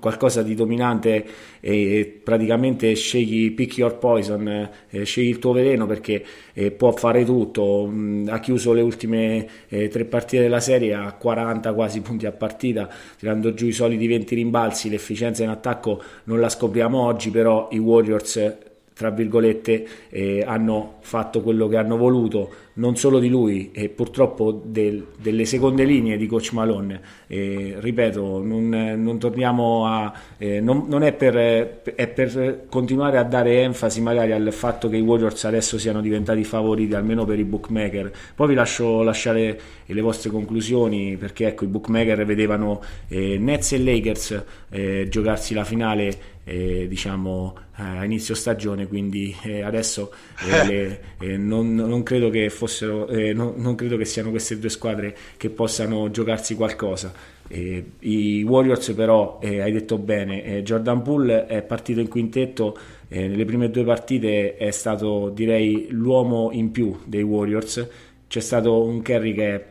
qualcosa 0.00 0.42
di 0.42 0.56
dominante 0.56 1.24
e 1.60 2.20
praticamente 2.24 2.92
scegli 2.94 3.52
pick 3.52 3.78
your 3.78 3.98
poison, 3.98 4.68
eh, 4.90 5.04
scegli 5.04 5.28
il 5.28 5.38
tuo 5.38 5.52
veleno 5.52 5.86
perché 5.86 6.24
eh, 6.52 6.72
può 6.72 6.90
fare 6.90 7.24
tutto. 7.24 7.86
Mm, 7.88 8.26
ha 8.28 8.40
chiuso 8.40 8.72
le 8.72 8.82
ultime 8.82 9.46
eh, 9.68 9.86
tre 9.86 10.04
partite 10.06 10.42
della 10.42 10.58
serie 10.58 10.94
a 10.94 11.12
40 11.12 11.72
quasi 11.72 12.00
punti 12.00 12.26
a 12.26 12.32
partita, 12.32 12.88
tirando 13.16 13.54
giù 13.54 13.66
i 13.66 13.72
soliti 13.72 14.08
20 14.08 14.34
rimbalzi. 14.34 14.90
L'efficienza 14.90 15.44
in 15.44 15.50
attacco 15.50 16.02
non 16.24 16.40
la 16.40 16.48
scopriamo 16.48 17.00
oggi, 17.00 17.30
però 17.30 17.68
i 17.70 17.78
Warriors 17.78 18.64
tra 18.96 19.10
virgolette, 19.10 19.86
eh, 20.08 20.42
hanno 20.46 20.94
fatto 21.00 21.42
quello 21.42 21.68
che 21.68 21.76
hanno 21.76 21.98
voluto, 21.98 22.50
non 22.76 22.96
solo 22.96 23.18
di 23.18 23.28
lui, 23.28 23.70
e 23.72 23.88
purtroppo 23.88 24.62
del, 24.64 25.06
delle 25.16 25.44
seconde 25.44 25.84
linee 25.84 26.16
di 26.16 26.26
Coach 26.26 26.52
Malone. 26.52 27.00
Eh, 27.26 27.76
ripeto, 27.78 28.42
non, 28.42 28.68
non, 28.68 29.18
torniamo 29.18 29.86
a. 29.86 30.12
Eh, 30.36 30.60
non, 30.60 30.84
non 30.88 31.02
è, 31.02 31.12
per, 31.12 31.82
è, 31.82 32.08
per, 32.08 32.66
continuare 32.68 33.18
a 33.18 33.24
dare 33.24 33.62
enfasi 33.62 34.00
magari 34.00 34.32
al 34.32 34.52
fatto 34.52 34.88
che 34.88 34.96
i 34.96 35.00
Warriors 35.00 35.44
adesso 35.44 35.78
siano 35.78 36.00
diventati 36.00 36.44
favoriti, 36.44 36.94
almeno 36.94 37.24
per 37.24 37.38
i 37.38 37.44
bookmaker. 37.44 38.12
Poi 38.34 38.48
vi 38.48 38.54
lascio 38.54 39.02
lasciare 39.02 39.60
le 39.86 40.00
vostre 40.00 40.30
conclusioni, 40.30 41.16
perché 41.16 41.46
ecco, 41.46 41.64
i 41.64 41.68
bookmaker 41.68 42.24
vedevano 42.24 42.82
eh, 43.08 43.38
Nets 43.38 43.72
e 43.72 43.78
Lakers 43.78 44.44
eh, 44.70 45.06
giocarsi 45.08 45.54
la 45.54 45.64
finale 45.64 46.34
eh, 46.48 46.86
diciamo 46.88 47.56
a 47.78 48.04
inizio 48.04 48.36
stagione 48.36 48.86
quindi 48.86 49.34
eh, 49.42 49.62
adesso 49.62 50.12
eh, 50.48 50.66
le, 50.66 51.00
eh, 51.18 51.36
non, 51.36 51.74
non, 51.74 52.04
credo 52.04 52.30
che 52.30 52.48
fossero 52.66 53.06
eh, 53.06 53.32
non, 53.32 53.54
non, 53.56 53.74
credo 53.74 53.96
che 53.96 54.04
siano 54.04 54.30
queste 54.30 54.58
due 54.58 54.68
squadre 54.68 55.16
che 55.36 55.50
possano 55.50 56.10
giocarsi 56.10 56.54
qualcosa. 56.54 57.34
I 57.48 58.44
Warriors 58.44 58.90
però 58.90 59.38
hai 59.40 59.70
detto 59.70 59.98
bene 59.98 60.64
Jordan 60.64 61.02
Poole 61.02 61.46
è 61.46 61.62
partito 61.62 62.00
in 62.00 62.08
quintetto 62.08 62.76
nelle 63.08 63.44
prime 63.44 63.70
due 63.70 63.84
partite 63.84 64.56
è 64.56 64.70
stato 64.72 65.30
direi 65.32 65.86
l'uomo 65.90 66.50
in 66.52 66.72
più 66.72 66.98
dei 67.04 67.22
Warriors. 67.22 67.88
C'è 68.26 68.40
stato 68.40 68.82
un 68.82 69.00
Kerry 69.00 69.32
che 69.32 69.64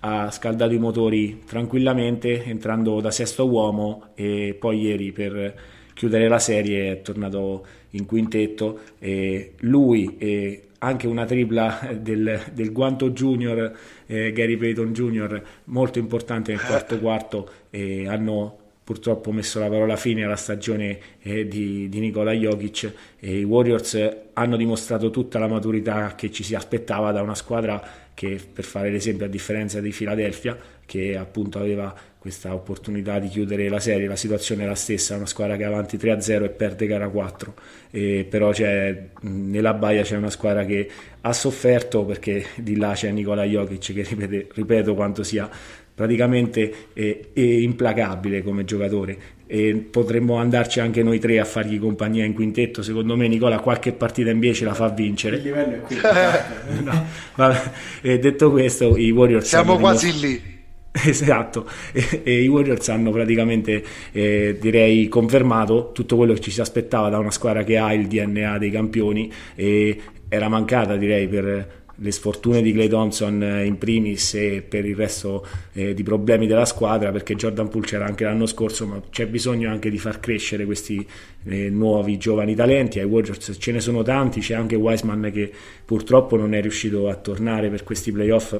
ha 0.00 0.30
scaldato 0.30 0.74
i 0.74 0.78
motori 0.78 1.42
tranquillamente 1.46 2.44
entrando 2.44 3.00
da 3.00 3.10
sesto 3.10 3.48
uomo 3.48 4.08
e 4.14 4.54
poi 4.58 4.82
ieri 4.82 5.12
per 5.12 5.54
chiudere 5.94 6.28
la 6.28 6.38
serie 6.38 6.92
è 6.92 7.00
tornato 7.00 7.64
in 7.90 8.04
quintetto. 8.04 8.80
E 8.98 9.52
lui 9.60 10.16
e 10.18 10.64
anche 10.84 11.06
una 11.06 11.24
tripla 11.24 11.90
del, 11.98 12.40
del 12.52 12.72
guanto 12.72 13.10
junior 13.10 13.72
eh, 14.06 14.32
Gary 14.32 14.56
Payton 14.56 14.92
junior 14.92 15.42
molto 15.64 15.98
importante 15.98 16.52
nel 16.52 16.60
quarto 16.60 16.98
quarto 16.98 17.50
e 17.70 18.06
hanno 18.06 18.58
purtroppo 18.84 19.32
messo 19.32 19.58
la 19.58 19.68
parola 19.68 19.96
fine 19.96 20.24
alla 20.24 20.36
stagione 20.36 20.98
eh, 21.22 21.48
di, 21.48 21.88
di, 21.88 22.00
Nikola 22.00 22.32
Jokic. 22.32 22.92
E 23.18 23.38
i 23.38 23.44
Warriors 23.44 23.98
hanno 24.34 24.56
dimostrato 24.58 25.08
tutta 25.10 25.38
la 25.38 25.48
maturità 25.48 26.14
che 26.14 26.30
ci 26.30 26.44
si 26.44 26.54
aspettava 26.54 27.10
da 27.10 27.22
una 27.22 27.34
squadra 27.34 27.82
che 28.12 28.38
per 28.52 28.64
fare 28.64 28.90
l'esempio 28.90 29.24
a 29.24 29.28
differenza 29.28 29.80
di 29.80 29.90
Philadelphia 29.90 30.56
che 30.84 31.16
appunto 31.16 31.58
aveva 31.58 31.92
questa 32.24 32.54
opportunità 32.54 33.18
di 33.18 33.28
chiudere 33.28 33.68
la 33.68 33.78
serie, 33.78 34.06
la 34.06 34.16
situazione 34.16 34.64
è 34.64 34.66
la 34.66 34.74
stessa, 34.74 35.14
una 35.14 35.26
squadra 35.26 35.56
che 35.56 35.64
è 35.64 35.66
avanti 35.66 35.98
3-0 35.98 36.44
e 36.44 36.48
perde 36.48 36.86
gara 36.86 37.06
4, 37.06 37.54
e 37.90 38.26
però 38.26 38.50
c'è, 38.50 39.08
nella 39.20 39.74
baia 39.74 40.02
c'è 40.02 40.16
una 40.16 40.30
squadra 40.30 40.64
che 40.64 40.88
ha 41.20 41.32
sofferto 41.34 42.06
perché 42.06 42.46
di 42.54 42.76
là 42.78 42.92
c'è 42.94 43.10
Nicola 43.10 43.44
Jokic 43.44 43.92
che 43.92 44.06
ripete, 44.08 44.46
ripeto 44.54 44.94
quanto 44.94 45.22
sia 45.22 45.50
praticamente 45.94 46.72
eh, 46.94 47.30
implacabile 47.34 48.42
come 48.42 48.64
giocatore. 48.64 49.18
E 49.46 49.74
potremmo 49.90 50.36
andarci 50.36 50.80
anche 50.80 51.02
noi 51.02 51.18
tre 51.18 51.38
a 51.38 51.44
fargli 51.44 51.78
compagnia 51.78 52.24
in 52.24 52.32
quintetto. 52.32 52.82
Secondo 52.82 53.16
me 53.16 53.28
Nicola 53.28 53.58
qualche 53.58 53.92
partita 53.92 54.30
invece 54.30 54.64
la 54.64 54.72
fa 54.72 54.88
vincere. 54.88 55.36
Il 55.36 55.42
livello 55.42 55.74
è 55.74 55.80
qui. 55.80 55.96
No, 56.82 57.06
vabbè, 57.34 58.18
detto 58.18 58.50
questo 58.50 58.96
i 58.96 59.10
Warriors 59.10 59.46
siamo 59.46 59.76
quasi 59.76 60.18
lì 60.18 60.53
Esatto, 61.06 61.68
e, 61.92 62.22
e, 62.22 62.42
i 62.42 62.46
Warriors 62.46 62.88
hanno 62.88 63.10
praticamente, 63.10 63.84
eh, 64.12 64.56
direi, 64.60 65.08
confermato 65.08 65.90
tutto 65.92 66.16
quello 66.16 66.34
che 66.34 66.40
ci 66.40 66.50
si 66.52 66.60
aspettava 66.60 67.08
da 67.08 67.18
una 67.18 67.32
squadra 67.32 67.64
che 67.64 67.76
ha 67.76 67.92
il 67.92 68.06
DNA 68.06 68.58
dei 68.58 68.70
campioni 68.70 69.30
e 69.56 70.00
era 70.28 70.48
mancata, 70.48 70.96
direi, 70.96 71.26
per 71.26 71.82
le 71.96 72.10
sfortune 72.10 72.62
di 72.62 72.72
Clay 72.72 72.88
Thompson 72.88 73.42
eh, 73.42 73.64
in 73.64 73.76
primis 73.76 74.34
e 74.34 74.64
per 74.66 74.84
il 74.84 74.96
resto 74.96 75.46
eh, 75.72 75.94
di 75.94 76.02
problemi 76.02 76.46
della 76.46 76.64
squadra 76.64 77.12
perché 77.12 77.36
Jordan 77.36 77.68
Poole 77.68 77.86
c'era 77.86 78.04
anche 78.04 78.24
l'anno 78.24 78.46
scorso 78.46 78.84
ma 78.84 79.00
c'è 79.10 79.28
bisogno 79.28 79.70
anche 79.70 79.90
di 79.90 79.98
far 79.98 80.18
crescere 80.18 80.64
questi 80.64 81.06
eh, 81.44 81.70
nuovi 81.70 82.16
giovani 82.18 82.54
talenti. 82.54 82.98
Ai 82.98 83.04
Warriors 83.04 83.56
ce 83.58 83.72
ne 83.72 83.80
sono 83.80 84.02
tanti 84.02 84.40
c'è 84.40 84.54
anche 84.54 84.74
Wiseman 84.76 85.30
che 85.32 85.52
purtroppo 85.84 86.36
non 86.36 86.54
è 86.54 86.60
riuscito 86.60 87.08
a 87.08 87.14
tornare 87.14 87.68
per 87.68 87.84
questi 87.84 88.10
playoff 88.10 88.56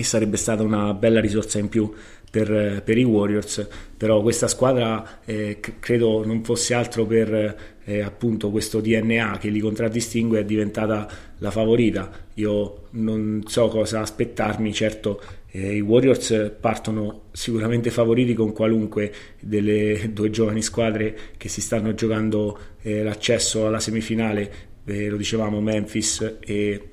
e 0.00 0.04
sarebbe 0.04 0.38
stata 0.38 0.62
una 0.62 0.94
bella 0.94 1.20
risorsa 1.20 1.58
in 1.58 1.68
più 1.68 1.92
per, 2.30 2.82
per 2.84 2.96
i 2.96 3.04
Warriors, 3.04 3.68
però 3.96 4.22
questa 4.22 4.48
squadra 4.48 5.20
eh, 5.24 5.60
credo 5.78 6.24
non 6.24 6.42
fosse 6.42 6.74
altro 6.74 7.04
per 7.04 7.56
eh, 7.84 8.00
appunto 8.00 8.50
questo 8.50 8.80
DNA 8.80 9.36
che 9.38 9.48
li 9.48 9.60
contraddistingue 9.60 10.40
è 10.40 10.44
diventata 10.44 11.08
la 11.38 11.50
favorita. 11.50 12.10
Io 12.34 12.86
non 12.90 13.42
so 13.46 13.68
cosa 13.68 14.00
aspettarmi, 14.00 14.72
certo 14.72 15.20
Eh, 15.52 15.74
I 15.76 15.80
Warriors 15.80 16.52
partono 16.60 17.22
sicuramente 17.32 17.90
favoriti 17.90 18.34
con 18.34 18.52
qualunque 18.52 19.12
delle 19.40 20.10
due 20.14 20.30
giovani 20.30 20.62
squadre 20.62 21.16
che 21.36 21.48
si 21.48 21.60
stanno 21.60 21.92
giocando 21.94 22.56
eh, 22.82 23.02
l'accesso 23.02 23.66
alla 23.66 23.80
semifinale, 23.80 24.52
eh, 24.84 25.08
lo 25.08 25.16
dicevamo 25.16 25.60
Memphis 25.60 26.36
e, 26.38 26.90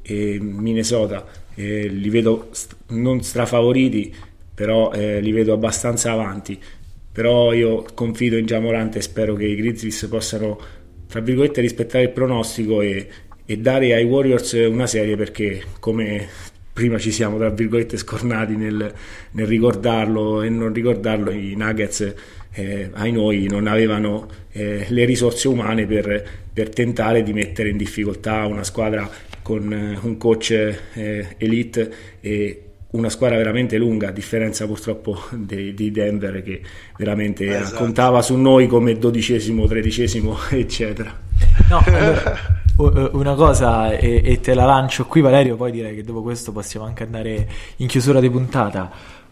e 0.00 0.38
Minnesota, 0.40 1.46
eh, 1.58 1.88
li 1.88 2.08
vedo 2.08 2.48
st- 2.52 2.76
non 2.90 3.20
strafavoriti, 3.22 4.14
però 4.54 4.92
eh, 4.92 5.20
li 5.20 5.32
vedo 5.32 5.52
abbastanza 5.52 6.12
avanti. 6.12 6.58
Però 7.10 7.52
io 7.52 7.84
confido 7.94 8.36
in 8.36 8.46
Giamorante 8.46 8.98
e 8.98 9.02
spero 9.02 9.34
che 9.34 9.46
i 9.46 9.56
Grizzlies 9.56 10.06
possano, 10.08 10.58
tra 11.08 11.20
virgolette, 11.20 11.60
rispettare 11.60 12.04
il 12.04 12.10
pronostico 12.10 12.80
e, 12.80 13.08
e 13.44 13.58
dare 13.58 13.92
ai 13.92 14.04
Warriors 14.04 14.52
una 14.52 14.86
serie 14.86 15.16
perché 15.16 15.62
come 15.80 16.28
prima 16.72 16.96
ci 16.96 17.10
siamo 17.10 17.38
tra 17.38 17.50
virgolette 17.50 17.96
scornati 17.96 18.54
nel, 18.54 18.94
nel 19.32 19.46
ricordarlo 19.48 20.42
e 20.42 20.48
non 20.48 20.72
ricordarlo 20.72 21.32
i 21.32 21.54
Nuggets 21.56 22.14
eh, 22.52 22.90
ai 22.92 23.10
noi 23.10 23.48
non 23.48 23.66
avevano 23.66 24.28
eh, 24.52 24.86
le 24.88 25.04
risorse 25.04 25.48
umane 25.48 25.86
per, 25.86 26.24
per, 26.52 26.68
tentare 26.68 27.24
di 27.24 27.32
mettere 27.32 27.70
in 27.70 27.76
difficoltà 27.76 28.46
una 28.46 28.62
squadra 28.62 29.10
con 29.48 29.72
eh, 29.72 29.98
un 30.02 30.18
coach 30.18 30.50
eh, 30.50 31.34
elite 31.38 31.92
e 32.20 32.64
una 32.90 33.08
squadra 33.08 33.38
veramente 33.38 33.78
lunga, 33.78 34.08
a 34.08 34.10
differenza 34.10 34.66
purtroppo 34.66 35.18
di, 35.32 35.72
di 35.72 35.90
Denver 35.90 36.42
che 36.42 36.60
veramente 36.98 37.48
esatto. 37.48 37.76
contava 37.76 38.20
su 38.20 38.36
noi 38.36 38.66
come 38.66 38.98
dodicesimo, 38.98 39.66
tredicesimo, 39.66 40.36
eccetera. 40.52 41.18
No, 41.70 41.82
allora, 41.82 43.10
una 43.12 43.34
cosa 43.34 43.96
e, 43.96 44.20
e, 44.22 44.40
te 44.40 44.52
la 44.52 44.66
lancio 44.66 45.06
qui 45.06 45.22
Valerio, 45.22 45.56
poi 45.56 45.72
direi 45.72 45.94
che 45.94 46.04
dopo 46.04 46.20
questo 46.20 46.52
possiamo 46.52 46.84
anche 46.84 47.04
andare 47.04 47.48
in 47.76 47.86
chiusura 47.86 48.20
di 48.20 48.28
puntata. 48.28 48.90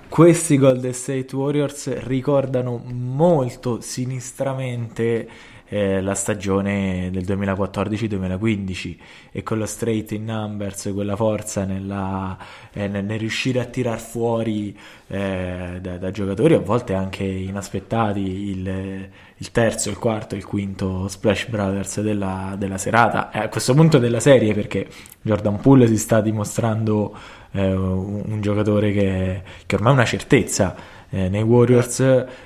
Questi 0.08 0.56
Golden 0.56 0.94
State 0.94 1.36
Warriors 1.36 2.04
ricordano 2.04 2.82
molto 2.86 3.82
sinistramente 3.82 5.28
eh, 5.68 6.00
la 6.00 6.14
stagione 6.14 7.10
del 7.10 7.24
2014-2015 7.24 8.96
e 9.32 9.42
con 9.42 9.58
lo 9.58 9.66
straight 9.66 10.12
in 10.12 10.24
numbers, 10.24 10.90
quella 10.92 11.16
forza 11.16 11.64
nella, 11.64 12.36
eh, 12.72 12.88
nel, 12.88 13.18
riuscire 13.18 13.60
a 13.60 13.64
tirar 13.64 13.98
fuori 13.98 14.76
eh, 15.08 15.78
da, 15.80 15.98
da, 15.98 16.10
giocatori 16.10 16.54
a 16.54 16.60
volte 16.60 16.94
anche 16.94 17.24
inaspettati 17.24 18.20
il, 18.20 19.08
il, 19.36 19.50
terzo, 19.50 19.90
il 19.90 19.98
quarto, 19.98 20.34
il 20.36 20.44
quinto 20.44 21.08
Splash 21.08 21.48
Brothers 21.48 22.00
della, 22.00 22.54
della 22.56 22.78
serata. 22.78 23.30
E 23.30 23.38
a 23.40 23.48
questo 23.48 23.74
punto 23.74 23.98
della 23.98 24.20
serie 24.20 24.54
perché 24.54 24.86
Jordan 25.22 25.60
Poole 25.60 25.86
si 25.86 25.98
sta 25.98 26.20
dimostrando 26.20 27.16
eh, 27.52 27.72
un, 27.72 28.22
un, 28.26 28.40
giocatore 28.40 28.92
che, 28.92 29.42
che 29.66 29.74
ormai 29.74 29.92
è 29.92 29.94
una 29.94 30.04
certezza 30.04 30.94
eh, 31.10 31.28
nei 31.28 31.42
Warriors 31.42 32.00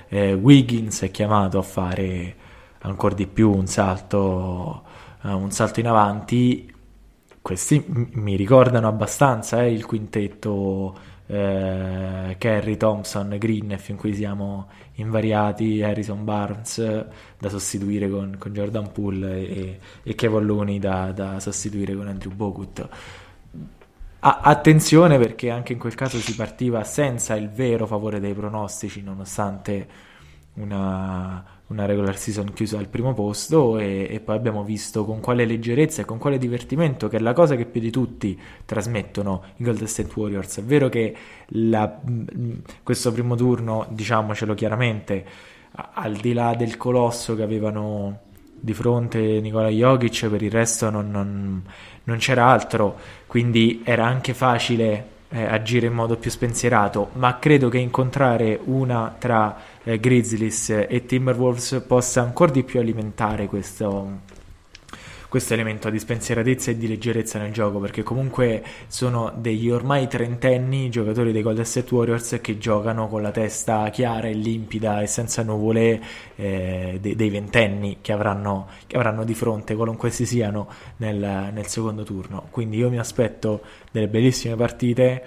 eh, 0.08 0.32
Wiggins 0.34 1.02
è 1.02 1.10
chiamato 1.10 1.58
a 1.58 1.62
fare 1.62 2.34
ancora 2.82 3.14
di 3.14 3.26
più 3.26 3.52
un 3.52 3.66
salto, 3.66 4.82
uh, 5.22 5.28
un 5.28 5.50
salto 5.50 5.80
in 5.80 5.88
avanti. 5.88 6.72
Questi 7.42 7.84
mi 7.86 8.36
ricordano 8.36 8.88
abbastanza 8.88 9.62
eh, 9.62 9.72
il 9.72 9.86
quintetto 9.86 10.94
eh, 11.30 12.34
Kerry, 12.38 12.76
Thompson, 12.76 13.36
Green, 13.38 13.76
fin 13.78 13.96
qui 13.96 14.14
siamo 14.14 14.68
invariati, 14.94 15.80
Harrison 15.80 16.24
Barnes 16.24 17.06
da 17.38 17.48
sostituire 17.48 18.10
con, 18.10 18.34
con 18.36 18.52
Jordan 18.52 18.90
Poole 18.90 19.48
e, 19.48 19.78
e 20.02 20.14
Kevin 20.16 20.44
Looney 20.44 20.78
da, 20.80 21.12
da, 21.12 21.38
sostituire 21.38 21.94
con 21.94 22.08
Andrew 22.08 22.32
Bogut. 22.32 22.88
A- 24.22 24.40
attenzione 24.42 25.18
perché 25.18 25.50
anche 25.50 25.72
in 25.72 25.78
quel 25.78 25.94
caso 25.94 26.18
si 26.18 26.34
partiva 26.34 26.82
senza 26.82 27.36
il 27.36 27.48
vero 27.48 27.86
favore 27.86 28.18
dei 28.18 28.34
pronostici, 28.34 29.00
nonostante 29.00 29.88
una, 30.54 31.44
una 31.70 31.86
regular 31.86 32.16
season 32.16 32.52
chiusa 32.52 32.78
al 32.78 32.88
primo 32.88 33.14
posto 33.14 33.78
e, 33.78 34.08
e, 34.10 34.20
poi 34.20 34.36
abbiamo 34.36 34.64
visto 34.64 35.04
con 35.04 35.20
quale 35.20 35.44
leggerezza 35.44 36.02
e 36.02 36.04
con 36.04 36.18
quale 36.18 36.36
divertimento, 36.36 37.08
che 37.08 37.16
è 37.16 37.20
la 37.20 37.32
cosa 37.32 37.56
che 37.56 37.64
più 37.64 37.80
di 37.80 37.90
tutti 37.90 38.38
trasmettono 38.64 39.42
i 39.56 39.64
Golden 39.64 39.86
State 39.86 40.10
Warriors. 40.14 40.58
È 40.58 40.62
vero 40.62 40.88
che 40.88 41.14
la, 41.46 42.00
questo 42.82 43.12
primo 43.12 43.36
turno, 43.36 43.86
diciamocelo 43.90 44.54
chiaramente, 44.54 45.24
al 45.72 46.16
di 46.16 46.32
là 46.32 46.54
del 46.54 46.76
colosso 46.76 47.36
che 47.36 47.42
avevano 47.42 48.28
di 48.60 48.74
fronte 48.74 49.40
Nicola 49.40 49.68
Jokic, 49.68 50.28
per 50.28 50.42
il 50.42 50.50
resto 50.50 50.90
non, 50.90 51.10
non, 51.10 51.62
non 52.04 52.16
c'era 52.18 52.46
altro, 52.46 52.98
quindi 53.26 53.82
era 53.84 54.04
anche 54.04 54.34
facile 54.34 55.09
eh, 55.30 55.44
agire 55.44 55.86
in 55.86 55.92
modo 55.92 56.16
più 56.16 56.30
spensierato, 56.30 57.10
ma 57.14 57.38
credo 57.38 57.68
che 57.68 57.78
incontrare 57.78 58.58
una 58.64 59.14
tra 59.18 59.56
eh, 59.82 59.98
Grizzlies 59.98 60.70
e 60.88 61.04
Timberwolves 61.06 61.84
possa 61.86 62.20
ancora 62.20 62.52
di 62.52 62.62
più 62.62 62.80
alimentare 62.80 63.46
questo, 63.46 64.18
questo 65.30 65.54
elemento 65.54 65.90
di 65.90 65.98
spensieratezza 66.00 66.72
e 66.72 66.76
di 66.76 66.88
leggerezza 66.88 67.38
nel 67.38 67.52
gioco 67.52 67.78
perché 67.78 68.02
comunque 68.02 68.64
sono 68.88 69.32
degli 69.36 69.70
ormai 69.70 70.08
trentenni 70.08 70.90
giocatori 70.90 71.30
dei 71.30 71.40
Golden 71.40 71.64
State 71.64 71.94
Warriors 71.94 72.38
che 72.42 72.58
giocano 72.58 73.06
con 73.06 73.22
la 73.22 73.30
testa 73.30 73.88
chiara 73.90 74.26
e 74.26 74.32
limpida 74.32 75.00
e 75.00 75.06
senza 75.06 75.44
nuvole 75.44 76.02
eh, 76.34 76.98
dei, 77.00 77.14
dei, 77.14 77.30
ventenni 77.30 77.98
che 78.00 78.12
avranno, 78.12 78.66
che 78.88 78.96
avranno, 78.96 79.22
di 79.22 79.34
fronte 79.34 79.76
qualunque 79.76 80.10
si 80.10 80.26
siano 80.26 80.66
nel, 80.96 81.50
nel 81.52 81.66
secondo 81.68 82.02
turno. 82.02 82.48
Quindi 82.50 82.78
io 82.78 82.90
mi 82.90 82.98
aspetto 82.98 83.60
delle 83.92 84.08
bellissime 84.08 84.56
partite 84.56 85.24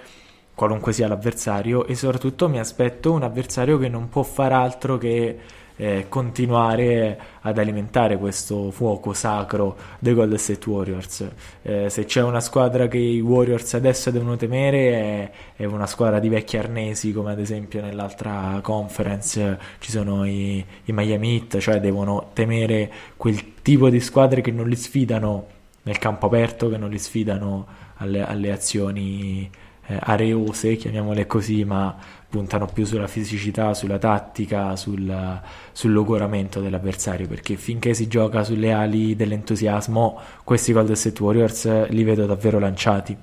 qualunque 0.54 0.92
sia 0.92 1.08
l'avversario 1.08 1.86
e 1.86 1.94
soprattutto 1.94 2.46
mi 2.50 2.58
aspetto 2.58 3.10
un 3.10 3.22
avversario 3.22 3.78
che 3.78 3.88
non 3.88 4.10
può 4.10 4.22
far 4.22 4.52
altro 4.52 4.98
che 4.98 5.38
eh, 5.76 6.06
continuare 6.08 7.18
ad 7.40 7.58
alimentare 7.58 8.16
questo 8.16 8.70
fuoco 8.70 9.12
sacro 9.12 9.76
dei 9.98 10.14
Golden 10.14 10.38
State 10.38 10.68
Warriors. 10.68 11.28
Eh, 11.62 11.90
se 11.90 12.04
c'è 12.04 12.22
una 12.22 12.40
squadra 12.40 12.88
che 12.88 12.98
i 12.98 13.20
Warriors 13.20 13.74
adesso 13.74 14.10
devono 14.10 14.36
temere 14.36 14.90
è, 14.90 15.30
è, 15.56 15.64
una 15.64 15.86
squadra 15.86 16.20
di 16.20 16.28
vecchi 16.28 16.56
arnesi 16.56 17.12
come 17.12 17.32
ad 17.32 17.40
esempio 17.40 17.80
nell'altra 17.80 18.60
conference 18.62 19.58
ci 19.78 19.90
sono 19.90 20.24
i, 20.24 20.64
i 20.84 20.92
Miami 20.92 21.34
Heat, 21.36 21.58
cioè 21.58 21.80
devono 21.80 22.30
temere 22.32 22.90
quel 23.16 23.60
tipo 23.62 23.90
di 23.90 24.00
squadre 24.00 24.40
che 24.40 24.50
non 24.50 24.68
li 24.68 24.76
sfidano 24.76 25.46
nel 25.82 25.98
campo 25.98 26.26
aperto, 26.26 26.68
che 26.68 26.76
non 26.76 26.90
li 26.90 26.98
sfidano 26.98 27.66
alle, 27.96 28.24
alle 28.24 28.52
azioni 28.52 29.50
eh, 29.86 29.98
areose, 30.00 30.76
chiamiamole 30.76 31.26
così, 31.26 31.64
ma 31.64 31.96
puntano 32.28 32.66
più 32.66 32.84
sulla 32.84 33.06
fisicità, 33.06 33.74
sulla 33.74 33.98
tattica, 33.98 34.74
sul, 34.76 35.40
sul 35.72 35.92
logoramento 35.92 36.60
dell'avversario, 36.60 37.28
perché 37.28 37.56
finché 37.56 37.94
si 37.94 38.08
gioca 38.08 38.42
sulle 38.42 38.72
ali 38.72 39.14
dell'entusiasmo, 39.14 40.20
questi 40.42 40.72
Golden 40.72 40.96
State 40.96 41.22
Warriors 41.22 41.88
li 41.90 42.02
vedo 42.02 42.26
davvero 42.26 42.58
lanciati. 42.58 43.16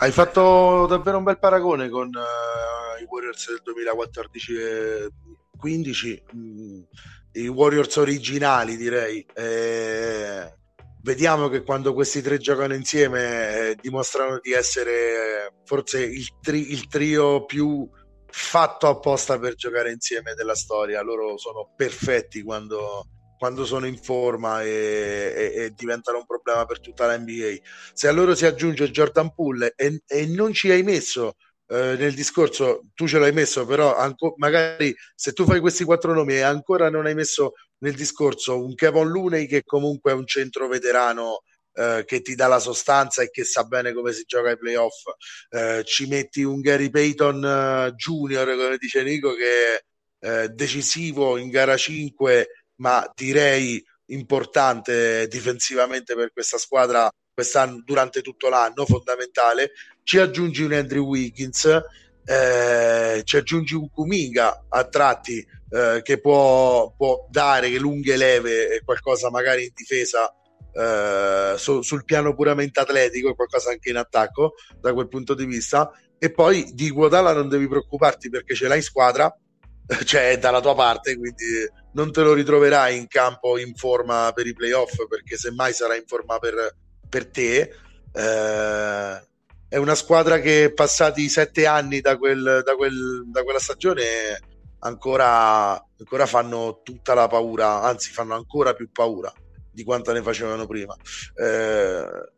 Hai 0.00 0.12
fatto 0.12 0.86
davvero 0.86 1.18
un 1.18 1.24
bel 1.24 1.38
paragone 1.38 1.88
con 1.88 2.06
uh, 2.06 3.02
i 3.02 3.06
Warriors 3.08 3.48
del 3.48 3.60
2014 3.64 4.52
15, 5.58 6.22
mm, 6.34 6.80
i 7.32 7.48
Warriors 7.48 7.96
originali 7.96 8.76
direi. 8.76 9.26
Eh, 9.34 10.52
vediamo 11.02 11.48
che 11.48 11.62
quando 11.62 11.94
questi 11.94 12.22
tre 12.22 12.38
giocano 12.38 12.74
insieme 12.74 13.70
eh, 13.70 13.76
dimostrano 13.80 14.38
di 14.40 14.52
essere 14.52 14.92
eh, 14.92 15.52
forse 15.64 16.02
il, 16.02 16.26
tri- 16.40 16.72
il, 16.72 16.86
trio 16.88 17.44
più 17.44 17.88
fatto 18.26 18.86
apposta 18.88 19.38
per 19.38 19.54
giocare 19.54 19.92
insieme 19.92 20.34
della 20.34 20.54
storia. 20.54 21.02
Loro 21.02 21.36
sono 21.38 21.72
perfetti 21.76 22.42
quando, 22.42 23.06
quando 23.38 23.64
sono 23.64 23.86
in 23.86 23.96
forma 23.96 24.62
e, 24.62 24.68
e, 24.68 25.52
e, 25.64 25.70
diventano 25.74 26.18
un 26.18 26.26
problema 26.26 26.64
per 26.66 26.80
tutta 26.80 27.06
la 27.06 27.18
NBA. 27.18 27.54
Se 27.92 28.08
a 28.08 28.12
loro 28.12 28.34
si 28.34 28.46
aggiunge 28.46 28.90
Jordan 28.90 29.32
Poole 29.34 29.72
e, 29.76 30.02
e 30.06 30.26
non 30.26 30.52
ci 30.52 30.70
hai 30.70 30.82
messo 30.82 31.36
eh, 31.70 31.96
nel 31.98 32.14
discorso, 32.14 32.80
tu 32.94 33.06
ce 33.06 33.18
l'hai 33.18 33.32
messo, 33.32 33.66
però 33.66 33.94
anco, 33.94 34.34
magari 34.38 34.94
se 35.14 35.32
tu 35.32 35.44
fai 35.44 35.60
questi 35.60 35.84
quattro 35.84 36.14
nomi 36.14 36.34
e 36.34 36.40
ancora 36.40 36.88
non 36.88 37.06
hai 37.06 37.14
messo 37.14 37.52
nel 37.78 37.94
discorso 37.94 38.62
un 38.62 38.74
Kevin 38.74 39.08
Looney 39.08 39.46
che 39.46 39.62
comunque 39.64 40.12
è 40.12 40.14
un 40.14 40.26
centro 40.26 40.68
veterano 40.68 41.42
eh, 41.78 42.04
che 42.04 42.22
ti 42.22 42.34
dà 42.34 42.48
la 42.48 42.58
sostanza 42.58 43.22
e 43.22 43.30
che 43.30 43.44
sa 43.44 43.62
bene 43.62 43.92
come 43.92 44.12
si 44.12 44.24
gioca 44.26 44.48
ai 44.48 44.58
playoff, 44.58 45.04
eh, 45.50 45.82
ci 45.84 46.06
metti 46.06 46.42
un 46.42 46.60
Gary 46.60 46.90
Payton 46.90 47.36
uh, 47.36 47.94
Junior, 47.94 48.46
come 48.56 48.76
dice 48.78 49.04
Nico, 49.04 49.32
che 49.34 49.44
è 49.76 49.84
eh, 50.20 50.48
decisivo 50.48 51.36
in 51.36 51.50
gara 51.50 51.76
5, 51.76 52.64
ma 52.76 53.08
direi 53.14 53.80
importante 54.06 55.28
difensivamente 55.28 56.16
per 56.16 56.32
questa 56.32 56.58
squadra 56.58 57.08
quest'anno 57.32 57.80
durante 57.84 58.22
tutto 58.22 58.48
l'anno, 58.48 58.84
fondamentale. 58.84 59.70
Ci 60.02 60.18
aggiungi 60.18 60.62
un 60.62 60.72
Andrew 60.72 61.06
Wiggins, 61.06 61.64
eh, 62.24 63.20
ci 63.22 63.36
aggiungi 63.36 63.74
un 63.74 63.88
Kuminga 63.88 64.66
a 64.68 64.84
tratti 64.88 65.46
eh, 65.70 66.00
che 66.02 66.20
può, 66.20 66.92
può, 66.96 67.26
dare 67.30 67.68
lunghe 67.78 68.16
leve 68.16 68.74
e 68.74 68.82
qualcosa 68.84 69.30
magari 69.30 69.64
in 69.64 69.72
difesa 69.74 70.32
eh, 70.72 71.54
su, 71.56 71.82
sul 71.82 72.04
piano 72.04 72.34
puramente 72.34 72.80
atletico 72.80 73.30
e 73.30 73.34
qualcosa 73.34 73.70
anche 73.70 73.90
in 73.90 73.96
attacco 73.96 74.54
da 74.80 74.92
quel 74.92 75.08
punto 75.08 75.34
di 75.34 75.44
vista 75.44 75.90
e 76.18 76.32
poi 76.32 76.72
di 76.72 76.90
Guadala 76.90 77.32
non 77.32 77.48
devi 77.48 77.68
preoccuparti 77.68 78.28
perché 78.28 78.54
ce 78.54 78.66
l'hai 78.66 78.78
in 78.78 78.82
squadra, 78.82 79.34
cioè 80.04 80.30
è 80.30 80.38
dalla 80.38 80.60
tua 80.60 80.74
parte, 80.74 81.16
quindi 81.16 81.44
non 81.92 82.12
te 82.12 82.22
lo 82.22 82.32
ritroverai 82.32 82.96
in 82.96 83.06
campo 83.06 83.58
in 83.58 83.74
forma 83.74 84.32
per 84.34 84.46
i 84.46 84.52
playoff 84.52 85.06
perché 85.08 85.36
semmai 85.36 85.72
sarà 85.72 85.94
in 85.94 86.04
forma 86.06 86.38
per, 86.38 86.74
per 87.08 87.26
te. 87.28 87.72
Eh, 88.12 89.26
è 89.68 89.76
una 89.76 89.94
squadra 89.94 90.40
che 90.40 90.72
passati 90.74 91.28
sette 91.28 91.66
anni 91.66 92.00
da, 92.00 92.16
quel, 92.16 92.62
da, 92.64 92.74
quel, 92.74 93.24
da 93.30 93.42
quella 93.42 93.60
stagione 93.60 94.40
ancora, 94.80 95.72
ancora 95.72 96.26
fanno 96.26 96.80
tutta 96.82 97.14
la 97.14 97.26
paura, 97.26 97.82
anzi 97.82 98.10
fanno 98.10 98.34
ancora 98.34 98.74
più 98.74 98.90
paura 98.90 99.32
di 99.70 99.84
quanto 99.84 100.12
ne 100.12 100.22
facevano 100.22 100.66
prima. 100.66 100.94
Eh, 101.34 102.32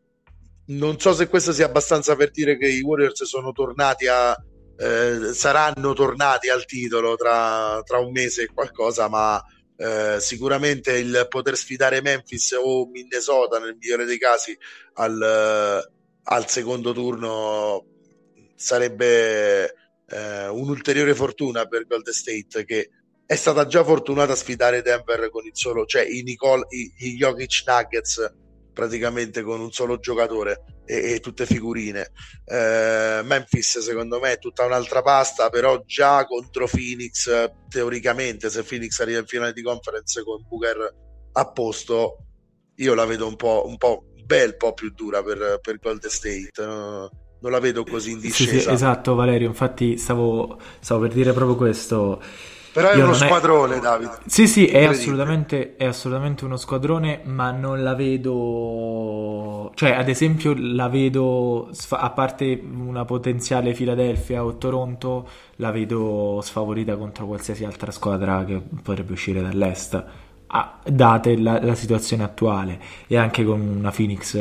non 0.67 0.99
so 1.01 1.13
se 1.15 1.29
questo 1.29 1.53
sia 1.53 1.67
abbastanza 1.67 2.15
per 2.17 2.31
dire 2.31 2.57
che 2.57 2.69
i 2.69 2.81
Warriors 2.81 3.25
sono 3.25 3.51
tornati 3.53 4.07
a 4.07 4.37
eh, 4.81 5.35
saranno 5.35 5.93
tornati 5.93 6.49
al 6.49 6.65
titolo 6.65 7.15
tra, 7.15 7.83
tra, 7.85 7.99
un 7.99 8.13
mese 8.13 8.45
e 8.45 8.51
qualcosa, 8.53 9.09
ma 9.09 9.43
eh, 9.77 10.17
sicuramente 10.21 10.97
il 10.97 11.27
poter 11.29 11.55
sfidare 11.57 12.01
Memphis 12.01 12.53
o 12.53 12.87
Minnesota 12.87 13.59
nel 13.59 13.77
migliore 13.79 14.07
dei 14.07 14.19
casi 14.19 14.57
al, 14.95 15.87
al 16.23 16.49
secondo 16.49 16.93
turno 16.93 17.85
sarebbe 18.55 19.75
eh, 20.11 20.49
un'ulteriore 20.49 21.15
fortuna 21.15 21.67
per 21.67 21.87
Golden 21.87 22.13
State 22.13 22.65
che 22.65 22.91
è 23.27 23.37
stata 23.37 23.67
già 23.67 23.85
fortunata 23.85 24.33
a 24.33 24.37
sfidare 24.37 24.83
Denver 24.83 25.31
con 25.31 25.45
il 25.45 25.53
solo, 25.55 25.87
cioè 25.87 26.03
i, 26.03 26.23
Nicole, 26.23 26.67
i, 26.71 26.93
i 26.97 27.15
Jokic 27.15 27.63
Nuggets 27.65 28.35
praticamente 28.73 29.43
con 29.43 29.61
un 29.61 29.71
solo 29.71 29.99
giocatore 29.99 30.83
e, 30.85 31.13
e 31.13 31.21
tutte 31.21 31.47
figurine. 31.47 32.11
Eh, 32.45 33.21
Memphis 33.23 33.79
secondo 33.79 34.19
me 34.19 34.33
è 34.33 34.39
tutta 34.39 34.65
un'altra 34.65 35.01
pasta, 35.03 35.49
però 35.49 35.81
già 35.87 36.27
contro 36.27 36.67
Phoenix, 36.67 37.53
teoricamente 37.69 38.51
se 38.51 38.65
Phoenix 38.65 38.99
arriva 38.99 39.21
in 39.21 39.27
finale 39.27 39.53
di 39.53 39.63
conference 39.63 40.25
con 40.25 40.45
Booker 40.49 40.95
a 41.33 41.53
posto, 41.53 42.25
io 42.77 42.95
la 42.95 43.05
vedo 43.05 43.29
un 43.29 43.37
po', 43.37 43.65
un 43.67 43.77
po' 43.77 44.07
bel 44.25 44.57
po' 44.57 44.75
più 44.75 44.91
dura 44.91 45.23
per, 45.23 45.61
per 45.63 45.79
Golden 45.79 46.11
State. 46.11 46.51
No? 47.41 47.49
non 47.49 47.53
la 47.53 47.59
vedo 47.59 47.85
così 47.85 48.13
in 48.13 48.21
discesa. 48.21 48.51
Sì, 48.51 48.61
sì, 48.61 48.71
esatto, 48.71 49.15
Valerio. 49.15 49.49
Infatti, 49.49 49.97
stavo, 49.97 50.59
stavo 50.79 51.01
per 51.01 51.13
dire 51.13 51.33
proprio 51.33 51.57
questo. 51.57 52.21
Però 52.73 52.91
è 52.91 52.97
Io 52.97 53.05
uno 53.05 53.15
squadrone, 53.15 53.79
è... 53.79 53.81
Davide. 53.81 54.19
Sì, 54.27 54.47
sì, 54.47 54.67
è 54.67 54.85
assolutamente, 54.85 55.75
è 55.77 55.87
assolutamente, 55.87 56.45
uno 56.45 56.57
squadrone, 56.57 57.21
ma 57.25 57.51
non 57.51 57.83
la 57.83 57.95
vedo. 57.95 59.73
Cioè, 59.75 59.91
ad 59.91 60.09
esempio, 60.09 60.55
la 60.57 60.89
vedo, 60.89 61.71
a 61.91 62.11
parte 62.11 62.63
una 62.63 63.05
potenziale 63.05 63.73
Philadelphia 63.73 64.45
o 64.45 64.57
Toronto, 64.57 65.29
la 65.57 65.73
vedo 65.73 66.41
sfavorita 66.43 66.97
contro 66.97 67.27
qualsiasi 67.27 67.65
altra 67.65 67.91
squadra 67.91 68.45
che 68.45 68.63
potrebbe 68.83 69.13
uscire 69.13 69.41
dall'est, 69.43 70.05
date 70.85 71.37
la, 71.39 71.61
la, 71.61 71.75
situazione 71.75 72.23
attuale, 72.23 72.81
e 73.09 73.17
anche 73.17 73.45
con 73.45 73.61
una 73.61 73.91
Phoenix 73.91 74.37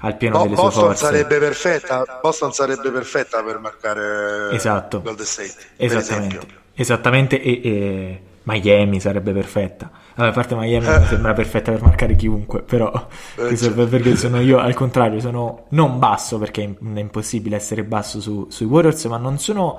al 0.00 0.16
pieno 0.16 0.38
Bo- 0.38 0.42
delle 0.44 0.54
Boston 0.54 0.72
sue 0.72 0.82
forze. 0.82 1.04
Sarebbe 1.04 1.38
perfetta, 1.38 2.18
Boston 2.22 2.52
sarebbe 2.52 2.90
perfetta 2.90 3.42
per 3.42 3.58
marcare 3.58 4.54
esatto. 4.54 5.02
Golden 5.02 5.26
State. 5.26 5.54
Esattamente, 5.76 6.46
esattamente 6.74 7.42
e, 7.42 7.60
e, 7.62 8.22
Miami 8.44 9.00
sarebbe 9.00 9.32
perfetta. 9.32 9.90
Allora, 10.14 10.32
a 10.32 10.34
parte 10.34 10.54
Miami 10.54 10.86
mi 10.86 11.04
sembra 11.06 11.32
perfetta 11.32 11.72
per 11.72 11.82
marcare 11.82 12.16
chiunque, 12.16 12.62
però 12.62 12.90
eh, 13.36 13.56
certo. 13.56 13.86
perché 13.86 14.16
sono 14.16 14.40
io 14.40 14.58
al 14.58 14.74
contrario, 14.74 15.20
sono 15.20 15.66
non 15.70 15.98
basso 15.98 16.38
perché 16.38 16.62
è 16.62 16.98
impossibile 16.98 17.56
essere 17.56 17.84
basso 17.84 18.20
su, 18.20 18.46
sui 18.50 18.66
Warriors, 18.66 19.04
ma 19.04 19.18
non 19.18 19.38
sono 19.38 19.78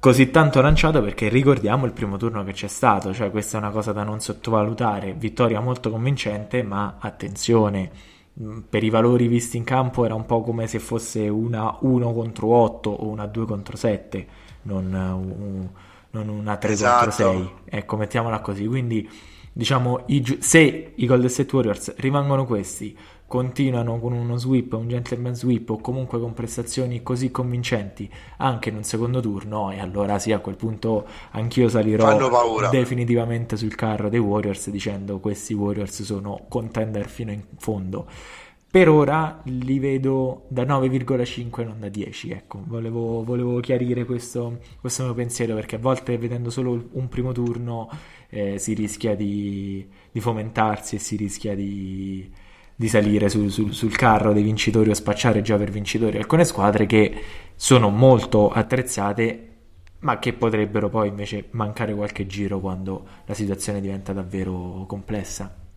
così 0.00 0.30
tanto 0.30 0.60
lanciato 0.60 1.02
perché 1.02 1.28
ricordiamo 1.28 1.84
il 1.84 1.92
primo 1.92 2.16
turno 2.16 2.42
che 2.44 2.52
c'è 2.52 2.68
stato, 2.68 3.12
cioè 3.12 3.30
questa 3.30 3.58
è 3.58 3.60
una 3.60 3.70
cosa 3.70 3.92
da 3.92 4.02
non 4.02 4.20
sottovalutare, 4.20 5.12
vittoria 5.12 5.60
molto 5.60 5.90
convincente, 5.90 6.62
ma 6.64 6.96
attenzione 6.98 8.16
per 8.68 8.84
i 8.84 8.90
valori 8.90 9.26
visti 9.26 9.56
in 9.56 9.64
campo 9.64 10.04
era 10.04 10.14
un 10.14 10.24
po' 10.24 10.42
come 10.42 10.66
se 10.68 10.78
fosse 10.78 11.28
una 11.28 11.76
1 11.80 12.12
contro 12.12 12.48
8 12.48 12.90
o 12.90 13.08
una 13.08 13.26
2 13.26 13.46
contro 13.46 13.76
7, 13.76 14.26
non, 14.62 14.92
un, 14.94 15.68
non 16.10 16.28
una 16.28 16.56
3 16.56 16.72
esatto. 16.72 17.04
contro 17.04 17.10
6. 17.10 17.50
Ecco, 17.64 17.96
mettiamola 17.96 18.40
così. 18.40 18.66
Quindi, 18.66 19.08
diciamo, 19.52 20.04
i, 20.06 20.38
se 20.40 20.92
i 20.94 21.06
Golden 21.06 21.28
State 21.28 21.54
Warriors 21.54 21.96
rimangono 21.96 22.46
questi, 22.46 22.96
continuano 23.28 24.00
con 24.00 24.14
uno 24.14 24.38
sweep, 24.38 24.72
un 24.72 24.88
gentleman 24.88 25.34
sweep 25.34 25.68
o 25.68 25.80
comunque 25.80 26.18
con 26.18 26.32
prestazioni 26.32 27.02
così 27.02 27.30
convincenti 27.30 28.10
anche 28.38 28.70
in 28.70 28.76
un 28.76 28.84
secondo 28.84 29.20
turno 29.20 29.70
e 29.70 29.78
allora 29.78 30.18
sì 30.18 30.32
a 30.32 30.38
quel 30.38 30.56
punto 30.56 31.06
anch'io 31.32 31.68
salirò 31.68 32.70
definitivamente 32.70 33.58
sul 33.58 33.74
carro 33.74 34.08
dei 34.08 34.18
Warriors 34.18 34.70
dicendo 34.70 35.20
questi 35.20 35.52
Warriors 35.52 36.02
sono 36.02 36.46
contender 36.48 37.06
fino 37.06 37.30
in 37.30 37.42
fondo. 37.58 38.06
Per 38.70 38.88
ora 38.88 39.40
li 39.44 39.78
vedo 39.78 40.44
da 40.48 40.64
9,5 40.64 41.64
non 41.64 41.80
da 41.80 41.88
10 41.88 42.30
ecco. 42.30 42.62
Volevo, 42.66 43.24
volevo 43.24 43.60
chiarire 43.60 44.04
questo, 44.04 44.58
questo, 44.80 45.04
mio 45.04 45.14
pensiero 45.14 45.54
perché 45.54 45.76
a 45.76 45.78
volte 45.78 46.16
vedendo 46.16 46.48
solo 46.50 46.88
un 46.92 47.08
primo 47.08 47.32
turno 47.32 47.88
eh, 48.28 48.58
si 48.58 48.74
rischia 48.74 49.14
di, 49.14 49.86
di 50.10 50.20
fomentarsi 50.20 50.96
e 50.96 50.98
si 50.98 51.16
rischia 51.16 51.54
di 51.54 52.30
di 52.80 52.86
salire 52.86 53.28
su, 53.28 53.48
su, 53.48 53.72
sul 53.72 53.96
carro 53.96 54.32
dei 54.32 54.44
vincitori 54.44 54.90
o 54.90 54.94
spacciare 54.94 55.42
già 55.42 55.56
per 55.56 55.68
vincitori 55.68 56.16
alcune 56.16 56.44
squadre 56.44 56.86
che 56.86 57.12
sono 57.56 57.88
molto 57.88 58.50
attrezzate 58.50 59.48
ma 60.00 60.20
che 60.20 60.32
potrebbero 60.32 60.88
poi 60.88 61.08
invece 61.08 61.48
mancare 61.50 61.92
qualche 61.92 62.28
giro 62.28 62.60
quando 62.60 63.04
la 63.24 63.34
situazione 63.34 63.80
diventa 63.80 64.12
davvero 64.12 64.84
complessa. 64.86 65.67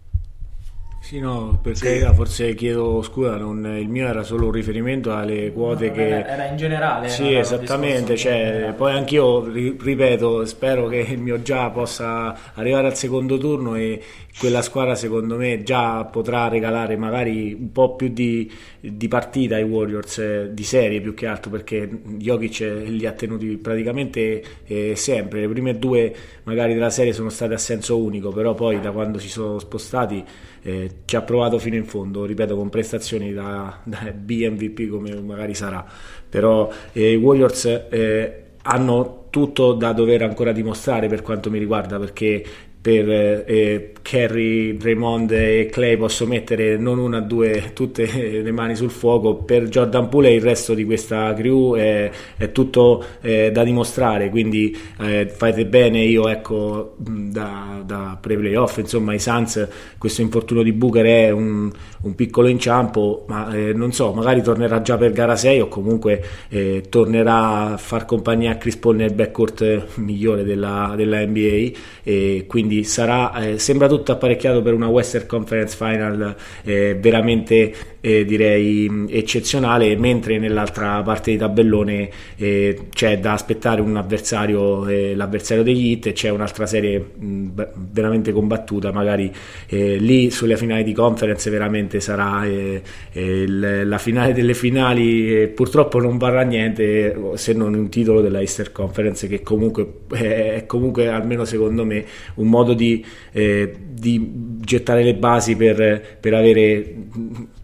Sì, 1.02 1.20
no, 1.20 1.58
perché 1.60 2.00
sì. 2.00 2.14
forse 2.14 2.54
chiedo 2.54 3.02
scusa, 3.02 3.36
non, 3.36 3.66
il 3.66 3.90
mio 3.90 4.08
era 4.08 4.22
solo 4.22 4.46
un 4.46 4.52
riferimento 4.52 5.12
alle 5.12 5.52
quote 5.52 5.88
no, 5.88 5.94
che... 5.94 6.24
Era 6.24 6.46
in 6.46 6.58
generale. 6.58 7.10
Sì, 7.10 7.34
esattamente, 7.34 8.16
cioè, 8.16 8.72
poi 8.78 8.94
anch'io, 8.94 9.44
ripeto, 9.52 10.46
spero 10.46 10.88
che 10.88 11.00
il 11.00 11.20
mio 11.20 11.42
già 11.42 11.72
possa 11.72 12.54
arrivare 12.54 12.86
al 12.86 12.96
secondo 12.96 13.40
turno 13.40 13.76
e 13.76 14.00
quella 14.38 14.62
squadra 14.62 14.96
secondo 14.96 15.36
me 15.36 15.64
già 15.64 16.06
potrà 16.06 16.48
regalare 16.48 16.96
magari 16.96 17.54
un 17.60 17.72
po' 17.72 17.96
più 17.96 18.08
di, 18.10 18.50
di 18.80 19.08
partita 19.08 19.56
ai 19.56 19.64
Warriors, 19.64 20.20
eh, 20.20 20.50
di 20.54 20.64
serie 20.64 21.02
più 21.02 21.16
che 21.16 21.26
altro, 21.26 21.50
perché 21.50 21.90
Jokic 21.90 22.60
li 22.86 23.06
ha 23.08 23.12
tenuti 23.12 23.58
praticamente 23.58 24.44
eh, 24.66 24.96
sempre, 24.96 25.42
le 25.42 25.50
prime 25.50 25.78
due 25.78 26.16
magari 26.44 26.74
della 26.74 26.92
serie 26.92 27.12
sono 27.12 27.30
state 27.30 27.56
a 27.56 27.58
senso 27.58 27.98
unico, 27.98 28.30
però 28.30 28.54
poi 28.54 28.80
da 28.80 28.92
quando 28.92 29.18
si 29.18 29.30
sono 29.30 29.58
spostati 29.60 30.24
eh, 30.64 30.90
ci 31.06 31.16
ha 31.16 31.22
provato 31.22 31.58
fino 31.60 31.76
in 31.76 31.86
fondo, 31.86 32.26
ripeto, 32.26 32.56
con 32.56 32.70
prestazioni 32.70 33.34
da, 33.34 33.80
da 33.84 34.12
BMVP 34.14 34.90
come 34.90 35.14
magari 35.22 35.54
sarà, 35.54 35.86
però 36.30 36.72
eh, 36.94 37.12
i 37.14 37.16
Warriors 37.16 37.66
eh, 37.90 38.44
hanno 38.64 39.26
tutto 39.30 39.74
da 39.74 39.94
dover 39.94 40.24
ancora 40.24 40.52
dimostrare 40.52 41.08
per 41.08 41.22
quanto 41.22 41.50
mi 41.50 41.58
riguarda 41.58 41.98
perché 41.98 42.44
per 42.82 43.10
eh, 43.10 43.94
Kerry, 44.02 44.78
Raymond 44.80 45.32
e 45.32 45.70
Clay 45.72 45.98
posso 45.98 46.26
mettere 46.26 46.78
non 46.78 47.00
una 47.00 47.20
due 47.20 47.72
tutte 47.74 48.06
le 48.42 48.52
mani 48.52 48.76
sul 48.76 48.90
fuoco 48.90 49.36
per 49.36 49.68
Jordan 49.68 50.10
Poole 50.10 50.30
e 50.30 50.36
il 50.36 50.42
resto 50.42 50.74
di 50.74 50.86
questa 50.86 51.34
crew 51.34 51.76
è, 51.76 52.10
è 52.38 52.52
tutto 52.52 53.04
eh, 53.22 53.52
da 53.52 53.64
dimostrare. 53.64 54.30
Quindi 54.30 54.78
eh, 55.00 55.28
fate 55.28 55.66
bene 55.66 56.00
io 56.00 56.28
ecco 56.28 56.96
da, 56.98 57.82
da 57.86 58.18
pre-playoff 58.20 58.78
insomma 58.78 59.14
i 59.14 59.20
Suns 59.20 59.68
questo 59.98 60.22
infortunio 60.22 60.64
di 60.64 60.72
Booker 60.72 61.06
è 61.06 61.30
un, 61.30 61.72
un 62.02 62.16
piccolo 62.16 62.48
inciampo 62.48 63.26
ma 63.28 63.54
eh, 63.54 63.74
non 63.74 63.92
so 63.92 64.14
magari 64.14 64.42
tornerà 64.42 64.82
già 64.82 64.98
per 64.98 65.12
gara 65.12 65.36
6 65.36 65.62
o 65.62 65.68
comunque 65.68 66.24
eh, 66.50 66.84
tornerà 66.90 67.74
a 67.74 67.78
far 67.78 68.06
compagnia 68.06 68.52
a 68.52 68.58
Chris 68.58 68.78
Paul 68.78 68.96
nel 68.96 69.14
backcourt 69.14 69.88
migliore 69.96 70.44
della, 70.44 70.94
della 70.96 71.26
NBA 71.26 71.78
e 72.04 72.46
quindi 72.48 72.84
sarà, 72.84 73.34
eh, 73.36 73.60
sembra 73.60 73.88
tutto 73.88 74.01
apparecchiato 74.10 74.62
per 74.62 74.74
una 74.74 74.88
Western 74.88 75.28
Conference 75.28 75.76
Final 75.76 76.36
eh, 76.64 76.98
veramente 77.00 77.74
eh, 78.02 78.26
direi 78.26 79.06
eccezionale, 79.10 79.96
mentre 79.96 80.40
nell'altra 80.40 81.02
parte 81.04 81.32
di 81.32 81.38
tabellone 81.38 82.10
eh, 82.36 82.88
c'è 82.92 83.20
da 83.20 83.34
aspettare 83.34 83.82
un 83.82 83.96
avversario, 83.96 84.88
eh, 84.88 85.16
l'avversario 85.16 85.64
degli 85.64 85.92
Hit, 85.92 86.08
e 86.08 86.14
c'è 86.14 86.30
un'altra 86.30 86.66
serie 86.66 87.00
mh, 87.00 87.50
veramente 87.92 88.32
combattuta, 88.32 88.92
magari 88.92 89.32
eh, 89.68 89.98
lì 89.98 90.32
sulle 90.32 90.58
finali 90.58 90.84
di 90.84 90.94
conference 90.94 91.50
veramente 91.50 92.00
sarà 92.00 92.46
il, 92.46 93.88
la 93.88 93.98
finale 93.98 94.34
delle 94.34 94.54
finali, 94.54 95.48
purtroppo 95.50 96.00
non 96.00 96.18
varrà 96.18 96.42
niente 96.42 97.16
se 97.36 97.54
non 97.54 97.74
un 97.74 97.90
titolo 97.90 98.22
della 98.22 98.40
Easter 98.40 98.72
Conference 98.72 99.28
che 99.28 99.42
comunque 99.42 99.88
è 100.10 100.64
comunque 100.66 101.08
almeno 101.08 101.46
secondo 101.46 101.86
me 101.86 102.06
un 102.36 102.48
modo 102.48 102.74
di, 102.74 103.04
eh, 103.32 103.74
di 103.84 104.60
gettare 104.60 105.04
le 105.04 105.16
basi 105.16 105.56
per, 105.56 106.18
per 106.20 106.34
avere 106.34 106.96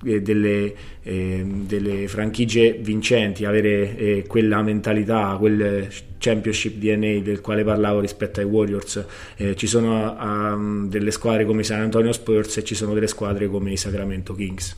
eh, 0.06 0.22
delle, 0.22 0.74
eh, 1.04 1.46
delle, 1.46 2.08
franchigie 2.08 2.74
vincenti, 2.74 3.46
avere 3.46 3.96
eh, 3.96 4.26
quella 4.28 4.62
mentalità, 4.62 5.36
quel 5.40 5.88
championship 6.18 6.76
DNA 6.78 7.20
del 7.20 7.42
quale 7.42 7.64
parlavo 7.64 8.00
rispetto 8.00 8.40
ai 8.40 8.46
Warriors. 8.46 9.06
Eh, 9.36 9.56
ci 9.56 9.68
sono 9.68 10.18
um, 10.20 10.90
delle 10.90 11.12
squadre 11.12 11.46
come 11.46 11.62
i 11.62 11.66
San 11.66 11.82
Antonio 11.82 12.12
Spurs 12.12 12.58
e 12.58 12.64
ci 12.64 12.76
sono 12.76 12.94
delle 12.94 13.08
squadre 13.08 13.48
come 13.48 13.72
i 13.72 13.78
Sacramento 13.78 14.34
Kings. 14.34 14.76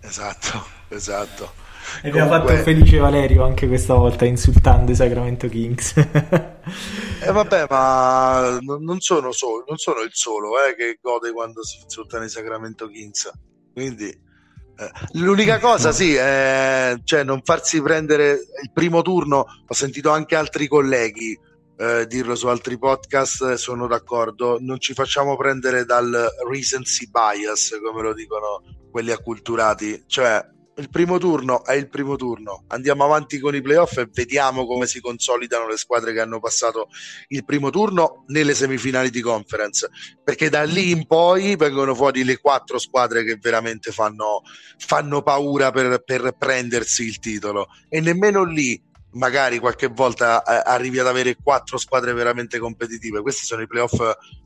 Esatto, 0.00 0.64
esatto. 0.88 1.70
E 2.02 2.08
abbiamo 2.08 2.28
Comunque... 2.28 2.54
fatto 2.54 2.64
felice 2.64 2.98
Valerio 2.98 3.44
anche 3.44 3.66
questa 3.66 3.94
volta 3.94 4.24
insultando 4.24 4.92
i 4.92 4.94
Sacramento 4.94 5.48
Kings. 5.48 5.96
E 5.96 7.28
eh 7.28 7.32
vabbè, 7.32 7.66
ma 7.68 8.58
non 8.60 9.00
sono, 9.00 9.32
solo, 9.32 9.64
non 9.66 9.76
sono 9.76 10.00
il 10.00 10.10
solo 10.12 10.52
eh, 10.64 10.74
che 10.74 10.98
gode 11.00 11.32
quando 11.32 11.64
si 11.64 11.80
insultano 11.82 12.24
i 12.24 12.28
Sacramento 12.28 12.88
Kings. 12.88 13.30
Quindi 13.72 14.08
eh, 14.08 14.90
l'unica 15.12 15.58
cosa, 15.58 15.92
sì, 15.92 16.14
è 16.14 16.96
cioè, 17.04 17.22
non 17.24 17.42
farsi 17.44 17.80
prendere 17.80 18.32
il 18.32 18.70
primo 18.72 19.02
turno. 19.02 19.46
Ho 19.66 19.74
sentito 19.74 20.10
anche 20.10 20.34
altri 20.34 20.66
colleghi 20.66 21.38
eh, 21.76 22.06
dirlo 22.06 22.34
su 22.34 22.46
altri 22.46 22.78
podcast, 22.78 23.54
sono 23.54 23.86
d'accordo. 23.86 24.58
Non 24.60 24.78
ci 24.78 24.94
facciamo 24.94 25.36
prendere 25.36 25.84
dal 25.84 26.28
recency 26.48 27.08
bias, 27.10 27.78
come 27.82 28.02
lo 28.02 28.14
dicono 28.14 28.62
quelli 28.90 29.10
acculturati. 29.10 30.04
Cioè, 30.06 30.44
il 30.76 30.88
primo 30.88 31.18
turno 31.18 31.64
è 31.64 31.74
il 31.74 31.88
primo 31.88 32.16
turno. 32.16 32.64
Andiamo 32.68 33.04
avanti 33.04 33.38
con 33.38 33.54
i 33.54 33.60
playoff 33.60 33.98
e 33.98 34.08
vediamo 34.10 34.66
come 34.66 34.86
si 34.86 35.00
consolidano 35.00 35.68
le 35.68 35.76
squadre 35.76 36.12
che 36.12 36.20
hanno 36.20 36.40
passato 36.40 36.88
il 37.28 37.44
primo 37.44 37.70
turno 37.70 38.24
nelle 38.28 38.54
semifinali 38.54 39.10
di 39.10 39.20
conference. 39.20 39.90
Perché 40.22 40.48
da 40.48 40.62
lì 40.62 40.90
in 40.90 41.06
poi 41.06 41.56
vengono 41.56 41.94
fuori 41.94 42.24
le 42.24 42.38
quattro 42.38 42.78
squadre 42.78 43.22
che 43.24 43.36
veramente 43.40 43.92
fanno, 43.92 44.42
fanno 44.78 45.22
paura 45.22 45.70
per, 45.70 46.02
per 46.04 46.34
prendersi 46.38 47.04
il 47.04 47.18
titolo. 47.18 47.68
E 47.88 48.00
nemmeno 48.00 48.44
lì 48.44 48.80
magari 49.14 49.58
qualche 49.58 49.88
volta 49.88 50.42
eh, 50.42 50.70
arrivi 50.70 50.98
ad 50.98 51.06
avere 51.06 51.36
quattro 51.36 51.76
squadre 51.76 52.14
veramente 52.14 52.58
competitive. 52.58 53.20
Questi 53.20 53.44
sono 53.44 53.60
i 53.60 53.66
playoff 53.66 54.00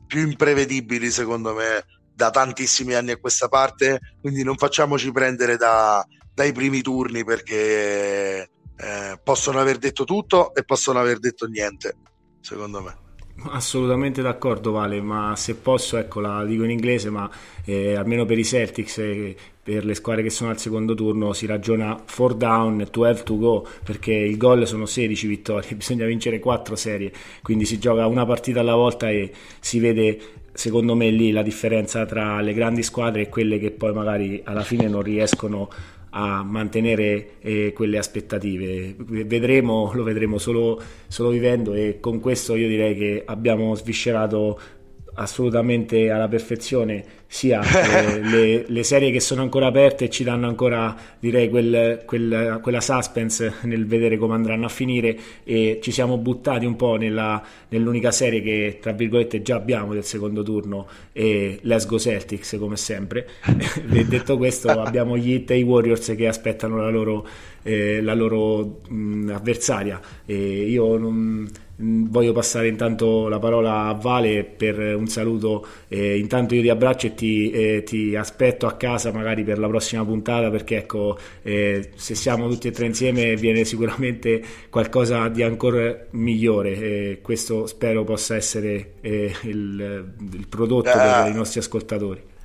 più 0.05 0.27
imprevedibili, 0.27 1.09
secondo 1.09 1.53
me, 1.53 1.85
da 2.13 2.31
tantissimi 2.31 2.95
anni 2.95 3.11
a 3.11 3.17
questa 3.17 3.47
parte. 3.47 3.99
Quindi 4.19 4.43
non 4.43 4.57
facciamoci 4.57 5.11
prendere 5.11 5.55
da, 5.55 6.05
dai 6.37 6.51
primi 6.51 6.83
turni 6.83 7.23
perché 7.23 8.41
eh, 8.41 9.19
possono 9.23 9.59
aver 9.59 9.79
detto 9.79 10.03
tutto 10.03 10.53
e 10.53 10.63
possono 10.63 10.99
aver 10.99 11.17
detto 11.17 11.47
niente, 11.47 11.95
secondo 12.41 12.79
me. 12.79 12.95
Assolutamente 13.49 14.21
d'accordo 14.21 14.69
Vale, 14.69 15.01
ma 15.01 15.35
se 15.35 15.55
posso, 15.55 15.97
ecco 15.97 16.19
la 16.19 16.45
dico 16.45 16.63
in 16.63 16.69
inglese, 16.69 17.09
ma 17.09 17.27
eh, 17.65 17.95
almeno 17.95 18.25
per 18.25 18.37
i 18.37 18.45
Celtics, 18.45 18.99
eh, 18.99 19.35
per 19.63 19.83
le 19.83 19.95
squadre 19.95 20.21
che 20.21 20.29
sono 20.29 20.51
al 20.51 20.59
secondo 20.59 20.93
turno 20.93 21.33
si 21.33 21.47
ragiona 21.47 21.95
4 21.95 22.35
down, 22.35 22.87
12 22.91 23.23
to 23.23 23.37
go, 23.37 23.67
perché 23.83 24.13
il 24.13 24.37
gol 24.37 24.67
sono 24.67 24.85
16 24.85 25.25
vittorie, 25.25 25.73
bisogna 25.73 26.05
vincere 26.05 26.37
4 26.37 26.75
serie, 26.75 27.11
quindi 27.41 27.65
si 27.65 27.79
gioca 27.79 28.05
una 28.05 28.27
partita 28.27 28.59
alla 28.59 28.75
volta 28.75 29.09
e 29.09 29.31
si 29.59 29.79
vede 29.79 30.45
secondo 30.53 30.95
me 30.95 31.09
lì 31.09 31.31
la 31.31 31.41
differenza 31.41 32.05
tra 32.05 32.41
le 32.41 32.53
grandi 32.53 32.83
squadre 32.83 33.23
e 33.23 33.29
quelle 33.29 33.57
che 33.57 33.71
poi 33.71 33.93
magari 33.93 34.41
alla 34.43 34.63
fine 34.63 34.87
non 34.87 35.01
riescono 35.01 35.69
a 36.19 36.41
mantenere 36.43 37.39
eh, 37.39 37.73
quelle 37.73 37.99
aspettative. 37.99 38.95
Vedremo, 38.97 39.91
lo 39.93 40.01
vedremo 40.01 40.39
solo, 40.39 40.81
solo 41.07 41.29
vivendo 41.29 41.75
e 41.75 41.99
con 41.99 42.19
questo 42.19 42.55
io 42.55 42.67
direi 42.67 42.95
che 42.95 43.21
abbiamo 43.23 43.75
sviscerato 43.75 44.59
assolutamente 45.17 46.09
alla 46.09 46.27
perfezione 46.27 47.03
sia 47.27 47.61
le, 48.21 48.65
le, 48.67 48.83
serie 48.83 49.11
che 49.11 49.19
sono 49.19 49.41
ancora 49.41 49.67
aperte 49.67 50.05
e 50.05 50.09
ci 50.09 50.23
danno 50.23 50.47
ancora 50.47 50.95
direi 51.19 51.49
quel, 51.49 52.03
quel, 52.05 52.59
quella 52.61 52.79
suspense 52.79 53.55
nel 53.63 53.85
vedere 53.85 54.17
come 54.17 54.35
andranno 54.35 54.65
a 54.65 54.69
finire 54.69 55.17
e 55.43 55.79
ci 55.81 55.91
siamo 55.91 56.17
buttati 56.17 56.65
un 56.65 56.75
po' 56.75 56.95
nella, 56.95 57.43
nell'unica 57.69 58.11
serie 58.11 58.41
che 58.41 58.77
tra 58.81 58.91
virgolette 58.93 59.41
già 59.41 59.55
abbiamo 59.55 59.93
del 59.93 60.05
secondo 60.05 60.43
turno 60.43 60.87
e 61.11 61.59
Let's 61.63 61.85
Go 61.85 61.99
Celtics 61.99 62.55
come 62.59 62.77
sempre. 62.77 63.27
Detto 64.07 64.37
questo 64.37 64.69
abbiamo 64.69 65.17
gli 65.17 65.33
Heat 65.33 65.51
e 65.51 65.57
i 65.57 65.63
Warriors 65.63 66.13
che 66.15 66.27
aspettano 66.27 66.77
la 66.77 66.89
loro, 66.89 67.27
eh, 67.63 68.01
la 68.01 68.13
loro 68.13 68.81
mh, 68.87 69.31
avversaria. 69.33 69.99
E 70.25 70.35
io 70.35 70.97
non 70.97 71.49
voglio 71.79 72.33
passare 72.33 72.67
intanto 72.67 73.27
la 73.27 73.37
parola 73.39 73.85
a 73.85 73.93
Vale 73.93 74.43
per 74.43 74.79
un 74.95 75.07
saluto. 75.07 75.65
Eh, 75.87 76.17
intanto 76.17 76.55
io 76.55 76.61
ti 76.61 76.69
abbraccio 76.69 77.07
e 77.07 77.13
ti, 77.13 77.51
eh, 77.51 77.83
ti, 77.83 78.15
aspetto 78.15 78.65
a 78.65 78.73
casa 78.73 79.11
magari 79.11 79.43
per 79.43 79.59
la 79.59 79.67
prossima 79.67 80.03
puntata 80.03 80.49
perché 80.49 80.77
ecco, 80.77 81.17
eh, 81.43 81.91
se 81.95 82.15
siamo 82.15 82.47
tutti 82.49 82.67
e 82.67 82.71
tre 82.71 82.85
insieme 82.85 83.35
viene 83.35 83.63
sicuramente 83.63 84.41
qualcosa 84.69 85.27
di 85.27 85.43
ancora 85.43 85.95
migliore. 86.11 87.19
questo 87.21 87.67
spero 87.67 88.03
possa 88.03 88.35
essere 88.35 88.93
eh, 89.01 89.33
il, 89.43 90.13
il, 90.31 90.47
prodotto 90.47 90.91
per 90.91 90.99
ah. 90.99 91.27
i 91.27 91.33
nostri 91.33 91.59
ascoltatori. 91.59 92.35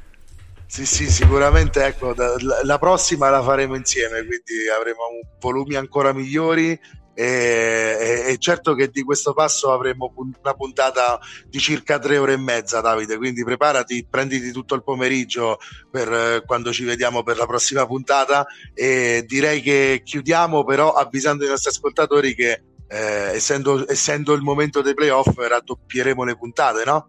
Sì, 0.67 0.87
sì, 0.87 1.11
sicuramente 1.11 1.85
ecco, 1.85 2.15
la 2.63 2.79
prossima 2.79 3.29
la 3.29 3.43
faremo 3.43 3.75
insieme, 3.75 4.25
quindi 4.25 4.69
avremo 4.75 5.01
volumi 5.39 5.75
ancora 5.75 6.15
migliori 6.15 6.79
e, 7.15 8.25
e, 8.27 8.37
certo 8.39 8.75
che 8.75 8.89
di 8.89 9.03
questo 9.03 9.35
passo 9.35 9.73
avremo 9.73 10.13
una 10.15 10.55
puntata 10.55 11.21
di 11.47 11.59
circa 11.59 11.99
tre 11.99 12.19
ore 12.19 12.35
e 12.35 12.39
mezza, 12.39 12.81
Davide. 12.81 13.17
Quindi 13.17 13.45
preparati, 13.45 14.07
prenditi 14.09 14.51
tutto 14.51 14.75
il 14.75 14.83
pomeriggio 14.83 15.59
per 15.91 16.13
eh, 16.13 16.43
quando 16.47 16.73
ci 16.73 16.85
vediamo 16.85 17.23
per 17.23 17.37
la 17.37 17.47
prossima 17.47 17.87
puntata. 17.87 18.47
E 18.75 19.25
direi 19.27 19.61
che 19.61 20.01
chiudiamo, 20.05 20.65
però, 20.65 20.93
avvisando 20.93 21.45
i 21.45 21.49
nostri 21.49 21.71
ascoltatori 21.71 22.35
che 22.35 22.63
eh, 22.89 23.35
essendo, 23.35 23.89
essendo 23.91 24.33
il 24.35 24.43
momento 24.43 24.83
dei 24.83 24.95
playoff 24.95 25.37
raddoppieremo 25.37 26.25
le 26.25 26.37
puntate, 26.37 26.85
no? 26.85 27.09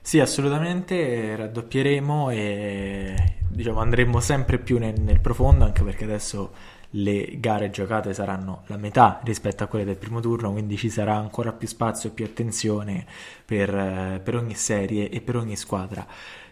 Sì, 0.00 0.20
assolutamente 0.20 1.36
raddoppieremo 1.36 2.30
e 2.30 3.14
diciamo 3.50 3.80
andremo 3.80 4.20
sempre 4.20 4.58
più 4.58 4.78
nel, 4.78 4.98
nel 5.00 5.20
profondo, 5.20 5.64
anche 5.64 5.82
perché 5.82 6.04
adesso 6.04 6.52
le 6.90 7.38
gare 7.38 7.70
giocate 7.70 8.14
saranno 8.14 8.62
la 8.66 8.76
metà 8.76 9.20
rispetto 9.24 9.64
a 9.64 9.66
quelle 9.66 9.84
del 9.84 9.96
primo 9.96 10.20
turno, 10.20 10.52
quindi 10.52 10.76
ci 10.76 10.88
sarà 10.88 11.16
ancora 11.16 11.52
più 11.52 11.68
spazio 11.68 12.08
e 12.08 12.12
più 12.12 12.24
attenzione 12.24 13.04
per, 13.44 13.74
eh, 13.74 14.20
per 14.22 14.36
ogni 14.36 14.54
serie 14.54 15.10
e 15.10 15.20
per 15.20 15.36
ogni 15.36 15.56
squadra. 15.56 16.06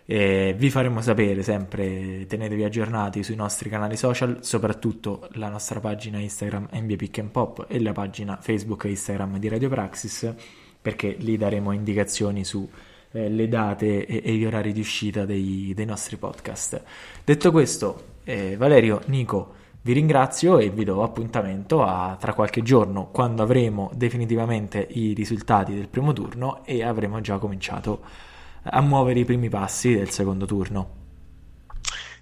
E 0.08 0.54
vi 0.56 0.70
faremo 0.70 1.00
sapere 1.00 1.42
sempre, 1.42 2.26
tenetevi 2.26 2.62
aggiornati 2.62 3.24
sui 3.24 3.34
nostri 3.34 3.68
canali 3.68 3.96
social, 3.96 4.38
soprattutto 4.42 5.28
la 5.32 5.48
nostra 5.48 5.80
pagina 5.80 6.18
Instagram 6.18 6.68
NBA 6.70 6.96
Pick 6.96 7.18
and 7.18 7.30
Pop 7.30 7.66
e 7.68 7.80
la 7.80 7.92
pagina 7.92 8.38
Facebook 8.40 8.84
e 8.84 8.90
Instagram 8.90 9.38
di 9.38 9.48
Radio 9.48 9.68
Praxis, 9.68 10.32
perché 10.80 11.16
lì 11.18 11.36
daremo 11.36 11.72
indicazioni 11.72 12.44
su 12.44 12.68
eh, 13.10 13.28
le 13.28 13.48
date 13.48 14.06
e, 14.06 14.22
e, 14.24 14.34
gli 14.34 14.44
orari 14.44 14.72
di 14.72 14.80
uscita 14.80 15.24
dei, 15.24 15.72
dei 15.74 15.86
nostri 15.86 16.16
podcast. 16.16 16.82
Detto 17.24 17.50
questo, 17.50 18.18
eh, 18.22 18.56
Valerio, 18.56 19.00
Nico, 19.06 19.54
vi 19.86 19.92
ringrazio 19.92 20.58
e 20.58 20.68
vi 20.68 20.82
do 20.82 21.04
appuntamento 21.04 21.84
a 21.84 22.16
tra 22.18 22.34
qualche 22.34 22.60
giorno 22.60 23.08
quando 23.12 23.44
avremo 23.44 23.88
definitivamente 23.94 24.84
i 24.90 25.12
risultati 25.12 25.76
del 25.76 25.86
primo 25.86 26.12
turno 26.12 26.64
e 26.64 26.82
avremo 26.82 27.20
già 27.20 27.38
cominciato 27.38 28.02
a 28.64 28.80
muovere 28.80 29.20
i 29.20 29.24
primi 29.24 29.48
passi 29.48 29.94
del 29.94 30.10
secondo 30.10 30.44
turno. 30.44 31.04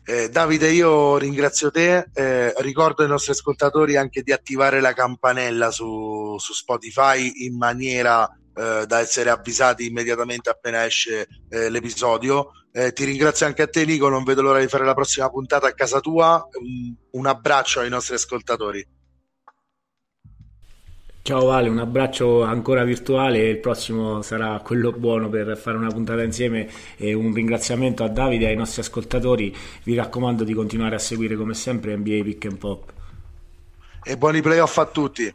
Eh, 0.05 0.29
Davide, 0.29 0.71
io 0.73 1.17
ringrazio 1.17 1.71
te, 1.71 2.09
eh, 2.13 2.53
ricordo 2.59 3.03
ai 3.03 3.09
nostri 3.09 3.33
ascoltatori 3.33 3.97
anche 3.97 4.23
di 4.23 4.33
attivare 4.33 4.83
la 4.83 4.93
campanella 4.93 5.71
su, 5.71 6.37
su 6.39 6.53
Spotify 6.53 7.47
in 7.47 7.57
maniera 7.57 8.29
eh, 8.55 8.85
da 8.87 8.99
essere 8.99 9.31
avvisati 9.31 9.87
immediatamente 9.87 10.51
appena 10.51 10.85
esce 10.85 11.27
eh, 11.49 11.71
l'episodio. 11.71 12.51
Eh, 12.77 12.93
ti 12.93 13.05
ringrazio 13.05 13.47
anche 13.47 13.63
a 13.63 13.69
te, 13.69 13.85
Nico. 13.85 14.09
Non 14.09 14.25
vedo 14.25 14.43
l'ora 14.43 14.59
di 14.59 14.67
fare 14.67 14.85
la 14.85 14.95
prossima 14.95 15.31
puntata 15.31 15.69
a 15.69 15.75
casa 15.75 16.01
tua. 16.01 16.45
Un, 16.59 16.93
un 17.13 17.27
abbraccio 17.27 17.79
ai 17.79 17.89
nostri 17.89 18.17
ascoltatori. 18.17 18.85
Ciao 21.23 21.47
Vale, 21.47 21.69
un 21.69 21.79
abbraccio 21.79 22.43
ancora 22.43 22.83
virtuale, 22.85 23.49
il 23.49 23.59
prossimo 23.59 24.21
sarà 24.21 24.61
quello 24.63 24.93
buono 24.93 25.31
per 25.31 25.57
fare 25.57 25.79
una 25.79 25.91
puntata 25.91 26.23
insieme 26.23 26.69
e 26.97 27.15
un 27.15 27.33
ringraziamento 27.33 28.05
a 28.05 28.09
Davide 28.09 28.45
e 28.45 28.49
ai 28.49 28.57
nostri 28.57 28.83
ascoltatori. 28.83 29.57
Vi 29.85 29.95
raccomando 29.95 30.43
di 30.43 30.53
continuare 30.53 30.97
a 30.97 30.99
seguire 30.99 31.37
come 31.37 31.55
sempre 31.55 31.97
NBA 31.97 32.23
Pick 32.25 32.45
and 32.47 32.59
Pop. 32.59 32.93
E 34.03 34.19
buoni 34.19 34.43
playoff 34.43 34.77
a 34.79 34.87
tutti. 34.87 35.33